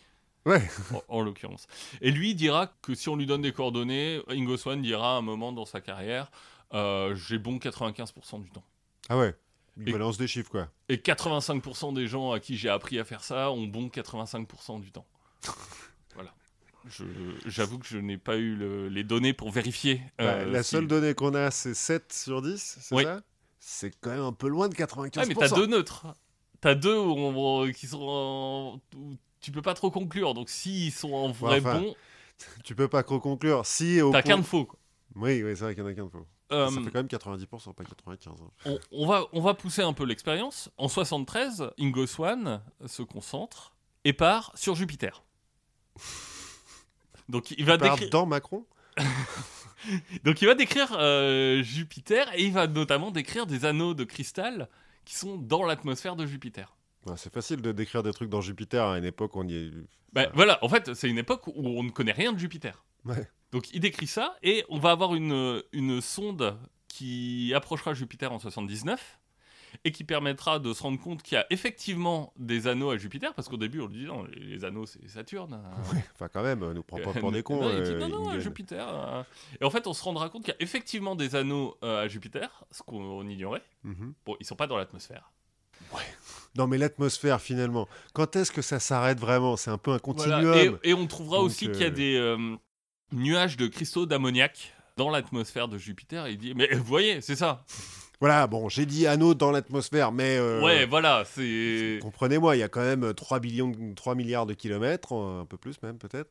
Ouais. 0.45 0.61
en, 1.09 1.17
en 1.17 1.21
l'occurrence. 1.21 1.67
Et 2.01 2.11
lui 2.11 2.33
dira 2.35 2.67
que 2.81 2.95
si 2.95 3.09
on 3.09 3.15
lui 3.15 3.25
donne 3.25 3.41
des 3.41 3.51
coordonnées, 3.51 4.21
Ingo 4.29 4.57
Swan 4.57 4.81
dira 4.81 5.15
à 5.15 5.17
un 5.17 5.21
moment 5.21 5.51
dans 5.51 5.65
sa 5.65 5.81
carrière 5.81 6.31
euh, 6.73 7.15
j'ai 7.15 7.37
bon 7.39 7.57
95% 7.57 8.43
du 8.43 8.49
temps. 8.51 8.63
Ah 9.09 9.17
ouais. 9.17 9.35
Il 9.77 9.89
Et- 9.89 9.91
balance 9.91 10.17
des 10.17 10.27
chiffres, 10.27 10.49
quoi. 10.51 10.69
Et 10.87 10.97
85% 10.97 11.93
des 11.93 12.05
gens 12.07 12.31
à 12.31 12.39
qui 12.39 12.57
j'ai 12.57 12.69
appris 12.69 12.99
à 12.99 13.03
faire 13.05 13.23
ça 13.23 13.49
ont 13.51 13.65
bon 13.65 13.87
85% 13.87 14.79
du 14.81 14.91
temps. 14.91 15.05
voilà. 16.15 16.33
J'avoue 17.45 17.79
que 17.79 17.87
je 17.87 17.97
n'ai 17.97 18.17
pas 18.17 18.37
eu 18.37 18.55
le- 18.55 18.87
les 18.89 19.03
données 19.03 19.33
pour 19.33 19.51
vérifier. 19.51 20.01
Bah, 20.17 20.25
euh, 20.25 20.45
la 20.51 20.63
si- 20.63 20.71
seule 20.71 20.87
donnée 20.87 21.13
qu'on 21.13 21.33
a, 21.33 21.49
c'est 21.51 21.73
7 21.73 22.13
sur 22.13 22.41
10, 22.41 22.77
c'est 22.81 22.95
Oui. 22.95 23.03
ça? 23.03 23.21
C'est 23.59 23.91
quand 23.99 24.11
même 24.11 24.21
un 24.21 24.31
peu 24.33 24.47
loin 24.47 24.69
de 24.69 24.75
95%. 24.75 25.19
Ah, 25.21 25.25
mais 25.27 25.35
t'as 25.35 25.49
deux 25.55 25.65
neutres. 25.67 26.07
T'as 26.61 26.75
deux 26.75 26.97
où 26.97 27.11
on- 27.17 27.71
qui 27.71 27.87
sont 27.87 28.01
en- 28.01 28.81
où 28.97 29.15
tu 29.41 29.51
peux 29.51 29.61
pas 29.61 29.73
trop 29.73 29.91
conclure. 29.91 30.33
Donc 30.33 30.49
s'ils 30.49 30.91
sont 30.91 31.13
en 31.13 31.31
vrai 31.31 31.59
enfin, 31.59 31.79
bons, 31.79 31.95
Tu 32.63 32.73
peux 32.75 32.87
pas 32.87 33.03
trop 33.03 33.19
conclure. 33.19 33.65
Si 33.65 33.97
t'as 33.97 34.09
point- 34.09 34.21
qu'un 34.21 34.37
de 34.37 34.43
faux. 34.43 34.65
quoi. 34.65 34.79
Oui, 35.15 35.43
oui 35.43 35.51
c'est 35.55 35.63
vrai 35.65 35.75
qu'il 35.75 35.83
y 35.83 35.85
en 35.87 35.89
a 35.89 35.93
qu'un 35.93 36.05
de 36.05 36.09
faux. 36.09 36.25
Euh, 36.51 36.67
Ça 36.69 36.81
fait 36.81 36.89
quand 36.89 36.93
même 36.99 37.05
90%, 37.07 37.73
pas 37.75 37.83
95. 37.83 38.33
hein. 38.41 38.49
on, 38.65 38.79
on 38.91 39.07
va, 39.07 39.25
on 39.33 39.41
va 39.41 39.53
pousser 39.53 39.81
un 39.83 39.93
peu 39.93 40.03
l'expérience. 40.05 40.71
En 40.77 40.87
73, 40.87 41.71
Ingo 41.77 42.07
Swan 42.07 42.61
se 42.87 43.03
concentre 43.03 43.75
et 44.03 44.13
part 44.13 44.51
sur 44.55 44.73
Jupiter. 44.75 45.23
Donc 47.29 47.51
il 47.51 47.65
va 47.65 47.77
Part 47.77 47.91
décrire, 47.91 48.09
dans 48.09 48.25
Macron 48.25 48.65
donc 50.25 50.41
il 50.41 50.45
va 50.47 50.55
décrire 50.55 50.91
euh, 50.99 51.61
Jupiter 51.63 52.27
et 52.33 52.43
il 52.43 52.51
va 52.51 52.67
notamment 52.67 53.11
décrire 53.11 53.45
des 53.45 53.63
anneaux 53.65 53.93
de 53.93 54.03
cristal 54.03 54.67
qui 55.05 55.15
sont 55.15 55.37
dans 55.37 55.63
l'atmosphère 55.63 56.15
de 56.17 56.25
Jupiter. 56.25 56.75
Ouais, 57.05 57.13
C'est 57.17 57.33
facile 57.33 57.61
de 57.61 57.71
décrire 57.71 58.03
des 58.03 58.11
trucs 58.13 58.29
dans 58.29 58.41
Jupiter 58.41 58.85
à 58.85 58.97
une 58.97 59.05
époque 59.05 59.35
où 59.35 59.39
on 59.39 59.47
y 59.47 59.55
est. 59.55 59.71
Ben, 60.13 60.23
Ouais. 60.23 60.29
Voilà, 60.33 60.63
en 60.63 60.69
fait, 60.69 60.93
c'est 60.95 61.09
une 61.09 61.17
époque 61.19 61.47
où 61.47 61.53
on 61.55 61.83
ne 61.83 61.91
connaît 61.91 62.11
rien 62.11 62.33
de 62.33 62.39
Jupiter. 62.39 62.83
Ouais. 63.05 63.27
Donc 63.51 63.71
il 63.73 63.79
décrit 63.79 64.07
ça 64.07 64.35
et 64.43 64.63
on 64.69 64.77
va 64.79 64.91
avoir 64.91 65.15
une, 65.15 65.63
une 65.71 66.01
sonde 66.01 66.57
qui 66.87 67.53
approchera 67.55 67.93
Jupiter 67.93 68.31
en 68.31 68.37
79 68.39 69.19
et 69.85 69.91
qui 69.91 70.03
permettra 70.03 70.59
de 70.59 70.73
se 70.73 70.81
rendre 70.83 70.99
compte 70.99 71.21
qu'il 71.23 71.35
y 71.35 71.37
a 71.39 71.45
effectivement 71.51 72.33
des 72.37 72.67
anneaux 72.67 72.89
à 72.89 72.97
Jupiter 72.97 73.33
parce 73.35 73.47
qu'au 73.47 73.57
début 73.57 73.81
on 73.81 73.87
lui 73.87 73.99
dit 73.99 74.05
non, 74.05 74.23
les, 74.33 74.65
anneaux 74.65 74.85
c'est 74.85 75.07
Saturne. 75.07 75.53
hein. 75.53 75.71
Enfin, 76.15 76.27
quand 76.27 76.43
même, 76.43 76.71
nous 76.73 76.83
prend 76.83 76.97
pas 76.99 77.13
pour 77.13 77.31
des 77.31 77.41
cons. 77.43 77.61
Non, 77.61 77.69
il 77.71 77.83
dit, 77.83 77.91
euh, 77.91 77.99
non, 78.07 78.09
non. 78.33 78.39
Jupiter. 78.39 78.87
euh. 78.87 79.23
Et 79.61 79.63
en 79.63 79.69
fait, 79.69 79.87
on 79.87 79.93
se 79.93 80.03
rendra 80.03 80.29
compte 80.29 80.43
qu'il 80.43 80.53
y 80.53 80.57
a 80.57 80.61
effectivement 80.61 81.15
des 81.15 81.35
anneaux 81.35 81.77
euh, 81.83 82.03
à 82.03 82.07
Jupiter, 82.07 82.65
ce 82.71 82.81
qu'on 82.83 83.27
ignorait. 83.29 83.63
Mhm. 83.83 84.13
Bon, 84.25 84.35
ils 84.39 84.45
sont 84.45 84.55
pas 84.55 84.67
dans 84.67 84.77
l'atmosphère. 84.77 85.31
Non, 86.57 86.67
mais 86.67 86.77
l'atmosphère, 86.77 87.39
finalement, 87.41 87.87
quand 88.13 88.35
est-ce 88.35 88.51
que 88.51 88.61
ça 88.61 88.79
s'arrête 88.79 89.19
vraiment? 89.19 89.55
C'est 89.57 89.69
un 89.71 89.77
peu 89.77 89.91
un 89.91 89.99
Voilà. 90.03 90.37
continuum. 90.41 90.79
Et, 90.83 90.89
et 90.89 90.93
on 90.93 91.05
trouvera 91.07 91.37
Donc, 91.37 91.47
aussi 91.47 91.65
qu'il 91.71 91.81
y 91.81 91.83
a 91.83 91.87
euh, 91.87 91.91
des 91.91 92.15
euh, 92.15 92.55
nuages 93.13 93.55
de 93.57 93.67
cristaux 93.67 94.05
d'ammoniac 94.05 94.73
dans 94.97 95.09
l'atmosphère 95.09 95.67
de 95.67 95.77
Jupiter. 95.77 96.25
Et 96.25 96.31
il 96.31 96.37
dit, 96.37 96.53
mais 96.55 96.67
vous 96.73 96.83
voyez, 96.83 97.21
c'est 97.21 97.35
ça. 97.35 97.65
Voilà, 98.21 98.47
bon, 98.47 98.67
j'ai 98.67 98.85
dit 98.85 99.07
anneau 99.07 99.33
dans 99.33 99.49
l'atmosphère, 99.49 100.11
mais. 100.11 100.35
euh, 100.37 100.61
Ouais, 100.61 100.85
voilà, 100.85 101.23
c'est. 101.25 101.99
Comprenez-moi, 102.01 102.57
il 102.57 102.59
y 102.59 102.63
a 102.63 102.67
quand 102.67 102.81
même 102.81 103.13
3, 103.13 103.39
billions, 103.39 103.69
de- 103.69 103.93
3 103.95 104.13
milliards 104.13 104.45
de 104.45 104.53
kilomètres, 104.53 105.13
un 105.13 105.45
peu 105.45 105.55
plus 105.55 105.81
même 105.83 105.97
peut-être. 105.97 106.29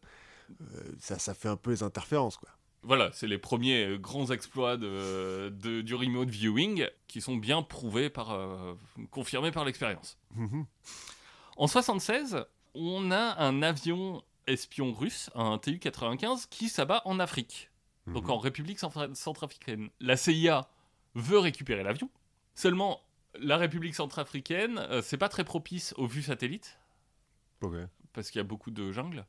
Ça, 0.98 1.18
ça 1.18 1.32
fait 1.32 1.48
un 1.48 1.56
peu 1.56 1.70
les 1.70 1.82
interférences, 1.82 2.36
quoi. 2.36 2.50
Voilà, 2.82 3.10
c'est 3.12 3.26
les 3.26 3.38
premiers 3.38 3.84
euh, 3.84 3.98
grands 3.98 4.30
exploits 4.30 4.76
de, 4.76 5.50
de- 5.60 5.80
du 5.82 5.94
remote 5.94 6.28
viewing 6.30 6.86
qui 7.08 7.20
sont 7.20 7.36
bien 7.36 7.62
prouvés 7.62 8.08
par, 8.08 8.30
euh, 8.32 8.74
confirmés 9.10 9.50
par 9.50 9.64
l'expérience. 9.64 10.16
Mhm. 10.36 10.64
En 11.56 11.66
76, 11.66 12.44
on 12.74 13.10
a 13.10 13.42
un 13.44 13.62
avion 13.62 14.22
espion 14.46 14.92
russe, 14.92 15.28
un 15.34 15.58
Tu-95, 15.58 16.46
qui 16.48 16.68
s'abat 16.68 17.02
en 17.04 17.18
Afrique, 17.18 17.70
donc 18.06 18.24
Mhm. 18.24 18.30
en 18.30 18.38
République 18.38 18.78
centra- 18.78 19.12
centrafricaine. 19.14 19.90
La 20.00 20.16
CIA 20.16 20.68
veut 21.14 21.38
récupérer 21.38 21.82
l'avion, 21.82 22.08
seulement 22.54 23.02
la 23.34 23.56
République 23.56 23.94
centrafricaine, 23.96 24.78
euh, 24.78 25.02
c'est 25.02 25.18
pas 25.18 25.28
très 25.28 25.44
propice 25.44 25.92
aux 25.98 26.06
vues 26.06 26.22
satellites, 26.22 26.78
parce 28.12 28.30
qu'il 28.30 28.38
y 28.38 28.40
a 28.40 28.44
beaucoup 28.44 28.70
de 28.70 28.92
jungle, 28.92 29.26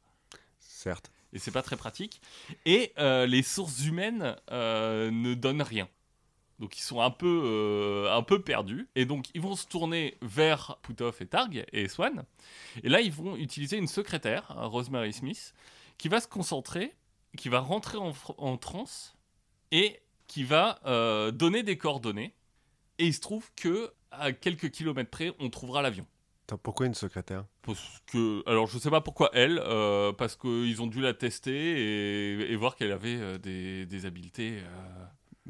certes. 0.59 1.11
Et 1.33 1.39
c'est 1.39 1.51
pas 1.51 1.61
très 1.61 1.77
pratique, 1.77 2.21
et 2.65 2.93
euh, 2.97 3.25
les 3.25 3.43
sources 3.43 3.85
humaines 3.85 4.35
euh, 4.51 5.11
ne 5.11 5.33
donnent 5.33 5.61
rien. 5.61 5.87
Donc 6.59 6.77
ils 6.77 6.81
sont 6.81 6.99
un 6.99 7.11
peu, 7.11 7.41
euh, 7.45 8.13
un 8.13 8.21
peu 8.21 8.41
perdus. 8.41 8.89
Et 8.95 9.05
donc 9.05 9.27
ils 9.33 9.41
vont 9.41 9.55
se 9.55 9.65
tourner 9.65 10.17
vers 10.21 10.77
Puthoff 10.81 11.21
et 11.21 11.25
Targ 11.25 11.65
et 11.71 11.87
Swan. 11.87 12.25
Et 12.83 12.89
là 12.89 12.99
ils 12.99 13.13
vont 13.13 13.37
utiliser 13.37 13.77
une 13.77 13.87
secrétaire, 13.87 14.51
euh, 14.57 14.67
Rosemary 14.67 15.13
Smith, 15.13 15.53
qui 15.97 16.09
va 16.09 16.19
se 16.19 16.27
concentrer, 16.27 16.93
qui 17.37 17.47
va 17.47 17.59
rentrer 17.59 17.97
en, 17.97 18.13
en 18.37 18.57
transe 18.57 19.15
et 19.71 20.01
qui 20.27 20.43
va 20.43 20.79
donner 21.31 21.63
des 21.63 21.77
coordonnées. 21.77 22.33
Et 22.97 23.07
il 23.07 23.13
se 23.13 23.21
trouve 23.21 23.49
que 23.55 23.91
à 24.11 24.31
quelques 24.31 24.71
kilomètres 24.71 25.09
près, 25.09 25.33
on 25.39 25.49
trouvera 25.49 25.81
l'avion. 25.81 26.05
Pourquoi 26.57 26.85
une 26.85 26.93
secrétaire 26.93 27.45
Parce 27.61 28.01
que, 28.07 28.43
alors 28.49 28.67
je 28.67 28.77
sais 28.79 28.89
pas 28.89 29.01
pourquoi 29.01 29.29
elle, 29.33 29.59
euh, 29.63 30.11
parce 30.13 30.35
qu'ils 30.35 30.81
ont 30.81 30.87
dû 30.87 31.01
la 31.01 31.13
tester 31.13 31.51
et, 31.53 32.51
et 32.51 32.55
voir 32.55 32.75
qu'elle 32.75 32.91
avait 32.91 33.17
euh, 33.17 33.37
des, 33.37 33.85
des 33.85 34.05
habiletés. 34.05 34.59
euh, 34.63 35.05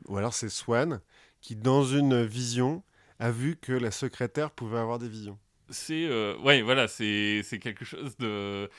Ou 0.07 0.17
alors 0.17 0.33
c'est 0.33 0.49
Swan 0.49 1.01
qui, 1.41 1.55
dans 1.55 1.83
une 1.85 2.23
vision, 2.23 2.83
a 3.19 3.31
vu 3.31 3.55
que 3.55 3.71
la 3.73 3.91
secrétaire 3.91 4.51
pouvait 4.51 4.77
avoir 4.79 4.99
des 4.99 5.07
visions. 5.09 5.37
c'est 5.69 6.07
ouais 6.43 6.61
voilà 6.61 6.87
c'est 6.87 7.43
quelque 7.61 7.85
chose 7.85 8.17
de 8.17 8.69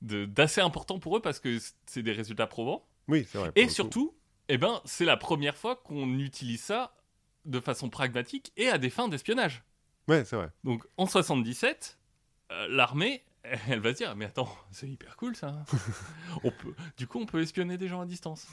d'assez 0.00 0.60
important 0.60 0.98
pour 0.98 1.16
eux 1.16 1.20
parce 1.20 1.40
que 1.40 1.58
c'est 1.86 2.02
des 2.02 2.12
résultats 2.12 2.46
probants 2.46 2.86
Oui, 3.08 3.26
c'est 3.30 3.38
vrai. 3.38 3.50
et 3.56 3.68
surtout 3.68 4.14
eh 4.48 4.56
ben 4.56 4.80
c'est 4.84 5.04
la 5.04 5.16
première 5.16 5.56
fois 5.56 5.76
qu'on 5.76 6.18
utilise 6.18 6.62
ça 6.62 6.94
de 7.44 7.58
façon 7.60 7.90
pragmatique 7.90 8.52
et 8.56 8.68
à 8.68 8.78
des 8.78 8.90
fins 8.90 9.08
d'espionnage 9.08 9.64
Ouais, 10.08 10.24
c'est 10.24 10.36
vrai. 10.36 10.48
donc 10.64 10.84
en 10.96 11.06
77 11.06 11.98
euh, 12.50 12.66
l'armée 12.70 13.22
elle 13.68 13.80
va 13.80 13.92
se 13.92 13.98
dire 13.98 14.14
mais 14.16 14.24
attends 14.26 14.48
c'est 14.72 14.88
hyper 14.88 15.16
cool 15.16 15.36
ça 15.36 15.64
on 16.44 16.50
peut 16.50 16.74
du 16.96 17.06
coup 17.06 17.20
on 17.20 17.24
peut 17.26 17.40
espionner 17.40 17.78
des 17.78 17.86
gens 17.88 18.00
à 18.00 18.06
distance 18.06 18.46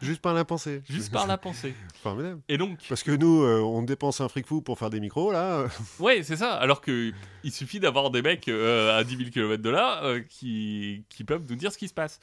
Juste 0.00 0.20
par 0.20 0.34
la 0.34 0.44
pensée. 0.44 0.82
juste 0.88 1.12
par 1.12 1.26
la 1.26 1.38
pensée 1.38 1.74
Formidable. 2.02 2.40
et 2.48 2.58
donc 2.58 2.78
Parce 2.88 3.02
que 3.02 3.12
nous, 3.12 3.42
euh, 3.42 3.60
on 3.60 3.82
dépense 3.82 4.20
un 4.20 4.28
fric 4.28 4.46
fou 4.46 4.60
pour 4.60 4.78
faire 4.78 4.90
des 4.90 5.00
micros, 5.00 5.30
là. 5.32 5.66
Ouais, 6.00 6.22
c'est 6.24 6.36
ça. 6.36 6.54
Alors 6.54 6.80
que 6.80 7.12
il 7.44 7.52
suffit 7.52 7.78
d'avoir 7.80 8.10
des 8.10 8.22
mecs 8.22 8.48
euh, 8.48 8.96
à 8.98 9.04
10 9.04 9.16
000 9.16 9.30
km 9.30 9.62
de 9.62 9.70
là 9.70 10.18
qui, 10.28 11.04
qui 11.08 11.22
peuvent 11.24 11.44
nous 11.48 11.54
dire 11.56 11.72
ce 11.72 11.78
qui 11.78 11.86
se 11.88 11.94
passe. 11.94 12.18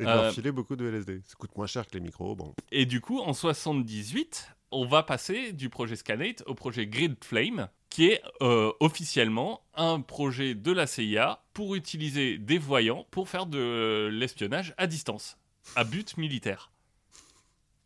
Et 0.00 0.04
de 0.04 0.08
Euh, 0.08 0.32
filer 0.32 0.52
beaucoup 0.52 0.76
de 0.76 0.86
LSD. 0.88 1.20
Ça 1.26 1.34
coûte 1.38 1.56
moins 1.56 1.66
cher 1.66 1.86
que 1.86 1.94
les 1.94 2.00
micros, 2.00 2.34
bon. 2.34 2.54
Et 2.72 2.86
du 2.86 3.00
coup, 3.00 3.20
en 3.20 3.32
78, 3.32 4.48
on 4.70 4.86
va 4.86 5.02
passer 5.02 5.52
du 5.52 5.68
projet 5.70 5.96
Scanate 5.96 6.42
au 6.46 6.54
projet 6.54 6.86
Grid 6.86 7.16
Flame, 7.22 7.68
qui 7.90 8.06
est 8.08 8.20
euh, 8.42 8.72
officiellement 8.80 9.62
un 9.74 10.00
projet 10.00 10.54
de 10.54 10.72
la 10.72 10.86
CIA 10.86 11.42
pour 11.52 11.74
utiliser 11.76 12.38
des 12.38 12.58
voyants 12.58 13.06
pour 13.12 13.28
faire 13.28 13.46
de 13.46 14.08
l'espionnage 14.12 14.74
à 14.78 14.86
distance, 14.88 15.38
à 15.76 15.84
but 15.84 16.16
militaire. 16.16 16.70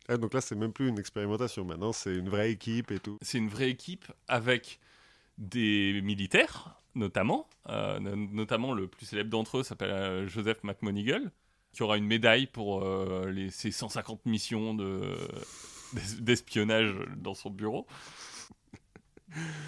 Ah, 0.07 0.17
donc 0.17 0.33
là, 0.33 0.41
c'est 0.41 0.55
même 0.55 0.73
plus 0.73 0.87
une 0.87 0.97
expérimentation. 0.97 1.63
Maintenant, 1.63 1.93
c'est 1.93 2.15
une 2.15 2.29
vraie 2.29 2.51
équipe 2.51 2.89
et 2.89 2.99
tout. 2.99 3.19
C'est 3.21 3.37
une 3.37 3.49
vraie 3.49 3.69
équipe 3.69 4.05
avec 4.27 4.79
des 5.37 6.01
militaires, 6.03 6.81
notamment. 6.95 7.47
Euh, 7.69 7.99
no- 7.99 8.15
notamment, 8.15 8.73
le 8.73 8.87
plus 8.87 9.05
célèbre 9.05 9.29
d'entre 9.29 9.59
eux 9.59 9.63
s'appelle 9.63 10.27
Joseph 10.27 10.63
McMonigal, 10.63 11.31
qui 11.73 11.83
aura 11.83 11.97
une 11.97 12.05
médaille 12.05 12.47
pour 12.47 12.83
euh, 12.83 13.29
les, 13.31 13.49
ses 13.51 13.71
150 13.71 14.25
missions 14.25 14.73
de- 14.73 15.01
d'es- 15.93 16.01
d'espionnage 16.21 16.93
dans 17.17 17.33
son 17.35 17.49
bureau. 17.49 17.85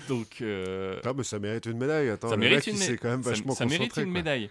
Donc, 0.08 0.42
euh, 0.42 1.00
Ah, 1.06 1.14
mais 1.16 1.24
ça 1.24 1.38
mérite 1.40 1.66
une 1.68 1.78
médaille. 1.78 2.10
Attends, 2.10 2.30
ça 2.30 2.36
le 2.36 2.40
mérite 2.40 2.66
mec, 2.68 2.76
une 2.76 2.82
il 2.94 3.00
quand 3.00 3.10
même 3.10 3.24
ça- 3.24 3.30
vachement 3.30 3.54
ça 3.54 3.66
mérite 3.66 3.80
concentré, 3.90 4.02
une 4.04 4.08
quoi. 4.10 4.14
médaille. 4.20 4.50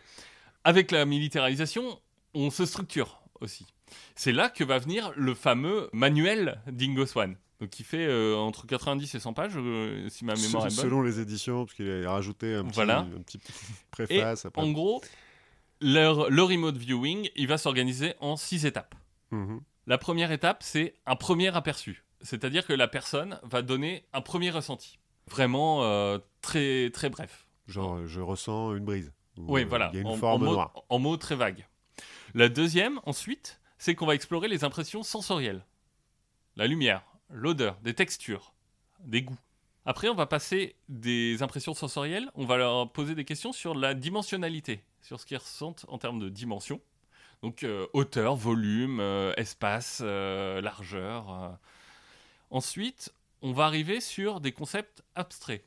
Avec 0.64 0.90
la 0.92 1.04
militarisation, 1.04 2.00
on 2.34 2.50
se 2.50 2.64
structure 2.64 3.20
aussi. 3.40 3.66
C'est 4.14 4.32
là 4.32 4.48
que 4.50 4.62
va 4.62 4.78
venir 4.78 5.12
le 5.16 5.34
fameux 5.34 5.88
manuel 5.92 6.60
d'Ingo 6.70 7.06
Swan. 7.06 7.36
Donc, 7.60 7.70
qui 7.70 7.82
fait 7.82 8.06
euh, 8.06 8.36
entre 8.36 8.66
90 8.66 9.14
et 9.14 9.18
100 9.20 9.32
pages, 9.34 9.52
euh, 9.56 10.08
si 10.08 10.24
ma 10.24 10.34
mémoire 10.34 10.66
est 10.66 10.68
bonne. 10.76 10.84
Selon 10.84 11.02
les 11.02 11.18
éditions, 11.20 11.64
parce 11.66 11.74
qu'il 11.76 11.90
a 12.06 12.10
rajouté 12.10 12.54
un 12.54 12.64
petit, 12.64 12.74
Voilà. 12.76 13.00
un 13.00 13.20
petit 13.22 13.40
préface. 13.90 14.46
après. 14.46 14.62
En 14.62 14.70
gros, 14.70 15.02
leur- 15.80 16.30
le 16.30 16.42
remote 16.42 16.76
viewing, 16.76 17.28
il 17.36 17.46
va 17.46 17.58
s'organiser 17.58 18.14
en 18.20 18.36
six 18.36 18.66
étapes. 18.66 18.94
Mhm. 19.30 19.60
La 19.86 19.98
première 19.98 20.30
étape, 20.32 20.62
c'est 20.62 20.94
un 21.06 21.16
premier 21.16 21.54
aperçu. 21.54 22.04
C'est-à-dire 22.22 22.66
que 22.66 22.72
la 22.72 22.86
personne 22.88 23.40
va 23.42 23.62
donner 23.62 24.04
un 24.12 24.20
premier 24.20 24.50
ressenti. 24.50 24.98
Vraiment 25.28 25.82
euh, 25.84 26.18
très, 26.42 26.90
très 26.90 27.08
bref. 27.08 27.46
Genre, 27.66 28.06
je 28.06 28.20
ressens 28.20 28.74
une 28.74 28.84
brise. 28.84 29.12
Ou, 29.38 29.54
Oui, 29.54 29.62
euh, 29.62 29.66
voilà. 29.66 29.90
Il 29.92 29.96
y 29.96 29.98
a 29.98 30.02
une 30.02 30.08
en, 30.08 30.16
forme 30.16 30.46
en 30.48 30.52
noire. 30.52 30.72
en 30.88 30.98
mots 30.98 31.16
très 31.16 31.34
vagues. 31.36 31.66
La 32.34 32.48
deuxième, 32.48 33.00
ensuite, 33.04 33.60
c'est 33.78 33.94
qu'on 33.94 34.06
va 34.06 34.14
explorer 34.14 34.48
les 34.48 34.64
impressions 34.64 35.02
sensorielles. 35.02 35.64
La 36.56 36.66
lumière, 36.66 37.02
l'odeur, 37.30 37.78
des 37.82 37.94
textures, 37.94 38.52
des 39.04 39.22
goûts. 39.22 39.38
Après, 39.86 40.08
on 40.08 40.14
va 40.14 40.26
passer 40.26 40.76
des 40.88 41.42
impressions 41.42 41.74
sensorielles, 41.74 42.30
on 42.34 42.44
va 42.44 42.58
leur 42.58 42.92
poser 42.92 43.14
des 43.14 43.24
questions 43.24 43.52
sur 43.52 43.74
la 43.74 43.94
dimensionnalité, 43.94 44.84
sur 45.02 45.20
ce 45.20 45.26
qu'ils 45.26 45.38
ressentent 45.38 45.84
en 45.88 45.98
termes 45.98 46.18
de 46.18 46.28
dimension. 46.28 46.80
Donc 47.42 47.62
euh, 47.62 47.86
hauteur, 47.92 48.36
volume, 48.36 49.00
euh, 49.00 49.32
espace, 49.36 50.00
euh, 50.02 50.60
largeur. 50.60 51.58
Ensuite, 52.50 53.12
on 53.42 53.52
va 53.52 53.64
arriver 53.64 54.00
sur 54.00 54.40
des 54.40 54.52
concepts 54.52 55.02
abstraits. 55.14 55.64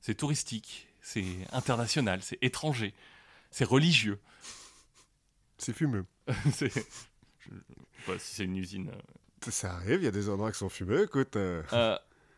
C'est 0.00 0.14
touristique, 0.14 0.88
c'est 1.00 1.24
international, 1.52 2.22
c'est 2.22 2.38
étranger, 2.42 2.94
c'est 3.50 3.64
religieux. 3.64 4.20
C'est 5.56 5.72
fumeux. 5.72 6.06
c'est... 6.52 6.72
Je... 6.72 7.50
sais 7.50 8.06
pas 8.06 8.18
si 8.18 8.34
c'est 8.36 8.44
une 8.44 8.56
usine. 8.56 8.92
Ça 9.48 9.72
arrive, 9.74 10.00
il 10.00 10.04
y 10.04 10.08
a 10.08 10.12
des 10.12 10.28
endroits 10.28 10.52
qui 10.52 10.58
sont 10.58 10.68
fumeux. 10.68 11.04
Écoute, 11.04 11.36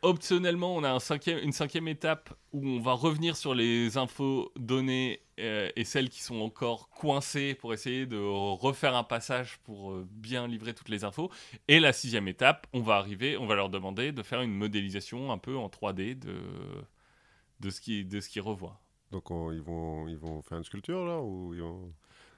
optionnellement, 0.01 0.75
on 0.75 0.85
a 0.85 0.91
un 0.91 1.01
cinquième, 1.01 1.39
une 1.39 1.53
cinquième 1.53 1.89
étape 1.89 2.33
où 2.53 2.67
on 2.67 2.81
va 2.81 2.93
revenir 2.93 3.37
sur 3.37 3.55
les 3.55 3.99
infos 3.99 4.51
données 4.57 5.21
et 5.77 5.85
celles 5.85 6.09
qui 6.09 6.23
sont 6.23 6.41
encore 6.41 6.89
coincées 6.91 7.55
pour 7.55 7.73
essayer 7.73 8.07
de 8.07 8.19
refaire 8.19 8.95
un 8.95 9.05
passage 9.05 9.59
pour 9.65 9.93
euh, 9.93 10.07
bien 10.11 10.47
livrer 10.47 10.75
toutes 10.75 10.89
les 10.89 11.05
infos. 11.05 11.31
Et 11.69 11.81
la 11.81 11.93
sixième 11.93 12.29
étape, 12.29 12.67
on 12.73 12.81
va 12.81 12.97
arriver, 12.97 13.37
on 13.37 13.47
va 13.47 13.55
leur 13.55 13.69
demander 13.71 14.13
de 14.13 14.23
faire 14.23 14.41
une 14.43 14.53
modélisation 14.55 15.33
un 15.33 15.39
peu 15.39 15.57
en 15.57 15.69
3D 15.69 16.19
de, 16.19 16.37
de 17.61 17.71
ce 17.71 17.81
qui 17.81 18.07
qu'ils 18.07 18.43
revoient. 18.43 18.81
donc 19.13 19.31
on- 19.31 19.53
ils, 19.53 19.61
vont, 19.63 20.09
ils 20.09 20.17
vont 20.17 20.43
faire 20.43 20.59
une 20.59 20.65
sculpture 20.65 21.05
là 21.05 21.21
ou 21.21 21.55
ils 21.55 21.61
vont... 21.63 21.93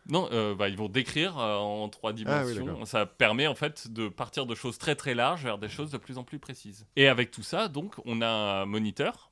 Non, 0.08 0.28
euh, 0.32 0.56
bah, 0.56 0.68
ils 0.68 0.76
vont 0.76 0.88
décrire 0.88 1.38
euh, 1.38 1.58
en 1.58 1.88
trois 1.88 2.10
Ah 2.26 2.42
oui, 2.44 2.54
dimensions. 2.54 2.84
ça 2.86 3.06
permet 3.06 3.46
en 3.46 3.54
fait 3.54 3.86
de 3.92 4.08
partir 4.08 4.46
de 4.46 4.54
choses 4.56 4.76
très 4.76 4.96
très 4.96 5.14
larges 5.14 5.44
vers 5.44 5.58
des 5.58 5.68
choses 5.68 5.92
de 5.92 5.96
plus 5.98 6.18
en 6.18 6.24
plus 6.24 6.40
précises. 6.40 6.88
Et 6.96 7.06
avec 7.06 7.30
tout 7.30 7.44
ça, 7.44 7.68
donc, 7.68 7.94
on 8.04 8.20
a 8.20 8.26
un 8.62 8.66
moniteur 8.66 9.30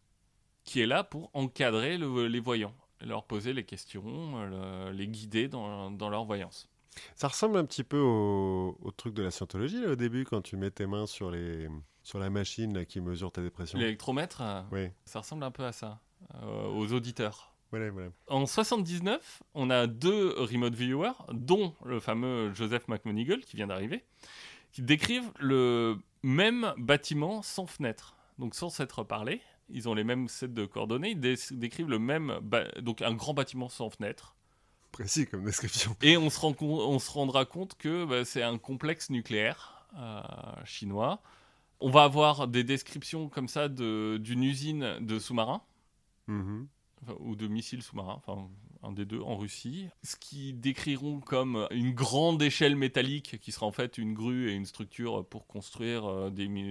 qui 0.63 0.81
est 0.81 0.87
là 0.87 1.03
pour 1.03 1.29
encadrer 1.35 1.99
le- 1.99 2.29
les 2.29 2.39
voyants, 2.39 2.75
leur 3.03 3.25
poser 3.25 3.53
les 3.53 3.65
questions, 3.65 4.05
euh, 4.39 4.89
le- 4.91 4.93
les 4.97 5.09
guider 5.09 5.49
dans, 5.49 5.91
dans 5.91 6.09
leur 6.09 6.25
voyance. 6.25 6.69
Ça 7.15 7.29
ressemble 7.29 7.57
un 7.57 7.65
petit 7.65 7.85
peu 7.85 7.99
au, 7.99 8.77
au 8.83 8.91
truc 8.91 9.15
de 9.15 9.23
la 9.23 9.31
scientologie 9.31 9.81
là, 9.81 9.91
au 9.91 9.97
début 9.97 10.25
quand 10.25 10.43
tu 10.43 10.57
mets 10.57 10.71
tes 10.71 10.87
mains 10.87 11.07
sur, 11.07 11.31
les, 11.31 11.69
sur 12.03 12.19
la 12.19 12.31
machine 12.31 12.75
là, 12.75 12.85
qui 12.85 13.01
mesure 13.01 13.31
ta 13.31 13.43
dépression. 13.43 13.79
L'électromètre, 13.79 14.41
euh, 14.43 14.63
Oui, 14.73 14.89
ça 15.05 15.21
ressemble 15.21 15.45
un 15.45 15.51
peu 15.53 15.65
à 15.65 15.73
ça, 15.73 16.01
euh, 16.43 16.67
aux 16.69 16.93
auditeurs. 16.93 17.55
voilà, 17.71 17.91
voilà. 17.91 18.09
En 18.27 18.45
79, 18.45 19.43
on 19.55 19.71
a 19.71 19.87
deux 19.87 20.35
remote 20.37 20.75
viewers, 20.75 21.13
dont 21.33 21.75
le 21.85 22.01
fameux 22.01 22.53
Joseph 22.55 22.89
McMonigal 22.89 23.41
qui 23.41 23.57
vient 23.57 23.69
d'arriver, 23.69 24.05
qui 24.73 24.83
décrivent 24.83 25.31
le 25.39 25.97
même 26.25 26.75
bâtiment 26.77 27.41
sans 27.43 27.67
fenêtre, 27.67 28.17
donc 28.39 28.55
sans 28.57 28.69
s'être 28.69 29.05
parlé. 29.05 29.41
Ils 29.73 29.89
ont 29.89 29.95
les 29.95 30.05
mêmes 30.05 30.29
sets 30.29 30.49
de 30.49 30.65
coordonnées, 30.67 31.11
ils 31.11 31.21
dé- 31.21 31.35
décrivent 31.53 31.89
le 31.91 31.99
même, 31.99 32.39
donc 32.81 33.03
un 33.03 33.15
grand 33.15 33.35
bâtiment 33.35 33.69
sans 33.69 33.91
fenêtre. 33.91 34.35
Précis 34.93 35.27
comme 35.27 35.45
description. 35.45 35.97
Et 36.03 36.17
on 36.17 36.31
se, 36.31 36.41
rend 36.41 36.53
con- 36.53 36.81
on 36.81 36.99
se 36.99 37.11
rendra 37.11 37.45
compte 37.45 37.77
que 37.77 38.05
bah, 38.05 38.25
c'est 38.25 38.43
un 38.43 38.59
complexe 38.59 39.09
nucléaire 39.11 39.87
euh, 39.97 40.21
chinois. 40.65 41.23
On 41.81 41.91
va 41.91 42.03
avoir 42.05 42.49
des 42.49 42.65
descriptions 42.65 43.29
comme 43.29 43.49
ça 43.49 43.69
d'une 43.69 44.43
usine 44.43 44.99
de 45.01 45.19
sous-marins 45.19 45.63
Mhm. 46.27 46.67
enfin, 47.03 47.15
ou 47.21 47.35
de 47.37 47.49
missiles 47.49 47.83
sous-marins, 47.83 48.21
enfin 48.25 48.49
un 48.83 48.93
des 48.93 49.05
deux 49.05 49.21
en 49.21 49.37
Russie, 49.37 49.89
ce 50.03 50.17
qui 50.17 50.55
décriront 50.55 51.21
comme 51.21 51.67
une 51.71 51.93
grande 51.93 52.41
échelle 52.43 52.77
métallique 52.77 53.39
qui 53.41 53.53
sera 53.53 53.67
en 53.67 53.73
fait 53.73 53.99
une 53.99 54.15
grue 54.15 54.51
et 54.51 54.55
une 54.55 54.65
structure 54.65 55.25
pour 55.27 55.47
construire 55.47 56.07
euh, 56.07 56.31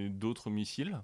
d'autres 0.10 0.50
missiles. 0.50 1.02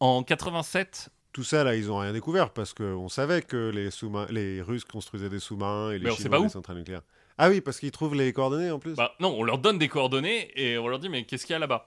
En 0.00 0.22
87, 0.24 1.10
Tout 1.32 1.44
ça 1.44 1.62
là, 1.62 1.76
ils 1.76 1.90
ont 1.90 1.98
rien 1.98 2.12
découvert 2.12 2.50
parce 2.50 2.74
qu'on 2.74 3.08
savait 3.08 3.42
que 3.42 3.70
les, 3.70 4.62
Russes 4.62 4.84
construisaient 4.84 5.28
des 5.28 5.38
sous-marins 5.38 5.92
et 5.92 5.98
les 5.98 6.06
Mais 6.06 6.14
Chinois 6.14 6.40
des 6.40 6.48
centrales 6.48 6.76
nucléaires. 6.76 7.02
Ah 7.38 7.48
oui, 7.48 7.60
parce 7.60 7.78
qu'ils 7.78 7.92
trouvent 7.92 8.14
les 8.14 8.32
coordonnées 8.32 8.70
en 8.70 8.78
plus. 8.78 8.94
bah, 8.94 9.14
non, 9.20 9.34
on 9.38 9.42
leur 9.42 9.58
donne 9.58 9.78
des 9.78 9.88
coordonnées 9.88 10.50
et 10.60 10.76
on 10.76 10.88
leur 10.88 10.98
dit 10.98 11.08
mais 11.08 11.24
qu'est-ce 11.24 11.46
qu'il 11.46 11.54
y 11.54 11.56
a 11.56 11.58
là-bas? 11.58 11.86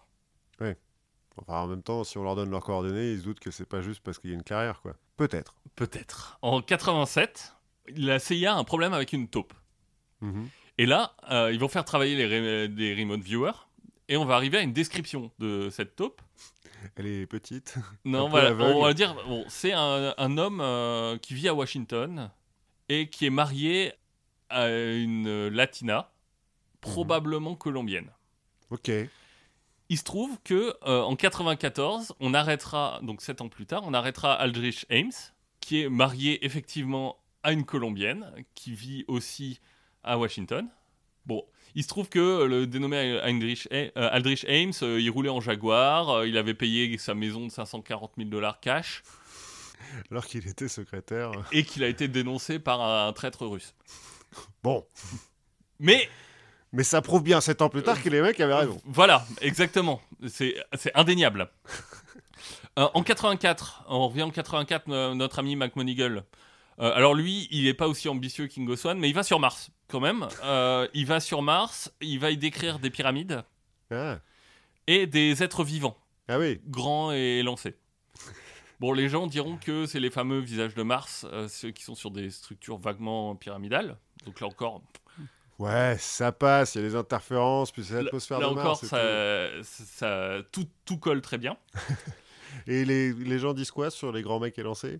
Enfin, 1.37 1.61
en 1.61 1.67
même 1.67 1.81
temps, 1.81 2.03
si 2.03 2.17
on 2.19 2.23
leur 2.23 2.35
donne 2.35 2.51
leurs 2.51 2.63
coordonnées, 2.63 3.13
ils 3.13 3.19
se 3.19 3.23
doutent 3.23 3.39
que 3.39 3.49
c'est 3.49 3.65
pas 3.65 3.81
juste 3.81 4.01
parce 4.01 4.19
qu'il 4.19 4.29
y 4.29 4.33
a 4.33 4.35
une 4.35 4.43
clairière, 4.43 4.81
quoi. 4.81 4.93
Peut-être. 5.17 5.55
Peut-être. 5.75 6.37
En 6.43 6.61
87, 6.61 7.55
la 7.95 8.19
CIA 8.19 8.53
a 8.53 8.57
un 8.57 8.63
problème 8.63 8.93
avec 8.93 9.13
une 9.13 9.27
taupe. 9.27 9.53
Mhm. 10.21 10.47
Et 10.77 10.85
là, 10.85 11.15
euh, 11.31 11.51
ils 11.51 11.59
vont 11.59 11.67
faire 11.67 11.85
travailler 11.85 12.15
les 12.15 12.67
des 12.67 12.95
remote 12.95 13.21
viewers 13.21 13.67
et 14.09 14.17
on 14.17 14.25
va 14.25 14.35
arriver 14.35 14.57
à 14.57 14.61
une 14.61 14.73
description 14.73 15.31
de 15.39 15.69
cette 15.69 15.95
taupe. 15.95 16.21
Elle 16.95 17.07
est 17.07 17.25
petite. 17.25 17.75
Non, 18.05 18.29
voilà, 18.29 18.51
on 18.53 18.83
va 18.83 18.93
dire, 18.93 19.15
bon, 19.27 19.45
c'est 19.47 19.73
un, 19.73 20.13
un 20.17 20.37
homme 20.37 20.61
euh, 20.61 21.17
qui 21.17 21.33
vit 21.33 21.47
à 21.47 21.53
Washington 21.53 22.29
et 22.89 23.09
qui 23.09 23.25
est 23.25 23.29
marié 23.29 23.93
à 24.49 24.67
une 24.69 25.47
latina, 25.47 26.11
probablement 26.81 27.55
colombienne. 27.55 28.11
ok. 28.69 28.91
Il 29.89 29.97
se 29.97 30.03
trouve 30.03 30.37
que 30.43 30.73
euh, 30.87 31.01
en 31.03 31.15
94, 31.15 32.15
on 32.19 32.33
arrêtera, 32.33 32.99
donc 33.03 33.21
sept 33.21 33.41
ans 33.41 33.49
plus 33.49 33.65
tard, 33.65 33.83
on 33.85 33.93
arrêtera 33.93 34.33
Aldrich 34.33 34.85
Ames, 34.89 35.11
qui 35.59 35.81
est 35.81 35.89
marié 35.89 36.43
effectivement 36.45 37.17
à 37.43 37.51
une 37.51 37.65
colombienne, 37.65 38.31
qui 38.55 38.73
vit 38.73 39.03
aussi 39.07 39.59
à 40.03 40.17
Washington. 40.17 40.67
Bon, 41.25 41.43
il 41.75 41.83
se 41.83 41.87
trouve 41.87 42.09
que 42.09 42.43
le 42.45 42.67
dénommé 42.67 43.19
Aldrich, 43.19 43.67
euh, 43.71 43.89
Aldrich 43.95 44.45
Ames, 44.47 44.71
euh, 44.81 44.99
il 45.01 45.09
roulait 45.09 45.29
en 45.29 45.41
Jaguar, 45.41 46.09
euh, 46.09 46.27
il 46.27 46.37
avait 46.37 46.53
payé 46.53 46.97
sa 46.97 47.13
maison 47.13 47.45
de 47.47 47.51
540 47.51 48.11
000 48.17 48.29
dollars 48.29 48.59
cash, 48.59 49.03
Alors 50.11 50.25
qu'il 50.25 50.47
était 50.47 50.67
secrétaire. 50.67 51.31
et 51.51 51.63
qu'il 51.63 51.83
a 51.83 51.87
été 51.87 52.07
dénoncé 52.07 52.59
par 52.59 52.81
un 52.81 53.11
traître 53.13 53.45
russe. 53.45 53.73
Bon. 54.63 54.85
Mais 55.79 56.09
Mais 56.71 56.83
ça 56.83 57.01
prouve 57.01 57.21
bien 57.23 57.39
sept 57.41 57.61
ans 57.61 57.69
plus 57.69 57.83
tard 57.83 58.01
que 58.01 58.09
les 58.09 58.21
mecs 58.21 58.39
avaient 58.39 58.53
raison. 58.55 58.81
Voilà, 58.85 59.25
exactement. 59.41 60.01
C'est 60.27 60.55
indéniable. 60.95 61.49
Euh, 62.79 62.87
en 62.95 63.03
84, 63.03 63.83
on 63.87 64.07
revient 64.07 64.23
en 64.23 64.31
84, 64.31 64.87
no- 64.87 65.13
notre 65.13 65.37
ami 65.37 65.55
McMonigal. 65.55 66.23
Euh, 66.79 66.91
alors 66.95 67.13
lui, 67.13 67.47
il 67.51 67.65
n'est 67.65 67.73
pas 67.73 67.87
aussi 67.87 68.09
ambitieux 68.09 68.47
qu'Ingo 68.47 68.75
Swan, 68.75 68.97
mais 68.97 69.09
il 69.09 69.13
va 69.15 69.23
sur 69.23 69.39
Mars 69.39 69.69
quand 69.87 69.99
même. 69.99 70.27
Euh, 70.43 70.87
il 70.93 71.05
va 71.05 71.19
sur 71.19 71.41
Mars, 71.41 71.91
il 72.01 72.19
va 72.19 72.31
y 72.31 72.37
décrire 72.37 72.79
des 72.79 72.89
pyramides 72.89 73.43
Ah, 73.91 74.19
et 74.87 75.05
des 75.07 75.43
êtres 75.43 75.63
vivants, 75.63 75.97
ah 76.27 76.39
oui. 76.39 76.59
grands 76.67 77.11
et 77.13 77.39
élancés. 77.39 77.75
Bon, 78.79 78.91
les 78.91 79.07
gens 79.07 79.27
diront 79.27 79.55
que 79.57 79.85
c'est 79.85 79.99
les 79.99 80.09
fameux 80.09 80.39
visages 80.39 80.73
de 80.75 80.83
Mars, 80.83 81.25
euh, 81.31 81.47
ceux 81.47 81.71
qui 81.71 81.83
sont 81.83 81.95
sur 81.95 82.11
des 82.11 82.29
structures 82.31 82.77
vaguement 82.77 83.35
pyramidales. 83.35 83.97
Donc 84.25 84.41
là 84.41 84.47
encore, 84.47 84.81
Ouais, 85.59 85.95
ça 85.99 86.31
passe, 86.31 86.73
il 86.75 86.81
y 86.81 86.85
a 86.85 86.89
des 86.89 86.95
interférences, 86.95 87.71
puis 87.71 87.83
c'est 87.85 87.93
là, 87.93 88.01
l'atmosphère 88.01 88.39
là 88.39 88.47
de 88.47 88.51
encore, 88.51 88.63
Mars. 88.65 88.83
et 88.83 88.87
ça, 88.87 89.47
ça- 89.63 90.37
tout, 90.51 90.67
tout 90.83 90.97
colle 90.97 91.21
très 91.21 91.37
bien. 91.37 91.55
tout. 91.73 91.93
Et 92.67 92.85
les, 92.85 93.13
les 93.13 93.39
gens 93.39 93.53
disent 93.53 93.71
quoi 93.71 93.89
sur 93.89 94.11
les 94.11 94.21
grands 94.21 94.39
mecs 94.39 94.57
élancés? 94.59 94.99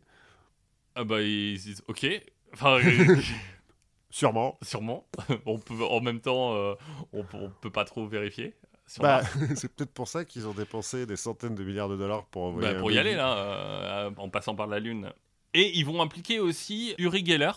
Ah 0.96 1.04
bah 1.04 1.22
ils 1.22 1.60
se 1.60 1.66
disent 1.66 1.84
ok. 1.88 2.06
Enfin, 2.54 2.80
euh, 2.80 3.22
Sûrement. 4.10 4.58
sûrement. 4.62 5.08
on 5.46 5.58
peut 5.58 5.84
en 5.84 6.00
même 6.02 6.22
temps, 6.22 6.54
euh, 6.56 6.76
on, 7.14 7.26
on 7.34 7.50
peut 7.62 7.72
pas 7.72 7.84
trop 7.86 8.06
vérifier. 8.08 8.54
Bah, 9.00 9.22
c'est 9.56 9.74
peut-être 9.74 9.94
pour 9.94 10.08
ça 10.08 10.24
qu'ils 10.26 10.48
ont 10.48 10.54
dépensé 10.54 11.06
des 11.08 11.16
centaines 11.16 11.56
de 11.56 11.64
milliards 11.64 11.90
de 11.90 11.98
dollars 11.98 12.26
pour 12.26 12.44
envoyer 12.44 12.74
Bah, 12.74 12.80
pour 12.80 12.92
y 12.92 13.00
aller 13.00 13.16
là, 13.16 13.38
euh, 13.38 14.12
en 14.18 14.30
passant 14.30 14.56
par 14.56 14.68
la 14.68 14.80
Lune. 14.80 15.12
Et 15.56 15.76
ils 15.78 15.86
vont 15.86 16.02
impliquer 16.02 16.40
aussi 16.40 16.94
Uri 17.00 17.26
Geller. 17.26 17.52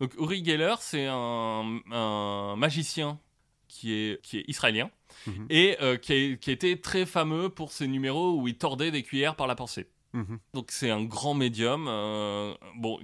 Donc 0.00 0.12
Uri 0.18 0.44
Geller, 0.44 0.74
c'est 0.80 1.06
un, 1.06 1.78
un 1.92 2.56
magicien 2.56 3.18
qui 3.68 3.92
est, 3.94 4.22
qui 4.22 4.38
est 4.38 4.44
israélien 4.48 4.90
Mhm. 5.26 5.46
et 5.50 5.76
euh, 5.82 5.96
qui, 5.96 6.12
a, 6.12 6.36
qui 6.36 6.50
a 6.50 6.52
été 6.52 6.80
très 6.80 7.04
fameux 7.04 7.48
pour 7.50 7.72
ses 7.72 7.86
numéros 7.88 8.40
où 8.40 8.46
il 8.48 8.56
tordait 8.56 8.90
des 8.90 9.02
cuillères 9.02 9.34
par 9.36 9.46
la 9.48 9.54
pensée. 9.54 9.86
Mhm. 10.12 10.38
Donc 10.54 10.70
c'est 10.70 10.90
un 10.90 11.04
grand 11.04 11.34
médium, 11.34 11.86
euh, 11.88 12.54
bon, 12.76 12.98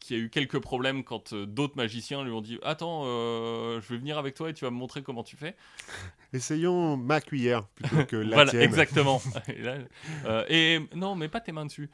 qui 0.00 0.14
a 0.14 0.18
eu 0.18 0.30
quelques 0.30 0.58
problèmes 0.60 1.04
quand 1.04 1.32
euh, 1.32 1.46
d'autres 1.46 1.76
magiciens 1.76 2.22
lui 2.24 2.32
ont 2.32 2.40
dit 2.40 2.58
Attends, 2.62 3.02
euh, 3.06 3.80
je 3.80 3.88
vais 3.88 3.98
venir 3.98 4.18
avec 4.18 4.34
toi 4.34 4.48
et 4.50 4.54
tu 4.54 4.64
vas 4.64 4.70
me 4.70 4.76
montrer 4.76 5.02
comment 5.02 5.22
tu 5.24 5.36
fais. 5.36 5.56
Essayons 6.32 6.96
ma 6.96 7.20
cuillère 7.20 7.66
plutôt 7.68 8.04
que 8.06 8.16
la 8.16 8.36
voilà, 8.36 8.50
tienne. 8.52 8.62
exactement. 8.62 9.20
et, 9.48 9.62
là, 9.62 9.78
euh, 10.24 10.44
et 10.48 10.80
non, 10.94 11.14
mais 11.14 11.28
pas 11.28 11.40
tes 11.40 11.52
mains 11.52 11.66
dessus. 11.66 11.90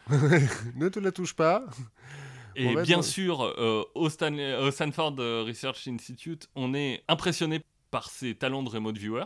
ne 0.76 0.88
te 0.88 1.00
la 1.00 1.10
touche 1.12 1.34
pas. 1.34 1.64
Et 2.54 2.76
bien 2.76 3.00
sûr, 3.00 3.40
au, 3.94 4.08
Stanley- 4.10 4.56
au 4.56 4.70
Stanford 4.70 5.16
Research 5.16 5.88
Institute, 5.88 6.50
on 6.54 6.74
est 6.74 7.02
impressionné 7.08 7.62
par 7.90 8.10
ses 8.10 8.34
talents 8.34 8.62
de 8.62 8.68
remote 8.68 8.98
viewer. 8.98 9.24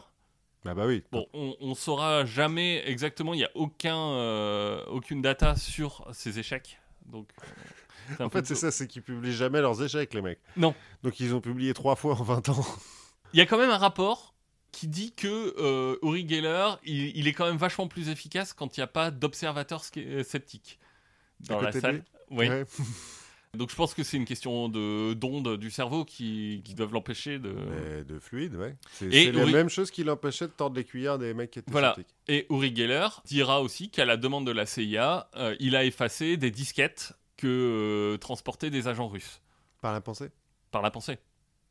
Bah 0.66 0.74
bah 0.74 0.86
oui. 0.86 1.04
Bon, 1.12 1.26
on, 1.32 1.56
on 1.60 1.74
saura 1.76 2.24
jamais 2.24 2.82
exactement, 2.88 3.34
il 3.34 3.36
n'y 3.36 3.44
a 3.44 3.50
aucun, 3.54 3.96
euh, 3.96 4.84
aucune 4.86 5.22
data 5.22 5.54
sur 5.54 6.04
ces 6.12 6.40
échecs. 6.40 6.80
Donc, 7.04 7.28
euh, 8.20 8.24
En 8.24 8.30
fait, 8.30 8.44
c'est 8.46 8.56
ça, 8.56 8.72
c'est 8.72 8.88
qu'ils 8.88 9.02
publient 9.02 9.32
jamais 9.32 9.60
leurs 9.60 9.80
échecs, 9.80 10.12
les 10.12 10.22
mecs. 10.22 10.40
Non. 10.56 10.74
Donc 11.04 11.20
ils 11.20 11.34
ont 11.36 11.40
publié 11.40 11.72
trois 11.72 11.94
fois 11.94 12.14
en 12.14 12.22
20 12.24 12.48
ans. 12.48 12.66
Il 13.32 13.38
y 13.38 13.42
a 13.42 13.46
quand 13.46 13.58
même 13.58 13.70
un 13.70 13.78
rapport 13.78 14.34
qui 14.72 14.88
dit 14.88 15.12
que 15.12 15.54
euh, 15.58 15.96
Uri 16.02 16.28
Geller, 16.28 16.70
il, 16.84 17.16
il 17.16 17.28
est 17.28 17.32
quand 17.32 17.46
même 17.46 17.56
vachement 17.56 17.86
plus 17.86 18.08
efficace 18.08 18.52
quand 18.52 18.76
il 18.76 18.80
n'y 18.80 18.84
a 18.84 18.88
pas 18.88 19.10
d'observateurs 19.10 19.84
sceptiques 19.84 20.78
dans 21.40 21.60
la 21.60 21.72
salle. 21.72 22.04
Oui. 22.30 22.48
Ouais. 22.48 22.64
Donc 23.56 23.70
je 23.70 23.76
pense 23.76 23.94
que 23.94 24.02
c'est 24.04 24.16
une 24.16 24.24
question 24.24 24.68
de 24.68 25.14
d'ondes 25.14 25.56
du 25.56 25.70
cerveau 25.70 26.04
qui, 26.04 26.62
qui 26.64 26.74
doivent 26.74 26.92
l'empêcher 26.92 27.38
de. 27.38 27.50
Mais 27.52 28.04
de 28.04 28.18
fluide, 28.18 28.54
ouais. 28.56 28.76
C'est 28.92 29.10
c'est 29.10 29.32
la 29.32 29.46
même 29.46 29.68
chose 29.68 29.90
qui 29.90 30.04
l'empêchait 30.04 30.46
de 30.46 30.52
tordre 30.52 30.76
les 30.76 30.84
cuillères 30.84 31.18
des 31.18 31.34
mecs 31.34 31.50
qui 31.50 31.58
étaient 31.60 31.70
Voilà. 31.70 31.94
sceptiques. 31.94 32.14
Et 32.28 32.46
Uri 32.50 32.74
Geller 32.74 33.08
dira 33.24 33.60
aussi 33.62 33.90
qu'à 33.90 34.04
la 34.04 34.16
demande 34.16 34.46
de 34.46 34.52
la 34.52 34.66
CIA, 34.66 35.28
euh, 35.36 35.56
il 35.60 35.74
a 35.76 35.84
effacé 35.84 36.36
des 36.36 36.50
disquettes 36.50 37.12
que 37.36 37.46
euh, 38.14 38.18
transportaient 38.18 38.70
des 38.70 38.88
agents 38.88 39.08
russes. 39.08 39.40
Par 39.82 39.92
la 39.92 40.00
pensée? 40.00 40.30
Par 40.70 40.82
la 40.82 40.90
pensée, 40.90 41.18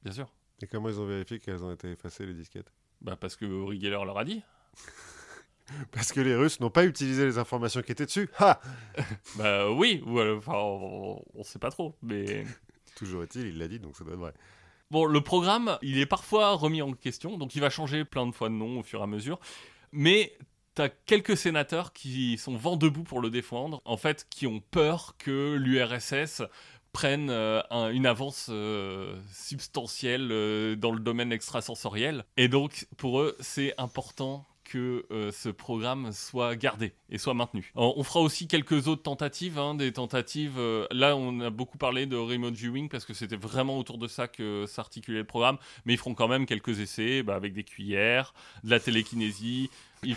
bien 0.03 0.13
sûr. 0.13 0.27
Et 0.61 0.67
comment 0.67 0.89
ils 0.89 0.99
ont 0.99 1.05
vérifié 1.05 1.39
qu'elles 1.39 1.63
ont 1.63 1.71
été 1.71 1.91
effacées, 1.91 2.25
les 2.25 2.33
disquettes? 2.33 2.71
Bah 3.01 3.15
parce 3.19 3.36
que 3.36 3.45
Uri 3.45 3.79
Geller 3.79 3.99
leur 4.05 4.17
a 4.17 4.23
dit. 4.25 4.41
Parce 5.91 6.11
que 6.11 6.20
les 6.22 6.36
Russes 6.36 6.59
n'ont 6.59 6.70
pas 6.70 6.86
utilisé 6.86 7.26
les 7.26 7.38
informations 7.38 7.82
qui 7.82 7.91
étaient 7.91 8.05
dessus. 8.05 8.30
Ha 8.39 8.59
Bah 9.38 9.72
oui, 9.72 10.03
ou 10.05 10.20
alors, 10.20 10.38
enfin, 10.38 10.53
on, 10.55 11.22
on 11.34 11.43
sait 11.43 11.59
pas 11.59 11.72
trop, 11.72 11.95
mais. 12.01 12.45
Toujours 12.95 13.24
est-il, 13.24 13.47
il 13.47 13.57
l'a 13.57 13.68
dit, 13.68 13.80
donc 13.80 13.95
ça 13.97 14.03
doit 14.03 14.13
être 14.13 14.20
vrai. 14.20 14.34
Bon, 14.91 15.05
le 15.05 15.20
programme, 15.22 15.78
il 15.82 15.99
est 15.99 16.05
parfois 16.05 16.53
remis 16.53 16.82
en 16.82 16.93
question, 16.93 17.38
donc 17.38 17.55
il 17.55 17.59
va 17.61 17.70
changer 17.70 18.05
plein 18.05 18.26
de 18.28 18.32
fois 18.32 18.47
de 18.49 18.53
nom 18.53 18.80
au 18.80 18.84
fur 18.84 18.99
et 19.01 19.03
à 19.03 19.07
mesure. 19.07 19.39
Mais 19.91 20.38
t'as 20.76 20.89
quelques 20.89 21.36
sénateurs 21.36 21.91
qui 21.91 22.38
sont 22.38 22.55
vent 22.55 22.78
debout 22.78 23.03
pour 23.03 23.20
le 23.20 23.30
défendre, 23.30 23.82
en 23.84 23.97
fait, 23.97 24.28
qui 24.30 24.45
ont 24.47 24.61
peur 24.72 25.16
que 25.18 25.55
l'URSS 25.55 26.43
prenne 26.93 27.30
euh, 27.30 27.61
un- 27.72 27.89
une 27.89 28.05
avance 28.05 28.47
euh, 28.49 29.20
substantielle 29.34 30.30
euh, 30.32 30.76
dans 30.78 30.91
le 30.91 30.99
domaine 30.99 31.32
extrasensoriel. 31.34 32.24
Et 32.38 32.47
donc, 32.47 32.88
pour 32.95 33.20
eux, 33.20 33.36
c'est 33.41 33.74
important 33.78 34.45
que 34.66 35.05
euh, 35.11 35.32
ce 35.32 35.47
programme 35.49 36.11
soit 36.11 36.55
gardé 36.57 36.93
et 37.09 37.18
soit 37.18 37.34
maintenu. 37.34 37.72
On 37.76 38.03
fera 38.03 38.20
aussi 38.20 38.47
quelques 38.47 38.88
autres 38.88 39.03
tentatives, 39.03 39.57
hein, 39.57 39.76
des 39.76 39.93
tentatives. 39.93 40.55
euh, 40.57 40.86
là, 40.91 41.16
on 41.16 41.39
a 41.39 41.49
beaucoup 41.49 41.78
parlé 41.78 42.05
de 42.05 42.18
remote 42.18 42.55
viewing 42.55 42.89
parce 42.89 43.05
que 43.05 43.13
c'était 43.13 43.38
vraiment 43.38 43.78
autour 43.78 43.97
de 43.97 44.07
ça 44.07 44.28
que 44.28 44.66
s'articulait 44.68 45.20
le 45.20 45.24
programme. 45.24 45.57
Mais 45.86 45.93
ils 45.93 45.97
feront 45.97 46.16
quand 46.16 46.28
même 46.28 46.45
quelques 46.45 46.80
essais 46.80 47.24
bah, 47.24 47.36
avec 47.36 47.53
des 47.53 47.63
cuillères, 47.63 48.34
de 48.63 48.72
la 48.72 48.80
télékinésie. 48.80 49.70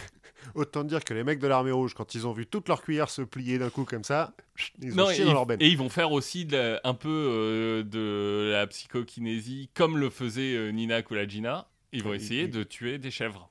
Autant 0.55 0.85
dire 0.85 1.05
que 1.05 1.15
les 1.15 1.25
mecs 1.25 1.41
de 1.41 1.47
l'armée 1.47 1.73
rouge, 1.73 1.95
quand 1.95 2.15
ils 2.15 2.27
ont 2.27 2.33
vu 2.33 2.47
toutes 2.47 2.69
leurs 2.69 2.83
cuillères 2.83 3.11
se 3.11 3.23
plier 3.23 3.59
d'un 3.59 3.71
coup 3.71 3.85
comme 3.85 4.05
ça, 4.05 4.35
ils 4.81 4.99
ont 4.99 5.11
chié 5.11 5.25
dans 5.25 5.33
leur 5.33 5.47
benne. 5.47 5.61
et 5.61 5.69
ils 5.69 5.77
vont 5.79 5.89
faire 5.89 6.13
aussi 6.13 6.45
de 6.45 6.79
un 6.85 6.95
peu 6.95 7.09
euh, 7.09 7.83
de 7.83 8.51
la 8.53 8.67
psychokinésie, 8.67 9.69
comme 9.75 9.99
le 9.99 10.11
faisait 10.11 10.73
Nina 10.73 11.03
Kulagina. 11.03 11.69
Ils 11.93 12.03
vont 12.03 12.11
Oui, 12.11 12.17
essayer 12.17 12.49
de 12.49 12.63
tuer 12.63 12.99
des 12.99 13.11
chèvres. 13.11 13.51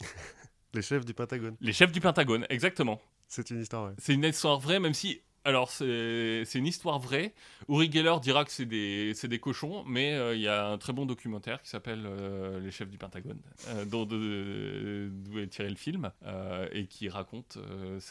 Les 0.74 0.82
chefs 0.82 1.04
du 1.04 1.14
Pentagone. 1.14 1.56
Les 1.60 1.72
chefs 1.72 1.92
du 1.92 2.00
Pentagone, 2.00 2.46
exactement. 2.48 3.00
C'est 3.26 3.50
une 3.50 3.60
histoire, 3.60 3.86
ouais. 3.86 3.94
C'est 3.98 4.14
une 4.14 4.24
histoire 4.24 4.58
vraie, 4.58 4.80
même 4.80 4.94
si. 4.94 5.20
Alors, 5.44 5.70
c'est 5.70 6.44
une 6.54 6.66
histoire 6.66 6.98
vraie. 6.98 7.32
Uri 7.68 7.90
Geller 7.90 8.16
dira 8.20 8.44
que 8.44 8.50
c'est 8.52 8.66
des, 8.66 9.38
cochons, 9.40 9.84
mais 9.86 10.12
euh, 10.12 10.36
il 10.36 10.42
y 10.42 10.48
a 10.48 10.68
un 10.68 10.76
très 10.76 10.92
bon 10.92 11.06
documentaire 11.06 11.62
qui 11.62 11.70
s'appelle 11.70 12.02
euh, 12.04 12.60
Les 12.60 12.70
chefs 12.70 12.90
du 12.90 12.98
Pentagone, 12.98 13.40
euh, 13.68 13.86
dont 13.86 14.04
d'où 14.04 15.38
est 15.38 15.46
tiré 15.46 15.70
le 15.70 15.76
film, 15.76 16.12
et 16.72 16.86
qui 16.86 17.08
raconte 17.08 17.56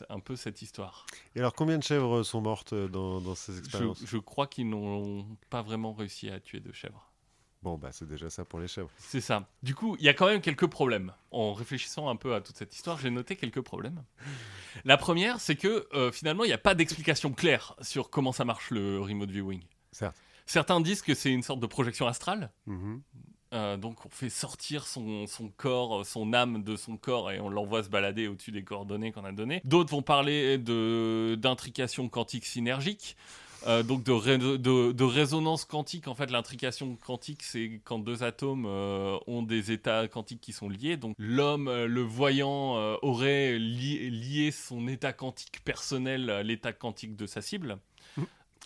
un 0.10 0.20
peu 0.20 0.36
cette 0.36 0.64
histoire. 0.64 1.06
Et 1.36 1.40
alors, 1.40 1.54
combien 1.54 1.78
de 1.78 1.84
chèvres 1.84 2.24
sont 2.24 2.42
mortes 2.42 2.74
dans, 2.74 3.22
dans 3.22 3.36
ces 3.36 3.54
Je, 3.54 3.60
expériences? 3.60 4.04
je 4.04 4.18
crois 4.18 4.48
qu'ils 4.48 4.68
n'ont 4.68 5.28
pas 5.52 5.62
vraiment 5.62 5.94
réussi 5.94 6.30
à 6.32 6.40
tuer 6.40 6.62
de 6.62 6.72
chèvres. 6.72 7.09
Bon, 7.62 7.78
bah, 7.78 7.90
c'est 7.92 8.08
déjà 8.08 8.30
ça 8.30 8.46
pour 8.46 8.60
les 8.60 8.68
chèvres. 8.68 8.90
C'est 8.98 9.20
ça. 9.20 9.46
Du 9.64 9.76
coup, 9.76 9.98
il 10.00 10.06
y 10.06 10.10
a 10.10 10.14
quand 10.14 10.28
même 10.28 10.40
quelques 10.40 10.68
problèmes. 10.68 11.14
En 11.32 11.54
réfléchissant 11.54 12.10
un 12.10 12.16
peu 12.16 12.34
à 12.34 12.42
toute 12.42 12.56
cette 12.56 12.74
histoire, 12.74 12.98
j'ai 12.98 13.10
noté 13.10 13.36
quelques 13.36 13.62
problèmes. 13.62 14.02
La 14.86 14.98
première, 14.98 15.42
c'est 15.42 15.56
que 15.56 15.88
euh, 15.94 16.12
finalement, 16.12 16.46
il 16.46 16.48
n'y 16.48 16.54
a 16.54 16.60
pas 16.60 16.74
d'explication 16.74 17.32
claire 17.34 17.76
sur 17.82 18.10
comment 18.10 18.32
ça 18.32 18.46
marche 18.46 18.72
le 18.72 19.00
remote 19.00 19.30
viewing. 19.30 19.62
Certes. 19.92 20.16
Certains 20.46 20.80
disent 20.80 21.02
que 21.02 21.14
c'est 21.14 21.32
une 21.32 21.44
sorte 21.44 21.60
de 21.60 21.68
projection 21.68 22.08
astrale. 22.08 22.52
Mhm. 22.66 23.02
Euh, 23.52 23.78
donc 23.78 24.06
on 24.06 24.10
fait 24.10 24.30
sortir 24.30 24.86
son, 24.86 25.26
son 25.26 25.50
corps, 25.50 26.06
son 26.06 26.34
âme 26.34 26.64
de 26.64 26.76
son 26.76 26.98
corps 26.98 27.32
et 27.32 27.40
on 27.40 27.50
l'envoie 27.50 27.84
se 27.84 27.90
balader 27.90 28.28
au-dessus 28.28 28.52
des 28.52 28.64
coordonnées 28.64 29.12
qu'on 29.12 29.26
a 29.26 29.32
données. 29.32 29.62
D'autres 29.66 29.90
vont 29.90 30.04
parler 30.04 30.60
d'intrication 30.60 32.10
quantique 32.10 32.46
synergique. 32.46 33.18
Euh, 33.68 33.84
donc 33.84 34.04
de, 34.04 34.12
ré- 34.12 34.38
de, 34.38 34.58
de 34.92 35.04
résonance 35.04 35.66
quantique, 35.66 36.08
en 36.08 36.16
fait 36.16 36.32
l'intrication 36.32 36.96
quantique 36.96 37.44
c'est 37.44 37.82
quand 37.84 38.00
deux 38.00 38.24
atomes 38.24 38.66
euh, 38.68 39.18
ont 39.28 39.44
des 39.44 39.72
états 39.72 40.08
quantiques 40.08 40.42
qui 40.42 40.54
sont 40.54 40.70
liés. 40.70 40.98
Donc 40.98 41.16
l'homme, 41.18 41.68
euh, 41.68 41.88
le 41.88 42.02
voyant, 42.02 42.76
aurait 43.02 43.58
li- 43.58 44.10
lié 44.10 44.52
son 44.52 44.88
état 44.88 45.14
quantique 45.14 45.64
personnel 45.64 46.30
à 46.30 46.44
l'état 46.44 46.74
quantique 46.74 47.16
de 47.16 47.26
sa 47.26 47.42
cible. 47.42 47.80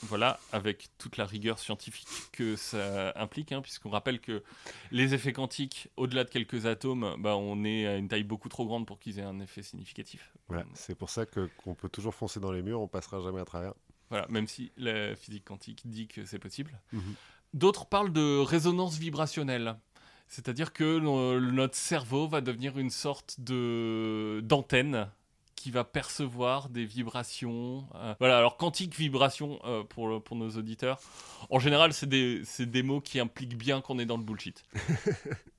Voilà, 0.07 0.37
avec 0.51 0.89
toute 0.97 1.15
la 1.15 1.25
rigueur 1.25 1.59
scientifique 1.59 2.09
que 2.33 2.57
ça 2.57 3.13
implique, 3.15 3.53
hein, 3.53 3.61
puisqu'on 3.61 3.89
rappelle 3.89 4.19
que 4.19 4.43
les 4.91 5.13
effets 5.13 5.31
quantiques, 5.31 5.87
au-delà 5.95 6.25
de 6.25 6.29
quelques 6.29 6.65
atomes, 6.65 7.15
bah, 7.19 7.37
on 7.37 7.63
est 7.63 7.87
à 7.87 7.95
une 7.95 8.09
taille 8.09 8.23
beaucoup 8.23 8.49
trop 8.49 8.65
grande 8.65 8.85
pour 8.85 8.99
qu'ils 8.99 9.19
aient 9.19 9.23
un 9.23 9.39
effet 9.39 9.63
significatif. 9.63 10.33
Voilà, 10.49 10.65
c'est 10.73 10.95
pour 10.95 11.09
ça 11.09 11.25
qu'on 11.25 11.73
peut 11.73 11.87
toujours 11.87 12.13
foncer 12.13 12.41
dans 12.41 12.51
les 12.51 12.61
murs, 12.61 12.81
on 12.81 12.87
passera 12.89 13.21
jamais 13.21 13.39
à 13.39 13.45
travers. 13.45 13.73
Voilà, 14.13 14.27
même 14.29 14.47
si 14.47 14.71
la 14.77 15.15
physique 15.15 15.43
quantique 15.43 15.81
dit 15.85 16.07
que 16.07 16.23
c'est 16.23 16.37
possible. 16.37 16.79
Mhm. 16.91 17.01
D'autres 17.55 17.87
parlent 17.87 18.13
de 18.13 18.37
résonance 18.37 18.95
vibrationnelle. 18.99 19.75
C'est-à-dire 20.27 20.71
que 20.71 20.99
no- 20.99 21.39
notre 21.39 21.73
cerveau 21.75 22.27
va 22.27 22.39
devenir 22.41 22.77
une 22.77 22.91
sorte 22.91 23.39
de 23.39 24.39
d'antenne 24.43 25.09
qui 25.55 25.71
va 25.71 25.83
percevoir 25.83 26.69
des 26.69 26.85
vibrations. 26.85 27.87
euh, 27.95 28.13
voilà, 28.19 28.37
alors 28.37 28.57
quantique 28.57 28.95
vibration 28.95 29.59
euh, 29.63 29.83
pour, 29.83 30.21
pour 30.23 30.35
nos 30.35 30.49
auditeurs. 30.51 30.99
En 31.49 31.57
général, 31.57 31.91
c'est 31.93 32.05
des, 32.07 32.41
c'est 32.45 32.69
des 32.69 32.83
mots 32.83 33.01
qui 33.01 33.19
impliquent 33.19 33.57
bien 33.57 33.81
qu'on 33.81 33.97
est 33.97 34.05
dans 34.05 34.17
le 34.17 34.23
bullshit. 34.23 34.63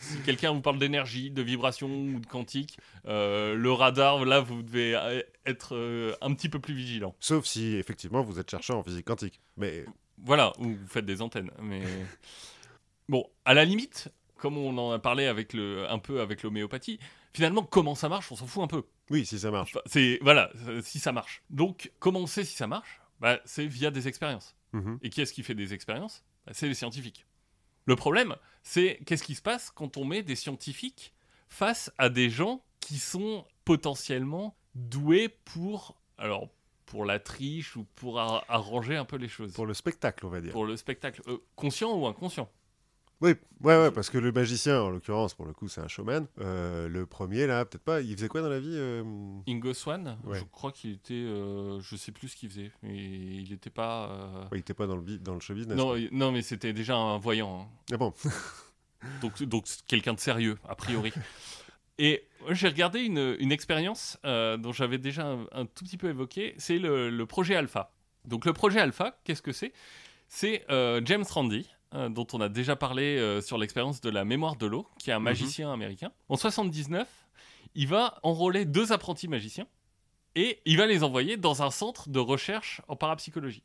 si 0.00 0.18
quelqu'un 0.20 0.52
vous 0.52 0.60
parle 0.60 0.78
d'énergie, 0.78 1.30
de 1.30 1.42
vibration 1.42 1.88
ou 1.88 2.20
de 2.20 2.26
quantique, 2.26 2.78
euh, 3.06 3.54
le 3.54 3.72
radar, 3.72 4.24
là, 4.24 4.40
vous 4.40 4.62
devez 4.62 4.94
euh, 4.94 5.22
être 5.44 5.74
euh, 5.74 6.14
un 6.20 6.32
petit 6.34 6.48
peu 6.48 6.58
plus 6.58 6.74
vigilant. 6.74 7.14
Sauf 7.20 7.44
si, 7.46 7.76
effectivement, 7.76 8.22
vous 8.22 8.38
êtes 8.38 8.50
chercheur 8.50 8.76
en 8.76 8.82
physique 8.82 9.06
quantique. 9.06 9.40
Mais 9.56 9.84
Voilà, 10.18 10.52
ou 10.58 10.70
vous 10.70 10.88
faites 10.88 11.06
des 11.06 11.22
antennes. 11.22 11.50
Mais 11.60 11.82
bon, 13.08 13.24
à 13.44 13.54
la 13.54 13.64
limite, 13.64 14.08
comme 14.36 14.56
on 14.56 14.76
en 14.78 14.92
a 14.92 14.98
parlé 14.98 15.26
avec 15.26 15.52
le, 15.52 15.90
un 15.90 15.98
peu 15.98 16.20
avec 16.20 16.42
l'homéopathie, 16.42 16.98
finalement, 17.32 17.62
comment 17.62 17.94
ça 17.94 18.08
marche, 18.08 18.30
on 18.32 18.36
s'en 18.36 18.46
fout 18.46 18.62
un 18.62 18.66
peu. 18.68 18.84
oui, 19.10 19.24
si 19.26 19.38
ça 19.38 19.50
marche. 19.50 19.70
Enfin, 19.74 19.82
c'est 19.86 20.18
voilà, 20.22 20.50
si 20.82 20.98
ça 20.98 21.12
marche. 21.12 21.42
Donc, 21.50 21.92
comment 21.98 22.20
on 22.20 22.26
sait 22.26 22.44
si 22.44 22.56
ça 22.56 22.66
marche? 22.66 23.00
Bah, 23.20 23.40
C'est 23.44 23.66
via 23.66 23.90
des 23.90 24.08
expériences. 24.08 24.54
Mhm. 24.72 24.98
Et 25.02 25.10
qui 25.10 25.20
est-ce 25.22 25.32
qui 25.32 25.42
fait 25.42 25.54
des 25.54 25.72
expériences? 25.72 26.24
Bah, 26.46 26.52
C'est 26.54 26.68
les 26.68 26.74
scientifiques. 26.74 27.24
Le 27.86 27.96
problème, 27.96 28.36
c'est 28.62 28.98
qu'est-ce 29.06 29.22
qui 29.22 29.34
se 29.34 29.42
passe 29.42 29.70
quand 29.70 29.96
on 29.96 30.04
met 30.04 30.22
des 30.22 30.36
scientifiques 30.36 31.12
face 31.48 31.92
à 31.98 32.08
des 32.08 32.28
gens 32.30 32.62
qui 32.80 32.98
sont 32.98 33.44
potentiellement 33.64 34.56
doués 34.74 35.28
pour, 35.44 35.96
alors, 36.18 36.48
pour 36.84 37.04
la 37.04 37.18
triche 37.18 37.76
ou 37.76 37.84
pour 37.94 38.20
ar- 38.20 38.44
arranger 38.48 38.96
un 38.96 39.04
peu 39.04 39.16
les 39.16 39.28
choses? 39.28 39.52
Pour 39.52 39.66
le 39.66 39.74
spectacle, 39.74 40.26
on 40.26 40.28
va 40.28 40.40
dire. 40.40 40.52
Pour 40.52 40.64
le 40.66 40.76
spectacle, 40.76 41.22
euh, 41.28 41.38
conscient 41.54 41.96
ou 41.96 42.06
inconscient? 42.06 42.50
Oui, 43.22 43.30
ouais, 43.62 43.78
ouais, 43.80 43.90
parce 43.90 44.10
que 44.10 44.18
le 44.18 44.30
magicien, 44.30 44.82
en 44.82 44.90
l'occurrence, 44.90 45.32
pour 45.32 45.46
le 45.46 45.54
coup, 45.54 45.68
c'est 45.68 45.80
un 45.80 45.88
showman. 45.88 46.26
Euh, 46.40 46.86
le 46.86 47.06
premier, 47.06 47.46
là, 47.46 47.64
peut-être 47.64 47.82
pas. 47.82 48.02
Il 48.02 48.14
faisait 48.14 48.28
quoi 48.28 48.42
dans 48.42 48.50
la 48.50 48.60
vie 48.60 48.74
euh, 48.76 49.02
Ingo 49.48 49.72
Swan, 49.72 50.18
Ouais. 50.24 50.38
je 50.38 50.44
crois 50.44 50.70
qu'il 50.70 50.92
était, 50.92 51.14
euh, 51.14 51.80
je 51.80 51.96
sais 51.96 52.12
plus 52.12 52.28
ce 52.28 52.36
qu'il 52.36 52.50
faisait, 52.50 52.72
mais 52.82 52.94
il 52.94 53.48
n'était 53.50 53.70
pas. 53.70 54.10
euh, 54.10 54.42
ouais, 54.42 54.48
Il 54.52 54.58
était 54.58 54.74
pas 54.74 54.86
dans 54.86 54.96
le, 54.96 55.18
dans 55.18 55.32
le 55.32 55.40
show 55.40 55.54
business. 55.54 55.76
Non, 55.78 55.94
non, 56.12 56.30
mais 56.30 56.42
c'était 56.42 56.74
déjà 56.74 56.94
un 56.96 57.16
voyant, 57.16 57.62
hein. 57.62 57.66
Ah 57.92 57.96
bon 57.96 58.12
donc 59.22 59.42
donc 59.44 59.66
quelqu'un 59.86 60.12
de 60.14 60.20
sérieux 60.20 60.58
a 60.68 60.74
priori. 60.74 61.12
Et 61.98 62.26
j'ai 62.50 62.68
regardé 62.68 63.00
une, 63.00 63.36
une 63.38 63.50
expérience 63.52 64.18
dont 64.24 64.72
j'avais 64.72 64.98
déjà 64.98 65.26
un, 65.26 65.46
un 65.52 65.64
tout 65.64 65.84
petit 65.84 65.96
peu 65.96 66.10
évoqué, 66.10 66.54
c'est 66.58 66.78
le, 66.78 67.08
le 67.08 67.26
projet 67.26 67.56
Alpha. 67.56 67.92
Donc 68.26 68.44
le 68.44 68.52
projet 68.52 68.80
Alpha, 68.80 69.18
qu'est-ce 69.24 69.40
que 69.42 69.52
c'est? 69.52 69.72
C'est 70.28 70.66
James 71.04 71.24
Randi, 71.30 71.70
euh, 71.94 72.08
dont 72.08 72.26
on 72.32 72.40
a 72.40 72.48
déjà 72.48 72.76
parlé 72.76 73.16
euh, 73.18 73.40
sur 73.40 73.58
l'expérience 73.58 74.00
de 74.00 74.10
la 74.10 74.24
mémoire 74.24 74.56
de 74.56 74.66
l'eau, 74.66 74.86
qui 74.98 75.10
est 75.10 75.12
un 75.12 75.18
Mhm. 75.18 75.24
magicien 75.24 75.72
américain. 75.72 76.12
En 76.28 76.36
79, 76.36 77.08
il 77.74 77.88
va 77.88 78.18
enrôler 78.22 78.64
deux 78.64 78.92
apprentis 78.92 79.28
magiciens 79.28 79.66
et 80.34 80.60
il 80.64 80.76
va 80.76 80.86
les 80.86 81.02
envoyer 81.02 81.36
dans 81.36 81.62
un 81.62 81.70
centre 81.70 82.08
de 82.08 82.18
recherche 82.18 82.80
en 82.88 82.96
parapsychologie. 82.96 83.62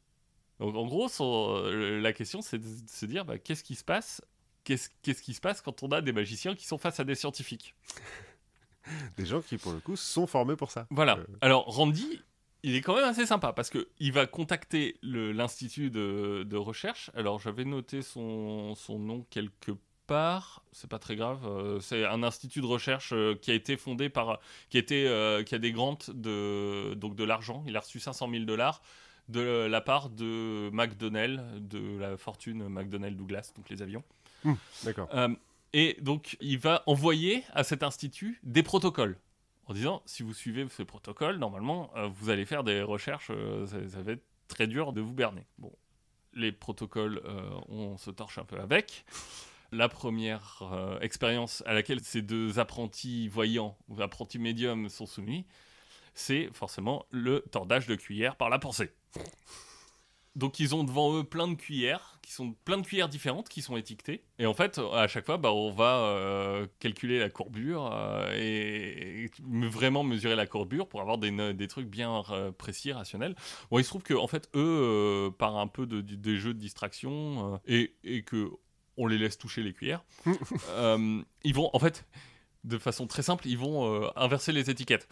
Donc 0.59 0.75
en 0.75 0.85
gros, 0.85 1.07
son- 1.07 1.55
euh, 1.65 1.99
la 1.99 2.13
question 2.13 2.41
c'est 2.41 2.59
de 2.59 2.87
se 2.87 3.05
dire 3.05 3.25
bah, 3.25 3.37
qu'est-ce 3.39 3.63
qui 3.63 3.75
se 3.75 3.83
passe 3.83 4.21
qu'est-ce 4.63 5.21
qui 5.23 5.33
se 5.33 5.41
passe 5.41 5.59
quand 5.59 5.81
on 5.81 5.87
a 5.89 6.01
des 6.01 6.11
magiciens 6.13 6.53
qui 6.53 6.67
sont 6.67 6.77
face 6.77 6.99
à 6.99 7.03
des 7.03 7.15
scientifiques? 7.15 7.73
Des 9.17 9.25
gens 9.25 9.41
qui, 9.41 9.57
pour 9.57 9.73
le 9.73 9.79
coup, 9.79 9.95
sont 9.95 10.25
formés 10.27 10.55
pour 10.55 10.71
ça. 10.71 10.87
Voilà. 10.89 11.17
Euh. 11.17 11.25
Alors, 11.41 11.65
Randy, 11.65 12.19
il 12.63 12.75
est 12.75 12.81
quand 12.81 12.95
même 12.95 13.05
assez 13.05 13.25
sympa 13.25 13.53
parce 13.53 13.69
que 13.69 13.87
il 13.99 14.11
va 14.11 14.27
contacter 14.27 14.97
l'institut 15.01 15.89
de, 15.89 16.43
de 16.47 16.57
recherche. 16.57 17.11
Alors, 17.15 17.39
j'avais 17.39 17.65
noté 17.65 18.01
son, 18.01 18.75
son 18.75 18.99
nom 18.99 19.25
quelque 19.29 19.71
part. 20.07 20.63
C'est 20.71 20.89
pas 20.89 20.99
très 20.99 21.15
grave. 21.15 21.45
euh, 21.45 21.79
c'est 21.79 22.05
un 22.05 22.23
institut 22.23 22.61
de 22.61 22.65
recherche 22.65 23.13
euh, 23.13 23.35
qui 23.41 23.51
a 23.51 23.53
été 23.53 23.77
fondé 23.77 24.09
par, 24.09 24.39
qui 24.69 24.77
a 24.77 24.83
euh, 24.91 25.43
qui 25.43 25.55
a 25.55 25.59
des 25.59 25.71
grants 25.71 25.97
de, 26.13 26.93
donc 26.95 27.15
de 27.15 27.23
l'argent. 27.23 27.63
Il 27.67 27.75
a 27.77 27.79
reçu 27.79 27.99
500 27.99 28.29
000 28.29 28.43
dollars 28.45 28.81
de 29.29 29.65
la 29.65 29.81
part 29.81 30.09
de 30.09 30.69
McDonnell, 30.71 31.43
de 31.59 31.97
la 31.99 32.17
fortune 32.17 32.67
McDonnell 32.67 33.15
Douglas, 33.15 33.53
donc 33.55 33.69
les 33.69 33.81
avions. 33.81 34.03
D'accord. 34.83 35.07
Euh, 35.13 35.29
et 35.73 35.97
donc, 36.01 36.37
il 36.41 36.57
va 36.57 36.83
envoyer 36.85 37.43
à 37.53 37.63
cet 37.63 37.83
institut 37.83 38.39
des 38.43 38.63
protocoles. 38.63 39.17
En 39.71 39.73
disant, 39.73 40.01
si 40.05 40.21
vous 40.21 40.33
suivez 40.33 40.67
ces 40.67 40.83
protocoles, 40.83 41.37
normalement, 41.37 41.91
euh, 41.95 42.09
vous 42.09 42.29
allez 42.29 42.43
faire 42.43 42.65
des 42.65 42.81
recherches, 42.81 43.29
euh, 43.29 43.65
ça, 43.65 43.77
ça 43.87 44.01
va 44.01 44.11
être 44.11 44.25
très 44.49 44.67
dur 44.67 44.91
de 44.91 44.99
vous 44.99 45.13
berner. 45.13 45.45
Bon, 45.59 45.71
les 46.33 46.51
protocoles, 46.51 47.21
euh, 47.23 47.49
on 47.69 47.95
se 47.95 48.11
torche 48.11 48.37
un 48.37 48.43
peu 48.43 48.59
avec. 48.59 49.05
La 49.71 49.87
première 49.87 50.61
expérience 50.99 51.63
à 51.65 51.73
laquelle 51.73 52.01
ces 52.01 52.21
deux 52.21 52.59
apprentis 52.59 53.29
voyants 53.29 53.77
ou 53.87 54.01
apprentis 54.01 54.39
médiums 54.39 54.89
sont 54.89 55.05
soumis, 55.05 55.45
c'est 56.13 56.49
forcément 56.51 57.05
le 57.09 57.39
tordage 57.39 57.87
de 57.87 57.95
cuillère 57.95 58.35
par 58.35 58.49
la 58.49 58.59
pensée. 58.59 58.91
Donc 60.35 60.59
ils 60.61 60.73
ont 60.73 60.85
devant 60.85 61.13
eux 61.17 61.25
plein 61.25 61.47
de 61.49 61.55
cuillères, 61.55 62.17
qui 62.21 62.31
sont 62.31 62.53
plein 62.63 62.77
de 62.77 62.85
cuillères 62.85 63.09
différentes 63.09 63.49
qui 63.49 63.61
sont 63.61 63.75
étiquetées. 63.75 64.23
Et 64.39 64.45
en 64.45 64.53
fait, 64.53 64.79
à 64.93 65.07
chaque 65.09 65.25
fois, 65.25 65.37
bah, 65.37 65.51
on 65.51 65.71
va 65.73 65.97
euh, 65.97 66.67
calculer 66.79 67.19
la 67.19 67.29
courbure 67.29 67.89
euh, 67.91 68.31
et, 68.33 69.25
et 69.25 69.29
vraiment 69.67 70.03
mesurer 70.03 70.37
la 70.37 70.47
courbure 70.47 70.87
pour 70.87 71.01
avoir 71.01 71.17
des, 71.17 71.53
des 71.53 71.67
trucs 71.67 71.87
bien 71.89 72.23
euh, 72.29 72.51
précis, 72.53 72.93
rationnels. 72.93 73.35
Bon, 73.69 73.79
il 73.79 73.83
se 73.83 73.89
trouve 73.89 74.03
que 74.03 74.13
en 74.13 74.27
fait, 74.27 74.49
eux, 74.55 75.31
par 75.37 75.57
un 75.57 75.67
peu 75.67 75.85
de, 75.85 75.99
de- 75.99 76.15
des 76.15 76.37
jeux 76.37 76.53
de 76.53 76.59
distraction 76.59 77.59
et, 77.67 77.93
et 78.05 78.23
que 78.23 78.49
on 78.95 79.07
les 79.07 79.17
laisse 79.17 79.37
toucher 79.37 79.63
les 79.63 79.73
cuillères, 79.73 80.03
ils 80.25 81.53
vont 81.53 81.69
en 81.73 81.79
fait, 81.79 82.05
de 82.63 82.77
façon 82.77 83.05
très 83.05 83.23
simple, 83.23 83.47
ils 83.47 83.57
vont 83.57 84.09
inverser 84.15 84.53
les 84.53 84.69
étiquettes. 84.69 85.09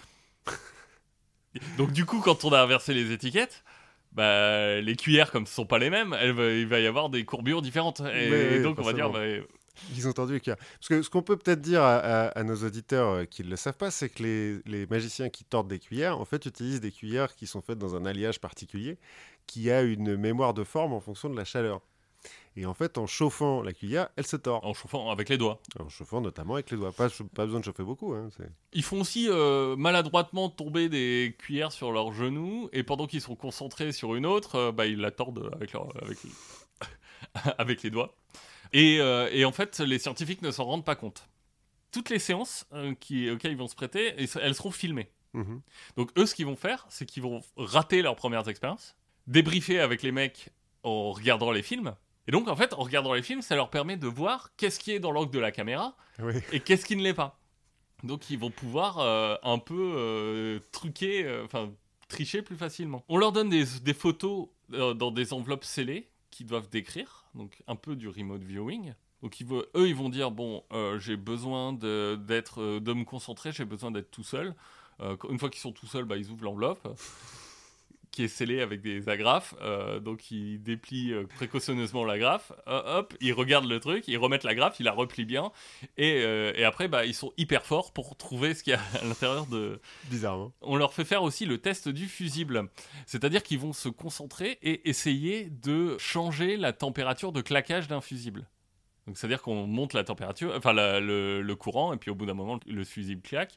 Donc 1.78 1.92
du 1.92 2.06
coup, 2.06 2.22
quand 2.22 2.46
on 2.46 2.54
a 2.54 2.62
inversé 2.62 2.94
les 2.94 3.12
étiquettes, 3.12 3.64
bah, 4.12 4.82
les 4.82 4.96
cuillères, 4.96 5.32
comme 5.32 5.46
ce 5.46 5.54
sont 5.54 5.66
pas 5.66 5.80
les 5.80 5.90
mêmes, 5.90 6.10
va- 6.12 6.52
il 6.52 6.68
va 6.68 6.80
y 6.80 6.88
avoir 6.88 7.10
des 7.10 7.26
courbures 7.26 7.62
différentes. 7.62 8.02
Et 8.02 8.30
donc 8.64 8.80
on 8.80 8.84
va 8.84 8.94
dire, 8.94 9.10
bah, 9.12 9.26
Ils 9.96 10.08
ont 10.10 10.12
tendu 10.14 10.34
les 10.34 10.40
cuillères. 10.42 10.58
Parce 10.58 10.88
que 10.90 11.02
ce 11.02 11.10
qu'on 11.10 11.22
peut 11.22 11.38
peut-être 11.38 11.62
dire 11.62 11.82
à, 11.82 11.98
à- 11.98 12.28
à 12.38 12.44
nos 12.44 12.56
auditeurs 12.66 13.10
euh, 13.12 13.26
qui 13.26 13.44
ne 13.46 13.50
le 13.50 13.56
savent 13.56 13.78
pas, 13.78 13.92
c'est 13.92 14.10
que 14.10 14.22
les, 14.24 14.58
les 14.66 14.86
magiciens 14.88 15.30
qui 15.30 15.46
tordent 15.46 15.70
des 15.70 15.80
cuillères, 15.80 16.20
en 16.20 16.26
fait, 16.26 16.46
utilisent 16.46 16.82
des 16.82 16.92
cuillères 16.92 17.34
qui 17.36 17.48
sont 17.48 17.62
faites 17.62 17.78
dans 17.78 17.96
un 17.96 18.06
alliage 18.06 18.42
particulier, 18.42 18.98
qui 19.48 19.72
a 19.72 19.82
une 19.84 20.18
mémoire 20.18 20.54
de 20.54 20.64
forme 20.66 20.92
en 20.94 21.00
fonction 21.00 21.30
de 21.30 21.38
la 21.38 21.46
chaleur. 21.46 21.80
Et 22.56 22.66
en 22.66 22.74
fait, 22.74 22.98
en 22.98 23.08
chauffant 23.08 23.62
la 23.62 23.72
cuillère, 23.72 24.10
elle 24.18 24.26
se 24.28 24.36
tord. 24.36 24.66
en 24.66 24.74
chauffant 24.74 25.12
avec 25.12 25.30
les 25.30 25.38
doigts. 25.38 25.62
En 25.80 25.88
chauffant 25.88 26.20
notamment 26.20 26.56
avec 26.56 26.70
les 26.72 26.78
doigts. 26.78 26.92
Pas, 26.92 27.08
pas 27.34 27.46
besoin 27.46 27.60
de 27.62 27.66
chauffer 27.66 27.84
beaucoup. 27.84 28.14
hein, 28.14 28.28
Ils 28.74 28.84
font 28.84 29.00
aussi 29.02 29.28
euh, 29.30 29.76
maladroitement 29.78 30.50
tomber 30.50 30.90
des 30.90 31.36
cuillères 31.40 31.72
sur 31.72 31.92
leurs 31.94 32.12
genoux, 32.14 32.70
et 32.74 32.84
pendant 32.84 33.08
qu'ils 33.08 33.22
sont 33.22 33.36
concentrés 33.36 33.92
sur 33.94 34.16
une 34.16 34.26
autre, 34.26 34.56
euh, 34.56 34.72
bah, 34.74 34.88
ils 34.88 35.00
la 35.00 35.12
tordent 35.12 35.50
avec, 35.54 35.72
leur, 35.72 35.88
avec, 36.04 36.18
avec 37.58 37.84
les 37.84 37.90
doigts. 37.90 38.16
Et, 38.74 38.98
euh, 39.00 39.30
et 39.32 39.46
en 39.46 39.52
fait, 39.52 39.80
les 39.80 40.00
scientifiques 40.00 40.42
ne 40.42 40.52
s'en 40.52 40.66
rendent 40.66 40.86
pas 40.86 40.96
compte. 40.96 41.28
Toutes 41.92 42.10
les 42.10 42.20
séances 42.20 42.68
qui, 43.00 43.30
auxquelles 43.32 43.52
ils 43.54 43.58
vont 43.58 43.68
se 43.68 43.76
prêter, 43.76 44.14
elles 44.18 44.28
elles 44.42 44.54
seront 44.56 44.72
filmées. 44.72 45.10
Mhm. 45.34 45.62
Donc 45.98 46.12
eux, 46.18 46.26
ce 46.26 46.36
qu'ils 46.36 46.46
vont 46.46 46.56
faire, 46.56 46.86
c'est 46.90 47.06
qu'ils 47.06 47.24
vont 47.24 47.42
rater 47.56 48.02
leurs 48.02 48.16
premières 48.16 48.48
expériences, 48.48 48.96
débriefer 49.28 49.80
avec 49.80 50.04
les 50.04 50.12
mecs 50.12 50.50
en 50.84 51.12
regardant 51.12 51.52
les 51.52 51.64
films. 51.64 51.96
Et 52.30 52.32
donc, 52.32 52.48
en 52.48 52.56
fait, 52.56 52.74
en 52.76 52.84
regardant 52.84 53.16
les 53.16 53.24
films, 53.24 53.42
ça 53.42 53.56
leur 53.56 53.72
permet 53.72 53.98
de 53.98 54.06
voir 54.06 54.52
qu'est-ce 54.56 54.80
qui 54.80 54.92
est 54.92 55.00
dans 55.00 55.12
l'angle 55.12 55.32
de 55.32 55.40
la 55.40 55.52
caméra 55.52 55.98
Oui. 56.20 56.34
et 56.52 56.60
qu'est-ce 56.60 56.86
qui 56.86 56.96
ne 56.96 57.02
l'est 57.02 57.16
pas. 57.16 57.40
Donc, 58.04 58.30
ils 58.30 58.38
vont 58.38 58.52
pouvoir 58.52 59.00
euh, 59.00 59.36
un 59.42 59.58
peu 59.58 59.94
euh, 59.96 60.60
truquer, 60.72 61.26
euh, 61.26 61.44
enfin, 61.46 61.72
tricher 62.08 62.44
plus 62.44 62.56
facilement. 62.56 63.04
On 63.10 63.18
leur 63.18 63.32
donne 63.32 63.50
des, 63.50 63.66
des 63.82 63.96
photos 63.96 64.48
dans 64.70 65.10
des 65.10 65.34
enveloppes 65.34 65.64
scellées 65.64 66.08
qu'ils 66.30 66.46
doivent 66.46 66.70
décrire, 66.70 67.26
donc 67.34 67.64
un 67.66 67.76
peu 67.76 67.96
du 67.96 68.08
remote 68.08 68.44
viewing. 68.44 68.94
Donc, 69.24 69.40
ils 69.40 69.48
eux, 69.52 69.88
ils 69.88 69.96
vont 69.96 70.10
dire 70.10 70.30
bon, 70.30 70.64
j'ai 71.00 71.18
besoin 71.18 71.74
de, 71.74 72.16
d'être, 72.16 72.78
de 72.78 72.94
me 72.94 73.06
concentrer, 73.06 73.52
j'ai 73.52 73.66
besoin 73.66 73.90
d'être 73.90 74.12
tout 74.12 74.24
seul. 74.24 74.54
Une 75.00 75.40
fois 75.40 75.50
qu'ils 75.50 75.62
sont 75.62 75.72
tout 75.72 75.88
seuls, 75.88 76.06
bah, 76.06 76.18
ils 76.18 76.30
ouvrent 76.30 76.44
l'enveloppe 76.44 76.88
qui 78.12 78.24
est 78.24 78.28
scellée 78.28 78.62
avec 78.62 78.82
des 78.82 79.08
agrafes. 79.08 79.54
euh, 79.62 80.00
donc 80.00 80.32
ils 80.32 80.62
déplient 80.62 81.14
euh, 81.14 81.26
précautionneusement 81.28 82.04
l'agrafe. 82.06 82.52
Euh, 82.68 83.00
hop, 83.00 83.14
ils 83.22 83.34
regardent 83.34 83.70
le 83.70 83.80
truc, 83.80 84.08
ils 84.08 84.18
remettent 84.18 84.44
l'agrafe, 84.44 84.80
ils 84.80 84.84
la 84.84 84.92
replient 84.92 85.26
bien. 85.26 85.52
Et, 85.98 86.22
euh, 86.24 86.52
et 86.56 86.64
après, 86.64 86.88
bah, 86.88 87.06
ils 87.06 87.14
sont 87.14 87.32
hyper 87.38 87.66
forts 87.66 87.94
pour 87.94 88.18
trouver 88.18 88.54
ce 88.54 88.64
qu'il 88.64 88.74
y 88.74 88.76
a 88.76 88.82
à 89.02 89.06
l'intérieur 89.06 89.46
de. 89.46 89.80
Bizarrement. 90.10 90.52
On 90.62 90.76
leur 90.76 90.94
fait 90.94 91.06
faire 91.06 91.24
aussi 91.24 91.46
le 91.46 91.60
test 91.60 91.88
du 91.90 92.08
fusible. 92.08 92.70
C'est-à-dire 93.06 93.44
qu'ils 93.44 93.60
vont 93.60 93.74
se 93.74 93.90
concentrer 93.90 94.58
et 94.62 94.90
essayer 94.90 95.50
de 95.50 95.98
changer 96.00 96.58
la 96.58 96.74
température 96.74 97.32
de 97.32 97.42
claquage 97.42 97.88
d'un 97.88 98.02
fusible. 98.02 98.48
Donc 99.08 99.18
c'est-à-dire 99.18 99.42
qu'on 99.42 99.66
monte 99.66 99.94
la 99.94 100.04
température, 100.04 100.54
enfin 100.56 100.74
la- 100.74 101.00
le, 101.00 101.42
le 101.42 101.56
courant, 101.56 101.94
et 101.94 101.98
puis 101.98 102.12
au 102.12 102.16
bout 102.16 102.26
d'un 102.26 102.34
moment, 102.36 102.60
le 102.68 102.84
fusible 102.84 103.22
claque. 103.22 103.54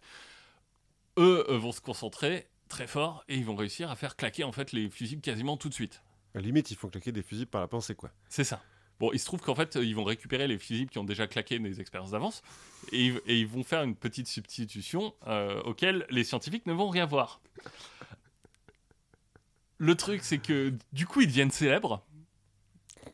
Eux, 1.19 1.45
eux 1.51 1.57
vont 1.57 1.73
se 1.73 1.83
concentrer 1.83 2.47
très 2.73 2.87
fort 2.87 3.23
et 3.29 3.37
ils 3.37 3.45
vont 3.45 3.55
réussir 3.55 3.91
à 3.91 3.97
faire 3.97 4.17
claquer 4.17 4.45
en 4.45 4.53
fait 4.53 4.73
les 4.73 4.89
fusibles 4.91 5.21
quasiment 5.23 5.57
tout 5.59 5.69
de 5.69 5.75
suite. 5.75 6.03
À 6.35 6.39
la 6.39 6.45
limite, 6.47 6.71
ils 6.71 6.77
font 6.77 6.89
claquer 6.89 7.13
des 7.13 7.23
fusibles 7.23 7.51
par 7.51 7.61
la 7.61 7.69
pensée, 7.69 7.95
quoi. 7.95 8.11
C'est 8.31 8.45
ça. 8.45 8.63
Bon, 8.99 9.11
il 9.13 9.19
se 9.19 9.25
trouve 9.27 9.41
qu'en 9.41 9.55
fait, 9.55 9.75
ils 9.81 9.95
vont 9.95 10.05
récupérer 10.05 10.47
les 10.49 10.59
fusibles 10.59 10.91
qui 10.91 10.99
ont 10.99 11.05
déjà 11.05 11.27
claqué 11.27 11.59
des 11.59 11.81
expériences 11.81 12.13
d'avance 12.13 12.43
et, 12.93 13.07
ils- 13.07 13.21
et 13.27 13.39
ils 13.41 13.47
vont 13.47 13.63
faire 13.65 13.83
une 13.83 13.95
petite 13.97 14.27
substitution 14.29 15.13
euh, 15.27 15.61
auquel 15.63 16.07
les 16.09 16.25
scientifiques 16.25 16.65
ne 16.67 16.73
vont 16.73 16.89
rien 16.89 17.05
voir. 17.05 17.41
Le 19.79 19.95
truc, 19.97 20.23
c'est 20.23 20.39
que 20.39 20.73
du 20.93 21.07
coup, 21.07 21.21
ils 21.21 21.27
deviennent 21.27 21.51
célèbres. 21.51 22.05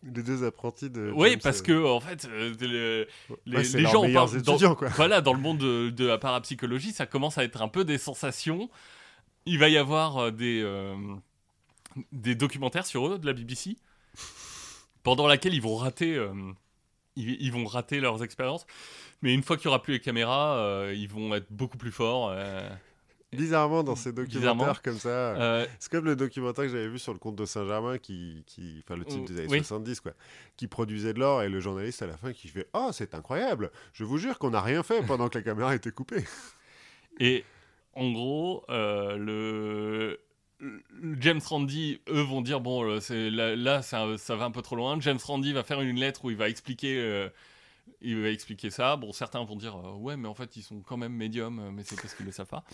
Les 0.02 0.22
deux 0.22 0.44
apprentis 0.44 0.90
de. 0.90 1.10
Oui, 1.16 1.36
parce 1.38 1.60
euh, 1.60 1.64
que 1.64 1.84
en 1.86 1.98
fait, 2.00 2.26
euh, 2.26 2.54
le- 2.60 3.08
les, 3.46 3.56
ouais, 3.56 3.64
gens 3.90 4.02
parlent 4.12 4.30
dans- 4.42 4.52
étudiants, 4.54 4.74
quoi. 4.76 4.88
voilà, 4.90 5.20
dans 5.22 5.32
le 5.32 5.40
monde 5.40 5.58
de, 5.58 5.90
de 5.90 6.04
la 6.06 6.18
parapsychologie, 6.18 6.92
ça 6.92 7.06
commence 7.06 7.36
à 7.38 7.44
être 7.44 7.62
un 7.62 7.68
peu 7.68 7.84
des 7.84 7.98
sensations. 7.98 8.70
Il 9.48 9.58
va 9.58 9.68
y 9.68 9.76
avoir 9.76 10.18
euh, 10.18 10.30
des, 10.30 10.60
euh, 10.62 10.94
des 12.12 12.34
documentaires 12.34 12.86
sur 12.86 13.06
eux 13.08 13.18
de 13.18 13.26
la 13.26 13.32
BBC, 13.32 13.76
pendant 15.02 15.26
laquelle 15.26 15.54
ils 15.54 15.62
vont 15.62 15.76
rater, 15.76 16.14
euh, 16.16 16.32
ils, 17.16 17.40
ils 17.40 17.52
vont 17.52 17.64
rater 17.64 18.00
leurs 18.00 18.22
expériences. 18.22 18.66
Mais 19.22 19.32
une 19.34 19.42
fois 19.42 19.56
qu'il 19.56 19.68
n'y 19.68 19.74
aura 19.74 19.82
plus 19.82 19.94
les 19.94 20.00
caméras, 20.00 20.56
euh, 20.58 20.94
ils 20.96 21.08
vont 21.08 21.34
être 21.34 21.50
beaucoup 21.50 21.78
plus 21.78 21.90
forts. 21.92 22.32
Bizarrement, 23.30 23.82
dans 23.82 23.94
ces 23.96 24.12
documentaires 24.12 24.80
comme 24.80 24.98
ça. 24.98 25.08
Euh, 25.10 25.66
C'est 25.78 25.90
comme 25.90 26.06
le 26.06 26.16
documentaire 26.16 26.64
que 26.64 26.70
j'avais 26.70 26.88
vu 26.88 26.98
sur 26.98 27.12
le 27.12 27.18
comte 27.18 27.36
de 27.36 27.44
Saint-Germain, 27.44 27.98
qui, 27.98 28.42
qui, 28.46 28.82
enfin 28.82 28.96
le 28.96 29.04
type 29.04 29.20
Euh, 29.24 29.26
des 29.34 29.38
années 29.40 29.48
oui. 29.50 29.58
70, 29.58 30.00
quoi, 30.00 30.12
qui 30.56 30.66
produisait 30.66 31.12
de 31.12 31.18
l'or 31.20 31.42
et 31.42 31.50
le 31.50 31.60
journaliste 31.60 32.00
à 32.00 32.06
la 32.06 32.16
fin 32.16 32.32
qui 32.32 32.48
fait 32.48 32.66
Oh, 32.72 32.88
c'est 32.90 33.14
incroyable 33.14 33.70
Je 33.92 34.04
vous 34.04 34.16
jure 34.16 34.38
qu'on 34.38 34.50
n'a 34.50 34.62
rien 34.62 34.82
fait 34.82 35.02
pendant 35.06 35.28
que 35.28 35.36
la 35.36 35.44
caméra 35.44 35.74
était 35.74 35.90
coupée. 35.90 36.24
Et 37.20 37.44
en 37.94 38.10
gros, 38.12 38.64
euh, 38.70 39.16
le, 39.16 40.20
James 41.20 41.40
Randi, 41.44 42.00
eux 42.08 42.20
vont 42.22 42.40
dire 42.42 42.60
bon, 42.60 42.84
euh, 42.84 43.30
là, 43.30 43.54
là, 43.56 43.82
ça, 43.82 44.16
ça 44.18 44.36
va 44.36 44.44
un 44.44 44.50
peu 44.50 44.62
trop 44.62 44.76
loin. 44.76 44.98
James 45.00 45.18
Randi 45.24 45.52
va 45.52 45.62
faire 45.62 45.80
une 45.80 45.96
lettre 45.98 46.24
où 46.24 46.30
il 46.30 46.36
va 46.36 46.48
expliquer, 46.48 46.98
euh, 47.00 47.28
il 48.00 48.20
va 48.20 48.28
expliquer 48.30 48.70
ça. 48.70 48.96
Bon, 48.96 49.12
certains 49.12 49.42
vont 49.44 49.56
dire 49.56 49.76
euh, 49.76 49.92
ouais, 49.94 50.16
mais 50.16 50.28
en 50.28 50.34
fait, 50.34 50.56
ils 50.56 50.62
sont 50.62 50.80
quand 50.80 50.96
même 50.96 51.12
médiums, 51.12 51.70
mais 51.72 51.82
c'est 51.84 51.96
parce 52.00 52.14
qu'ils 52.14 52.26
le 52.26 52.32
savent 52.32 52.46
pas. 52.48 52.64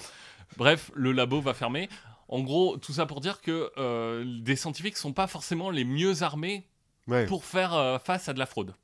Bref, 0.57 0.91
le 0.95 1.13
labo 1.13 1.41
va 1.41 1.55
fermer. 1.55 1.89
En 2.29 2.41
gros, 2.41 2.79
tout 2.79 2.93
ça 2.95 3.05
pour 3.07 3.21
dire 3.21 3.41
que 3.43 3.71
euh, 3.77 4.25
des 4.41 4.57
scientifiques 4.57 4.97
sont 4.97 5.13
pas 5.13 5.27
forcément 5.27 5.71
les 5.71 5.85
mieux 5.85 6.23
armés 6.23 6.67
Ouais. 7.07 7.27
pour 7.27 7.45
faire 7.45 8.01
face 8.03 8.31
à 8.31 8.33
de 8.33 8.39
la 8.39 8.47
fraude. 8.47 8.75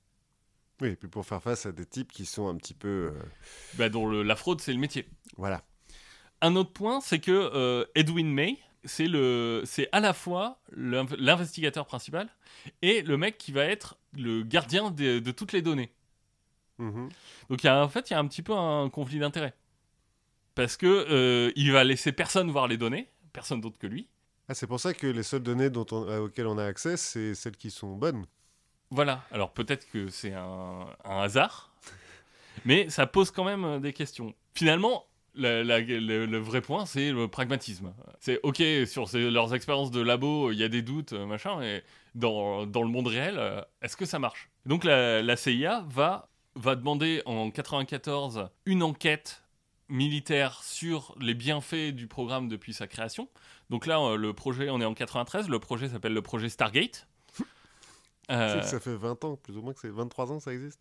Oui, 0.82 0.88
et 0.88 0.96
puis 0.96 1.08
pour 1.08 1.24
faire 1.24 1.42
face 1.42 1.64
à 1.64 1.72
des 1.72 1.86
types 1.86 2.12
qui 2.12 2.26
sont 2.26 2.48
un 2.48 2.56
petit 2.56 2.74
peu. 2.74 3.14
Bah, 3.78 3.88
dont 3.88 4.06
le- 4.06 4.22
la 4.22 4.36
fraude, 4.36 4.60
c'est 4.60 4.74
le 4.74 4.78
métier. 4.78 5.06
voilà. 5.38 5.62
Un 6.42 6.56
autre 6.56 6.72
point, 6.72 7.00
c'est 7.00 7.18
que 7.20 7.30
euh, 7.32 7.84
Edwin 7.94 8.32
May, 8.32 8.58
c'est 8.84 9.06
le, 9.06 9.62
c'est 9.66 9.88
à 9.92 10.00
la 10.00 10.12
fois 10.14 10.58
l'inv- 10.74 11.16
l'investigateur 11.18 11.84
principal 11.86 12.28
et 12.80 13.02
le 13.02 13.16
mec 13.18 13.36
qui 13.36 13.52
va 13.52 13.64
être 13.64 13.96
le 14.16 14.42
gardien 14.42 14.90
de, 14.90 15.18
de 15.18 15.30
toutes 15.32 15.52
les 15.52 15.60
données. 15.62 15.92
Mhm. 16.78 17.10
Donc 17.50 17.62
il 17.62 17.66
y 17.66 17.68
a, 17.68 17.84
en 17.84 17.88
fait, 17.90 18.08
il 18.08 18.14
y 18.14 18.16
a 18.16 18.18
un 18.18 18.26
petit 18.26 18.42
peu 18.42 18.54
un 18.54 18.88
conflit 18.88 19.18
d'intérêts 19.18 19.54
parce 20.54 20.76
que 20.78 20.86
euh, 20.86 21.52
il 21.56 21.72
va 21.72 21.84
laisser 21.84 22.12
personne 22.12 22.50
voir 22.50 22.68
les 22.68 22.78
données, 22.78 23.08
personne 23.34 23.60
d'autre 23.60 23.78
que 23.78 23.86
lui. 23.86 24.08
Ah, 24.48 24.54
c'est 24.54 24.66
pour 24.66 24.80
ça 24.80 24.94
que 24.94 25.06
les 25.06 25.22
seules 25.22 25.42
données 25.42 25.68
dont 25.70 25.86
on- 25.92 26.08
euh, 26.08 26.20
auxquelles 26.20 26.46
on 26.46 26.56
a 26.58 26.64
accès, 26.64 26.96
c'est 26.96 27.34
celles 27.34 27.56
qui 27.56 27.70
sont 27.70 27.96
bonnes. 27.96 28.24
Voilà, 28.90 29.22
alors 29.30 29.52
peut-être 29.52 29.88
que 29.90 30.08
c'est 30.08 30.32
un, 30.32 30.86
un 31.04 31.20
hasard, 31.20 31.70
mais 32.64 32.88
ça 32.90 33.06
pose 33.06 33.30
quand 33.30 33.44
même 33.44 33.80
des 33.80 33.92
questions. 33.92 34.34
Finalement, 34.54 35.06
la- 35.34 35.62
la- 35.64 35.80
le, 35.80 36.26
le 36.26 36.38
vrai 36.38 36.60
point, 36.60 36.86
c'est 36.86 37.12
le 37.12 37.28
pragmatisme. 37.28 37.92
C'est 38.20 38.40
ok, 38.42 38.62
sur 38.86 39.08
ces- 39.08 39.30
leurs 39.30 39.54
expériences 39.54 39.90
de 39.90 40.00
labo, 40.00 40.50
il 40.52 40.58
y 40.58 40.64
a 40.64 40.68
des 40.68 40.82
doutes, 40.82 41.12
euh, 41.12 41.26
machin, 41.26 41.60
et 41.62 41.82
dans, 42.14 42.66
dans 42.66 42.82
le 42.82 42.88
monde 42.88 43.06
réel, 43.06 43.36
euh, 43.38 43.60
est-ce 43.82 43.96
que 43.96 44.04
ça 44.06 44.18
marche? 44.18 44.48
Donc 44.66 44.84
la, 44.84 45.22
la 45.22 45.36
CIA 45.36 45.84
va, 45.88 46.28
va 46.56 46.74
demander 46.76 47.22
en 47.26 47.50
94 47.50 48.48
une 48.66 48.82
enquête 48.82 49.42
militaire 49.88 50.62
sur 50.62 51.14
les 51.20 51.34
bienfaits 51.34 51.90
du 51.92 52.06
programme 52.06 52.48
depuis 52.48 52.72
sa 52.74 52.86
création. 52.86 53.28
Donc 53.70 53.86
là, 53.86 53.98
euh, 54.00 54.16
le 54.16 54.32
projet, 54.32 54.70
on 54.70 54.80
est 54.80 54.84
en 54.84 54.94
93, 54.94 55.48
le 55.48 55.58
projet 55.58 55.88
s'appelle 55.88 56.14
le 56.14 56.22
projet 56.22 56.48
Stargate. 56.48 57.06
Euh, 58.30 58.60
que 58.60 58.66
ça 58.66 58.78
fait 58.78 58.94
20 58.94 59.24
ans, 59.24 59.34
plus 59.36 59.56
ou 59.56 59.62
moins 59.62 59.72
que 59.72 59.80
c'est 59.80 59.88
23 59.88 60.30
ans, 60.30 60.38
ça 60.38 60.52
existe. 60.52 60.80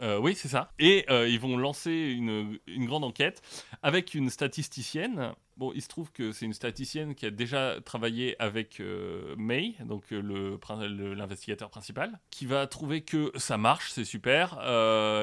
Euh, 0.00 0.18
oui, 0.18 0.34
c'est 0.34 0.48
ça. 0.48 0.70
Et 0.78 1.04
euh, 1.10 1.28
ils 1.28 1.40
vont 1.40 1.56
lancer 1.56 1.90
une, 1.90 2.58
grande 2.86 3.04
enquête 3.04 3.42
avec 3.82 4.14
une 4.14 4.30
statisticienne. 4.30 5.32
Bon, 5.56 5.72
il 5.74 5.82
se 5.82 5.88
trouve 5.88 6.12
que 6.12 6.30
c'est 6.30 6.46
une 6.46 6.52
statisticienne 6.52 7.14
qui 7.14 7.26
a 7.26 7.30
déjà 7.30 7.80
travaillé 7.84 8.36
avec 8.40 8.78
euh, 8.78 9.34
May, 9.36 9.74
donc 9.84 10.04
l'investigateur 10.10 11.68
principal, 11.68 12.20
qui 12.30 12.46
va 12.46 12.66
trouver 12.68 13.02
que 13.02 13.32
ça 13.34 13.58
marche, 13.58 13.90
c'est 13.90 14.04
super, 14.04 14.54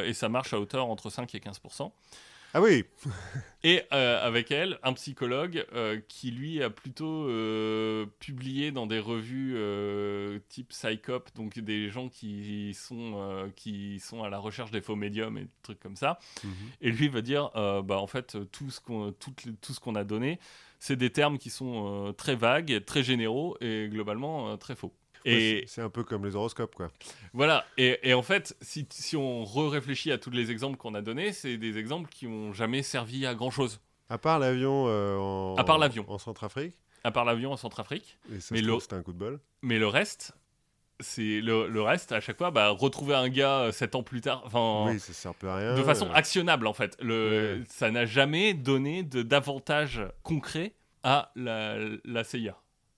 et 0.03 0.13
ça 0.13 0.27
marche 0.27 0.53
à 0.53 0.59
hauteur 0.59 0.87
entre 0.87 1.09
5 1.09 1.33
et 1.35 1.39
15 1.39 1.61
Ah 2.57 2.61
oui, 2.61 2.85
et 3.65 3.83
euh, 3.91 4.25
avec 4.25 4.49
elle, 4.49 4.79
un 4.81 4.93
psychologue 4.93 5.65
euh, 5.73 5.99
qui 6.07 6.31
lui 6.31 6.63
a 6.63 6.69
plutôt 6.69 7.27
euh, 7.27 8.05
publié 8.19 8.71
dans 8.71 8.87
des 8.87 8.99
revues 8.99 9.57
type 10.47 10.69
Psychop, 10.69 11.25
donc 11.35 11.59
des 11.59 11.89
gens 11.89 12.07
qui 12.07 12.73
sont, 12.73 13.51
qui 13.57 13.99
sont 13.99 14.23
à 14.23 14.29
la 14.29 14.37
recherche 14.37 14.71
des 14.71 14.79
faux 14.79 14.95
médiums 14.95 15.37
et 15.37 15.41
des 15.41 15.49
trucs 15.63 15.81
comme 15.81 15.97
ça. 15.97 16.17
Et 16.79 16.91
lui 16.91 17.09
va 17.09 17.21
dire, 17.21 17.51
bah, 17.83 17.97
en 17.97 18.07
fait, 18.07 18.37
tout 18.53 18.71
ce 18.71 18.79
qu'on 18.79 19.11
tout, 19.11 19.33
tout 19.59 19.73
ce 19.73 19.81
qu'on 19.81 19.95
a 19.95 20.05
donné, 20.05 20.39
c'est 20.79 20.95
des 20.95 21.09
termes 21.09 21.37
qui 21.37 21.49
sont 21.49 22.13
très 22.17 22.37
vagues, 22.37 22.85
très 22.85 23.03
généraux 23.03 23.57
et 23.59 23.89
globalement 23.91 24.55
très 24.55 24.77
faux. 24.77 24.93
Et 25.25 25.65
c'est- 25.67 25.81
un 25.81 25.89
peu 25.89 26.03
comme 26.03 26.25
les 26.25 26.35
horoscopes, 26.35 26.75
quoi. 26.75 26.89
voilà, 27.33 27.65
et, 27.77 27.99
et 28.09 28.13
en 28.13 28.21
fait, 28.21 28.55
si, 28.61 28.85
si 28.91 29.15
on 29.17 29.43
re-réfléchit 29.43 30.11
à 30.11 30.17
tous 30.17 30.29
les 30.31 30.51
exemples 30.51 30.77
qu'on 30.77 30.93
a 30.95 31.01
donnés, 31.01 31.33
c'est 31.33 31.57
des 31.57 31.77
exemples 31.77 32.09
qui 32.09 32.27
n'ont 32.27 32.53
jamais 32.53 32.83
servi 32.83 33.25
à 33.25 33.33
grand-chose. 33.35 33.81
À 34.09 34.17
part 34.19 34.37
l'avion 34.39 34.85
euh, 34.87 35.17
en... 35.17 35.55
À 35.57 35.63
part 35.63 35.77
l'avion. 35.79 36.05
en 36.07 36.17
Centrafrique, 36.19 36.75
à 37.03 37.11
part 37.11 37.25
l'avion 37.25 37.51
en 37.51 37.57
Centrafrique. 37.57 38.17
et 38.35 38.39
ça 38.39 38.53
Mais 38.53 38.61
le- 38.61 38.79
c'était 38.79 38.95
un 38.95 39.01
coup 39.01 39.13
de 39.13 39.17
bol. 39.17 39.39
Mais 39.63 39.79
le 39.79 39.87
reste, 39.87 40.33
c'est 40.99 41.41
le, 41.41 41.67
le 41.67 41.81
reste, 41.81 42.11
à 42.11 42.19
chaque 42.21 42.37
fois, 42.37 42.51
bah, 42.51 42.69
retrouver 42.69 43.15
un 43.15 43.27
gars 43.29 43.61
euh, 43.61 43.71
sept 43.71 43.95
ans 43.95 44.03
plus 44.03 44.21
tard, 44.21 44.43
enfin, 44.45 44.91
Oui, 44.91 44.99
ça 44.99 45.11
sert 45.11 45.33
plus 45.33 45.47
à 45.49 45.55
rien. 45.55 45.75
de 45.75 45.83
façon 45.83 46.07
euh, 46.07 46.13
actionnable 46.13 46.67
en 46.67 46.73
fait. 46.73 46.95
Le, 47.01 47.57
Ouais. 47.59 47.63
Ça 47.67 47.89
n'a 47.91 48.05
jamais 48.05 48.53
donné 48.53 49.03
de 49.03 49.23
d'avantage 49.23 50.01
concret 50.23 50.73
à 51.03 51.31
la, 51.35 51.77
la 52.05 52.23
CIA. 52.23 52.55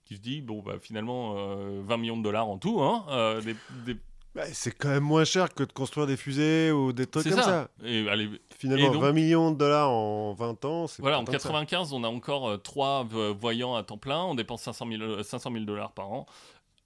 Qui 0.07 0.15
se 0.15 0.21
dit, 0.21 0.41
bon, 0.41 0.61
bah, 0.61 0.75
finalement, 0.79 1.35
euh, 1.38 1.81
20 1.84 1.97
millions 1.97 2.17
de 2.17 2.23
dollars 2.23 2.47
en 2.47 2.57
tout, 2.57 2.79
hein, 2.81 3.05
euh, 3.09 3.41
des- 3.41 3.55
des- 3.85 3.99
bah, 4.34 4.43
c'est 4.53 4.71
quand 4.71 4.88
même 4.88 5.03
moins 5.03 5.25
cher 5.25 5.53
que 5.53 5.63
de 5.63 5.71
construire 5.73 6.07
des 6.07 6.15
fusées 6.15 6.71
ou 6.71 6.93
des 6.93 7.05
trucs 7.07 7.25
comme 7.25 7.34
ça. 7.34 7.43
ça. 7.43 7.69
Et 7.84 8.07
allez, 8.09 8.29
Finalement, 8.57 8.88
Et 8.88 8.91
donc- 8.91 9.01
20 9.03 9.11
millions 9.11 9.51
de 9.51 9.57
dollars 9.57 9.91
en 9.91 10.34
20 10.34 10.63
ans, 10.65 10.88
c'est 10.88 11.01
Voilà, 11.03 11.19
en 11.19 11.23
tant 11.23 11.31
que 11.34 11.38
ça. 11.38 11.47
95, 11.49 11.93
on 11.93 12.03
a 12.03 12.07
encore 12.07 12.49
euh, 12.49 12.57
trois 12.57 13.05
euh, 13.13 13.31
voyants 13.39 13.75
à 13.75 13.84
temps 13.84 13.97
plein, 13.99 14.23
on 14.23 14.34
dépense 14.34 14.63
500 14.63 14.88
000, 14.89 15.03
euh, 15.03 15.21
500 15.23 15.51
000 15.51 15.65
dollars 15.65 15.91
par 15.91 16.11
an. 16.11 16.25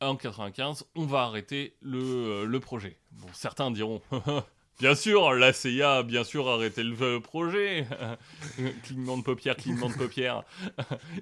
En 0.02 0.16
95, 0.18 0.84
on 0.96 1.06
va 1.06 1.22
arrêter 1.22 1.76
le, 1.82 2.00
euh, 2.02 2.46
le 2.46 2.60
projet. 2.60 2.98
Bon, 3.12 3.28
certains 3.34 3.70
diront, 3.72 4.02
bien 4.80 4.96
sûr, 4.96 5.34
la 5.34 5.54
CIA 5.54 5.98
a 5.98 6.04
bien 6.04 6.24
sûr 6.24 6.48
arrêté 6.50 6.84
le 6.84 7.20
projet. 7.20 7.86
clignement 8.84 9.18
de 9.18 9.24
paupières, 9.24 9.56
clignement 9.56 9.90
de 9.90 9.94
paupières. 9.96 10.44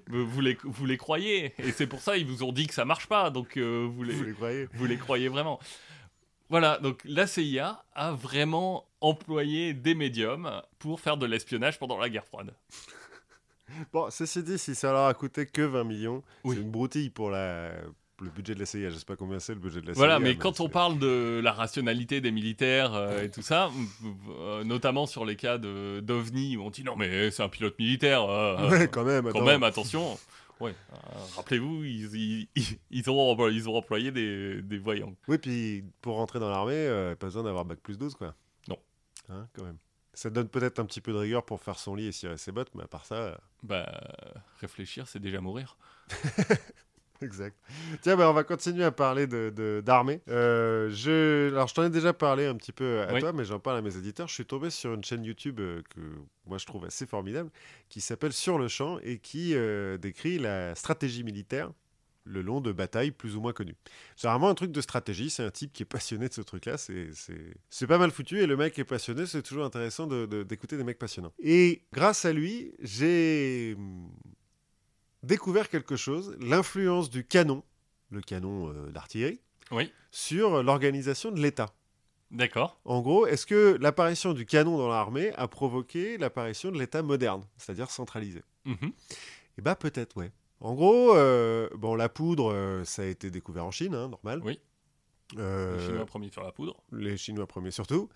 vous, 0.08 0.42
les, 0.42 0.58
vous 0.64 0.86
les 0.86 0.98
croyez, 0.98 1.54
et 1.60 1.72
c'est 1.72 1.88
pour 1.88 2.02
ça 2.02 2.18
ils 2.18 2.26
vous 2.26 2.44
ont 2.44 2.52
dit 2.52 2.68
que 2.68 2.74
ça 2.74 2.86
marche 2.86 3.08
pas, 3.08 3.30
donc 3.30 3.58
euh, 3.58 3.88
vous 3.90 4.04
les, 4.04 4.14
Vous 4.14 4.24
les 4.24 4.34
croyez 4.34 4.68
vous 4.74 4.86
les 4.86 4.98
croyez 4.98 5.28
vraiment. 5.28 5.60
Voilà, 6.50 6.80
donc 6.80 7.02
la 7.06 7.28
CIA 7.28 7.84
a 7.94 8.12
vraiment 8.12 8.86
employé 9.02 9.74
des 9.74 9.94
médiums 9.94 10.50
pour 10.80 11.00
faire 11.00 11.16
de 11.18 11.26
l'espionnage 11.28 11.78
pendant 11.78 11.98
la 12.00 12.10
guerre 12.10 12.26
froide. 12.26 12.56
Bon, 13.94 14.10
ceci 14.10 14.42
dit, 14.42 14.58
si 14.58 14.74
ça 14.74 14.92
leur 14.92 15.06
a 15.06 15.14
coûté 15.14 15.46
que 15.46 15.62
20 15.62 15.84
millions, 15.84 16.24
Oui. 16.44 16.56
c'est 16.56 16.62
une 16.64 16.72
broutille 16.72 17.12
pour 17.12 17.30
la... 17.30 17.72
le 18.22 18.30
budget 18.30 18.56
de 18.56 18.60
la 18.60 18.66
CIA. 18.66 18.90
Je 18.90 18.96
sais 18.98 19.06
pas 19.06 19.16
combien 19.16 19.40
c'est 19.40 19.54
le 19.54 19.60
budget 19.60 19.82
de 19.82 19.88
la 19.88 19.94
Voilà, 19.94 20.16
CIA. 20.18 20.24
mais 20.24 20.36
quand 20.38 20.60
on 20.60 20.70
parle 20.70 21.00
de 21.00 21.40
la 21.44 21.52
rationalité 21.52 22.22
des 22.22 22.32
militaires 22.32 22.94
euh, 22.94 23.24
et 23.24 23.30
tout 23.32 23.42
ça, 23.42 23.70
euh, 24.30 24.64
notamment 24.64 25.06
sur 25.06 25.26
les 25.26 25.36
cas 25.36 25.58
d'OVNI 25.58 26.58
où 26.58 26.64
on 26.64 26.70
dit 26.70 26.84
non 26.84 26.96
mais 26.96 27.32
c'est 27.32 27.44
un 27.44 27.50
pilote 27.50 27.78
militaire, 27.80 28.24
euh, 28.30 28.70
Ouais, 28.70 28.88
quand 28.88 29.04
même. 29.04 29.30
quand 29.32 29.44
même 29.46 29.64
attention. 29.64 30.18
Ouais, 30.60 30.76
rappelez-vous, 31.38 31.86
ils, 31.86 32.16
ils, 32.16 32.48
ils- 32.56 32.80
ils 32.92 33.10
ont, 33.10 33.18
employé- 33.32 33.56
ils 33.56 33.70
ont 33.70 33.76
employé 33.78 34.12
des, 34.12 34.62
des 34.62 34.78
voyants. 34.78 35.14
Oui, 35.30 35.38
puis 35.38 35.86
pour 36.02 36.16
rentrer 36.18 36.40
dans 36.40 36.50
l'armée, 36.50 37.14
pas 37.18 37.28
besoin 37.28 37.44
d'avoir 37.44 37.64
bac 37.64 37.80
plus 37.80 37.98
12, 37.98 38.16
quoi. 38.16 38.36
Non. 38.68 38.78
Hein, 39.30 39.48
quand 39.56 39.64
même. 39.64 39.78
Ça 40.14 40.30
donne 40.30 40.50
peut-être 40.50 40.80
un 40.80 40.86
petit 40.86 41.00
peu 41.00 41.14
de 41.14 41.18
rigueur 41.18 41.46
pour 41.46 41.62
faire 41.62 41.80
son 41.80 41.96
lit 41.96 42.08
et 42.08 42.12
cirer 42.12 42.38
ses 42.38 42.52
bottes, 42.52 42.72
mais 42.76 42.84
à 42.84 42.88
part 42.88 43.06
ça, 43.06 43.40
Bah, 43.64 43.90
réfléchir, 44.60 45.08
c'est 45.08 45.20
déjà 45.20 45.40
mourir. 45.40 45.78
exact. 47.22 47.56
Tiens, 48.02 48.16
bah, 48.16 48.30
on 48.30 48.34
va 48.34 48.44
continuer 48.44 48.84
à 48.84 48.92
parler 48.92 49.28
de, 49.28 49.52
de- 49.56 49.82
d'armée. 49.86 50.22
Euh, 50.30 50.90
je... 50.92 51.50
Alors, 51.54 51.68
je 51.68 51.74
t'en 51.76 51.84
ai 51.84 51.90
déjà 51.90 52.14
parlé 52.14 52.46
un 52.46 52.56
petit 52.56 52.72
peu 52.72 53.02
à 53.02 53.14
Oui. 53.14 53.20
toi, 53.20 53.34
mais 53.34 53.46
j'en 53.46 53.60
parle 53.60 53.78
à 53.78 53.82
mes 53.82 53.96
éditeurs. 53.98 54.28
Je 54.28 54.34
suis 54.34 54.46
tombé 54.46 54.70
sur 54.70 54.94
une 54.94 55.04
chaîne 55.04 55.24
YouTube 55.24 55.60
euh, 55.60 55.82
que 55.96 56.00
moi 56.46 56.58
je 56.58 56.66
trouve 56.66 56.86
assez 56.86 57.06
formidable, 57.06 57.50
qui 57.90 58.02
s'appelle 58.02 58.34
Sur 58.34 58.58
le 58.58 58.68
champ 58.68 59.00
et 59.04 59.18
qui 59.20 59.54
euh, 59.56 59.98
décrit 59.98 60.40
la 60.40 60.74
stratégie 60.76 61.24
militaire 61.24 61.72
le 62.26 62.42
long 62.44 62.62
de 62.62 62.72
batailles 62.72 63.10
plus 63.10 63.36
ou 63.36 63.42
moins 63.42 63.54
connues. 63.54 63.76
C'est 64.16 64.28
vraiment 64.28 64.50
un 64.50 64.54
truc 64.54 64.72
de 64.72 64.82
stratégie, 64.82 65.32
c'est 65.32 65.42
un 65.42 65.50
type 65.50 65.74
qui 65.74 65.82
est 65.82 65.86
passionné 65.86 66.28
de 66.30 66.34
ce 66.34 66.42
truc-là, 66.42 66.76
c'est, 66.78 67.88
pas 67.88 67.98
mal 67.98 68.12
foutu, 68.12 68.40
et 68.40 68.46
le 68.46 68.56
mec 68.56 68.78
est 68.78 68.84
passionné, 68.84 69.26
c'est 69.26 69.42
toujours 69.42 69.66
intéressant 69.66 70.06
de- 70.06 70.28
de- 70.28 70.44
d'écouter 70.44 70.78
des 70.78 70.84
mecs 70.84 71.00
passionnants. 71.00 71.34
Et 71.40 71.82
grâce 71.92 72.26
à 72.26 72.34
lui, 72.34 72.76
j'ai 72.80 73.76
découvert 75.24 75.70
quelque 75.70 75.96
chose, 75.96 76.36
l'influence 76.40 77.10
du 77.10 77.26
canon, 77.26 77.64
le 78.12 78.22
canon 78.22 78.70
euh, 78.70 78.90
d'artillerie, 78.92 79.40
Oui. 79.72 79.92
sur 80.12 80.64
l'organisation 80.64 81.32
de 81.32 81.40
l'État. 81.40 81.74
D'accord. 82.32 82.80
En 82.86 83.02
gros, 83.02 83.26
est-ce 83.26 83.46
que 83.48 83.78
l'apparition 83.82 84.34
du 84.34 84.46
canon 84.46 84.78
dans 84.78 84.88
l'armée 84.88 85.34
a 85.36 85.48
provoqué 85.48 86.18
l'apparition 86.18 86.72
de 86.72 86.78
l'État 86.78 87.02
moderne, 87.02 87.44
c'est-à-dire 87.58 87.90
centralisé? 87.90 88.44
Mhm. 88.66 88.92
Eh 89.58 89.62
bah 89.62 89.76
peut-être, 89.76 90.16
ouais. 90.18 90.32
En 90.62 90.74
gros, 90.76 91.16
euh, 91.16 91.70
bon, 91.76 91.96
la 91.96 92.08
poudre, 92.10 92.52
euh, 92.54 92.84
ça 92.84 93.02
a 93.02 93.06
été 93.06 93.32
découvert 93.32 93.66
en 93.66 93.72
Chine, 93.72 93.96
hein, 93.96 94.10
normal. 94.10 94.42
Oui. 94.44 94.60
Euh, 95.38 95.78
Les 95.78 95.86
Chinois 95.86 96.06
premiers 96.06 96.32
sur 96.32 96.44
la 96.44 96.52
poudre. 96.52 96.76
les 96.92 97.18
Chinois 97.18 97.48
premiers 97.48 97.72
surtout. 97.72 98.10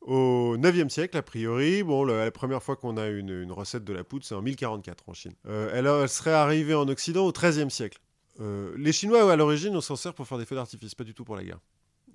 Au 0.00 0.56
9e 0.56 0.88
siècle, 0.88 1.16
a 1.18 1.22
priori, 1.22 1.82
bon, 1.82 2.04
le- 2.04 2.16
la 2.18 2.30
première 2.30 2.62
fois 2.62 2.76
qu'on 2.76 2.96
a 2.96 3.08
une, 3.08 3.30
une 3.42 3.52
recette 3.52 3.84
de 3.84 3.92
la 3.92 4.04
poudre, 4.04 4.24
c'est 4.24 4.34
en 4.34 4.42
1044 4.42 5.08
en 5.08 5.12
Chine. 5.12 5.32
Euh, 5.46 5.70
elle, 5.74 5.86
a- 5.86 6.02
elle 6.02 6.08
serait 6.08 6.32
arrivée 6.32 6.74
en 6.74 6.88
Occident 6.88 7.26
au 7.26 7.32
13e 7.32 7.68
siècle. 7.68 7.98
Euh, 8.40 8.72
les 8.78 8.92
Chinois, 8.92 9.30
à 9.30 9.36
l'origine, 9.36 9.74
on 9.76 9.80
s'en 9.80 9.96
sert 9.96 10.14
pour 10.14 10.26
faire 10.26 10.38
des 10.38 10.46
feux 10.46 10.54
d'artifice, 10.54 10.94
pas 10.94 11.04
du 11.04 11.12
tout 11.14 11.24
pour 11.24 11.36
la 11.36 11.42
guerre. 11.44 11.58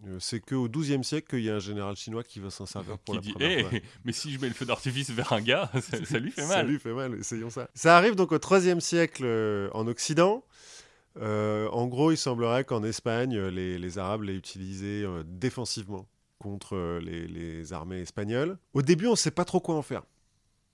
Euh, 0.08 0.18
c'est 0.20 0.40
qu'au 0.40 0.68
12e 0.68 1.04
siècle 1.04 1.30
qu'il 1.30 1.44
y 1.46 1.50
a 1.50 1.56
un 1.56 1.60
général 1.60 1.96
chinois 1.96 2.24
qui 2.24 2.40
va 2.40 2.50
s'en 2.50 2.66
servir 2.66 2.98
pour 3.06 3.14
qui 3.16 3.18
la 3.20 3.22
dit 3.22 3.34
première 3.34 3.60
Eh, 3.60 3.64
fois. 3.64 3.80
mais 4.06 4.12
si 4.14 4.32
je 4.32 4.40
mets 4.40 4.48
le 4.48 4.54
feu 4.54 4.66
d'artifice 4.66 5.10
vers 5.12 5.32
un 5.34 5.42
gars, 5.42 5.70
ça, 5.82 6.04
ça 6.06 6.20
lui 6.20 6.32
fait 6.32 6.42
Ça 6.42 6.48
mal. 6.48 6.68
lui 6.68 6.80
fait 6.80 6.94
mal, 6.94 7.14
essayons 7.20 7.50
ça. 7.50 7.70
Ça 7.76 7.98
arrive 7.98 8.16
donc 8.16 8.32
au 8.32 8.40
IIIe 8.40 8.82
siècle 8.82 9.24
euh, 9.26 9.70
en 9.74 9.86
Occident. 9.88 10.44
Euh, 11.22 11.68
en 11.70 11.86
gros, 11.88 12.12
il 12.12 12.18
semblerait 12.18 12.64
qu'en 12.64 12.84
Espagne, 12.84 13.36
euh, 13.38 13.52
les, 13.52 13.78
les 13.78 13.98
Arabes 14.00 14.24
l'aient 14.24 14.36
utilisé 14.36 15.04
euh, 15.04 15.24
défensivement 15.28 16.08
contre 16.44 16.76
euh, 16.76 17.00
les, 17.00 17.28
les 17.28 17.74
armées 17.74 18.02
espagnoles. 18.02 18.58
Au 18.74 18.82
début, 18.82 19.08
on 19.08 19.12
ne 19.12 19.16
sait 19.16 19.32
pas 19.32 19.46
trop 19.46 19.62
quoi 19.62 19.76
en 19.76 19.82
faire. 19.82 20.04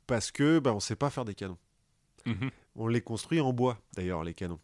Parce 0.08 0.32
que 0.32 0.60
bah, 0.60 0.72
on 0.72 0.76
ne 0.76 0.80
sait 0.82 0.96
pas 0.96 1.10
faire 1.10 1.26
des 1.26 1.36
canons. 1.36 1.58
Mhm. 2.26 2.50
On 2.76 2.88
les 2.88 3.02
construit 3.02 3.40
en 3.40 3.54
bois, 3.54 3.78
d'ailleurs, 3.96 4.24
les 4.24 4.34
canons. 4.34 4.60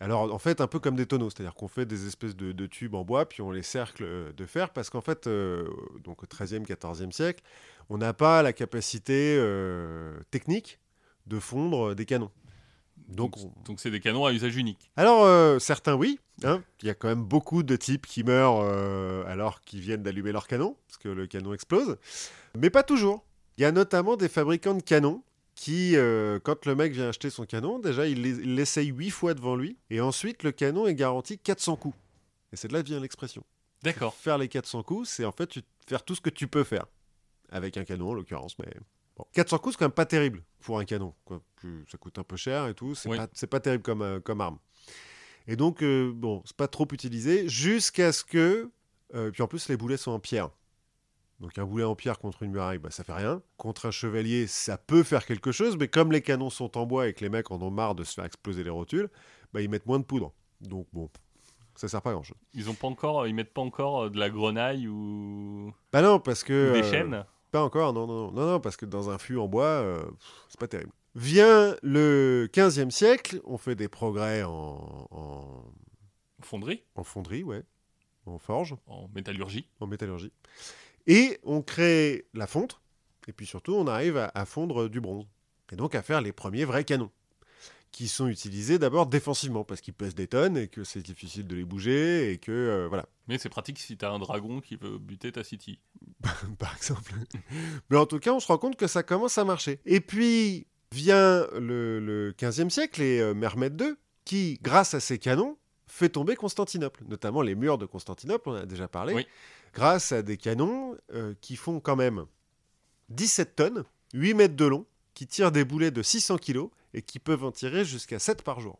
Alors, 0.00 0.32
en 0.32 0.38
fait, 0.38 0.60
un 0.60 0.66
peu 0.66 0.78
comme 0.78 0.94
des 0.94 1.06
tonneaux, 1.06 1.30
c'est-à-dire 1.30 1.54
qu'on 1.54 1.68
fait 1.68 1.84
des 1.84 2.06
espèces 2.06 2.36
de, 2.36 2.52
de 2.52 2.66
tubes 2.66 2.94
en 2.94 3.04
bois, 3.04 3.28
puis 3.28 3.42
on 3.42 3.50
les 3.50 3.62
cercle 3.62 4.04
euh, 4.04 4.32
de 4.32 4.46
fer, 4.46 4.70
parce 4.70 4.88
qu'en 4.88 5.00
fait, 5.00 5.26
euh, 5.26 5.68
donc 6.04 6.22
au 6.22 6.26
XIIIe, 6.26 6.62
XIVe 6.62 7.10
siècle, 7.10 7.42
on 7.88 7.98
n'a 7.98 8.12
pas 8.12 8.42
la 8.42 8.52
capacité 8.52 9.36
euh, 9.38 10.18
technique 10.30 10.78
de 11.26 11.38
fondre 11.40 11.94
des 11.94 12.06
canons. 12.06 12.30
Donc, 13.08 13.36
Donc, 13.38 13.52
on- 13.56 13.62
donc 13.64 13.80
c'est 13.80 13.90
des 13.90 14.00
canons 14.00 14.24
à 14.24 14.32
usage 14.32 14.56
unique. 14.56 14.90
alors, 14.96 15.24
euh, 15.24 15.58
certains, 15.58 15.94
oui. 15.94 16.18
hein. 16.44 16.62
Il 16.82 16.86
y 16.86 16.90
a 16.90 16.94
quand 16.94 17.08
même 17.08 17.24
beaucoup 17.24 17.62
de 17.62 17.76
types 17.76 18.06
qui 18.06 18.22
meurent 18.24 18.60
euh, 18.62 19.24
alors 19.26 19.60
qu'ils 19.62 19.80
viennent 19.80 20.02
d'allumer 20.02 20.32
leur 20.32 20.46
canon, 20.46 20.76
parce 20.88 20.98
que 20.98 21.08
le 21.08 21.26
canon 21.26 21.52
explose. 21.52 21.96
Mais 22.56 22.70
pas 22.70 22.82
toujours. 22.82 23.24
Il 23.58 23.62
y 23.62 23.64
a 23.64 23.72
notamment 23.72 24.16
des 24.16 24.28
fabricants 24.28 24.74
de 24.74 24.82
canons 24.82 25.22
qui, 25.54 25.96
euh, 25.96 26.38
quand 26.42 26.64
le 26.66 26.74
mec 26.74 26.92
vient 26.92 27.08
acheter 27.08 27.28
son 27.30 27.44
canon, 27.44 27.78
déjà, 27.78 28.06
il 28.06 28.22
l'es- 28.22 28.38
il 28.42 28.54
l'essaye 28.54 28.86
huit 28.88 29.10
fois 29.10 29.34
devant 29.34 29.56
lui, 29.56 29.76
et 29.90 30.00
ensuite, 30.00 30.42
le 30.42 30.52
canon 30.52 30.86
est 30.86 30.94
garanti 30.94 31.36
400 31.38 31.76
coups. 31.76 31.96
Et 32.52 32.56
c'est 32.56 32.68
de 32.68 32.72
là 32.72 32.82
que 32.82 32.86
vient 32.88 33.00
l'expression. 33.00 33.44
D'accord. 33.82 34.14
Faire 34.14 34.38
les 34.38 34.48
400 34.48 34.82
coups, 34.82 35.08
c'est 35.08 35.24
en 35.24 35.32
fait 35.32 35.46
tu- 35.48 35.62
faire 35.86 36.02
tout 36.04 36.14
ce 36.14 36.20
que 36.20 36.30
tu 36.30 36.46
peux 36.48 36.64
faire. 36.64 36.86
Avec 37.50 37.76
un 37.76 37.84
canon, 37.84 38.10
en 38.10 38.14
l'occurrence. 38.14 38.56
Mais 38.58 38.68
bon. 39.20 39.26
400 39.32 39.58
coups, 39.58 39.74
c'est 39.74 39.78
quand 39.78 39.84
même 39.86 39.92
pas 39.92 40.06
terrible 40.06 40.42
pour 40.60 40.78
un 40.78 40.84
canon. 40.84 41.14
Quoi. 41.24 41.40
Ça 41.90 41.98
coûte 41.98 42.18
un 42.18 42.22
peu 42.24 42.36
cher 42.36 42.66
et 42.68 42.74
tout. 42.74 42.94
C'est 42.94 43.08
Oui. 43.08 43.16
pas, 43.16 43.28
c'est 43.32 43.46
pas 43.46 43.60
terrible 43.60 43.82
comme, 43.82 44.02
euh, 44.02 44.20
comme 44.20 44.40
arme. 44.40 44.58
Et 45.46 45.56
donc, 45.56 45.82
euh, 45.82 46.12
bon, 46.14 46.42
c'est 46.44 46.56
pas 46.56 46.68
trop 46.68 46.86
utilisé 46.92 47.48
jusqu'à 47.48 48.12
ce 48.12 48.24
que. 48.24 48.70
euh, 49.14 49.30
puis 49.30 49.42
en 49.42 49.46
plus, 49.48 49.68
les 49.68 49.76
boulets 49.76 49.96
sont 49.96 50.12
en 50.12 50.18
pierre. 50.20 50.50
Donc 51.40 51.56
un 51.58 51.64
boulet 51.64 51.84
en 51.84 51.94
pierre 51.94 52.18
contre 52.18 52.42
une 52.42 52.50
muraille, 52.52 52.76
bah, 52.78 52.90
ça 52.90 53.02
fait 53.02 53.14
rien. 53.14 53.40
Contre 53.56 53.86
un 53.86 53.90
chevalier, 53.90 54.46
ça 54.46 54.76
peut 54.76 55.02
faire 55.02 55.24
quelque 55.24 55.52
chose, 55.52 55.76
mais 55.78 55.88
comme 55.88 56.12
les 56.12 56.20
canons 56.20 56.50
sont 56.50 56.76
en 56.76 56.84
bois 56.84 57.08
et 57.08 57.14
que 57.14 57.20
les 57.24 57.30
mecs 57.30 57.50
en 57.50 57.60
ont 57.62 57.70
marre 57.70 57.94
de 57.94 58.04
se 58.04 58.12
faire 58.14 58.26
exploser 58.26 58.62
les 58.62 58.68
rotules, 58.70 59.08
bah, 59.54 59.62
ils 59.62 59.70
mettent 59.70 59.86
moins 59.86 59.98
de 59.98 60.04
poudre. 60.04 60.32
Donc 60.60 60.86
bon, 60.92 61.08
ça 61.74 61.88
sert 61.88 62.02
pas 62.02 62.10
à 62.10 62.12
grand 62.12 62.22
chose. 62.22 62.36
Ils 62.52 62.68
ont 62.68 62.74
pas 62.74 62.88
encore, 62.88 63.26
ils 63.26 63.34
mettent 63.34 63.54
pas 63.54 63.62
encore 63.62 64.10
de 64.10 64.18
la 64.18 64.28
grenaille 64.28 64.86
ou, 64.86 65.72
Bah 65.92 66.02
non, 66.02 66.20
parce 66.20 66.44
que. 66.44 66.70
ou 66.70 66.74
des 66.74 66.82
chaînes? 66.90 67.24
Pas 67.50 67.62
encore, 67.62 67.92
non, 67.92 68.06
non, 68.06 68.30
non, 68.30 68.46
non, 68.46 68.60
parce 68.60 68.76
que 68.76 68.86
dans 68.86 69.10
un 69.10 69.18
fût 69.18 69.36
en 69.36 69.48
bois, 69.48 69.64
euh, 69.64 70.04
c'est 70.48 70.60
pas 70.60 70.68
terrible. 70.68 70.92
Vient 71.16 71.76
le 71.82 72.48
15e 72.52 72.90
siècle, 72.90 73.40
on 73.44 73.58
fait 73.58 73.74
des 73.74 73.88
progrès 73.88 74.44
en, 74.44 75.08
en, 75.10 75.64
Fonderie, 76.42 76.84
en 76.94 77.04
fonderie, 77.04 77.42
ouais, 77.42 77.62
en 78.26 78.38
forge, 78.38 78.76
en 78.86 79.08
métallurgie. 79.14 79.68
en 79.80 79.86
métallurgie. 79.86 80.32
Et 81.06 81.38
on 81.42 81.60
crée 81.60 82.26
la 82.34 82.46
fonte, 82.46 82.80
et 83.26 83.32
puis 83.32 83.46
surtout, 83.46 83.74
on 83.74 83.86
arrive 83.86 84.16
à, 84.16 84.30
à 84.34 84.44
fondre 84.44 84.88
du 84.88 85.00
bronze. 85.00 85.26
Et 85.72 85.76
donc 85.76 85.94
à 85.94 86.02
faire 86.02 86.20
les 86.20 86.32
premiers 86.32 86.64
vrais 86.64 86.84
canons, 86.84 87.10
qui 87.92 88.06
sont 88.08 88.28
utilisés 88.28 88.78
d'abord 88.78 89.06
défensivement, 89.06 89.64
parce 89.64 89.80
qu'ils 89.80 89.94
pèsent 89.94 90.14
des 90.14 90.26
tonnes, 90.28 90.56
et 90.56 90.68
que 90.68 90.84
c'est 90.84 91.02
difficile 91.02 91.46
de 91.46 91.56
les 91.56 91.64
bouger, 91.64 92.32
et 92.32 92.38
que, 92.38 92.52
euh, 92.52 92.86
voilà, 92.88 93.06
Mais 93.28 93.36
c'est 93.38 93.48
pratique 93.48 93.78
si 93.78 93.96
t'as 93.96 94.10
un 94.12 94.18
dragon 94.18 94.60
qui 94.60 94.76
veut 94.76 94.98
buter 94.98 95.32
ta 95.32 95.42
city. 95.44 95.80
par 96.58 96.74
exemple. 96.76 97.12
Mais 97.90 97.96
en 97.96 98.06
tout 98.06 98.18
cas, 98.18 98.32
on 98.32 98.40
se 98.40 98.46
rend 98.46 98.58
compte 98.58 98.76
que 98.76 98.86
ça 98.86 99.02
commence 99.02 99.38
à 99.38 99.44
marcher. 99.44 99.80
Et 99.86 100.00
puis 100.00 100.66
vient 100.92 101.46
le, 101.58 102.00
le 102.00 102.32
15e 102.32 102.68
siècle 102.70 103.00
et 103.02 103.20
euh, 103.20 103.34
Mehmed 103.34 103.80
II, 103.80 103.94
qui, 104.24 104.58
grâce 104.62 104.94
à 104.94 105.00
ses 105.00 105.18
canons, 105.18 105.56
fait 105.86 106.08
tomber 106.08 106.36
Constantinople, 106.36 107.02
notamment 107.08 107.42
les 107.42 107.54
murs 107.56 107.78
de 107.78 107.86
Constantinople, 107.86 108.48
on 108.48 108.52
en 108.52 108.56
a 108.56 108.66
déjà 108.66 108.86
parlé, 108.88 109.14
Oui. 109.14 109.26
grâce 109.74 110.12
à 110.12 110.22
des 110.22 110.36
canons 110.36 110.96
euh, 111.12 111.34
qui 111.40 111.56
font 111.56 111.80
quand 111.80 111.96
même 111.96 112.26
17 113.08 113.56
tonnes, 113.56 113.84
8 114.14 114.34
mètres 114.34 114.56
de 114.56 114.64
long, 114.66 114.86
qui 115.14 115.26
tirent 115.26 115.50
des 115.52 115.64
boulets 115.64 115.90
de 115.90 116.02
600 116.02 116.38
kilos 116.38 116.70
et 116.94 117.02
qui 117.02 117.18
peuvent 117.18 117.44
en 117.44 117.52
tirer 117.52 117.84
jusqu'à 117.84 118.18
7 118.18 118.42
par 118.42 118.60
jour. 118.60 118.78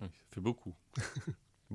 Oui, 0.00 0.08
ça 0.08 0.24
fait 0.34 0.40
beaucoup. 0.40 0.74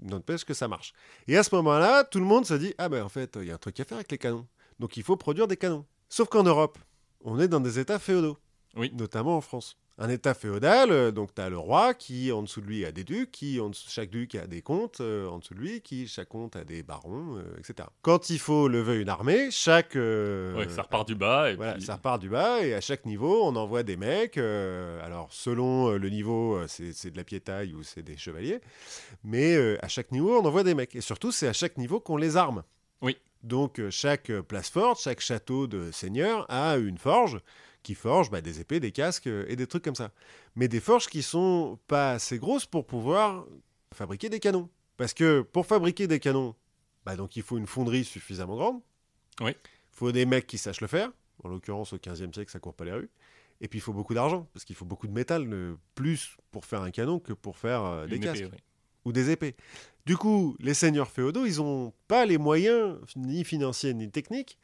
N'empêche 0.00 0.44
que 0.44 0.54
ça 0.54 0.68
marche. 0.68 0.92
Et 1.26 1.36
à 1.36 1.42
ce 1.42 1.54
moment-là, 1.54 2.04
tout 2.04 2.18
le 2.18 2.26
monde 2.26 2.44
se 2.44 2.54
dit 2.54 2.74
Ah 2.76 2.88
ben 2.88 3.02
en 3.02 3.08
fait, 3.08 3.36
il 3.40 3.46
y 3.46 3.50
a 3.50 3.54
un 3.54 3.58
truc 3.58 3.78
à 3.80 3.84
faire 3.84 3.96
avec 3.96 4.10
les 4.10 4.18
canons. 4.18 4.46
Donc 4.78 4.96
il 4.96 5.02
faut 5.02 5.16
produire 5.16 5.48
des 5.48 5.56
canons. 5.56 5.86
Sauf 6.08 6.28
qu'en 6.28 6.42
Europe, 6.42 6.78
on 7.22 7.40
est 7.40 7.48
dans 7.48 7.60
des 7.60 7.78
États 7.78 7.98
féodaux. 7.98 8.36
Oui. 8.76 8.92
Notamment 8.94 9.36
en 9.36 9.40
France. 9.40 9.78
Un 9.98 10.10
État 10.10 10.34
féodal, 10.34 10.90
euh, 10.90 11.10
donc 11.10 11.34
tu 11.34 11.40
as 11.40 11.48
le 11.48 11.56
roi 11.56 11.94
qui, 11.94 12.30
en 12.30 12.42
dessous 12.42 12.60
de 12.60 12.66
lui, 12.66 12.84
a 12.84 12.92
des 12.92 13.02
ducs, 13.02 13.30
qui, 13.30 13.58
en 13.60 13.70
dessous, 13.70 13.88
chaque 13.88 14.10
duc 14.10 14.34
a 14.34 14.46
des 14.46 14.60
comtes, 14.60 15.00
euh, 15.00 15.26
en 15.26 15.38
dessous 15.38 15.54
de 15.54 15.58
lui, 15.60 15.80
qui, 15.80 16.06
chaque 16.06 16.28
comte 16.28 16.54
a 16.54 16.64
des 16.64 16.82
barons, 16.82 17.38
euh, 17.38 17.44
etc. 17.58 17.88
Quand 18.02 18.28
il 18.28 18.38
faut 18.38 18.68
lever 18.68 19.00
une 19.00 19.08
armée, 19.08 19.50
chaque. 19.50 19.96
euh, 19.96 20.54
Ouais, 20.54 20.68
ça 20.68 20.82
repart 20.82 21.08
du 21.08 21.14
bas 21.14 21.50
et 21.50 21.54
voilà, 21.56 21.72
puis 21.74 21.82
ça 21.82 21.94
repart 21.94 22.20
du 22.20 22.28
bas 22.28 22.60
et 22.62 22.74
à 22.74 22.82
chaque 22.82 23.06
niveau, 23.06 23.42
on 23.44 23.56
envoie 23.56 23.82
des 23.84 23.96
mecs. 23.96 24.36
alors, 24.36 25.28
selon 25.30 25.92
le 25.92 26.10
niveau, 26.10 26.60
c'est 26.68 27.10
de 27.10 27.16
la 27.16 27.24
piétaille 27.24 27.72
ou 27.72 27.82
c'est 27.82 28.02
des 28.02 28.18
chevaliers. 28.18 28.60
Mais 29.24 29.78
à 29.82 29.88
chaque 29.88 30.12
niveau, 30.12 30.38
on 30.38 30.44
envoie 30.44 30.62
des 30.62 30.74
mecs. 30.74 30.94
Et 30.94 31.00
surtout, 31.00 31.32
c'est 31.32 31.48
à 31.48 31.52
chaque 31.54 31.78
niveau 31.78 32.00
qu'on 32.00 32.18
les 32.18 32.36
arme. 32.36 32.62
Oui. 33.00 33.16
Donc, 33.42 33.80
chaque 33.90 34.30
place 34.42 34.68
forte, 34.68 35.00
chaque 35.00 35.20
château 35.20 35.66
de 35.66 35.90
seigneur 35.90 36.44
a 36.50 36.76
une 36.76 36.98
forge 36.98 37.38
qui 37.86 37.94
forge 37.94 38.30
bah, 38.30 38.40
des 38.40 38.60
épées, 38.60 38.80
des 38.80 38.90
casques 38.90 39.28
euh, 39.28 39.46
et 39.46 39.54
des 39.54 39.68
trucs 39.68 39.84
comme 39.84 39.94
ça. 39.94 40.10
Mais 40.56 40.66
des 40.66 40.80
forges 40.80 41.06
qui 41.06 41.22
sont 41.22 41.78
pas 41.86 42.12
assez 42.12 42.36
grosses 42.36 42.66
pour 42.66 42.84
pouvoir 42.84 43.46
fabriquer 43.94 44.28
des 44.28 44.40
canons. 44.40 44.68
Parce 44.96 45.14
que 45.14 45.42
pour 45.42 45.66
fabriquer 45.66 46.08
des 46.08 46.18
canons, 46.18 46.56
bah, 47.04 47.14
donc 47.14 47.36
il 47.36 47.44
faut 47.44 47.58
une 47.58 47.68
fonderie 47.68 48.04
suffisamment 48.04 48.56
grande. 48.56 48.80
Oui. 49.40 49.52
Il 49.52 49.96
faut 49.98 50.10
des 50.10 50.26
mecs 50.26 50.48
qui 50.48 50.58
sachent 50.58 50.80
le 50.80 50.88
faire. 50.88 51.12
En 51.44 51.48
l'occurrence, 51.48 51.92
au 51.92 51.98
15e 51.98 52.34
siècle, 52.34 52.50
ça 52.50 52.58
court 52.58 52.74
pas 52.74 52.84
les 52.84 52.92
rues. 52.92 53.10
Et 53.60 53.68
puis 53.68 53.78
il 53.78 53.82
faut 53.82 53.92
beaucoup 53.92 54.14
d'argent, 54.14 54.48
parce 54.52 54.64
qu'il 54.64 54.74
faut 54.74 54.84
beaucoup 54.84 55.06
de 55.06 55.12
métal, 55.12 55.48
euh, 55.52 55.76
plus 55.94 56.36
pour 56.50 56.64
faire 56.64 56.82
un 56.82 56.90
canon 56.90 57.20
que 57.20 57.32
pour 57.32 57.56
faire 57.56 57.84
euh, 57.84 58.06
des 58.06 58.16
une 58.16 58.22
casques 58.24 58.42
épée, 58.42 58.50
oui. 58.52 58.62
ou 59.04 59.12
des 59.12 59.30
épées. 59.30 59.54
Du 60.06 60.16
coup, 60.16 60.56
les 60.58 60.74
seigneurs 60.74 61.10
féodaux, 61.10 61.46
ils 61.46 61.58
n'ont 61.58 61.92
pas 62.08 62.26
les 62.26 62.36
moyens, 62.36 62.98
ni 63.14 63.44
financiers 63.44 63.94
ni 63.94 64.10
techniques, 64.10 64.58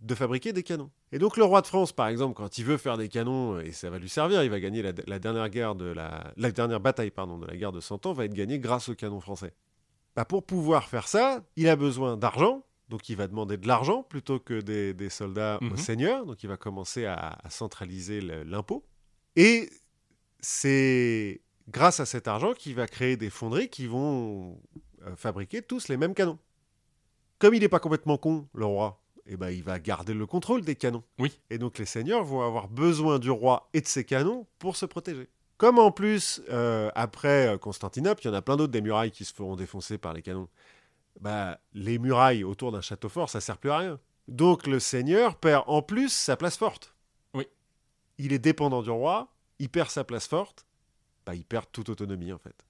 de 0.00 0.14
fabriquer 0.14 0.52
des 0.52 0.62
canons. 0.62 0.90
Et 1.12 1.18
donc 1.18 1.36
le 1.36 1.44
roi 1.44 1.60
de 1.60 1.66
France, 1.66 1.92
par 1.92 2.08
exemple, 2.08 2.34
quand 2.34 2.58
il 2.58 2.64
veut 2.64 2.76
faire 2.76 2.96
des 2.96 3.08
canons, 3.08 3.54
euh, 3.56 3.64
et 3.64 3.72
ça 3.72 3.90
va 3.90 3.98
lui 3.98 4.08
servir, 4.08 4.44
il 4.44 4.50
va 4.50 4.60
gagner 4.60 4.80
la, 4.82 4.92
la 5.06 5.18
dernière 5.18 5.48
guerre 5.48 5.74
de 5.74 5.86
la, 5.86 6.32
la 6.36 6.50
dernière 6.52 6.80
bataille 6.80 7.10
pardon, 7.10 7.38
de 7.38 7.46
la 7.46 7.56
guerre 7.56 7.72
de 7.72 7.80
Cent 7.80 8.04
Ans, 8.06 8.12
va 8.12 8.24
être 8.24 8.34
gagnée 8.34 8.58
grâce 8.58 8.88
aux 8.88 8.94
canons 8.94 9.20
français. 9.20 9.54
Bah, 10.14 10.24
pour 10.24 10.44
pouvoir 10.44 10.88
faire 10.88 11.08
ça, 11.08 11.42
il 11.56 11.68
a 11.68 11.76
besoin 11.76 12.16
d'argent, 12.16 12.64
donc 12.88 13.08
il 13.08 13.16
va 13.16 13.26
demander 13.28 13.56
de 13.56 13.66
l'argent 13.66 14.02
plutôt 14.02 14.38
que 14.38 14.60
des, 14.60 14.94
des 14.94 15.10
soldats 15.10 15.58
Mhm. 15.60 15.72
aux 15.72 15.76
seigneurs, 15.76 16.26
donc 16.26 16.42
il 16.42 16.48
va 16.48 16.56
commencer 16.56 17.04
à, 17.04 17.38
à 17.42 17.50
centraliser 17.50 18.20
l'impôt. 18.20 18.84
Et 19.36 19.68
c'est 20.40 21.40
grâce 21.68 22.00
à 22.00 22.06
cet 22.06 22.28
argent 22.28 22.52
qu'il 22.54 22.74
va 22.74 22.86
créer 22.86 23.16
des 23.16 23.30
fonderies 23.30 23.68
qui 23.68 23.86
vont 23.86 24.60
euh, 25.06 25.14
fabriquer 25.16 25.62
tous 25.62 25.88
les 25.88 25.96
mêmes 25.96 26.14
canons. 26.14 26.38
Comme 27.38 27.54
il 27.54 27.60
n'est 27.60 27.68
pas 27.68 27.78
complètement 27.80 28.16
con, 28.18 28.48
le 28.54 28.64
roi, 28.64 29.00
eh 29.28 29.36
ben, 29.36 29.50
il 29.50 29.62
va 29.62 29.78
garder 29.78 30.14
le 30.14 30.26
contrôle 30.26 30.62
des 30.62 30.74
canons. 30.74 31.04
Oui. 31.18 31.38
Et 31.50 31.58
donc 31.58 31.78
les 31.78 31.84
seigneurs 31.86 32.24
vont 32.24 32.40
avoir 32.40 32.68
besoin 32.68 33.18
du 33.18 33.30
roi 33.30 33.68
et 33.74 33.80
de 33.80 33.86
ses 33.86 34.04
canons 34.04 34.46
pour 34.58 34.76
se 34.76 34.86
protéger. 34.86 35.28
Comme 35.58 35.78
en 35.78 35.90
plus, 35.90 36.40
euh, 36.50 36.90
après 36.94 37.48
euh, 37.48 37.58
Constantinople, 37.58 38.22
il 38.24 38.28
y 38.28 38.30
en 38.30 38.34
a 38.34 38.42
plein 38.42 38.56
d'autres 38.56 38.72
des 38.72 38.80
murailles 38.80 39.10
qui 39.10 39.24
se 39.24 39.34
feront 39.34 39.56
défoncer 39.56 39.98
par 39.98 40.12
les 40.14 40.22
canons. 40.22 40.48
Bah, 41.20 41.58
les 41.74 41.98
murailles 41.98 42.44
autour 42.44 42.70
d'un 42.72 42.80
château 42.80 43.08
fort, 43.08 43.28
ça 43.28 43.40
sert 43.40 43.58
plus 43.58 43.70
à 43.70 43.78
rien. 43.78 44.00
Donc 44.28 44.66
le 44.66 44.78
seigneur 44.78 45.36
perd 45.36 45.64
en 45.66 45.82
plus 45.82 46.12
sa 46.12 46.36
place 46.36 46.56
forte. 46.56 46.94
Oui. 47.34 47.46
Il 48.18 48.32
est 48.32 48.38
dépendant 48.38 48.82
du 48.82 48.90
roi, 48.90 49.28
il 49.58 49.68
perd 49.68 49.90
sa 49.90 50.04
place 50.04 50.26
forte, 50.28 50.64
bah, 51.26 51.34
il 51.34 51.44
perd 51.44 51.66
toute 51.72 51.88
autonomie 51.88 52.32
en 52.32 52.38
fait. 52.38 52.64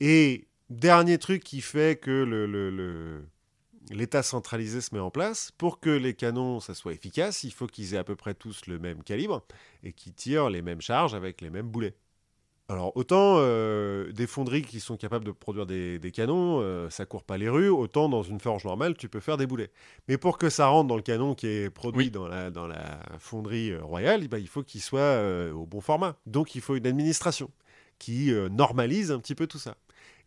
Et 0.00 0.48
dernier 0.70 1.18
truc 1.18 1.44
qui 1.44 1.60
fait 1.60 2.00
que 2.00 2.10
le, 2.10 2.46
le- 2.46 2.70
le- 2.70 3.26
l'État 3.90 4.22
centralisé 4.22 4.80
se 4.80 4.94
met 4.94 5.00
en 5.00 5.10
place, 5.10 5.50
pour 5.58 5.80
que 5.80 5.90
les 5.90 6.14
canons 6.14 6.60
ça 6.60 6.74
soit 6.74 6.92
efficace, 6.92 7.44
il 7.44 7.52
faut 7.52 7.66
qu'ils 7.66 7.94
aient 7.94 7.98
à 7.98 8.04
peu 8.04 8.16
près 8.16 8.34
tous 8.34 8.66
le 8.66 8.78
même 8.78 9.02
calibre 9.02 9.42
et 9.82 9.92
qu'ils 9.92 10.14
tirent 10.14 10.50
les 10.50 10.62
mêmes 10.62 10.80
charges 10.80 11.14
avec 11.14 11.40
les 11.40 11.50
mêmes 11.50 11.68
boulets. 11.68 11.94
Alors 12.68 12.96
autant 12.96 13.34
euh, 13.38 14.12
des 14.12 14.26
fonderies 14.26 14.62
qui 14.62 14.80
sont 14.80 14.96
capables 14.96 15.24
de 15.24 15.32
produire 15.32 15.66
des, 15.66 15.98
des 15.98 16.10
canons, 16.10 16.60
euh, 16.62 16.88
ça 16.88 17.04
court 17.04 17.24
pas 17.24 17.36
les 17.36 17.48
rues, 17.48 17.68
autant 17.68 18.08
dans 18.08 18.22
une 18.22 18.40
forge 18.40 18.64
normale 18.64 18.96
tu 18.96 19.08
peux 19.08 19.20
faire 19.20 19.36
des 19.36 19.46
boulets. 19.46 19.70
Mais 20.08 20.16
pour 20.16 20.38
que 20.38 20.48
ça 20.48 20.68
rentre 20.68 20.88
dans 20.88 20.96
le 20.96 21.02
canon 21.02 21.34
qui 21.34 21.48
est 21.48 21.70
produit 21.70 22.06
Oui. 22.06 22.10
dans, 22.10 22.28
la, 22.28 22.50
dans 22.50 22.66
la 22.66 23.00
fonderie 23.18 23.72
euh, 23.72 23.82
royale, 23.82 24.26
bah, 24.28 24.38
il 24.38 24.48
faut 24.48 24.62
qu'il 24.62 24.80
soit 24.80 25.00
euh, 25.00 25.52
au 25.52 25.66
bon 25.66 25.80
format. 25.80 26.16
Donc 26.24 26.54
il 26.54 26.60
faut 26.62 26.76
une 26.76 26.86
administration 26.86 27.50
qui 27.98 28.32
normalise 28.50 29.12
un 29.12 29.20
petit 29.20 29.36
peu 29.36 29.46
tout 29.46 29.58
ça. 29.58 29.76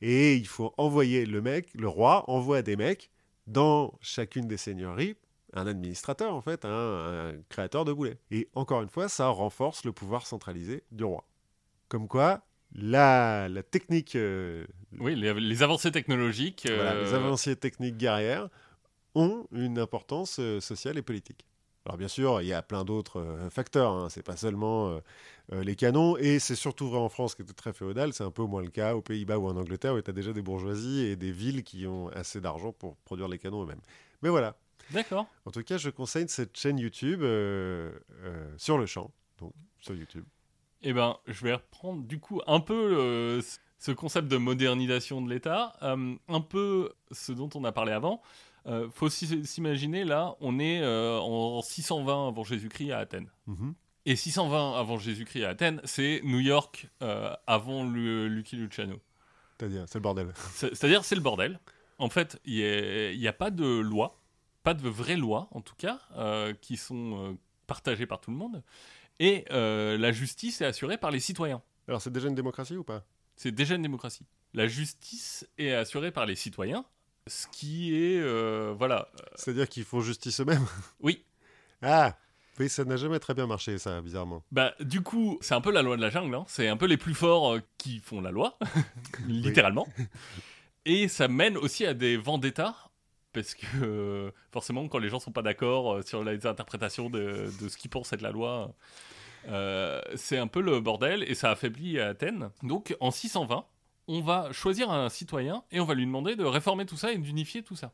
Et 0.02 0.36
il 0.36 0.48
faut 0.48 0.74
envoyer 0.78 1.26
le 1.26 1.42
mec, 1.42 1.68
le 1.74 1.90
roi 1.90 2.24
envoie 2.30 2.62
des 2.62 2.78
mecs 2.78 3.10
dans 3.48 3.94
chacune 4.02 4.48
des 4.48 4.58
seigneuries, 4.58 5.16
un 5.54 5.68
administrateur 5.68 6.34
en 6.34 6.42
fait, 6.42 6.66
un, 6.66 6.70
un 6.70 7.34
créateur 7.50 7.86
de 7.86 7.94
boulets. 7.94 8.18
Et 8.32 8.50
encore 8.56 8.82
une 8.82 8.90
fois, 8.90 9.08
ça 9.10 9.28
renforce 9.28 9.86
le 9.86 9.92
pouvoir 9.92 10.26
centralisé 10.28 10.84
du 10.92 11.04
roi. 11.04 11.26
Comme 11.88 12.08
quoi, 12.08 12.42
la, 12.74 13.48
la 13.48 13.64
technique, 13.64 14.16
euh, 14.16 14.66
Oui, 15.00 15.16
les, 15.16 15.34
les 15.34 15.64
avancées 15.64 15.92
technologiques. 15.92 16.64
voilà, 16.68 16.94
euh, 16.94 17.04
les 17.04 17.14
avancées 17.14 17.56
techniques 17.56 17.98
guerrières 17.98 18.50
ont 19.14 19.48
une 19.52 19.80
importance 19.80 20.38
euh, 20.40 20.60
sociale 20.60 20.98
et 20.98 21.02
politique. 21.02 21.46
Alors 21.86 21.98
bien 21.98 22.08
sûr, 22.08 22.42
il 22.42 22.48
y 22.48 22.54
a 22.54 22.64
plein 22.64 22.84
d'autres 22.84 23.48
facteurs. 23.52 23.92
Hein. 23.92 24.10
C'est 24.10 24.24
pas 24.24 24.36
seulement 24.36 25.00
euh, 25.52 25.64
les 25.64 25.76
canons, 25.76 26.18
et 26.18 26.40
c'est 26.40 26.56
surtout 26.56 26.90
vrai 26.90 27.00
en 27.00 27.10
France 27.10 27.36
qui 27.36 27.42
était 27.42 27.54
très 27.54 27.74
féodal. 27.74 28.14
C'est 28.14 28.24
un 28.24 28.32
peu 28.32 28.44
moins 28.44 28.62
le 28.62 28.70
cas 28.70 28.96
aux 28.96 29.02
Pays-Bas 29.02 29.38
ou 29.38 29.48
en 29.48 29.56
Angleterre 29.56 29.94
où 29.94 30.02
tu 30.02 30.10
as 30.10 30.14
déjà 30.14 30.34
des 30.34 30.42
bourgeoisies 30.42 31.06
et 31.06 31.16
des 31.16 31.32
villes 31.32 31.64
qui 31.64 31.86
ont 31.88 32.10
assez 32.10 32.42
d'argent 32.42 32.72
pour 32.72 32.96
produire 32.98 33.28
les 33.28 33.38
canons 33.38 33.64
eux-mêmes. 33.64 33.82
Mais 34.22 34.30
voilà. 34.30 34.56
D'accord. 34.92 35.28
En 35.46 35.52
tout 35.52 35.64
cas, 35.64 35.78
je 35.78 35.90
conseille 35.90 36.28
cette 36.30 36.56
chaîne 36.58 36.78
YouTube 36.78 37.22
euh, 37.24 37.92
euh, 38.24 38.54
sur 38.58 38.78
le 38.78 38.86
champ, 38.86 39.12
donc 39.40 39.54
sur 39.80 39.96
YouTube. 39.96 40.26
Eh 40.82 40.94
ben, 40.94 41.18
je 41.26 41.44
vais 41.44 41.54
reprendre 41.54 42.04
du 42.04 42.20
coup 42.20 42.42
un 42.46 42.60
peu 42.60 43.42
ce 43.86 43.92
concept 43.92 44.28
de 44.28 44.38
modernisation 44.38 45.22
de 45.22 45.30
l'État, 45.30 45.74
euh, 45.84 46.16
un 46.28 46.42
peu 46.42 46.94
ce 47.12 47.32
dont 47.32 47.50
on 47.56 47.64
a 47.64 47.72
parlé 47.72 47.92
avant. 47.92 48.22
Euh, 48.68 48.90
faut 48.90 49.10
s'imaginer 49.10 50.04
là, 50.04 50.36
on 50.40 50.58
est 50.58 50.82
euh, 50.82 51.20
en 51.20 51.62
620 51.62 52.30
avant 52.30 52.44
Jésus-Christ 52.44 52.92
à 52.92 53.00
Athènes. 53.00 53.30
Mhm. 53.46 53.76
Et 54.08 54.16
620 54.16 54.80
avant 54.80 54.98
Jésus-Christ 55.00 55.46
à 55.46 55.50
Athènes, 55.50 55.82
c'est 55.84 56.22
New 56.24 56.40
York 56.40 56.88
euh, 57.02 57.34
avant 57.48 57.84
le 57.84 58.28
Lucky 58.28 58.56
Luciano. 58.56 59.02
C'est-à-dire, 59.58 59.86
c'est 59.88 59.98
le 59.98 60.04
bordel. 60.04 60.32
C'est- 60.54 60.76
C'est-à-dire, 60.76 61.04
c'est 61.04 61.16
le 61.16 61.22
bordel. 61.22 61.60
En 61.98 62.10
fait, 62.10 62.40
il 62.46 63.18
n'y 63.18 63.28
a, 63.28 63.34
pas 63.34 63.50
de 63.50 63.66
loi, 63.66 64.20
pas 64.64 64.74
de 64.74 64.88
vraies 64.88 65.16
lois 65.16 65.48
en 65.52 65.62
tout 65.62 65.76
cas, 65.76 66.02
euh, 66.18 66.54
qui 66.62 66.78
sont 66.78 67.32
euh, 67.32 67.34
partagées 67.66 68.06
par 68.06 68.22
tout 68.22 68.30
le 68.32 68.38
monde. 68.38 68.62
Et 69.20 69.46
la 69.50 70.12
justice 70.12 70.62
est 70.62 70.66
assurée 70.66 70.98
par 70.98 71.10
les 71.10 71.22
citoyens. 71.22 71.62
Alors 71.88 72.02
c'est 72.02 72.12
déjà 72.12 72.28
une 72.28 72.36
démocratie 72.36 72.76
ou 72.76 72.84
pas? 72.84 73.06
C'est 73.38 73.54
déjà 73.54 73.76
une 73.76 73.82
démocratie. 73.82 74.26
La 74.54 74.68
justice 74.68 75.48
est 75.58 75.72
assurée 75.72 76.12
par 76.12 76.26
les 76.26 76.36
citoyens, 76.36 76.84
ce 77.26 77.48
qui 77.48 77.96
est... 77.96 78.22
voilà. 78.74 79.10
C'est-à-dire 79.36 79.70
qu'ils 79.70 79.86
font 79.86 80.02
justice 80.02 80.42
eux-mêmes? 80.42 80.66
Oui. 81.00 81.24
Ah 81.82 82.18
oui, 82.60 82.70
ça 82.70 82.86
n'a 82.86 82.96
jamais 82.96 83.20
très 83.20 83.34
bien 83.34 83.48
marché, 83.48 83.78
ça, 83.78 84.02
bizarrement. 84.02 84.44
Bah, 84.52 84.74
du 84.80 85.02
coup, 85.02 85.38
c'est 85.42 85.56
un 85.56 85.62
peu 85.62 85.72
la 85.72 85.82
loi 85.82 85.98
de 85.98 86.02
la 86.02 86.10
jungle. 86.10 86.36
Hein. 86.36 86.46
C'est 86.48 86.68
un 86.68 86.78
peu 86.78 86.86
les 86.86 86.98
plus 86.98 87.14
forts 87.14 87.58
qui 87.78 88.00
font 88.00 88.22
la 88.22 88.32
loi, 88.32 88.58
littéralement. 89.28 89.88
Et 90.86 91.08
ça 91.08 91.28
mène 91.28 91.58
aussi 91.58 91.86
à 91.86 91.94
des 91.94 92.16
vendettas, 92.16 92.76
parce 93.34 93.54
que 93.56 93.66
euh, 93.82 94.32
forcément, 94.52 94.88
quand 94.88 95.00
les 95.00 95.10
gens 95.10 95.20
sont 95.20 95.32
pas 95.32 95.42
d'accord 95.42 95.96
euh, 95.96 96.02
sur 96.04 96.24
les 96.24 96.46
interprétations 96.46 97.10
de, 97.10 97.50
ce 97.68 97.76
qu'ils 97.76 97.90
pensent 97.90 98.14
être 98.14 98.22
la 98.22 98.32
loi, 98.32 98.74
euh, 99.50 100.02
c'est 100.16 100.38
un 100.38 100.48
peu 100.48 100.62
le 100.62 100.80
bordel 100.80 101.24
et 101.24 101.36
ça 101.36 101.52
affaiblit 101.52 102.00
Athènes. 102.00 102.50
Donc 102.64 102.96
en 103.00 103.12
620, 103.12 103.66
on 104.08 104.22
va 104.22 104.52
choisir 104.54 104.90
un 104.90 105.10
citoyen 105.10 105.64
et 105.72 105.80
on 105.80 105.86
va 105.86 105.96
lui 105.96 106.06
demander 106.06 106.36
de 106.36 106.46
réformer 106.46 106.86
tout 106.86 106.98
ça 106.98 107.12
et 107.12 107.18
d'unifier 107.18 107.62
tout 107.62 107.76
ça. 107.76 107.92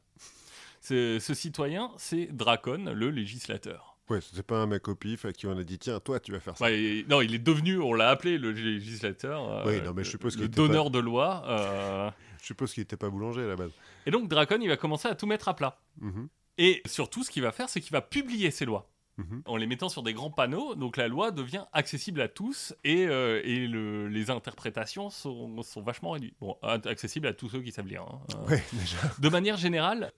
Ce 0.81 1.19
citoyen, 1.19 1.91
c'est 1.97 2.27
Dracon, 2.27 2.91
le 2.93 3.09
législateur. 3.09 3.90
Ouais, 4.11 4.19
c'est 4.21 4.45
pas 4.45 4.57
un 4.57 4.67
mec 4.67 4.87
au 4.87 4.95
pif 4.95 5.25
à 5.25 5.31
qui 5.31 5.47
on 5.47 5.57
a 5.57 5.63
dit 5.63 5.79
tiens, 5.79 5.99
toi, 5.99 6.19
tu 6.19 6.31
vas 6.31 6.39
faire 6.39 6.57
ça. 6.57 6.69
non, 7.09 7.21
il 7.21 7.33
est 7.33 7.39
devenu, 7.39 7.79
on 7.79 7.93
l'a 7.93 8.09
appelé 8.09 8.37
le 8.37 8.51
législateur. 8.51 9.65
oui, 9.65 9.81
non, 9.81 9.93
mais 9.93 10.03
je 10.03 10.09
suppose 10.09 10.37
le 10.37 10.47
donneur 10.47 10.89
de 10.89 10.99
loi. 10.99 12.13
Je 12.41 12.47
suppose 12.47 12.73
qu'il 12.73 12.81
n'était 12.81 12.97
pas 12.97 13.09
boulanger 13.09 13.43
à 13.43 13.47
la 13.47 13.55
base. 13.55 13.71
Et 14.05 14.11
donc 14.11 14.27
Dracon, 14.27 14.59
il 14.61 14.67
va 14.67 14.77
commencer 14.77 15.07
à 15.07 15.15
tout 15.15 15.27
mettre 15.27 15.47
à 15.47 15.55
plat. 15.55 15.79
Mhm. 15.99 16.27
Et 16.57 16.81
surtout, 16.85 17.23
ce 17.23 17.29
qu'il 17.29 17.43
va 17.43 17.51
faire, 17.51 17.69
c'est 17.69 17.81
qu'il 17.81 17.91
va 17.91 18.01
publier 18.01 18.51
ses 18.51 18.65
lois. 18.65 18.89
Mhm. 19.17 19.43
En 19.45 19.57
les 19.57 19.67
mettant 19.67 19.89
sur 19.89 20.03
des 20.03 20.13
grands 20.13 20.31
panneaux, 20.31 20.73
donc 20.73 20.97
la 20.97 21.07
loi 21.07 21.31
devient 21.31 21.65
accessible 21.73 22.21
à 22.21 22.27
tous 22.27 22.73
et, 22.83 23.05
euh, 23.07 23.41
et 23.43 23.67
le, 23.67 24.07
les 24.07 24.31
interprétations 24.31 25.09
sont, 25.09 25.61
sont, 25.61 25.81
vachement 25.81 26.11
réduites. 26.11 26.35
Bon, 26.39 26.57
accessible 26.63 27.27
à 27.27 27.33
tous 27.33 27.49
ceux 27.49 27.61
qui 27.61 27.71
savent 27.71 27.87
lire. 27.87 28.03
Hein. 28.03 28.21
Ouais, 28.47 28.63
déjà. 28.73 28.97
De 29.19 29.29
manière 29.29 29.57
générale, 29.57 30.11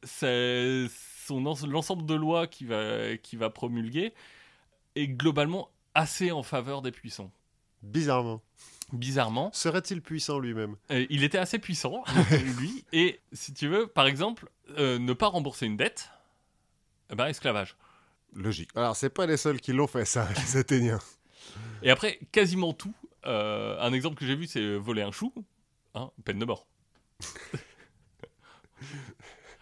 l'ensemble 1.30 2.06
de 2.06 2.14
lois 2.14 2.48
qu'il 2.48 2.68
va, 2.68 3.18
qui 3.18 3.36
va 3.36 3.50
promulguer 3.50 4.14
est 4.96 5.08
globalement 5.08 5.70
assez 5.96 6.32
en 6.32 6.44
faveur 6.44 6.82
des 6.82 6.92
puissants. 6.92 7.32
Bizarrement 7.82 8.42
bizarrement. 8.94 9.52
Serait-il 9.54 10.02
puissant 10.02 10.40
lui-même? 10.40 10.76
Euh, 10.92 11.06
Il 11.10 11.24
était 11.24 11.38
assez 11.38 11.60
puissant, 11.60 12.04
lui. 12.60 12.86
Et 12.94 13.20
si 13.34 13.54
tu 13.54 13.68
veux, 13.68 13.88
par 13.88 14.08
exemple, 14.08 14.50
euh, 14.78 15.00
ne 15.00 15.14
pas 15.14 15.28
rembourser 15.28 15.66
une 15.66 15.78
dette, 15.78 16.10
eh 17.12 17.16
ben, 17.16 17.28
esclavage. 17.28 17.76
Logique. 18.34 18.70
Alors, 18.76 18.96
c'est 18.96 19.10
pas 19.10 19.26
les 19.26 19.38
seuls 19.38 19.60
qui 19.60 19.74
l'ont 19.74 19.88
fait, 19.88 20.06
ça, 20.06 20.28
les 20.38 20.58
Athéniens. 20.58 21.00
Et 21.82 21.90
après, 21.90 22.20
quasiment 22.32 22.74
tout. 22.74 22.94
Euh, 23.26 23.80
un 23.80 23.94
exemple 23.94 24.16
que 24.16 24.26
j'ai 24.26 24.36
vu, 24.36 24.48
c'est 24.48 24.76
voler 24.76 25.02
un 25.02 25.12
chou. 25.12 25.34
Hein, 25.96 26.10
peine 26.24 26.40
de 26.40 26.46
mort. 26.46 26.66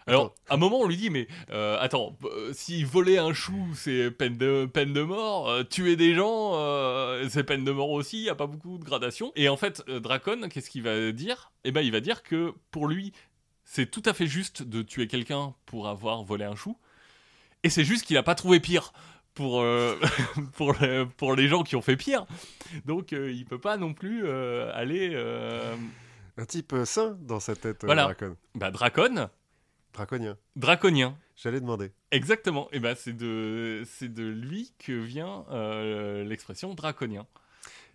Alors, 0.06 0.34
à 0.48 0.54
un 0.54 0.56
moment, 0.56 0.80
on 0.80 0.86
lui 0.86 0.96
dit, 0.96 1.10
mais 1.10 1.28
euh, 1.50 1.76
attends, 1.80 2.16
euh, 2.24 2.52
si 2.52 2.84
voler 2.84 3.18
un 3.18 3.32
chou, 3.32 3.68
c'est 3.74 4.10
peine 4.10 4.36
de, 4.36 4.66
peine 4.66 4.92
de 4.92 5.02
mort, 5.02 5.48
euh, 5.48 5.62
tuer 5.62 5.96
des 5.96 6.14
gens, 6.14 6.52
c'est 7.28 7.44
peine 7.44 7.64
de 7.64 7.72
mort 7.72 7.90
aussi, 7.90 8.18
il 8.18 8.22
n'y 8.22 8.28
a 8.28 8.34
pas 8.34 8.46
beaucoup 8.46 8.78
de 8.78 8.84
gradation. 8.84 9.32
Et 9.36 9.48
en 9.48 9.56
fait, 9.56 9.82
Dracon, 9.88 10.48
qu'est-ce 10.48 10.70
qu'il 10.70 10.82
va 10.82 11.12
dire? 11.12 11.52
Eh 11.64 11.72
ben, 11.72 11.82
il 11.82 11.92
va 11.92 12.00
dire 12.00 12.22
que 12.22 12.54
pour 12.70 12.88
lui, 12.88 13.12
c'est 13.64 13.90
tout 13.90 14.02
à 14.06 14.12
fait 14.12 14.26
juste 14.26 14.62
de 14.62 14.82
tuer 14.82 15.06
quelqu'un 15.06 15.54
pour 15.66 15.88
avoir 15.88 16.22
volé 16.24 16.44
un 16.44 16.56
chou. 16.56 16.76
Et 17.62 17.70
c'est 17.70 17.84
juste 17.84 18.04
qu'il 18.04 18.14
n'a 18.14 18.24
pas 18.24 18.34
trouvé 18.34 18.58
pire 18.58 18.92
pour, 19.34 19.64
pour, 20.54 20.74
pour 21.16 21.34
les 21.36 21.48
gens 21.48 21.62
qui 21.62 21.76
ont 21.76 21.82
fait 21.82 21.96
pire. 21.96 22.26
Donc, 22.86 23.12
il 23.12 23.44
peut 23.44 23.60
pas 23.60 23.76
non 23.76 23.94
plus 23.94 24.28
aller. 24.28 25.14
Un 26.38 26.46
type 26.46 26.74
sain 26.86 27.18
dans 27.20 27.40
sa 27.40 27.54
tête, 27.54 27.84
voilà. 27.84 28.04
Dracon. 28.04 28.36
Bah, 28.54 28.70
Dracon, 28.70 29.28
Draconien. 29.92 30.36
Draconien. 30.56 31.18
J'allais 31.36 31.60
demander. 31.60 31.92
Exactement. 32.10 32.68
Et 32.72 32.80
ben 32.80 32.94
c'est 32.96 33.12
de 33.12 33.82
c'est 33.86 34.12
de 34.12 34.24
lui 34.24 34.74
que 34.78 34.92
vient 34.92 35.44
euh, 35.50 36.24
l'expression 36.24 36.74
draconien. 36.74 37.26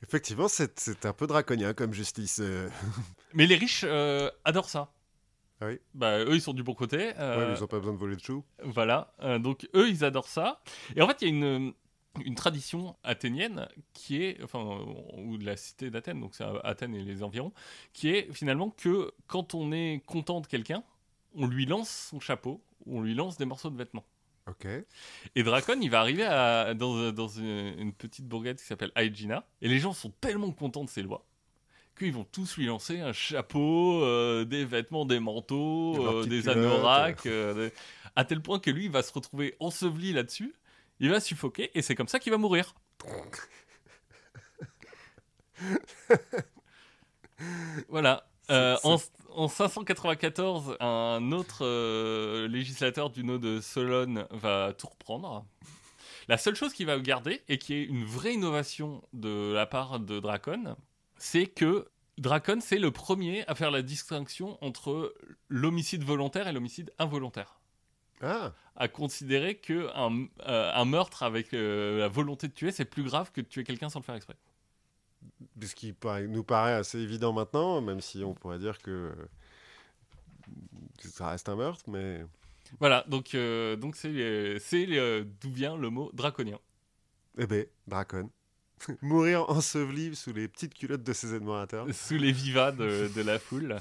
Effectivement, 0.04 0.48
c'est 0.48 1.06
un 1.06 1.14
peu 1.14 1.26
draconien 1.26 1.74
comme 1.74 1.94
justice. 1.94 2.40
Euh. 2.42 2.70
Mais 3.34 3.48
les 3.48 3.56
riches 3.56 3.84
euh, 3.84 4.30
adorent 4.46 4.70
ça. 4.70 4.94
Ah 5.60 5.68
oui. 5.68 5.80
Bah 5.96 6.20
eux 6.20 6.36
ils 6.36 6.42
sont 6.42 6.54
du 6.54 6.62
bon 6.62 6.76
côté. 6.76 6.98
Ouais, 6.98 7.54
ils 7.56 7.64
ont 7.64 7.68
pas 7.68 7.80
besoin 7.80 7.94
de 7.94 8.00
voler 8.00 8.16
de 8.16 8.22
choux. 8.22 8.44
Voilà. 8.64 9.14
donc 9.40 9.68
eux 9.76 9.90
ils 9.90 10.04
adorent 10.04 10.28
ça. 10.28 10.62
Et 10.96 11.02
en 11.02 11.08
fait 11.08 11.22
il 11.22 11.28
y 11.30 11.32
a 11.32 11.34
une 11.34 11.74
une 12.26 12.36
tradition 12.36 12.96
athénienne 13.04 13.68
qui 13.94 14.24
est, 14.24 14.42
enfin, 14.44 14.80
ou 15.18 15.38
de 15.38 15.46
la 15.46 15.58
cité 15.58 15.90
d'Athènes, 15.90 16.20
donc 16.20 16.36
c'est 16.36 16.46
Athènes 16.64 16.96
et 16.96 17.04
les 17.04 17.24
environs, 17.24 17.54
qui 17.94 18.10
est 18.10 18.34
finalement 18.34 18.70
que 18.70 19.12
quand 19.28 19.54
on 19.54 19.72
est 19.72 20.02
content 20.06 20.42
de 20.42 20.48
quelqu'un, 20.48 20.84
on 21.36 21.48
lui 21.48 21.66
lance 21.66 21.90
son 21.90 22.20
chapeau, 22.20 22.62
on 22.86 23.02
lui 23.02 23.14
lance 23.14 23.38
des 23.38 23.46
morceaux 23.46 23.70
de 23.70 23.78
vêtements. 23.78 24.06
Ok. 24.48 24.68
Et 25.36 25.44
Dracon, 25.44 25.80
il 25.82 25.90
va 25.90 26.00
arriver 26.00 26.24
dans, 26.76 27.28
une, 27.28 27.94
petite 27.94 28.26
bourgade 28.26 28.58
qui 28.58 28.66
s'appelle 28.66 28.92
Aegina, 28.96 29.46
et 29.62 29.68
les 29.68 29.80
gens 29.80 29.94
sont 29.94 30.12
tellement 30.22 30.52
contents 30.52 30.86
de 30.86 30.90
ses 30.90 31.02
lois 31.02 31.26
qu'ils 31.98 32.14
vont 32.14 32.26
tous 32.26 32.58
lui 32.58 32.68
lancer 32.68 33.00
un 33.00 33.12
chapeau, 33.12 34.04
euh, 34.04 34.46
des 34.46 34.66
vêtements, 34.66 35.04
des 35.06 35.20
manteaux, 35.20 36.24
des, 36.26 36.48
euh, 36.48 36.52
anoraks, 36.52 37.26
euh, 37.26 37.72
à 38.16 38.24
tel 38.24 38.40
point 38.42 38.60
que 38.60 38.70
lui, 38.70 38.86
il 38.86 38.92
va 38.92 39.02
se 39.02 39.12
retrouver 39.12 39.56
enseveli 39.60 40.14
là-dessus, 40.14 40.54
il 41.00 41.10
va 41.10 41.20
suffoquer, 41.20 41.72
et 41.74 41.82
c'est 41.82 41.96
comme 41.96 42.08
ça 42.08 42.20
qu'il 42.20 42.32
va 42.32 42.38
mourir. 42.38 42.76
voilà. 47.90 48.30
en, 48.50 48.98
en 49.36 49.48
594, 49.48 50.78
un 50.80 51.32
autre 51.32 51.66
euh, 51.66 52.48
législateur 52.48 53.10
du 53.10 53.24
nom 53.24 53.38
de 53.38 53.60
Solon 53.62 54.28
va 54.32 54.74
tout 54.74 54.88
reprendre. 54.88 55.46
La 56.28 56.38
seule 56.38 56.56
chose 56.56 56.74
qu'il 56.74 56.88
va 56.88 57.00
garder, 57.00 57.42
et 57.48 57.58
qui 57.58 57.74
est 57.74 57.84
une 57.84 58.04
vraie 58.04 58.34
innovation 58.34 59.04
de 59.14 59.54
la 59.54 59.66
part 59.66 60.00
de 60.00 60.20
Dracon, 60.20 60.76
c'est 61.18 61.46
que 61.46 61.88
Dracon, 62.18 62.60
c'est 62.62 62.80
le 62.80 62.92
premier 62.92 63.48
à 63.48 63.56
faire 63.56 63.72
la 63.72 63.82
distinction 63.82 64.58
entre 64.64 65.14
l'homicide 65.50 66.04
volontaire 66.04 66.48
et 66.48 66.52
l'homicide 66.52 66.92
involontaire. 67.00 67.60
Ah. 68.22 68.54
À 68.76 68.88
considérer 68.88 69.56
que 69.56 69.90
un, 69.96 70.28
euh, 70.48 70.86
meurtre 70.86 71.24
avec 71.24 71.54
euh, 71.54 72.00
la 72.00 72.08
volonté 72.08 72.48
de 72.48 72.54
tuer, 72.54 72.72
c'est 72.72 72.86
plus 72.86 73.04
grave 73.04 73.32
que 73.32 73.42
de 73.42 73.48
tuer 73.48 73.64
quelqu'un 73.64 73.90
sans 73.90 74.00
le 74.00 74.04
faire 74.04 74.16
exprès 74.16 74.36
ce 75.62 75.76
qui 75.76 75.96
nous 76.30 76.44
paraît 76.44 76.74
assez 76.74 77.00
évident 77.00 77.34
maintenant, 77.34 77.82
même 77.82 78.02
si 78.02 78.24
on 78.24 78.34
pourrait 78.34 78.60
dire 78.60 78.80
que 78.80 79.14
ça 81.00 81.30
reste 81.30 81.50
un 81.50 81.56
meurtre, 81.56 81.84
mais... 81.88 82.26
Voilà, 82.80 83.06
donc 83.08 83.34
euh, 83.34 83.76
donc 83.76 83.96
c'est 83.96 84.12
euh, 84.14 85.24
d'où 85.42 85.52
vient 85.52 85.78
le 85.78 85.90
mot 85.90 86.12
draconien. 86.14 86.60
Eh 87.38 87.48
ben, 87.48 87.66
dracon. 87.88 88.30
Mourir 89.02 89.50
enseveli 89.50 90.16
sous 90.16 90.34
les 90.34 90.48
petites 90.48 90.74
culottes 90.74 91.04
de 91.04 91.14
ses 91.14 91.34
admirateurs. 91.34 91.88
Sous 91.94 92.18
les 92.18 92.32
vivas 92.32 92.72
de, 92.72 93.10
de 93.16 93.22
la 93.22 93.40
foule. 93.40 93.78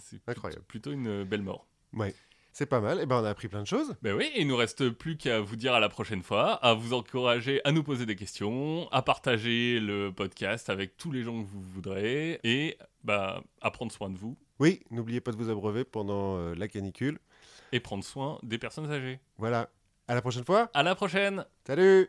C'est 0.00 0.20
incroyable. 0.28 0.64
Plutôt 0.66 0.90
une 0.90 1.24
belle 1.24 1.42
mort. 1.42 1.66
Ouais. 1.92 2.14
C'est 2.58 2.66
pas 2.66 2.80
mal, 2.80 2.98
et 2.98 3.02
eh 3.02 3.06
ben 3.06 3.20
on 3.20 3.24
a 3.24 3.30
appris 3.30 3.46
plein 3.46 3.62
de 3.62 3.68
choses. 3.68 3.94
Ben 4.02 4.16
oui, 4.16 4.32
il 4.34 4.48
nous 4.48 4.56
reste 4.56 4.90
plus 4.90 5.16
qu'à 5.16 5.38
vous 5.38 5.54
dire 5.54 5.74
à 5.74 5.78
la 5.78 5.88
prochaine 5.88 6.24
fois, 6.24 6.54
à 6.54 6.74
vous 6.74 6.92
encourager 6.92 7.60
à 7.62 7.70
nous 7.70 7.84
poser 7.84 8.04
des 8.04 8.16
questions, 8.16 8.88
à 8.90 9.00
partager 9.00 9.78
le 9.78 10.10
podcast 10.10 10.68
avec 10.68 10.96
tous 10.96 11.12
les 11.12 11.22
gens 11.22 11.40
que 11.40 11.46
vous 11.46 11.62
voudrez, 11.62 12.40
et 12.42 12.76
bah, 13.04 13.44
à 13.60 13.70
prendre 13.70 13.92
soin 13.92 14.10
de 14.10 14.18
vous. 14.18 14.36
Oui, 14.58 14.80
n'oubliez 14.90 15.20
pas 15.20 15.30
de 15.30 15.36
vous 15.36 15.50
abreuver 15.50 15.84
pendant 15.84 16.36
euh, 16.36 16.56
la 16.56 16.66
canicule. 16.66 17.20
Et 17.70 17.78
prendre 17.78 18.02
soin 18.02 18.40
des 18.42 18.58
personnes 18.58 18.90
âgées. 18.90 19.20
Voilà. 19.36 19.70
À 20.08 20.16
la 20.16 20.20
prochaine 20.20 20.44
fois. 20.44 20.68
À 20.74 20.82
la 20.82 20.96
prochaine. 20.96 21.44
Salut 21.64 22.06